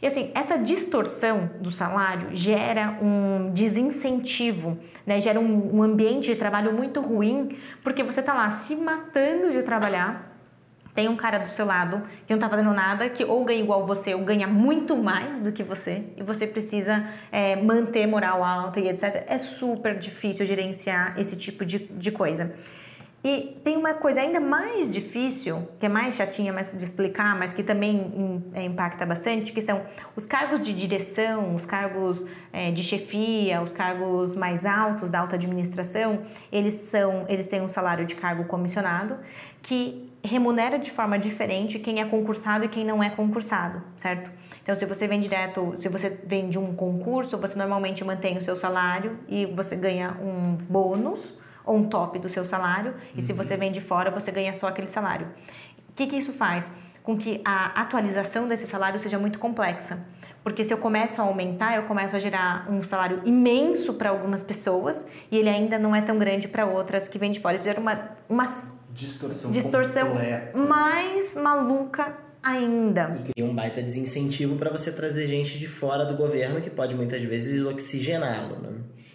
e 0.00 0.06
assim, 0.06 0.30
essa 0.34 0.56
distorção 0.56 1.50
do 1.60 1.72
salário 1.72 2.28
gera 2.32 2.96
um 3.02 3.50
desincentivo, 3.50 4.78
né? 5.04 5.20
gera 5.20 5.40
um, 5.40 5.76
um 5.76 5.82
ambiente 5.82 6.26
de 6.26 6.36
trabalho 6.36 6.72
muito 6.72 7.00
ruim, 7.00 7.48
porque 7.82 8.04
você 8.04 8.22
tá 8.22 8.32
lá 8.32 8.48
se 8.48 8.76
matando 8.76 9.50
de 9.50 9.62
trabalhar, 9.62 10.27
tem 10.98 11.08
um 11.08 11.14
cara 11.14 11.38
do 11.38 11.46
seu 11.46 11.64
lado 11.64 12.02
que 12.26 12.32
não 12.32 12.40
tá 12.40 12.48
fazendo 12.48 12.74
nada, 12.74 13.08
que 13.08 13.24
ou 13.24 13.44
ganha 13.44 13.60
igual 13.60 13.86
você, 13.86 14.16
ou 14.16 14.24
ganha 14.24 14.48
muito 14.48 14.96
mais 14.96 15.38
do 15.38 15.52
que 15.52 15.62
você, 15.62 16.02
e 16.16 16.24
você 16.24 16.44
precisa 16.44 17.08
é, 17.30 17.54
manter 17.54 18.04
moral 18.04 18.42
alta 18.42 18.80
e 18.80 18.88
etc. 18.88 19.24
É 19.28 19.38
super 19.38 19.96
difícil 19.96 20.44
gerenciar 20.44 21.14
esse 21.16 21.36
tipo 21.36 21.64
de, 21.64 21.78
de 21.78 22.10
coisa. 22.10 22.52
E 23.22 23.60
tem 23.62 23.76
uma 23.76 23.94
coisa 23.94 24.20
ainda 24.20 24.40
mais 24.40 24.92
difícil, 24.92 25.68
que 25.78 25.86
é 25.86 25.88
mais 25.88 26.16
chatinha 26.16 26.52
mais 26.52 26.72
de 26.76 26.82
explicar, 26.82 27.38
mas 27.38 27.52
que 27.52 27.62
também 27.62 28.42
é, 28.52 28.64
impacta 28.64 29.06
bastante, 29.06 29.52
que 29.52 29.62
são 29.62 29.80
os 30.16 30.26
cargos 30.26 30.64
de 30.64 30.72
direção, 30.72 31.54
os 31.54 31.64
cargos 31.64 32.26
é, 32.52 32.72
de 32.72 32.82
chefia, 32.82 33.62
os 33.62 33.70
cargos 33.70 34.34
mais 34.34 34.66
altos 34.66 35.10
da 35.10 35.20
alta 35.20 35.36
administração, 35.36 36.22
eles 36.50 36.74
são, 36.74 37.24
eles 37.28 37.46
têm 37.46 37.60
um 37.60 37.68
salário 37.68 38.04
de 38.04 38.16
cargo 38.16 38.46
comissionado 38.46 39.16
que 39.62 40.07
remunera 40.22 40.78
de 40.78 40.90
forma 40.90 41.18
diferente 41.18 41.78
quem 41.78 42.00
é 42.00 42.04
concursado 42.04 42.64
e 42.64 42.68
quem 42.68 42.84
não 42.84 43.02
é 43.02 43.10
concursado, 43.10 43.82
certo? 43.96 44.30
Então, 44.62 44.74
se 44.74 44.84
você 44.84 45.06
vem 45.06 45.20
direto, 45.20 45.74
se 45.78 45.88
você 45.88 46.10
vem 46.24 46.48
de 46.48 46.58
um 46.58 46.74
concurso, 46.74 47.38
você 47.38 47.58
normalmente 47.58 48.04
mantém 48.04 48.36
o 48.36 48.42
seu 48.42 48.54
salário 48.54 49.18
e 49.28 49.46
você 49.46 49.74
ganha 49.74 50.16
um 50.20 50.56
bônus 50.56 51.34
ou 51.64 51.76
um 51.76 51.88
top 51.88 52.18
do 52.18 52.28
seu 52.28 52.44
salário. 52.44 52.94
E 53.16 53.22
se 53.22 53.32
você 53.32 53.56
vem 53.56 53.72
de 53.72 53.80
fora, 53.80 54.10
você 54.10 54.30
ganha 54.30 54.52
só 54.52 54.66
aquele 54.66 54.86
salário. 54.86 55.26
O 55.88 55.92
que, 55.94 56.06
que 56.06 56.16
isso 56.16 56.32
faz? 56.32 56.70
Com 57.02 57.16
que 57.16 57.40
a 57.44 57.80
atualização 57.80 58.46
desse 58.46 58.66
salário 58.66 58.98
seja 58.98 59.18
muito 59.18 59.38
complexa. 59.38 60.04
Porque 60.42 60.64
se 60.64 60.72
eu 60.72 60.78
começo 60.78 61.20
a 61.20 61.24
aumentar, 61.24 61.76
eu 61.76 61.82
começo 61.84 62.14
a 62.14 62.18
gerar 62.18 62.66
um 62.70 62.82
salário 62.82 63.22
imenso 63.24 63.94
para 63.94 64.10
algumas 64.10 64.42
pessoas 64.42 65.04
e 65.30 65.36
ele 65.36 65.48
ainda 65.48 65.78
não 65.78 65.94
é 65.94 66.00
tão 66.00 66.18
grande 66.18 66.48
para 66.48 66.64
outras 66.64 67.08
que 67.08 67.18
vêm 67.18 67.30
de 67.30 67.40
fora. 67.40 67.56
Isso 67.56 67.64
gera 67.64 67.80
uma, 67.80 68.10
uma 68.28 68.46
Distorção, 68.90 69.50
distorção 69.50 70.08
completa. 70.08 70.56
mais 70.56 71.34
maluca 71.36 72.16
ainda. 72.42 73.20
E 73.36 73.42
um 73.42 73.54
baita 73.54 73.82
desincentivo 73.82 74.56
para 74.56 74.70
você 74.70 74.90
trazer 74.90 75.26
gente 75.26 75.58
de 75.58 75.68
fora 75.68 76.04
do 76.04 76.16
governo 76.16 76.60
que 76.60 76.70
pode 76.70 76.94
muitas 76.94 77.22
vezes 77.22 77.62
oxigená-lo, 77.64 78.58
né? 78.60 78.70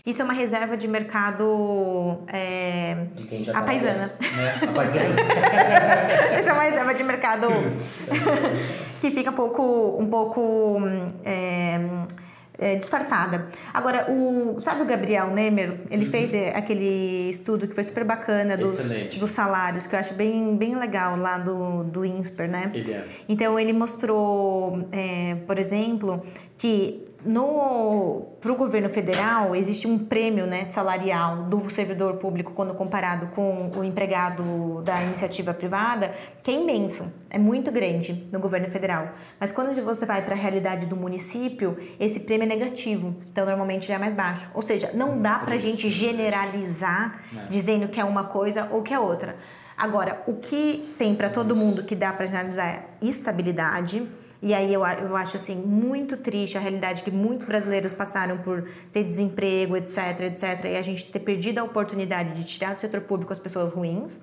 Isso 0.05 0.21
é 0.21 0.25
uma 0.25 0.33
reserva 0.33 0.75
de 0.75 0.85
mercado 0.85 2.19
é, 2.27 3.05
De 3.15 3.23
quem 3.23 3.41
já 3.41 3.53
tá 3.53 3.59
a 3.59 3.61
paisana. 3.63 4.13
É, 4.21 4.65
a 4.65 4.71
paisana. 4.73 5.15
Essa 6.33 6.49
é 6.51 6.53
uma 6.53 6.63
reserva 6.63 6.93
de 6.93 7.03
mercado 7.05 7.47
que 8.99 9.11
fica 9.11 9.31
um 9.31 9.33
pouco, 9.33 9.97
um 9.97 10.07
pouco 10.07 10.41
hum, 10.77 11.13
é, 11.23 11.79
é, 12.63 12.75
disfarçada. 12.75 13.47
Agora, 13.73 14.09
o, 14.09 14.59
sabe 14.59 14.81
o 14.81 14.85
Gabriel 14.85 15.27
Nemer? 15.27 15.81
Ele 15.91 16.05
fez 16.05 16.33
é, 16.33 16.55
aquele 16.55 17.29
estudo 17.29 17.67
que 17.67 17.75
foi 17.75 17.83
super 17.83 18.05
bacana 18.05 18.55
dos, 18.55 18.79
Excelente. 18.79 19.19
dos 19.19 19.31
salários, 19.31 19.85
que 19.85 19.93
eu 19.93 19.99
acho 19.99 20.13
bem, 20.13 20.55
bem 20.55 20.75
legal 20.75 21.17
lá 21.17 21.37
do, 21.37 21.83
do 21.83 22.05
INSPER, 22.05 22.49
né? 22.49 22.71
Ele 22.73 22.93
é. 22.93 23.05
Então 23.27 23.59
ele 23.59 23.73
mostrou, 23.73 24.87
é, 24.91 25.35
por 25.45 25.59
exemplo, 25.59 26.23
que 26.57 27.05
para 28.41 28.51
o 28.51 28.55
governo 28.55 28.89
federal 28.89 29.55
existe 29.55 29.87
um 29.87 29.97
prêmio 29.97 30.45
né, 30.45 30.69
salarial 30.69 31.43
do 31.43 31.69
servidor 31.69 32.15
público 32.15 32.51
quando 32.51 32.73
comparado 32.73 33.27
com 33.27 33.71
o 33.75 33.83
empregado 33.83 34.81
da 34.83 35.01
iniciativa 35.03 35.53
privada 35.53 36.13
que 36.41 36.51
é 36.51 36.55
imenso, 36.55 37.11
é 37.29 37.37
muito 37.37 37.71
grande 37.71 38.27
no 38.31 38.39
governo 38.39 38.69
federal. 38.69 39.13
Mas 39.39 39.51
quando 39.51 39.73
você 39.83 40.05
vai 40.05 40.21
para 40.21 40.35
a 40.35 40.37
realidade 40.37 40.85
do 40.85 40.95
município, 40.95 41.77
esse 41.99 42.19
prêmio 42.19 42.43
é 42.43 42.47
negativo, 42.47 43.15
então 43.31 43.45
normalmente 43.45 43.87
já 43.87 43.95
é 43.95 43.97
mais 43.97 44.13
baixo. 44.13 44.49
Ou 44.53 44.61
seja, 44.61 44.91
não 44.93 45.21
dá 45.21 45.39
para 45.39 45.55
a 45.55 45.57
gente 45.57 45.89
generalizar 45.89 47.23
dizendo 47.49 47.87
que 47.87 47.99
é 47.99 48.03
uma 48.03 48.25
coisa 48.25 48.67
ou 48.71 48.81
que 48.81 48.93
é 48.93 48.99
outra. 48.99 49.37
Agora, 49.77 50.21
o 50.27 50.35
que 50.35 50.93
tem 50.97 51.15
para 51.15 51.29
todo 51.29 51.55
mundo 51.55 51.83
que 51.83 51.95
dá 51.95 52.13
para 52.13 52.25
generalizar 52.25 52.67
é 52.67 52.83
estabilidade. 53.01 54.07
E 54.45 54.53
aí 54.53 54.73
eu, 54.73 54.81
eu 54.85 55.15
acho 55.15 55.37
assim 55.37 55.55
muito 55.55 56.17
triste 56.17 56.57
a 56.57 56.61
realidade 56.61 57.01
que 57.01 57.09
muitos 57.09 57.47
brasileiros 57.47 57.93
passaram 57.93 58.39
por 58.39 58.67
ter 58.91 59.05
desemprego, 59.05 59.77
etc, 59.77 60.19
etc, 60.21 60.65
e 60.65 60.75
a 60.75 60.81
gente 60.81 61.09
ter 61.09 61.19
perdido 61.19 61.59
a 61.59 61.63
oportunidade 61.63 62.33
de 62.33 62.43
tirar 62.43 62.73
do 62.75 62.79
setor 62.81 62.99
público 63.01 63.31
as 63.31 63.39
pessoas 63.39 63.71
ruins. 63.71 64.19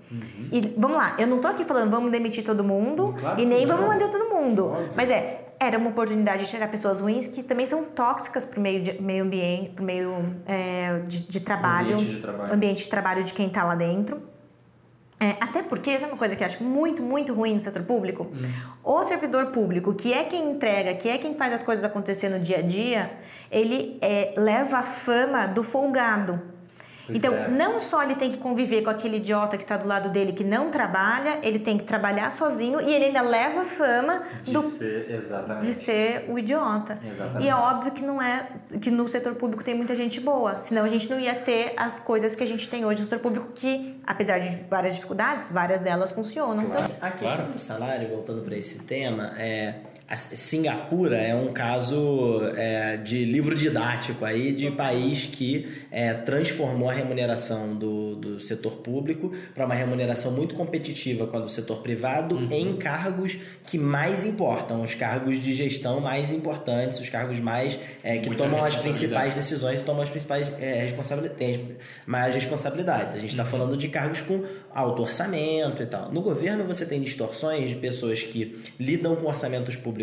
E 0.52 0.74
vamos 0.76 0.98
lá, 0.98 1.16
eu 1.18 1.26
não 1.26 1.40
tô 1.40 1.48
aqui 1.48 1.64
falando 1.64 1.90
vamos 1.90 2.12
demitir 2.12 2.44
todo 2.44 2.62
mundo 2.62 3.14
Claro 3.18 3.40
e 3.40 3.46
nem 3.46 3.64
vamos 3.66 3.86
manter 3.86 4.10
todo 4.10 4.28
mundo. 4.28 4.66
Óbvio. 4.66 4.92
Mas 4.94 5.08
é, 5.08 5.54
era 5.58 5.78
uma 5.78 5.88
oportunidade 5.88 6.44
de 6.44 6.50
tirar 6.50 6.68
pessoas 6.68 7.00
ruins 7.00 7.26
que 7.26 7.42
também 7.42 7.64
são 7.66 7.84
tóxicas 7.84 8.44
para 8.44 8.58
o 8.58 8.62
meio, 8.62 8.82
de- 8.82 9.00
meio 9.00 9.24
ambiente, 9.24 9.70
para 9.70 9.82
o 9.82 9.86
meio 9.86 10.12
é, 10.46 10.98
de, 11.08 11.22
de 11.26 11.40
trabalho, 11.40 11.94
Ambiente 11.94 12.14
de 12.14 12.20
trabalho. 12.20 12.52
ambiente 12.54 12.82
de 12.82 12.88
trabalho 12.90 13.24
de 13.24 13.32
quem 13.32 13.46
está 13.46 13.64
lá 13.64 13.74
dentro. 13.74 14.20
É, 15.22 15.36
até 15.38 15.62
porque, 15.62 15.98
sabe 15.98 16.12
uma 16.12 16.16
coisa 16.16 16.34
que 16.34 16.42
eu 16.42 16.46
acho 16.46 16.64
muito, 16.64 17.02
muito 17.02 17.34
ruim 17.34 17.52
no 17.52 17.60
setor 17.60 17.82
público? 17.82 18.26
Hum. 18.32 18.50
O 18.82 19.04
servidor 19.04 19.46
público, 19.48 19.92
que 19.92 20.14
é 20.14 20.24
quem 20.24 20.52
entrega, 20.52 20.94
que 20.94 21.10
é 21.10 21.18
quem 21.18 21.34
faz 21.34 21.52
as 21.52 21.62
coisas 21.62 21.84
acontecer 21.84 22.30
no 22.30 22.40
dia 22.40 22.58
a 22.58 22.62
dia, 22.62 23.12
ele 23.50 23.98
é, 24.00 24.32
leva 24.38 24.78
a 24.78 24.82
fama 24.82 25.46
do 25.46 25.62
folgado. 25.62 26.40
Pois 27.10 27.16
então, 27.16 27.34
é. 27.34 27.48
não 27.48 27.80
só 27.80 28.02
ele 28.02 28.14
tem 28.14 28.30
que 28.30 28.38
conviver 28.38 28.82
com 28.82 28.90
aquele 28.90 29.16
idiota 29.18 29.56
que 29.56 29.62
está 29.64 29.76
do 29.76 29.86
lado 29.86 30.08
dele 30.08 30.32
que 30.32 30.44
não 30.44 30.70
trabalha, 30.70 31.38
ele 31.42 31.58
tem 31.58 31.76
que 31.76 31.84
trabalhar 31.84 32.30
sozinho 32.30 32.80
e 32.80 32.92
ele 32.92 33.06
ainda 33.06 33.20
leva 33.22 33.62
a 33.62 33.64
fama 33.64 34.22
De 34.42 34.52
do 34.52 34.60
ser, 34.62 35.10
exatamente. 35.10 35.66
de 35.66 35.74
ser 35.74 36.26
o 36.28 36.38
idiota. 36.38 36.94
Exatamente. 37.04 37.44
E 37.44 37.48
é 37.48 37.54
óbvio 37.54 37.92
que 37.92 38.04
não 38.04 38.20
é 38.20 38.46
que 38.80 38.90
no 38.90 39.06
setor 39.08 39.34
público 39.34 39.62
tem 39.64 39.74
muita 39.74 39.94
gente 39.94 40.20
boa, 40.20 40.62
senão 40.62 40.84
a 40.84 40.88
gente 40.88 41.08
não 41.10 41.18
ia 41.20 41.34
ter 41.34 41.74
as 41.76 41.98
coisas 42.00 42.34
que 42.34 42.42
a 42.42 42.46
gente 42.46 42.68
tem 42.68 42.84
hoje 42.84 43.00
no 43.00 43.06
setor 43.06 43.20
público 43.20 43.48
que, 43.54 44.00
apesar 44.06 44.38
de 44.38 44.48
várias 44.68 44.94
dificuldades, 44.94 45.48
várias 45.48 45.80
delas 45.80 46.12
funcionam. 46.12 46.62
Então, 46.64 46.84
A 47.00 47.10
questão 47.10 47.36
Claro. 47.36 47.52
do 47.52 47.58
salário, 47.58 48.08
voltando 48.08 48.42
para 48.42 48.56
esse 48.56 48.78
tema, 48.78 49.32
é 49.38 49.74
Singapura 50.16 51.16
é 51.18 51.32
um 51.32 51.52
caso 51.52 52.40
é, 52.56 52.96
de 52.96 53.24
livro 53.24 53.54
didático 53.54 54.24
aí 54.24 54.50
de 54.50 54.68
país 54.72 55.26
que 55.26 55.68
é, 55.88 56.12
transformou 56.12 56.90
a 56.90 56.92
remuneração 56.92 57.76
do, 57.76 58.16
do 58.16 58.40
setor 58.40 58.78
público 58.78 59.32
para 59.54 59.64
uma 59.64 59.74
remuneração 59.74 60.32
muito 60.32 60.56
competitiva 60.56 61.28
com 61.28 61.36
a 61.36 61.40
do 61.40 61.48
setor 61.48 61.80
privado 61.80 62.40
em 62.50 62.76
cargos 62.76 63.38
que 63.64 63.78
mais 63.78 64.26
importam, 64.26 64.82
os 64.82 64.94
cargos 64.94 65.40
de 65.40 65.54
gestão 65.54 66.00
mais 66.00 66.32
importantes, 66.32 66.98
os 66.98 67.08
cargos 67.08 67.38
mais 67.38 67.78
é, 68.02 68.18
que 68.18 68.26
Muita 68.26 68.42
tomam 68.42 68.64
as 68.64 68.74
principais 68.74 69.36
decisões 69.36 69.80
e 69.80 69.84
tomam 69.84 70.02
as 70.02 70.10
principais 70.10 70.50
é, 70.58 70.82
responsabilidades, 70.82 71.60
mais 72.04 72.34
responsabilidades. 72.34 73.14
A 73.14 73.20
gente 73.20 73.30
está 73.30 73.44
falando 73.44 73.76
de 73.76 73.88
cargos 73.88 74.20
com 74.20 74.44
alto 74.74 75.02
orçamento 75.02 75.84
e 75.84 75.86
tal. 75.86 76.10
No 76.10 76.20
governo 76.20 76.64
você 76.64 76.84
tem 76.84 77.00
distorções 77.00 77.68
de 77.68 77.76
pessoas 77.76 78.20
que 78.20 78.60
lidam 78.78 79.14
com 79.14 79.26
orçamentos 79.26 79.76
públicos 79.76 79.99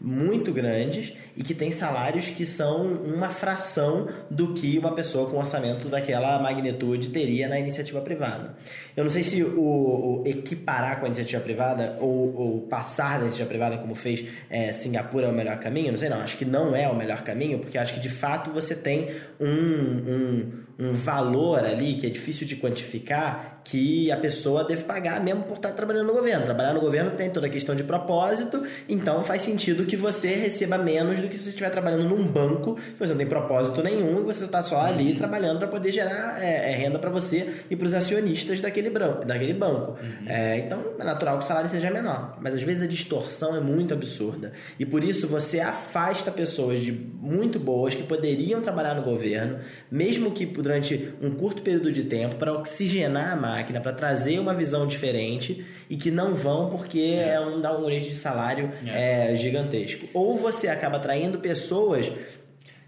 muito 0.00 0.52
grandes 0.52 1.12
e 1.36 1.42
que 1.42 1.54
têm 1.54 1.70
salários 1.70 2.26
que 2.26 2.44
são 2.44 2.84
uma 2.84 3.30
fração 3.30 4.08
do 4.30 4.54
que 4.54 4.78
uma 4.78 4.94
pessoa 4.94 5.28
com 5.28 5.38
orçamento 5.38 5.88
daquela 5.88 6.38
magnitude 6.40 7.08
teria 7.08 7.48
na 7.48 7.58
iniciativa 7.58 8.00
privada. 8.00 8.56
Eu 8.96 9.04
não 9.04 9.10
sei 9.10 9.22
se 9.22 9.42
o, 9.42 9.60
o 9.60 10.22
equiparar 10.26 10.98
com 10.98 11.06
a 11.06 11.08
iniciativa 11.08 11.42
privada 11.42 11.96
ou, 12.00 12.34
ou 12.34 12.60
passar 12.62 13.18
da 13.18 13.22
iniciativa 13.22 13.48
privada 13.48 13.78
como 13.78 13.94
fez 13.94 14.26
é, 14.50 14.72
Singapura 14.72 15.26
é 15.26 15.30
o 15.30 15.32
melhor 15.32 15.58
caminho, 15.58 15.92
não 15.92 15.98
sei 15.98 16.08
não, 16.08 16.20
acho 16.20 16.36
que 16.36 16.44
não 16.44 16.74
é 16.76 16.88
o 16.88 16.94
melhor 16.94 17.22
caminho, 17.22 17.58
porque 17.58 17.78
acho 17.78 17.94
que 17.94 18.00
de 18.00 18.08
fato 18.08 18.50
você 18.50 18.74
tem 18.74 19.10
um, 19.40 19.46
um, 19.46 20.63
um 20.78 20.94
valor 20.94 21.64
ali 21.64 21.94
que 21.94 22.06
é 22.06 22.10
difícil 22.10 22.46
de 22.46 22.56
quantificar 22.56 23.54
que 23.64 24.12
a 24.12 24.16
pessoa 24.16 24.62
deve 24.62 24.82
pagar 24.82 25.22
mesmo 25.22 25.44
por 25.44 25.54
estar 25.54 25.72
trabalhando 25.72 26.08
no 26.08 26.12
governo. 26.12 26.44
Trabalhar 26.44 26.74
no 26.74 26.80
governo 26.80 27.12
tem 27.12 27.30
toda 27.30 27.46
a 27.46 27.50
questão 27.50 27.74
de 27.74 27.82
propósito, 27.82 28.62
então 28.88 29.24
faz 29.24 29.42
sentido 29.42 29.86
que 29.86 29.96
você 29.96 30.34
receba 30.34 30.76
menos 30.76 31.18
do 31.18 31.28
que 31.28 31.36
se 31.36 31.42
você 31.42 31.48
estiver 31.48 31.70
trabalhando 31.70 32.04
num 32.04 32.26
banco, 32.26 32.74
que 32.74 32.98
você 32.98 33.12
não 33.12 33.18
tem 33.18 33.26
propósito 33.26 33.82
nenhum, 33.82 34.20
e 34.20 34.22
você 34.22 34.44
está 34.44 34.62
só 34.62 34.80
ali 34.82 35.14
trabalhando 35.14 35.58
para 35.58 35.68
poder 35.68 35.92
gerar 35.92 36.42
é, 36.42 36.72
é, 36.72 36.76
renda 36.76 36.98
para 36.98 37.08
você 37.08 37.54
e 37.70 37.74
para 37.74 37.86
os 37.86 37.94
acionistas 37.94 38.60
daquele, 38.60 38.90
branco, 38.90 39.24
daquele 39.24 39.54
banco. 39.54 39.96
É, 40.26 40.58
então 40.58 40.94
é 40.98 41.04
natural 41.04 41.38
que 41.38 41.44
o 41.44 41.48
salário 41.48 41.70
seja 41.70 41.90
menor, 41.90 42.36
mas 42.40 42.54
às 42.54 42.62
vezes 42.62 42.82
a 42.82 42.86
distorção 42.86 43.56
é 43.56 43.60
muito 43.60 43.94
absurda 43.94 44.52
e 44.78 44.84
por 44.84 45.02
isso 45.02 45.26
você 45.26 45.60
afasta 45.60 46.30
pessoas 46.30 46.80
de 46.80 46.92
muito 46.92 47.58
boas 47.58 47.94
que 47.94 48.02
poderiam 48.02 48.60
trabalhar 48.60 48.94
no 48.94 49.02
governo, 49.02 49.58
mesmo 49.90 50.30
que 50.32 50.46
durante 50.64 51.14
um 51.22 51.30
curto 51.30 51.62
período 51.62 51.92
de 51.92 52.02
tempo, 52.02 52.36
para 52.36 52.52
oxigenar 52.52 53.32
a 53.32 53.36
máquina, 53.36 53.80
para 53.80 53.92
trazer 53.92 54.38
uma 54.38 54.54
visão 54.54 54.86
diferente 54.86 55.64
e 55.88 55.96
que 55.96 56.10
não 56.10 56.34
vão 56.34 56.70
porque 56.70 57.14
é, 57.16 57.38
um 57.38 57.60
downgrade 57.60 58.08
de 58.08 58.16
salário 58.16 58.72
é, 58.86 59.36
gigantesco. 59.36 60.08
Ou 60.12 60.36
você 60.36 60.66
acaba 60.68 60.96
atraindo 60.96 61.38
pessoas 61.38 62.10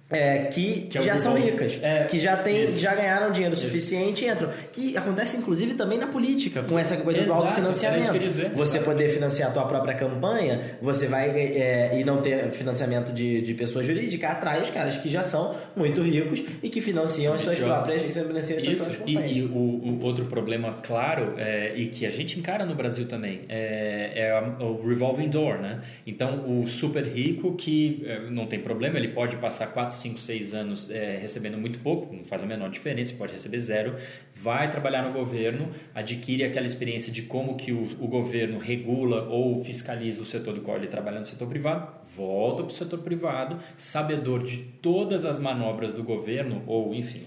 é, 0.09 0.45
que, 0.45 0.83
Que 0.83 0.99
é 0.99 1.03
já 1.03 1.17
são 1.17 1.35
ricas, 1.35 1.79
é, 1.83 2.05
que 2.05 2.21
já, 2.21 2.37
tem, 2.37 2.63
isso. 2.65 2.79
já 2.79 2.95
ganharam 2.95 3.33
dinheiro 3.33 3.57
suficiente 3.57 4.25
e 4.25 4.29
entram. 4.29 4.51
Que 4.73 4.97
acontece 4.97 5.37
inclusive 5.37 5.75
também 5.75 5.99
na 5.99 6.07
política, 6.07 6.63
com 6.63 6.79
essa 6.79 6.97
coisa 6.97 7.23
Exato, 7.23 7.41
do 7.41 7.45
autofinanciamento. 7.45 8.13
que 8.13 8.19
dizer. 8.21 8.51
Você 8.51 8.79
poder 8.79 9.09
financiar 9.09 9.51
a 9.51 9.53
tua 9.53 9.65
própria 9.67 9.95
campanha, 9.95 10.79
você 10.81 11.09
vai 11.09 11.31
é, 11.31 11.99
e 11.99 12.05
não 12.05 12.23
ter 12.23 12.53
financiamento 12.53 13.13
de, 13.13 13.41
de 13.41 13.55
pessoa 13.55 13.83
jurídica, 13.83 14.29
atrai 14.29 14.63
os 14.63 14.71
caras 14.71 14.97
que 14.97 15.09
já 15.09 15.25
são 15.25 15.57
muito 15.75 16.01
ricos 16.03 16.41
e 16.63 16.69
que 16.69 16.81
financiam 16.81 17.35
as 17.35 17.41
suas 17.41 17.59
próprias, 17.59 18.03
financiam 18.03 18.59
as 18.59 18.65
suas 18.65 18.75
próprias 18.77 19.01
e, 19.07 19.15
campanhas. 19.15 19.37
e 19.37 19.43
o, 19.43 19.57
o 19.57 20.05
outro 20.05 20.27
problema 20.27 20.79
claro 20.85 21.35
é, 21.37 21.73
e 21.75 21.87
que 21.87 22.07
a 22.07 22.11
gente 22.11 22.39
encara 22.39 22.65
no 22.65 22.77
Brasil 22.77 23.07
também 23.07 23.41
é, 23.49 24.13
é 24.15 24.63
o 24.63 24.87
revolving 24.87 25.29
door, 25.29 25.59
né? 25.59 25.81
Então 26.07 26.45
o 26.47 26.67
super 26.69 27.05
rico 27.05 27.57
que 27.57 28.05
é, 28.07 28.31
não 28.31 28.47
tem 28.47 28.61
problema, 28.61 28.99
ele 28.99 29.09
pode 29.09 29.35
passar 29.37 29.67
4, 29.67 29.96
5, 29.97 30.19
6 30.19 30.55
anos 30.55 30.91
é, 30.91 31.17
recebendo 31.17 31.59
muito 31.59 31.79
pouco, 31.81 32.15
não 32.15 32.25
faz 32.25 32.43
a 32.43 32.47
menor 32.47 32.71
diferença, 32.71 33.15
pode 33.15 33.33
receber 33.33 33.59
zero, 33.59 33.97
vai 34.35 34.71
trabalhar 34.71 35.03
no 35.03 35.13
governo, 35.13 35.71
adquire 35.95 36.45
aquela 36.45 36.67
experiência 36.67 37.13
de 37.13 37.23
como 37.23 37.57
que 37.57 37.73
o, 37.73 37.83
o 38.01 38.07
governo 38.07 38.59
regula 38.59 39.29
ou 39.29 39.63
fiscaliza 39.65 40.23
o 40.23 40.25
setor 40.25 40.55
do 40.55 40.61
qual 40.61 40.77
ele 40.77 40.87
trabalha 40.87 41.19
no 41.19 41.25
setor 41.25 41.49
privado, 41.49 41.91
volta 42.17 42.63
para 42.63 42.71
o 42.71 42.75
setor 42.75 43.01
privado, 43.01 43.59
sabedor 43.77 44.43
de 44.43 44.59
todas 44.81 45.25
as 45.25 45.39
manobras 45.39 45.93
do 45.93 46.03
governo, 46.03 46.63
ou 46.67 46.95
enfim, 46.95 47.25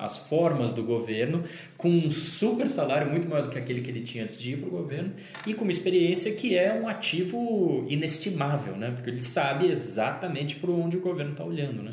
as 0.00 0.18
formas 0.18 0.72
do 0.72 0.82
governo, 0.82 1.44
com 1.76 1.88
um 1.88 2.12
super 2.12 2.68
salário 2.68 3.10
muito 3.10 3.28
maior 3.28 3.44
do 3.44 3.50
que 3.50 3.58
aquele 3.58 3.80
que 3.80 3.90
ele 3.90 4.02
tinha 4.02 4.24
antes 4.24 4.38
de 4.38 4.52
ir 4.52 4.56
para 4.58 4.68
o 4.68 4.70
governo, 4.70 5.12
e 5.46 5.54
com 5.54 5.62
uma 5.62 5.70
experiência 5.70 6.32
que 6.34 6.56
é 6.56 6.72
um 6.74 6.86
ativo 6.86 7.86
inestimável, 7.88 8.76
né? 8.76 8.90
porque 8.90 9.10
ele 9.10 9.22
sabe 9.22 9.70
exatamente 9.70 10.56
para 10.56 10.70
onde 10.70 10.96
o 10.96 11.00
governo 11.00 11.32
está 11.32 11.44
olhando. 11.44 11.82
Né? 11.82 11.92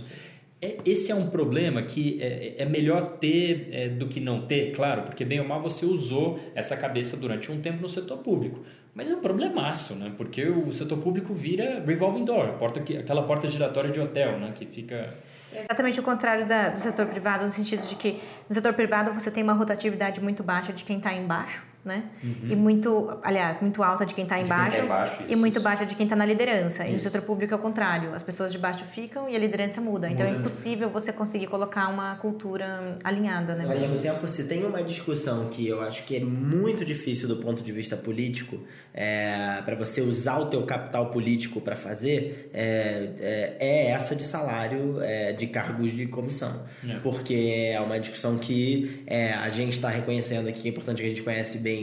É, 0.60 0.78
esse 0.86 1.12
é 1.12 1.16
um 1.16 1.30
problema 1.30 1.84
que 1.84 2.18
é, 2.20 2.56
é 2.58 2.66
melhor 2.66 3.18
ter 3.20 3.70
é, 3.72 3.90
do 3.90 4.08
que 4.08 4.20
não 4.20 4.48
ter, 4.48 4.72
claro, 4.72 5.04
porque 5.04 5.24
bem 5.24 5.40
ou 5.40 5.48
mal 5.48 5.62
você 5.62 5.86
usou 5.86 6.40
essa 6.56 6.76
cabeça 6.76 7.16
durante 7.16 7.52
um 7.52 7.62
tempo 7.62 7.82
no 7.82 7.88
setor 7.88 8.18
público. 8.18 8.64
Mas 8.98 9.12
é 9.12 9.16
um 9.16 9.22
problemaço, 9.22 9.94
né? 9.94 10.12
Porque 10.18 10.44
o 10.44 10.74
setor 10.74 10.98
público 10.98 11.32
vira 11.32 11.84
revolving 11.86 12.26
door, 12.26 12.54
porta 12.54 12.80
que, 12.80 12.98
aquela 12.98 13.22
porta 13.22 13.48
giratória 13.48 13.92
de 13.92 14.00
hotel, 14.00 14.40
né? 14.40 14.52
Que 14.56 14.66
fica... 14.66 15.14
Exatamente 15.54 16.00
o 16.00 16.04
contrário 16.04 16.48
da, 16.48 16.70
do 16.70 16.80
setor 16.80 17.06
privado, 17.06 17.46
no 17.46 17.52
sentido 17.52 17.88
de 17.88 17.96
que 17.96 18.20
no 18.50 18.56
setor 18.56 18.74
privado 18.74 19.14
você 19.14 19.30
tem 19.30 19.44
uma 19.44 19.54
rotatividade 19.54 20.20
muito 20.20 20.42
baixa 20.42 20.74
de 20.74 20.84
quem 20.84 20.98
está 20.98 21.14
embaixo 21.14 21.62
né? 21.84 22.04
Uhum. 22.24 22.50
E 22.50 22.56
muito, 22.56 23.20
aliás, 23.24 23.62
muito 23.62 23.82
alta 23.82 24.06
de 24.06 24.14
quem 24.14 24.24
está 24.24 24.40
embaixo, 24.40 24.78
tá 24.78 24.84
embaixo 24.84 25.24
e 25.28 25.36
muito 25.36 25.62
baixa 25.62 25.86
de 25.86 25.96
quem 25.96 26.06
está 26.06 26.16
na 26.16 26.26
liderança. 26.26 26.84
Isso. 26.84 26.90
E 26.90 26.94
no 26.94 27.00
setor 27.00 27.22
público 27.22 27.54
é 27.54 27.58
o 27.58 27.60
contrário, 27.60 28.14
as 28.14 28.22
pessoas 28.22 28.52
de 28.52 28.58
baixo 28.58 28.84
ficam 28.86 29.30
e 29.30 29.36
a 29.36 29.40
liderança 29.40 29.80
muda. 29.80 30.10
Então 30.10 30.26
é 30.26 30.32
muda. 30.32 30.44
é 30.44 30.48
impossível 30.48 30.90
você 30.90 31.14
conseguir 31.14 31.48
colocar 31.48 31.88
uma 31.88 32.16
cultura 32.16 32.98
alinhada, 33.04 33.56
né? 33.56 33.64
Ao 33.64 33.70
mesmo 33.70 34.00
tempo, 34.00 34.28
se 34.28 34.44
tem 34.44 34.66
uma 34.66 34.84
discussão 34.84 35.48
que 35.48 35.68
eu 35.68 35.82
acho 35.82 36.04
que 36.04 36.16
é 36.16 36.20
muito 36.20 36.84
difícil 36.84 37.28
do 37.28 37.38
ponto 37.38 37.64
de 37.64 37.72
vista 37.72 37.96
político, 37.96 38.60
é, 38.94 39.62
para 39.64 39.76
você 39.76 40.02
usar 40.02 40.40
o 40.40 40.48
teu 40.48 40.64
capital 40.64 41.12
político 41.12 41.62
para 41.62 41.76
fazer, 41.76 42.50
é, 42.54 43.10
é, 43.20 43.58
é, 43.60 43.92
essa 43.92 44.16
de 44.16 44.24
salário 44.24 45.02
é, 45.02 45.32
de 45.34 45.48
cargos 45.48 45.94
de 45.94 46.08
comissão. 46.08 46.64
É. 46.88 46.96
Porque 47.00 47.72
é 47.74 47.80
uma 47.80 48.00
discussão 48.00 48.38
que 48.38 49.04
é, 49.06 49.34
a 49.34 49.50
gente 49.50 49.74
está 49.74 49.90
reconhecendo 49.90 50.50
aqui, 50.50 50.68
é 50.68 50.72
importante 50.72 51.02
que 51.02 51.06
a 51.06 51.10
gente 51.10 51.22
conhece 51.22 51.60
bem 51.60 51.77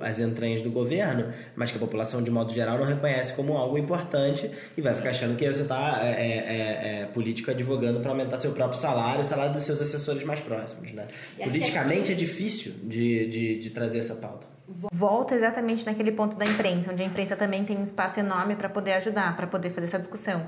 as 0.00 0.18
entranhas 0.18 0.62
do 0.62 0.70
governo, 0.70 1.32
mas 1.54 1.70
que 1.70 1.76
a 1.76 1.80
população, 1.80 2.22
de 2.22 2.30
modo 2.30 2.52
geral, 2.52 2.78
não 2.78 2.84
reconhece 2.84 3.32
como 3.34 3.56
algo 3.56 3.78
importante 3.78 4.50
e 4.76 4.80
vai 4.80 4.94
ficar 4.94 5.10
achando 5.10 5.36
que 5.36 5.46
você 5.46 5.62
está, 5.62 6.00
é, 6.02 6.10
é, 6.10 6.14
é, 6.16 7.02
é, 7.02 7.06
político, 7.06 7.50
advogando 7.50 8.00
para 8.00 8.10
aumentar 8.10 8.38
seu 8.38 8.52
próprio 8.52 8.78
salário, 8.78 9.22
o 9.22 9.24
salário 9.24 9.52
dos 9.52 9.64
seus 9.64 9.80
assessores 9.80 10.22
mais 10.24 10.40
próximos. 10.40 10.92
Né? 10.92 11.06
Politicamente 11.38 12.12
é 12.12 12.14
difícil 12.14 12.72
de, 12.82 13.26
de, 13.28 13.58
de 13.60 13.70
trazer 13.70 13.98
essa 13.98 14.14
pauta 14.14 14.50
volta 14.92 15.34
exatamente 15.34 15.84
naquele 15.84 16.12
ponto 16.12 16.36
da 16.36 16.44
imprensa, 16.44 16.92
onde 16.92 17.02
a 17.02 17.06
imprensa 17.06 17.36
também 17.36 17.64
tem 17.64 17.76
um 17.76 17.82
espaço 17.82 18.20
enorme 18.20 18.54
para 18.54 18.68
poder 18.68 18.92
ajudar, 18.94 19.36
para 19.36 19.46
poder 19.46 19.70
fazer 19.70 19.86
essa 19.86 19.98
discussão. 19.98 20.46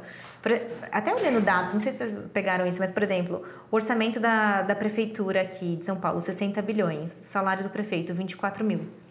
Até 0.91 1.15
olhando 1.15 1.41
dados, 1.41 1.75
não 1.75 1.81
sei 1.81 1.93
se 1.93 1.99
vocês 1.99 2.27
pegaram 2.29 2.67
isso, 2.67 2.79
mas, 2.79 2.91
por 2.91 3.03
exemplo, 3.03 3.43
o 3.71 3.75
orçamento 3.75 4.21
da, 4.21 4.63
da 4.63 4.75
prefeitura 4.75 5.41
aqui 5.43 5.77
de 5.77 5.85
São 5.85 5.97
Paulo, 5.97 6.21
60 6.21 6.61
bilhões, 6.63 7.11
salário 7.11 7.63
do 7.63 7.71
prefeito, 7.71 8.15
24 8.15 8.65
mil. 8.65 9.02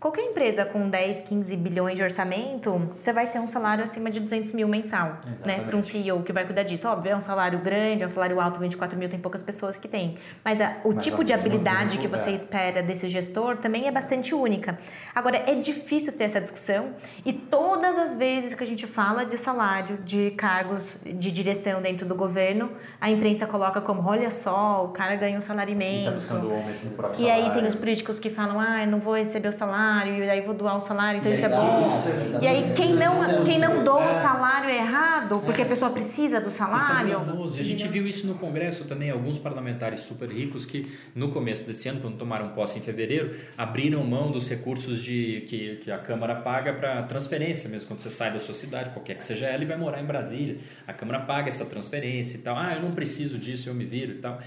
Qualquer 0.00 0.22
empresa 0.22 0.64
com 0.64 0.88
10, 0.88 1.20
15 1.20 1.54
bilhões 1.58 1.98
de 1.98 2.02
orçamento, 2.02 2.90
você 2.96 3.12
vai 3.12 3.26
ter 3.26 3.38
um 3.38 3.46
salário 3.46 3.84
acima 3.84 4.10
de 4.10 4.18
200 4.18 4.52
mil 4.52 4.66
mensal, 4.66 5.18
Exatamente. 5.30 5.46
né? 5.46 5.62
Para 5.62 5.76
um 5.76 5.82
CEO 5.82 6.22
que 6.22 6.32
vai 6.32 6.46
cuidar 6.46 6.62
disso. 6.62 6.88
Óbvio, 6.88 7.12
é 7.12 7.16
um 7.16 7.20
salário 7.20 7.58
grande, 7.58 8.02
é 8.02 8.06
um 8.06 8.08
salário 8.08 8.40
alto, 8.40 8.58
24 8.58 8.98
mil, 8.98 9.10
tem 9.10 9.20
poucas 9.20 9.42
pessoas 9.42 9.76
que 9.76 9.86
têm. 9.86 10.16
Mas 10.42 10.58
a, 10.58 10.76
o 10.84 10.94
Mas 10.94 11.04
tipo 11.04 11.22
de 11.22 11.34
habilidade 11.34 11.98
que 11.98 12.08
você 12.08 12.30
espera 12.30 12.82
desse 12.82 13.10
gestor 13.10 13.58
também 13.58 13.88
é 13.88 13.90
bastante 13.90 14.34
única. 14.34 14.78
Agora, 15.14 15.36
é 15.36 15.54
difícil 15.56 16.14
ter 16.14 16.24
essa 16.24 16.40
discussão 16.40 16.94
e 17.22 17.34
todas 17.34 17.98
as 17.98 18.14
vezes 18.14 18.54
que 18.54 18.64
a 18.64 18.66
gente 18.66 18.86
fala 18.86 19.26
de 19.26 19.36
salário, 19.36 19.98
de 19.98 20.30
cargos 20.30 20.96
de 21.04 21.30
direção 21.30 21.82
dentro 21.82 22.08
do 22.08 22.14
governo, 22.14 22.72
a 22.98 23.10
imprensa 23.10 23.46
coloca 23.46 23.82
como, 23.82 24.08
olha 24.08 24.30
só, 24.30 24.82
o 24.82 24.88
cara 24.88 25.14
ganha 25.16 25.36
um 25.36 25.42
salário 25.42 25.76
tá 25.76 25.84
imenso. 25.84 26.40
Tá 26.96 27.12
e 27.18 27.28
aí 27.28 27.50
tem 27.50 27.66
os 27.66 27.74
políticos 27.74 28.18
que 28.18 28.30
falam, 28.30 28.58
ah, 28.58 28.82
eu 28.82 28.90
não 28.90 28.98
vou 28.98 29.14
receber 29.14 29.48
o 29.48 29.52
salário 29.52 29.89
salário, 29.90 30.24
e 30.24 30.30
aí 30.30 30.40
vou 30.40 30.54
doar 30.54 30.76
o 30.76 30.80
salário, 30.80 31.18
então 31.18 31.32
isso 31.32 31.44
é 31.44 31.48
bom. 31.48 31.88
e 32.40 32.46
aí 32.46 32.72
quem 32.74 32.94
não, 32.94 33.44
quem 33.44 33.58
não 33.58 33.82
doa 33.82 34.08
o 34.08 34.12
salário 34.12 34.70
é 34.70 34.76
errado, 34.76 35.40
porque 35.40 35.62
a 35.62 35.66
pessoa 35.66 35.90
precisa 35.90 36.40
do 36.40 36.50
salário. 36.50 37.20
Isso 37.46 37.58
é 37.58 37.60
a 37.60 37.64
gente 37.64 37.88
viu 37.88 38.06
isso 38.06 38.26
no 38.26 38.34
Congresso 38.36 38.84
também, 38.84 39.10
alguns 39.10 39.38
parlamentares 39.38 40.00
super 40.00 40.30
ricos 40.30 40.64
que 40.64 40.90
no 41.14 41.30
começo 41.30 41.64
desse 41.66 41.88
ano, 41.88 42.00
quando 42.00 42.16
tomaram 42.16 42.50
posse 42.50 42.78
em 42.78 42.82
fevereiro, 42.82 43.34
abriram 43.58 44.04
mão 44.04 44.30
dos 44.30 44.48
recursos 44.48 45.02
de 45.02 45.44
que, 45.48 45.76
que 45.76 45.90
a 45.90 45.98
Câmara 45.98 46.36
paga 46.36 46.72
para 46.72 47.02
transferência 47.02 47.68
mesmo, 47.68 47.88
quando 47.88 47.98
você 47.98 48.10
sai 48.10 48.32
da 48.32 48.38
sua 48.38 48.54
cidade, 48.54 48.90
qualquer 48.90 49.16
que 49.16 49.24
seja 49.24 49.46
ela, 49.46 49.62
e 49.62 49.66
vai 49.66 49.76
morar 49.76 50.00
em 50.00 50.06
Brasília. 50.06 50.58
A 50.86 50.92
Câmara 50.92 51.20
paga 51.20 51.48
essa 51.48 51.64
transferência 51.64 52.36
e 52.36 52.40
tal. 52.40 52.56
Ah, 52.56 52.74
eu 52.74 52.82
não 52.82 52.92
preciso 52.92 53.38
disso, 53.38 53.68
eu 53.68 53.74
me 53.74 53.84
viro 53.84 54.12
e 54.12 54.18
tal. 54.18 54.40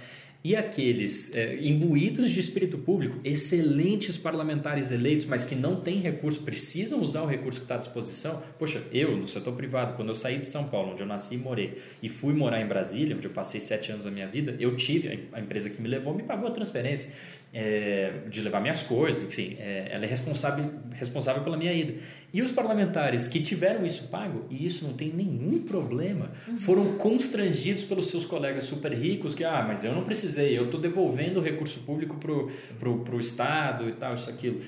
E 0.43 0.57
aqueles 0.57 1.33
é, 1.33 1.55
imbuídos 1.55 2.29
de 2.29 2.37
espírito 2.37 2.77
público, 2.77 3.17
excelentes 3.23 4.17
parlamentares 4.17 4.91
eleitos, 4.91 5.25
mas 5.25 5.45
que 5.45 5.55
não 5.55 5.79
têm 5.79 5.99
recurso, 5.99 6.41
precisam 6.41 7.01
usar 7.01 7.21
o 7.21 7.25
recurso 7.25 7.61
que 7.61 7.65
está 7.65 7.75
à 7.75 7.77
disposição. 7.77 8.43
Poxa, 8.59 8.83
eu, 8.91 9.15
no 9.15 9.25
setor 9.25 9.53
privado, 9.53 9.95
quando 9.95 10.09
eu 10.09 10.15
saí 10.15 10.39
de 10.39 10.47
São 10.49 10.67
Paulo, 10.67 10.91
onde 10.91 11.01
eu 11.01 11.07
nasci 11.07 11.35
e 11.35 11.37
morei, 11.37 11.77
e 12.01 12.09
fui 12.09 12.33
morar 12.33 12.59
em 12.59 12.67
Brasília, 12.67 13.15
onde 13.15 13.25
eu 13.25 13.31
passei 13.31 13.61
sete 13.61 13.93
anos 13.93 14.03
da 14.03 14.11
minha 14.11 14.27
vida, 14.27 14.53
eu 14.59 14.75
tive, 14.75 15.29
a 15.31 15.39
empresa 15.39 15.69
que 15.69 15.81
me 15.81 15.87
levou 15.87 16.13
me 16.13 16.23
pagou 16.23 16.49
a 16.49 16.51
transferência 16.51 17.09
é, 17.53 18.11
de 18.29 18.41
levar 18.41 18.59
minhas 18.59 18.81
coisas, 18.81 19.21
enfim, 19.21 19.55
é, 19.59 19.89
ela 19.91 20.03
é 20.03 20.07
responsável, 20.07 20.73
responsável 20.91 21.41
pela 21.43 21.55
minha 21.55 21.71
ida. 21.71 21.93
E 22.33 22.41
os 22.41 22.51
parlamentares 22.51 23.27
que 23.27 23.39
tiveram 23.43 23.85
isso 23.85 24.05
pago, 24.07 24.45
e 24.49 24.65
isso 24.65 24.83
não 24.83 24.93
tem 24.93 25.13
nenhum 25.13 25.59
problema, 25.59 26.31
uhum. 26.47 26.57
foram 26.57 26.97
constrangidos 26.97 27.83
pelos 27.83 28.07
seus 28.07 28.25
colegas 28.25 28.63
super 28.63 28.91
ricos 28.91 29.35
que, 29.35 29.43
ah, 29.43 29.63
mas 29.67 29.83
eu 29.83 29.93
não 29.93 30.03
precisei, 30.03 30.57
eu 30.57 30.65
estou 30.65 30.79
devolvendo 30.81 31.39
o 31.39 31.43
recurso 31.43 31.81
público 31.81 32.15
para 32.17 32.31
o 32.31 32.51
pro, 32.79 32.99
pro 33.01 33.19
Estado 33.19 33.87
e 33.87 33.91
tal, 33.91 34.15
isso, 34.15 34.31
aquilo. 34.31 34.61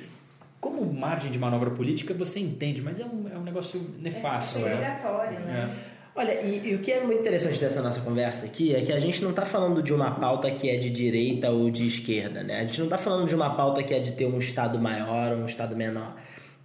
Como 0.61 0.85
margem 0.93 1.31
de 1.31 1.39
manobra 1.39 1.71
política, 1.71 2.13
você 2.13 2.39
entende, 2.39 2.83
mas 2.83 2.99
é 2.99 3.05
um, 3.05 3.27
é 3.33 3.37
um 3.37 3.43
negócio 3.43 3.81
nefasto. 3.99 4.59
É 4.59 4.61
obrigatório, 4.61 5.39
né? 5.39 5.45
né? 5.45 5.75
É. 5.91 5.95
Olha, 6.17 6.41
e, 6.41 6.69
e, 6.69 6.75
o 6.75 6.79
que 6.79 6.91
é 6.91 7.03
muito 7.03 7.19
interessante 7.19 7.59
dessa 7.59 7.81
nossa 7.81 7.99
conversa 7.99 8.45
aqui 8.45 8.73
é 8.73 8.81
que 8.81 8.93
a 8.93 8.99
gente 8.99 9.21
não 9.23 9.31
está 9.31 9.43
falando 9.43 9.83
de 9.83 9.91
uma 9.91 10.11
pauta 10.11 10.49
que 10.51 10.69
é 10.69 10.77
de 10.77 10.89
direita 10.89 11.49
ou 11.49 11.69
de 11.69 11.85
esquerda, 11.87 12.41
né? 12.41 12.61
A 12.61 12.65
gente 12.65 12.77
não 12.77 12.85
está 12.85 12.97
falando 12.97 13.27
de 13.27 13.35
uma 13.35 13.53
pauta 13.55 13.83
que 13.83 13.93
é 13.93 13.99
de 13.99 14.11
ter 14.11 14.25
um 14.25 14.37
Estado 14.37 14.79
maior 14.79 15.33
ou 15.33 15.39
um 15.39 15.45
Estado 15.45 15.75
menor. 15.75 16.15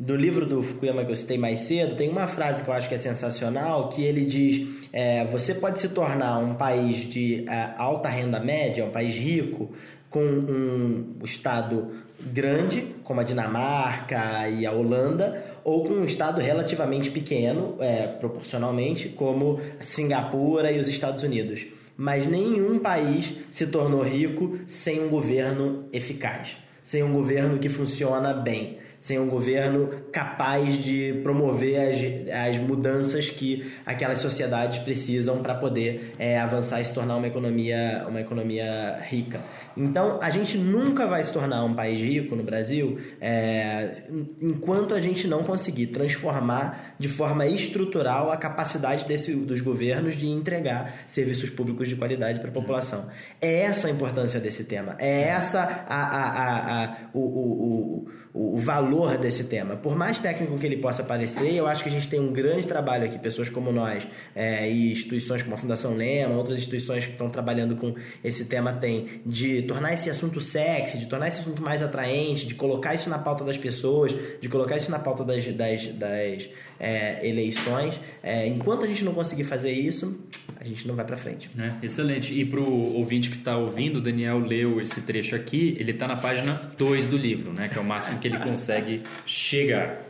No 0.01 0.17
livro 0.17 0.47
do 0.47 0.63
Fukuyama 0.63 1.05
que 1.05 1.13
eu 1.13 1.17
citei 1.17 1.37
mais 1.37 1.59
cedo, 1.59 1.95
tem 1.95 2.09
uma 2.09 2.27
frase 2.27 2.65
que 2.65 2.71
eu 2.71 2.73
acho 2.73 2.89
que 2.89 2.95
é 2.95 2.99
sensacional, 2.99 3.91
que 3.91 4.03
ele 4.03 4.25
diz, 4.25 4.67
é, 4.91 5.27
você 5.27 5.53
pode 5.53 5.79
se 5.79 5.91
tornar 5.91 6.39
um 6.39 6.55
país 6.55 7.07
de 7.07 7.45
é, 7.47 7.75
alta 7.77 8.09
renda 8.09 8.41
média, 8.41 8.83
um 8.83 8.91
país 8.91 9.15
rico, 9.15 9.75
com 10.09 10.25
um 10.25 11.19
Estado 11.23 11.91
grande, 12.19 12.87
como 13.05 13.21
a 13.21 13.25
Dinamarca 13.25 14.49
e 14.49 14.65
a 14.65 14.73
Holanda, 14.73 15.45
ou 15.63 15.85
com 15.85 15.93
um 15.93 16.05
estado 16.07 16.41
relativamente 16.41 17.11
pequeno, 17.11 17.77
é, 17.79 18.07
proporcionalmente, 18.07 19.11
como 19.11 19.61
Singapura 19.81 20.73
e 20.73 20.81
os 20.81 20.89
Estados 20.89 21.23
Unidos. 21.23 21.67
Mas 21.95 22.27
nenhum 22.27 22.79
país 22.79 23.37
se 23.51 23.67
tornou 23.67 24.03
rico 24.03 24.61
sem 24.67 24.99
um 24.99 25.11
governo 25.11 25.85
eficaz, 25.93 26.57
sem 26.83 27.03
um 27.03 27.13
governo 27.13 27.59
que 27.59 27.69
funciona 27.69 28.33
bem 28.33 28.79
sem 29.01 29.19
um 29.19 29.29
governo 29.29 29.89
capaz 30.13 30.77
de 30.77 31.19
promover 31.23 31.81
as, 31.81 32.55
as 32.55 32.61
mudanças 32.61 33.31
que 33.31 33.73
aquelas 33.87 34.19
sociedades 34.19 34.79
precisam 34.81 35.43
para 35.43 35.55
poder 35.55 36.13
é, 36.19 36.39
avançar 36.39 36.83
e 36.83 36.85
se 36.85 36.93
tornar 36.93 37.17
uma 37.17 37.27
economia, 37.27 38.05
uma 38.07 38.21
economia 38.21 38.99
rica. 39.09 39.41
Então, 39.75 40.19
a 40.21 40.29
gente 40.29 40.59
nunca 40.59 41.07
vai 41.07 41.25
se 41.25 41.33
tornar 41.33 41.65
um 41.65 41.75
país 41.75 41.99
rico 41.99 42.37
no 42.37 42.43
Brasil 42.43 42.99
é, 43.21 44.03
enquanto 44.41 44.93
a 44.93 45.01
gente 45.01 45.27
não 45.27 45.43
conseguir 45.43 45.87
transformar 45.87 46.90
de 47.01 47.09
forma 47.09 47.47
estrutural 47.47 48.31
a 48.31 48.37
capacidade 48.37 49.07
desse, 49.07 49.35
dos 49.35 49.63
governos 49.63 50.17
de 50.17 50.29
entregar 50.29 51.03
serviços 51.07 51.49
públicos 51.49 51.89
de 51.89 51.97
qualidade 51.97 52.41
para 52.41 52.51
a 52.51 52.53
população. 52.53 53.09
É 53.41 53.63
essa 53.63 53.89
a 53.89 53.91
importância 53.91 54.39
desse 54.39 54.65
tema. 54.65 54.97
É 54.99 55.23
essa 55.23 55.87
a, 55.89 55.97
a, 55.97 56.29
a, 56.29 56.85
a 56.85 56.97
o, 57.15 57.21
o, 57.21 58.07
o, 58.35 58.55
o 58.55 58.57
valor 58.59 59.17
desse 59.17 59.45
tema. 59.45 59.77
Por 59.77 59.97
mais 59.97 60.21
técnico 60.21 60.59
que 60.59 60.67
ele 60.67 60.77
possa 60.77 61.03
parecer, 61.03 61.55
eu 61.55 61.67
acho 61.67 61.83
que 61.83 61.89
a 61.89 61.93
gente 61.93 62.07
tem 62.07 62.21
um 62.21 62.35
grande 62.35 62.69
trabalho 62.69 63.07
aqui, 63.07 63.19
pessoas 63.19 63.49
como 63.49 63.73
nós 63.73 64.07
é, 64.35 64.71
e 64.71 64.93
instituições 64.93 65.43
como 65.43 65.55
a 65.55 65.59
Fundação 65.59 65.95
Lema, 65.95 66.35
outras 66.35 66.59
instituições 66.59 67.07
que 67.07 67.13
estão 67.13 67.31
trabalhando 67.31 67.77
com 67.77 67.95
esse 68.23 68.45
tema 68.45 68.75
têm 68.75 69.23
de 69.25 69.63
tornar 69.63 69.95
esse 69.95 70.11
assunto 70.11 70.39
sexy, 70.39 70.99
de 70.99 71.07
tornar 71.07 71.29
esse 71.29 71.41
assunto 71.41 71.63
mais 71.63 71.83
atraente, 71.83 72.47
de 72.47 72.55
colocar 72.55 72.95
isso 72.95 73.09
na 73.09 73.19
pauta 73.19 73.43
das 73.43 73.57
pessoas, 73.57 74.15
de 74.39 74.51
colocar 74.51 74.77
isso 74.77 74.91
na 74.91 74.99
pauta 74.99 75.25
das, 75.25 75.47
das, 75.47 75.87
das 75.95 76.51
é, 76.81 77.27
eleições. 77.27 78.01
É, 78.23 78.47
enquanto 78.47 78.85
a 78.85 78.89
gente 78.89 79.05
não 79.05 79.13
conseguir 79.13 79.45
fazer 79.45 79.71
isso, 79.71 80.19
a 80.57 80.65
gente 80.65 80.89
não 80.89 80.95
vai 80.95 81.05
para 81.05 81.17
frente. 81.17 81.51
É, 81.59 81.85
excelente. 81.85 82.33
E 82.33 82.45
para 82.45 82.61
o 82.61 82.95
ouvinte 82.97 83.31
que 83.31 83.37
está 83.37 83.57
ouvindo, 83.57 83.97
o 83.97 84.01
Daniel 84.01 84.39
leu 84.39 84.81
esse 84.81 85.03
trecho 85.03 85.37
aqui, 85.37 85.77
ele 85.79 85.91
está 85.93 86.09
na 86.09 86.17
página 86.17 86.73
2 86.77 87.07
do 87.07 87.17
livro, 87.17 87.53
né? 87.53 87.69
Que 87.69 87.79
é 87.79 87.81
o 87.81 87.85
máximo 87.85 88.19
que 88.19 88.27
ele 88.27 88.39
consegue 88.41 89.03
chegar. 89.27 90.10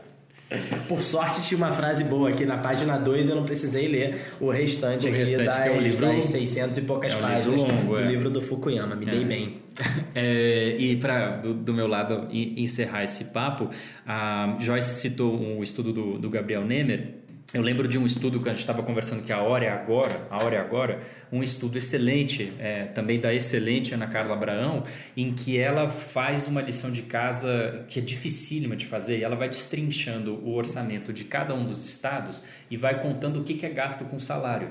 Por 0.88 1.00
sorte, 1.02 1.42
tinha 1.42 1.56
uma 1.56 1.70
frase 1.72 2.02
boa 2.02 2.28
aqui 2.30 2.44
na 2.44 2.58
página 2.58 2.98
2, 2.98 3.28
eu 3.28 3.36
não 3.36 3.44
precisei 3.44 3.86
ler 3.86 4.20
o 4.40 4.50
restante 4.50 5.06
O 5.06 5.08
aqui 5.08 5.18
restante, 5.18 5.44
das, 5.44 5.66
é 5.66 5.70
um 5.70 5.80
livro- 5.80 6.06
das 6.06 6.24
600 6.26 6.76
e 6.78 6.82
poucas 6.82 7.12
é 7.12 7.16
um 7.16 7.18
livro 7.20 7.32
páginas 7.52 7.60
longo, 7.60 7.92
do 7.94 7.98
é. 8.00 8.04
livro 8.06 8.30
do 8.30 8.42
Fukuyama. 8.42 8.96
Me 8.96 9.06
dei 9.06 9.22
É. 9.22 9.24
bem. 9.24 9.60
É, 10.14 10.76
e 10.78 10.96
para 10.96 11.36
do, 11.36 11.54
do 11.54 11.72
meu 11.72 11.86
lado 11.86 12.26
en- 12.32 12.60
encerrar 12.64 13.04
esse 13.04 13.26
papo, 13.26 13.70
a 14.06 14.56
Joyce 14.58 14.96
citou 14.96 15.40
um 15.40 15.62
estudo 15.62 15.92
do, 15.92 16.18
do 16.18 16.28
Gabriel 16.28 16.64
Nemer. 16.64 17.19
Eu 17.52 17.62
lembro 17.62 17.88
de 17.88 17.98
um 17.98 18.06
estudo 18.06 18.40
que 18.40 18.48
a 18.48 18.52
gente 18.52 18.60
estava 18.60 18.80
conversando 18.80 19.24
que 19.24 19.32
a 19.32 19.42
hora 19.42 19.64
é 19.64 19.68
agora, 19.68 20.28
a 20.30 20.44
hora 20.44 20.54
é 20.54 20.58
agora, 20.60 21.00
um 21.32 21.42
estudo 21.42 21.76
excelente, 21.78 22.52
é, 22.60 22.84
também 22.84 23.18
da 23.18 23.34
excelente 23.34 23.92
Ana 23.92 24.06
Carla 24.06 24.34
Abraão, 24.34 24.84
em 25.16 25.32
que 25.32 25.58
ela 25.58 25.90
faz 25.90 26.46
uma 26.46 26.62
lição 26.62 26.92
de 26.92 27.02
casa 27.02 27.84
que 27.88 27.98
é 27.98 28.02
dificílima 28.02 28.76
de 28.76 28.86
fazer 28.86 29.18
e 29.18 29.24
ela 29.24 29.34
vai 29.34 29.48
destrinchando 29.48 30.34
o 30.34 30.54
orçamento 30.54 31.12
de 31.12 31.24
cada 31.24 31.52
um 31.52 31.64
dos 31.64 31.84
estados 31.84 32.40
e 32.70 32.76
vai 32.76 33.02
contando 33.02 33.40
o 33.40 33.44
que 33.44 33.54
que 33.54 33.66
é 33.66 33.70
gasto 33.70 34.04
com 34.04 34.20
salário. 34.20 34.70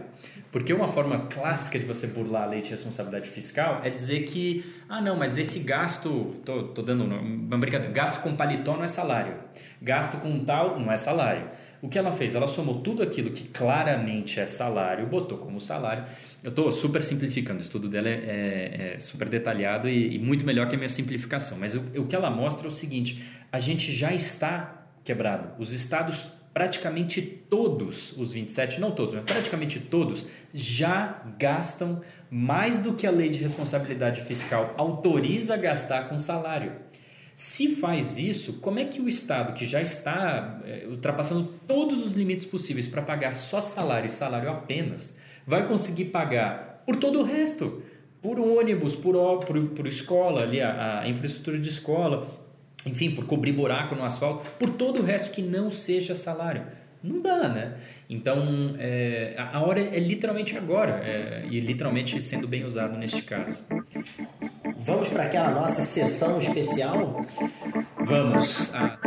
Porque 0.49 0.73
uma 0.73 0.87
forma 0.87 1.27
clássica 1.27 1.77
de 1.77 1.85
você 1.85 2.07
burlar 2.07 2.43
a 2.43 2.45
lei 2.45 2.61
de 2.61 2.69
responsabilidade 2.69 3.29
fiscal 3.29 3.81
é 3.83 3.89
dizer 3.89 4.21
que, 4.21 4.63
ah, 4.87 5.01
não, 5.01 5.17
mas 5.17 5.37
esse 5.37 5.59
gasto, 5.59 6.35
tô, 6.45 6.63
tô 6.69 6.81
dando 6.81 7.03
uma 7.03 7.57
brincadeira, 7.57 7.93
gasto 7.93 8.21
com 8.21 8.37
paletó 8.37 8.77
não 8.77 8.85
é 8.85 8.87
salário, 8.87 9.33
gasto 9.81 10.17
com 10.21 10.45
tal 10.45 10.79
não 10.79 10.91
é 10.91 10.95
salário. 10.95 11.49
O 11.81 11.87
que 11.87 11.97
ela 11.97 12.11
fez? 12.11 12.35
Ela 12.35 12.47
somou 12.47 12.81
tudo 12.81 13.01
aquilo 13.01 13.31
que 13.31 13.47
claramente 13.47 14.39
é 14.39 14.45
salário, 14.45 15.05
botou 15.07 15.37
como 15.37 15.61
salário. 15.61 16.03
Eu 16.43 16.49
estou 16.49 16.71
super 16.71 17.01
simplificando, 17.01 17.59
o 17.59 17.63
estudo 17.63 17.87
dela 17.87 18.09
é, 18.09 18.11
é- 18.11 18.93
é 18.95 18.99
super 18.99 19.29
detalhado 19.29 19.87
e, 19.87 20.15
e 20.15 20.19
muito 20.19 20.45
melhor 20.45 20.67
que 20.67 20.75
a 20.75 20.77
minha 20.77 20.89
simplificação. 20.89 21.57
Mas 21.57 21.75
o, 21.75 21.81
o 22.01 22.05
que 22.07 22.15
ela 22.15 22.29
mostra 22.29 22.67
é 22.67 22.69
o 22.69 22.71
seguinte: 22.71 23.23
a 23.51 23.59
gente 23.59 23.91
já 23.91 24.13
está 24.13 24.85
quebrado. 25.05 25.49
Os 25.57 25.71
estados 25.73 26.27
praticamente 26.53 27.21
todos, 27.21 28.11
os 28.17 28.33
27, 28.33 28.81
não 28.81 28.91
todos, 28.91 29.13
mas 29.13 29.23
praticamente 29.23 29.79
todos, 29.79 30.25
já 30.53 31.21
gastam 31.37 32.01
mais 32.29 32.79
do 32.79 32.93
que 32.93 33.07
a 33.07 33.11
lei 33.11 33.29
de 33.29 33.39
responsabilidade 33.39 34.21
fiscal 34.21 34.73
autoriza 34.77 35.53
a 35.53 35.57
gastar 35.57 36.09
com 36.09 36.17
salário. 36.17 36.73
Se 37.39 37.73
faz 37.75 38.19
isso, 38.19 38.59
como 38.59 38.79
é 38.79 38.83
que 38.83 38.99
o 38.99 39.07
Estado, 39.07 39.53
que 39.53 39.63
já 39.65 39.81
está 39.81 40.59
eh, 40.65 40.85
ultrapassando 40.89 41.53
todos 41.65 42.05
os 42.05 42.11
limites 42.11 42.45
possíveis 42.45 42.85
para 42.85 43.01
pagar 43.01 43.33
só 43.33 43.61
salário 43.61 44.07
e 44.07 44.09
salário 44.09 44.49
apenas, 44.49 45.15
vai 45.47 45.65
conseguir 45.65 46.05
pagar 46.05 46.83
por 46.85 46.97
todo 46.97 47.21
o 47.21 47.23
resto? 47.23 47.81
Por 48.21 48.37
ônibus, 48.41 48.93
por, 48.93 49.15
por, 49.45 49.67
por 49.69 49.87
escola, 49.87 50.41
ali, 50.41 50.59
a, 50.59 50.99
a 50.99 51.07
infraestrutura 51.07 51.57
de 51.57 51.69
escola, 51.69 52.29
enfim, 52.85 53.15
por 53.15 53.25
cobrir 53.25 53.53
buraco 53.53 53.95
no 53.95 54.03
asfalto, 54.03 54.45
por 54.59 54.71
todo 54.71 54.99
o 54.99 55.05
resto 55.05 55.31
que 55.31 55.41
não 55.41 55.71
seja 55.71 56.15
salário. 56.15 56.63
Não 57.01 57.21
dá, 57.21 57.47
né? 57.47 57.77
Então, 58.09 58.75
é, 58.77 59.33
a 59.37 59.61
hora 59.61 59.79
é 59.79 59.97
literalmente 59.97 60.57
agora, 60.57 61.01
é, 61.05 61.45
e 61.49 61.61
literalmente 61.61 62.21
sendo 62.21 62.49
bem 62.49 62.65
usado 62.65 62.97
neste 62.97 63.21
caso. 63.21 63.57
Vamos 64.81 65.09
para 65.09 65.23
aquela 65.23 65.51
nossa 65.51 65.81
sessão 65.81 66.39
especial? 66.39 67.21
Vamos. 68.05 68.71
Ah, 68.73 68.97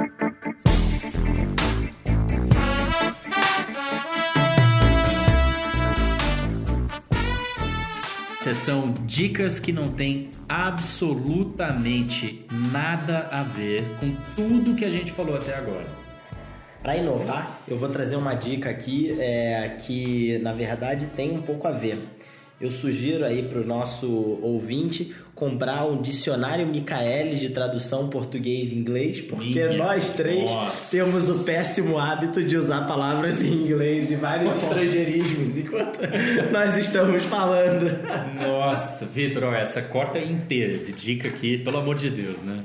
Sessão 8.40 8.92
Dicas 9.06 9.58
que 9.58 9.72
não 9.72 9.88
tem 9.88 10.30
absolutamente 10.48 12.44
nada 12.70 13.28
a 13.30 13.42
ver 13.42 13.84
com 13.98 14.14
tudo 14.36 14.74
que 14.74 14.84
a 14.84 14.90
gente 14.90 15.10
falou 15.12 15.36
até 15.36 15.54
agora. 15.54 15.86
Para 16.82 16.96
inovar, 16.96 17.62
eu 17.66 17.78
vou 17.78 17.88
trazer 17.88 18.16
uma 18.16 18.34
dica 18.34 18.68
aqui 18.68 19.16
é, 19.18 19.76
que 19.80 20.38
na 20.38 20.52
verdade 20.52 21.06
tem 21.14 21.30
um 21.30 21.40
pouco 21.40 21.66
a 21.66 21.70
ver. 21.70 21.96
Eu 22.60 22.70
sugiro 22.70 23.24
aí 23.24 23.42
para 23.42 23.60
o 23.60 23.64
nosso 23.64 24.08
ouvinte 24.40 25.14
comprar 25.34 25.86
um 25.86 26.00
dicionário 26.00 26.66
Michaelis 26.66 27.40
de 27.40 27.48
tradução 27.48 28.08
português-inglês, 28.08 29.20
porque 29.22 29.64
Minha 29.64 29.76
nós 29.76 30.12
três 30.12 30.50
nossa. 30.50 30.96
temos 30.96 31.28
o 31.30 31.44
péssimo 31.44 31.98
hábito 31.98 32.44
de 32.44 32.56
usar 32.56 32.86
palavras 32.86 33.42
em 33.42 33.52
inglês 33.52 34.10
e 34.10 34.14
vários 34.14 34.62
estrangeirismos 34.62 35.56
enquanto 35.56 36.00
nós 36.52 36.76
estamos 36.76 37.22
falando. 37.24 37.90
Nossa, 38.46 39.06
Vitor, 39.06 39.54
essa 39.54 39.80
corta 39.80 40.18
inteira 40.18 40.76
de 40.76 40.92
dica 40.92 41.28
aqui, 41.28 41.58
pelo 41.58 41.78
amor 41.78 41.96
de 41.96 42.10
Deus, 42.10 42.42
né? 42.42 42.62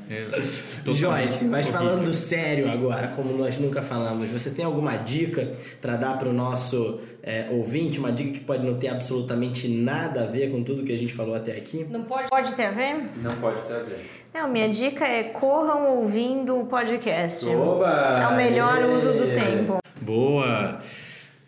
Totalmente 0.84 1.30
Joyce, 1.32 1.46
mas 1.46 1.68
falando 1.68 2.14
sério 2.14 2.70
agora, 2.70 3.08
como 3.10 3.36
nós 3.36 3.58
nunca 3.58 3.82
falamos, 3.82 4.30
você 4.30 4.50
tem 4.50 4.66
alguma 4.66 4.98
dica 4.98 5.54
para 5.82 5.96
dar 5.96 6.18
para 6.18 6.30
o 6.30 6.34
nosso 6.34 7.00
é, 7.28 7.50
ouvinte? 7.52 8.00
Uma 8.00 8.10
dica 8.10 8.32
que 8.32 8.40
pode 8.40 8.66
não 8.66 8.76
ter 8.80 8.88
absolutamente 8.88 9.68
nada 9.68 10.24
a 10.24 10.26
ver 10.28 10.50
com 10.50 10.64
tudo 10.64 10.84
que 10.84 10.94
a 10.94 10.98
gente 10.98 11.14
falou 11.14 11.36
até 11.36 11.52
aqui? 11.52 11.86
Não 11.90 12.04
pode, 12.04 12.30
pode 12.30 12.56
ter 12.56 12.64
a 12.64 12.72
ver? 12.72 13.10
Não 13.22 13.36
pode 13.42 13.62
ter 13.64 13.74
a 13.74 13.80
ver. 13.80 14.10
Não, 14.34 14.48
minha 14.48 14.70
dica 14.70 15.06
é 15.06 15.24
corram 15.24 15.98
ouvindo 15.98 16.58
o 16.58 16.66
podcast. 16.66 17.46
Oba! 17.46 18.16
É 18.18 18.28
o 18.28 18.36
melhor 18.36 18.78
Aê! 18.78 18.96
uso 18.96 19.12
do 19.12 19.26
tempo. 19.38 19.80
Boa, 20.00 20.80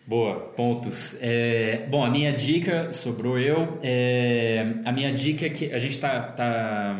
boa, 0.05 0.35
pontos. 0.55 1.17
É, 1.21 1.87
bom, 1.89 2.03
a 2.03 2.09
minha 2.09 2.33
dica, 2.33 2.91
sobrou 2.91 3.39
eu, 3.39 3.79
é, 3.81 4.73
a 4.85 4.91
minha 4.91 5.13
dica 5.13 5.45
é 5.45 5.49
que 5.49 5.71
a 5.71 5.77
gente 5.77 5.93
está 5.93 6.19
tá, 6.23 6.97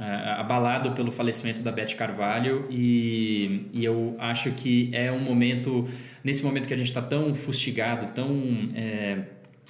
ah, 0.00 0.40
abalado 0.40 0.92
pelo 0.92 1.10
falecimento 1.10 1.60
da 1.60 1.72
Beth 1.72 1.96
Carvalho 1.96 2.66
e, 2.70 3.66
e 3.72 3.84
eu 3.84 4.14
acho 4.20 4.52
que 4.52 4.90
é 4.92 5.10
um 5.10 5.18
momento, 5.18 5.88
nesse 6.28 6.42
momento 6.42 6.68
que 6.68 6.74
a 6.74 6.76
gente 6.76 6.88
está 6.88 7.00
tão 7.00 7.34
fustigado, 7.34 8.12
tão... 8.12 8.28
é, 8.74 9.22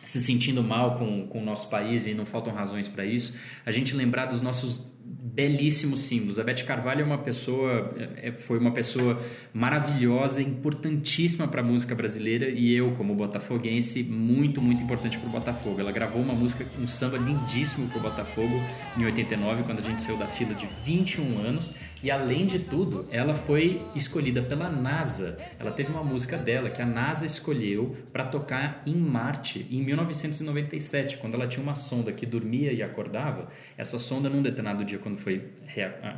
se 0.03 0.21
sentindo 0.21 0.61
mal 0.61 0.97
com, 0.99 1.27
com 1.29 1.41
o 1.41 1.45
nosso 1.45 1.69
país 1.69 2.05
e 2.07 2.15
não 2.15 2.27
faltam 2.27 2.53
razões 2.53 2.89
para 2.89 3.05
isso, 3.05 3.33
a 3.65 3.71
gente 3.71 3.95
lembrar 3.95 4.27
dos 4.27 4.41
nossos 4.41 4.83
belíssimos 5.05 6.01
símbolos. 6.01 6.39
A 6.39 6.45
Beth 6.45 6.65
Carvalho 6.65 7.03
é 7.03 7.05
uma 7.05 7.19
pessoa, 7.19 7.95
é- 7.97 8.29
é- 8.29 8.33
foi 8.33 8.59
uma 8.59 8.73
pessoa 8.73 9.23
maravilhosa, 9.53 10.43
importantíssima 10.43 11.47
para 11.47 11.61
a 11.61 11.65
música 11.65 11.95
brasileira 11.95 12.49
e 12.49 12.75
eu, 12.75 12.93
como 12.93 13.15
botafoguense, 13.15 14.03
muito, 14.03 14.61
muito 14.61 14.83
importante 14.83 15.17
para 15.17 15.29
o 15.29 15.33
Botafogo. 15.33 15.81
Ela 15.81 15.93
gravou 15.93 16.21
uma 16.21 16.35
música, 16.35 16.67
um 16.81 16.89
samba 16.89 17.19
lindíssimo 17.19 17.87
para 17.89 17.99
o 17.99 18.03
Botafogo 18.03 18.61
em 18.97 19.05
89, 19.05 19.63
quando 19.63 19.79
a 19.79 19.83
gente 19.83 20.03
saiu 20.03 20.17
da 20.19 20.27
fila 20.27 20.55
de 20.55 20.67
21 20.85 21.39
anos. 21.39 21.73
E 22.03 22.11
além 22.11 22.47
de 22.47 22.61
tudo, 22.61 23.05
ela 23.11 23.35
foi 23.35 23.81
escolhida 23.95 24.41
pela 24.43 24.71
NASA. 24.71 25.37
Ela 25.59 25.73
teve 25.73 25.91
uma 25.91 26.05
música 26.05 26.37
dela 26.37 26.71
que 26.71 26.81
a 26.81 26.87
NASA 26.87 27.27
escolheu 27.27 27.97
para 28.13 28.25
tocar 28.25 28.83
em 28.87 28.95
Marte 28.95 29.67
em 29.71 29.83
1997, 29.83 31.17
quando 31.17 31.35
ela 31.35 31.49
tinha 31.49 31.63
uma 31.63 31.75
sonda 31.75 32.13
que 32.13 32.25
dormia 32.25 32.73
e 32.73 32.83
acordava. 32.83 33.49
Essa 33.77 33.99
sonda, 33.99 34.29
num 34.29 34.43
determinado 34.43 34.85
dia, 34.85 34.99
quando 34.99 35.19
foi 35.19 35.49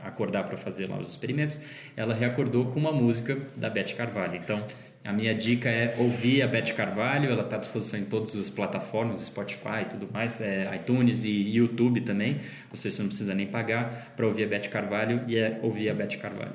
acordar 0.05 0.45
para 0.45 0.57
fazer 0.57 0.87
lá 0.87 0.99
os 0.99 1.09
experimentos, 1.09 1.59
ela 1.97 2.15
reacordou 2.15 2.67
com 2.67 2.79
uma 2.79 2.93
música 2.93 3.39
da 3.57 3.71
Beth 3.71 3.95
Carvalho. 3.97 4.37
Então, 4.37 4.67
a 5.05 5.13
minha 5.13 5.35
dica 5.35 5.69
é 5.69 5.95
ouvir 5.99 6.43
a 6.43 6.47
Beth 6.47 6.75
Carvalho. 6.77 7.31
Ela 7.31 7.43
está 7.43 7.57
à 7.57 7.59
disposição 7.59 7.99
em 7.99 8.05
todas 8.05 8.37
as 8.37 8.51
plataformas, 8.51 9.21
Spotify 9.25 9.83
e 9.83 9.85
tudo 9.87 10.09
mais, 10.13 10.41
é, 10.41 10.71
iTunes 10.77 11.25
e 11.25 11.31
YouTube 11.57 12.03
também. 12.03 12.37
Ou 12.71 12.77
seja, 12.77 12.97
você 12.97 13.03
não 13.03 13.09
precisa 13.09 13.35
nem 13.35 13.47
pagar 13.47 14.13
para 14.17 14.27
ouvir 14.27 14.45
a 14.45 14.47
Beth 14.47 14.69
Carvalho 14.71 15.23
e 15.27 15.37
é 15.37 15.59
ouvir 15.63 15.89
a 15.91 15.95
Beth 15.95 16.19
Carvalho. 16.21 16.53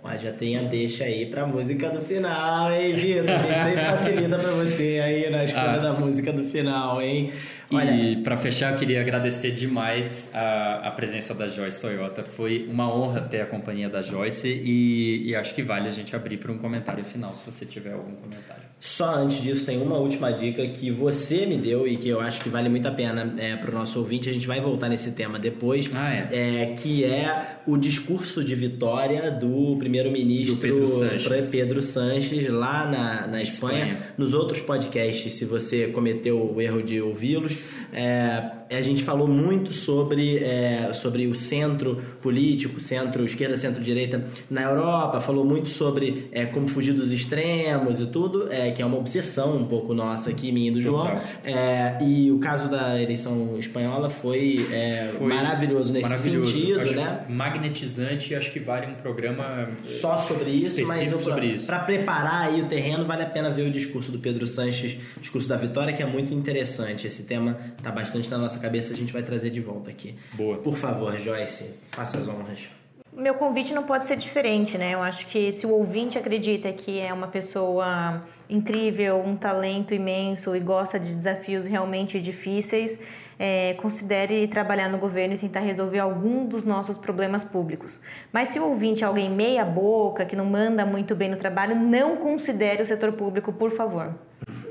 Ó, 0.00 0.16
já 0.16 0.30
tem 0.32 0.56
a 0.56 0.62
deixa 0.62 1.02
aí 1.02 1.26
pra 1.26 1.44
música 1.44 1.90
do 1.90 2.00
final, 2.00 2.70
hein, 2.72 2.94
Vitor? 2.94 3.28
A 3.30 3.68
gente 3.68 3.84
facilita 3.84 4.38
pra 4.38 4.50
você 4.52 5.00
aí 5.04 5.28
na 5.28 5.42
escolha 5.44 5.70
Ah. 5.72 5.78
da 5.78 5.92
música 5.92 6.32
do 6.32 6.44
final, 6.44 7.02
hein? 7.02 7.32
Olha, 7.70 7.90
E 7.90 8.16
para 8.16 8.36
fechar, 8.36 8.72
eu 8.72 8.78
queria 8.78 9.00
agradecer 9.00 9.50
demais 9.50 10.30
a, 10.34 10.88
a 10.88 10.90
presença 10.90 11.34
da 11.34 11.46
Joyce 11.46 11.80
Toyota. 11.80 12.22
Foi 12.22 12.66
uma 12.68 12.92
honra 12.92 13.20
ter 13.20 13.40
a 13.40 13.46
companhia 13.46 13.88
da 13.88 14.00
Joyce 14.00 14.48
e, 14.48 15.28
e 15.28 15.36
acho 15.36 15.54
que 15.54 15.62
vale 15.62 15.88
a 15.88 15.92
gente 15.92 16.16
abrir 16.16 16.38
para 16.38 16.50
um 16.50 16.58
comentário 16.58 17.04
final, 17.04 17.34
se 17.34 17.44
você 17.44 17.66
tiver 17.66 17.92
algum 17.92 18.14
comentário. 18.14 18.62
Só 18.80 19.16
antes 19.16 19.42
disso, 19.42 19.66
tem 19.66 19.82
uma 19.82 19.98
última 19.98 20.30
dica 20.30 20.66
que 20.68 20.90
você 20.90 21.44
me 21.44 21.56
deu 21.56 21.86
e 21.86 21.96
que 21.96 22.08
eu 22.08 22.20
acho 22.20 22.40
que 22.40 22.48
vale 22.48 22.68
muito 22.68 22.86
a 22.86 22.92
pena 22.92 23.34
é, 23.36 23.56
para 23.56 23.70
o 23.70 23.74
nosso 23.74 23.98
ouvinte. 23.98 24.30
A 24.30 24.32
gente 24.32 24.46
vai 24.46 24.60
voltar 24.60 24.88
nesse 24.88 25.10
tema 25.10 25.38
depois. 25.38 25.90
Ah, 25.94 26.12
é. 26.14 26.74
que 26.78 27.04
é 27.04 27.58
o 27.66 27.76
discurso 27.76 28.44
de 28.44 28.54
vitória 28.54 29.30
do 29.32 29.76
primeiro-ministro 29.78 30.56
Pedro 30.56 30.86
Sanches. 30.86 31.50
Pedro 31.50 31.82
Sanches 31.82 32.48
lá 32.48 32.88
na, 32.88 33.26
na 33.26 33.42
Espanha. 33.42 33.78
Espanha. 33.84 33.98
Nos 34.16 34.32
outros 34.32 34.60
podcasts, 34.60 35.34
se 35.34 35.44
você 35.44 35.88
cometeu 35.88 36.40
o 36.54 36.60
erro 36.60 36.80
de 36.80 37.00
ouvi-los, 37.00 37.57
é, 37.92 38.50
a 38.70 38.82
gente 38.82 39.02
falou 39.02 39.26
muito 39.26 39.72
sobre, 39.72 40.38
é, 40.38 40.92
sobre 40.92 41.26
o 41.26 41.34
centro 41.34 42.02
político, 42.20 42.80
centro 42.80 43.24
esquerda, 43.24 43.56
centro 43.56 43.82
direita 43.82 44.24
na 44.50 44.62
Europa, 44.62 45.20
falou 45.20 45.44
muito 45.44 45.68
sobre 45.68 46.28
é, 46.32 46.46
como 46.46 46.68
fugir 46.68 46.92
dos 46.92 47.10
extremos 47.12 48.00
e 48.00 48.06
tudo, 48.06 48.52
é, 48.52 48.70
que 48.70 48.82
é 48.82 48.86
uma 48.86 48.96
obsessão 48.98 49.56
um 49.56 49.66
pouco 49.66 49.94
nossa 49.94 50.30
aqui, 50.30 50.52
minha 50.52 50.68
e 50.68 50.70
do 50.70 50.80
João. 50.80 51.08
É, 51.44 51.98
e 52.02 52.30
o 52.30 52.38
caso 52.38 52.68
da 52.68 53.00
eleição 53.00 53.56
espanhola 53.58 54.10
foi, 54.10 54.66
é, 54.72 55.12
Foi 55.16 55.26
maravilhoso 55.26 55.92
nesse 55.92 56.08
maravilhoso. 56.08 56.52
sentido, 56.52 56.80
Acho 56.80 56.94
né? 56.94 57.24
Magnetizante 57.28 58.32
e 58.32 58.36
acho 58.36 58.52
que 58.52 58.60
vale 58.60 58.86
um 58.86 58.94
programa 58.94 59.70
Só 59.82 60.16
sobre 60.16 60.50
isso, 60.50 60.80
mas 60.86 60.98
específico 60.98 61.22
sobre 61.22 61.46
isso. 61.46 61.66
para 61.66 61.78
preparar 61.80 62.48
aí 62.48 62.60
o 62.60 62.66
terreno, 62.66 63.04
vale 63.04 63.22
a 63.22 63.26
pena 63.26 63.50
ver 63.50 63.62
o 63.62 63.70
discurso 63.70 64.10
do 64.12 64.18
Pedro 64.18 64.46
Sanches, 64.46 64.96
discurso 65.20 65.48
da 65.48 65.56
vitória, 65.56 65.92
que 65.92 66.02
é 66.02 66.06
muito 66.06 66.32
interessante. 66.34 67.06
Esse 67.06 67.22
tema 67.22 67.56
tá 67.82 67.90
bastante 67.90 68.28
na 68.30 68.38
nossa 68.38 68.57
cabeça, 68.58 68.92
a 68.92 68.96
gente 68.96 69.12
vai 69.12 69.22
trazer 69.22 69.50
de 69.50 69.60
volta 69.60 69.90
aqui. 69.90 70.16
Boa. 70.34 70.58
Por 70.58 70.76
favor, 70.76 71.18
Joyce, 71.18 71.70
faça 71.90 72.18
as 72.18 72.28
honras. 72.28 72.68
Meu 73.12 73.34
convite 73.34 73.74
não 73.74 73.82
pode 73.82 74.06
ser 74.06 74.16
diferente, 74.16 74.78
né? 74.78 74.94
Eu 74.94 75.02
acho 75.02 75.26
que 75.26 75.50
se 75.50 75.66
o 75.66 75.70
ouvinte 75.70 76.18
acredita 76.18 76.72
que 76.72 77.00
é 77.00 77.12
uma 77.12 77.26
pessoa 77.26 78.22
incrível, 78.48 79.20
um 79.24 79.34
talento 79.34 79.92
imenso 79.92 80.54
e 80.54 80.60
gosta 80.60 81.00
de 81.00 81.14
desafios 81.14 81.66
realmente 81.66 82.20
difíceis, 82.20 83.00
é, 83.38 83.74
considere 83.74 84.46
trabalhar 84.46 84.88
no 84.88 84.98
governo 84.98 85.34
e 85.34 85.38
tentar 85.38 85.60
resolver 85.60 85.98
algum 85.98 86.44
dos 86.44 86.64
nossos 86.64 86.96
problemas 86.96 87.44
públicos. 87.44 88.00
Mas 88.32 88.48
se 88.48 88.58
o 88.58 88.64
ouvinte 88.64 89.04
é 89.04 89.06
alguém 89.06 89.30
meia 89.30 89.64
boca, 89.64 90.24
que 90.24 90.36
não 90.36 90.44
manda 90.44 90.84
muito 90.84 91.14
bem 91.14 91.28
no 91.28 91.36
trabalho, 91.36 91.74
não 91.74 92.16
considere 92.16 92.82
o 92.82 92.86
setor 92.86 93.12
público, 93.12 93.52
por 93.52 93.70
favor. 93.70 94.14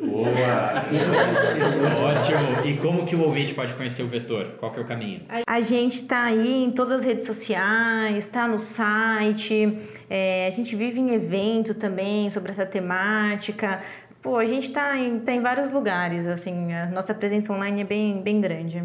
Boa! 0.02 0.84
Ótimo! 2.20 2.66
E 2.68 2.78
como 2.78 3.06
que 3.06 3.16
o 3.16 3.22
ouvinte 3.24 3.54
pode 3.54 3.74
conhecer 3.74 4.04
o 4.04 4.08
vetor? 4.08 4.56
Qual 4.60 4.72
que 4.72 4.80
é 4.80 4.82
o 4.82 4.86
caminho? 4.86 5.22
A 5.48 5.62
gente 5.62 6.04
tá 6.04 6.24
aí 6.26 6.64
em 6.66 6.72
todas 6.72 7.00
as 7.00 7.04
redes 7.04 7.26
sociais, 7.26 8.28
tá 8.28 8.48
no 8.48 8.58
site, 8.58 9.78
é, 10.10 10.48
a 10.48 10.52
gente 10.52 10.76
vive 10.76 11.00
em 11.00 11.14
evento 11.14 11.74
também 11.74 12.30
sobre 12.30 12.52
essa 12.52 12.66
temática. 12.66 13.82
Pô, 14.22 14.38
a 14.38 14.46
gente 14.46 14.72
tá 14.72 14.98
em, 14.98 15.20
tá 15.20 15.32
em 15.32 15.42
vários 15.42 15.72
lugares, 15.72 16.28
assim, 16.28 16.74
a 16.74 16.88
nossa 16.88 17.14
presença 17.14 17.52
online 17.54 17.82
é 17.82 17.84
bem, 17.86 18.22
bem 18.22 18.42
grande. 18.42 18.84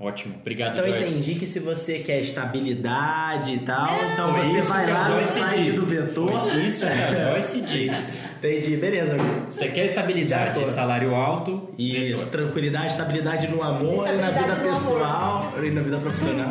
Ótimo. 0.00 0.36
Obrigado, 0.40 0.72
Então 0.78 0.86
eu 0.86 0.94
Joyce. 0.94 1.10
entendi 1.10 1.34
que 1.34 1.46
se 1.46 1.58
você 1.60 1.98
quer 1.98 2.20
estabilidade 2.20 3.52
e 3.52 3.58
tal, 3.58 3.90
então 4.14 4.32
Foi 4.32 4.44
você 4.44 4.58
isso 4.60 4.68
vai 4.68 4.90
lá 4.90 5.08
no 5.10 5.14
Joyce 5.16 5.38
site 5.38 5.62
disse. 5.62 5.76
do 5.76 5.84
vetor. 5.84 6.30
Foi 6.30 6.62
isso 6.62 6.86
que 6.86 6.92
a 6.92 7.12
Joyce 7.32 7.60
disse. 7.60 8.12
Entendi, 8.42 8.76
beleza. 8.76 9.16
Você 9.50 9.68
quer 9.68 9.84
estabilidade, 9.84 10.66
salário 10.70 11.14
alto, 11.14 11.68
Isso, 11.78 12.16
vetor. 12.24 12.26
tranquilidade, 12.30 12.86
estabilidade 12.88 13.48
no 13.48 13.62
amor 13.62 14.08
e 14.08 14.12
na 14.16 14.30
vida 14.30 14.46
no 14.46 14.52
amor. 14.54 14.74
pessoal 14.80 15.52
e 15.62 15.70
na 15.70 15.82
vida 15.82 15.98
profissional. 15.98 16.48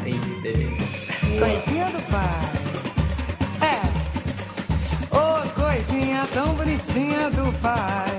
Entendi, 0.00 0.40
beleza. 0.40 0.76
Coisinha 1.38 1.84
do 1.90 2.02
pai. 2.10 2.40
É. 3.60 5.14
Ô, 5.14 5.60
coisinha 5.60 6.26
tão 6.32 6.54
bonitinha 6.54 7.30
do 7.30 7.52
pai. 7.60 8.12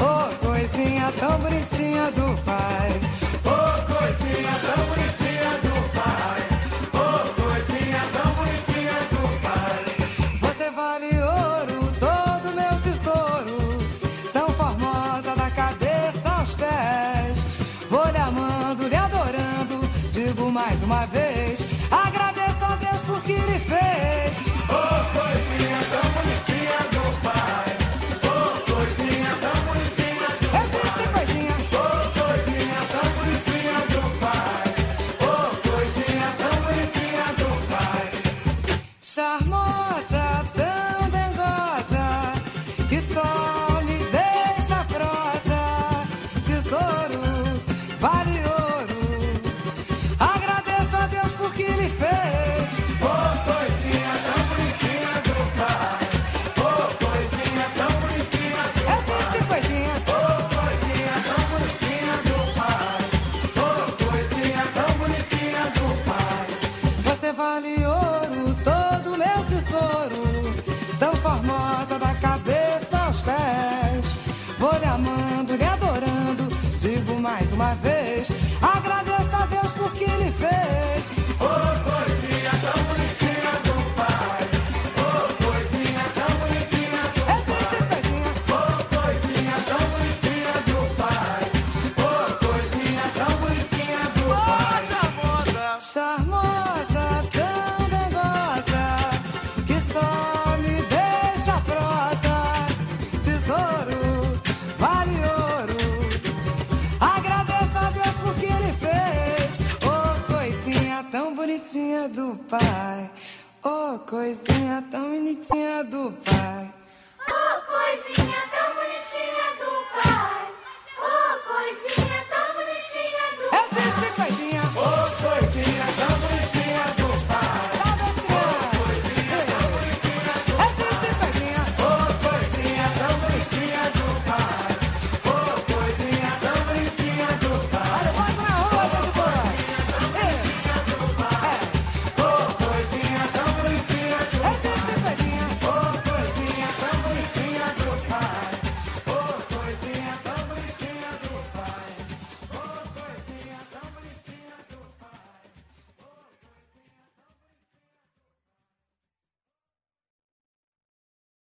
Ô, 0.00 0.46
coisinha 0.46 1.12
tão 1.20 1.38
bonitinha 1.40 2.10
do 2.12 2.42
pai. 2.42 2.90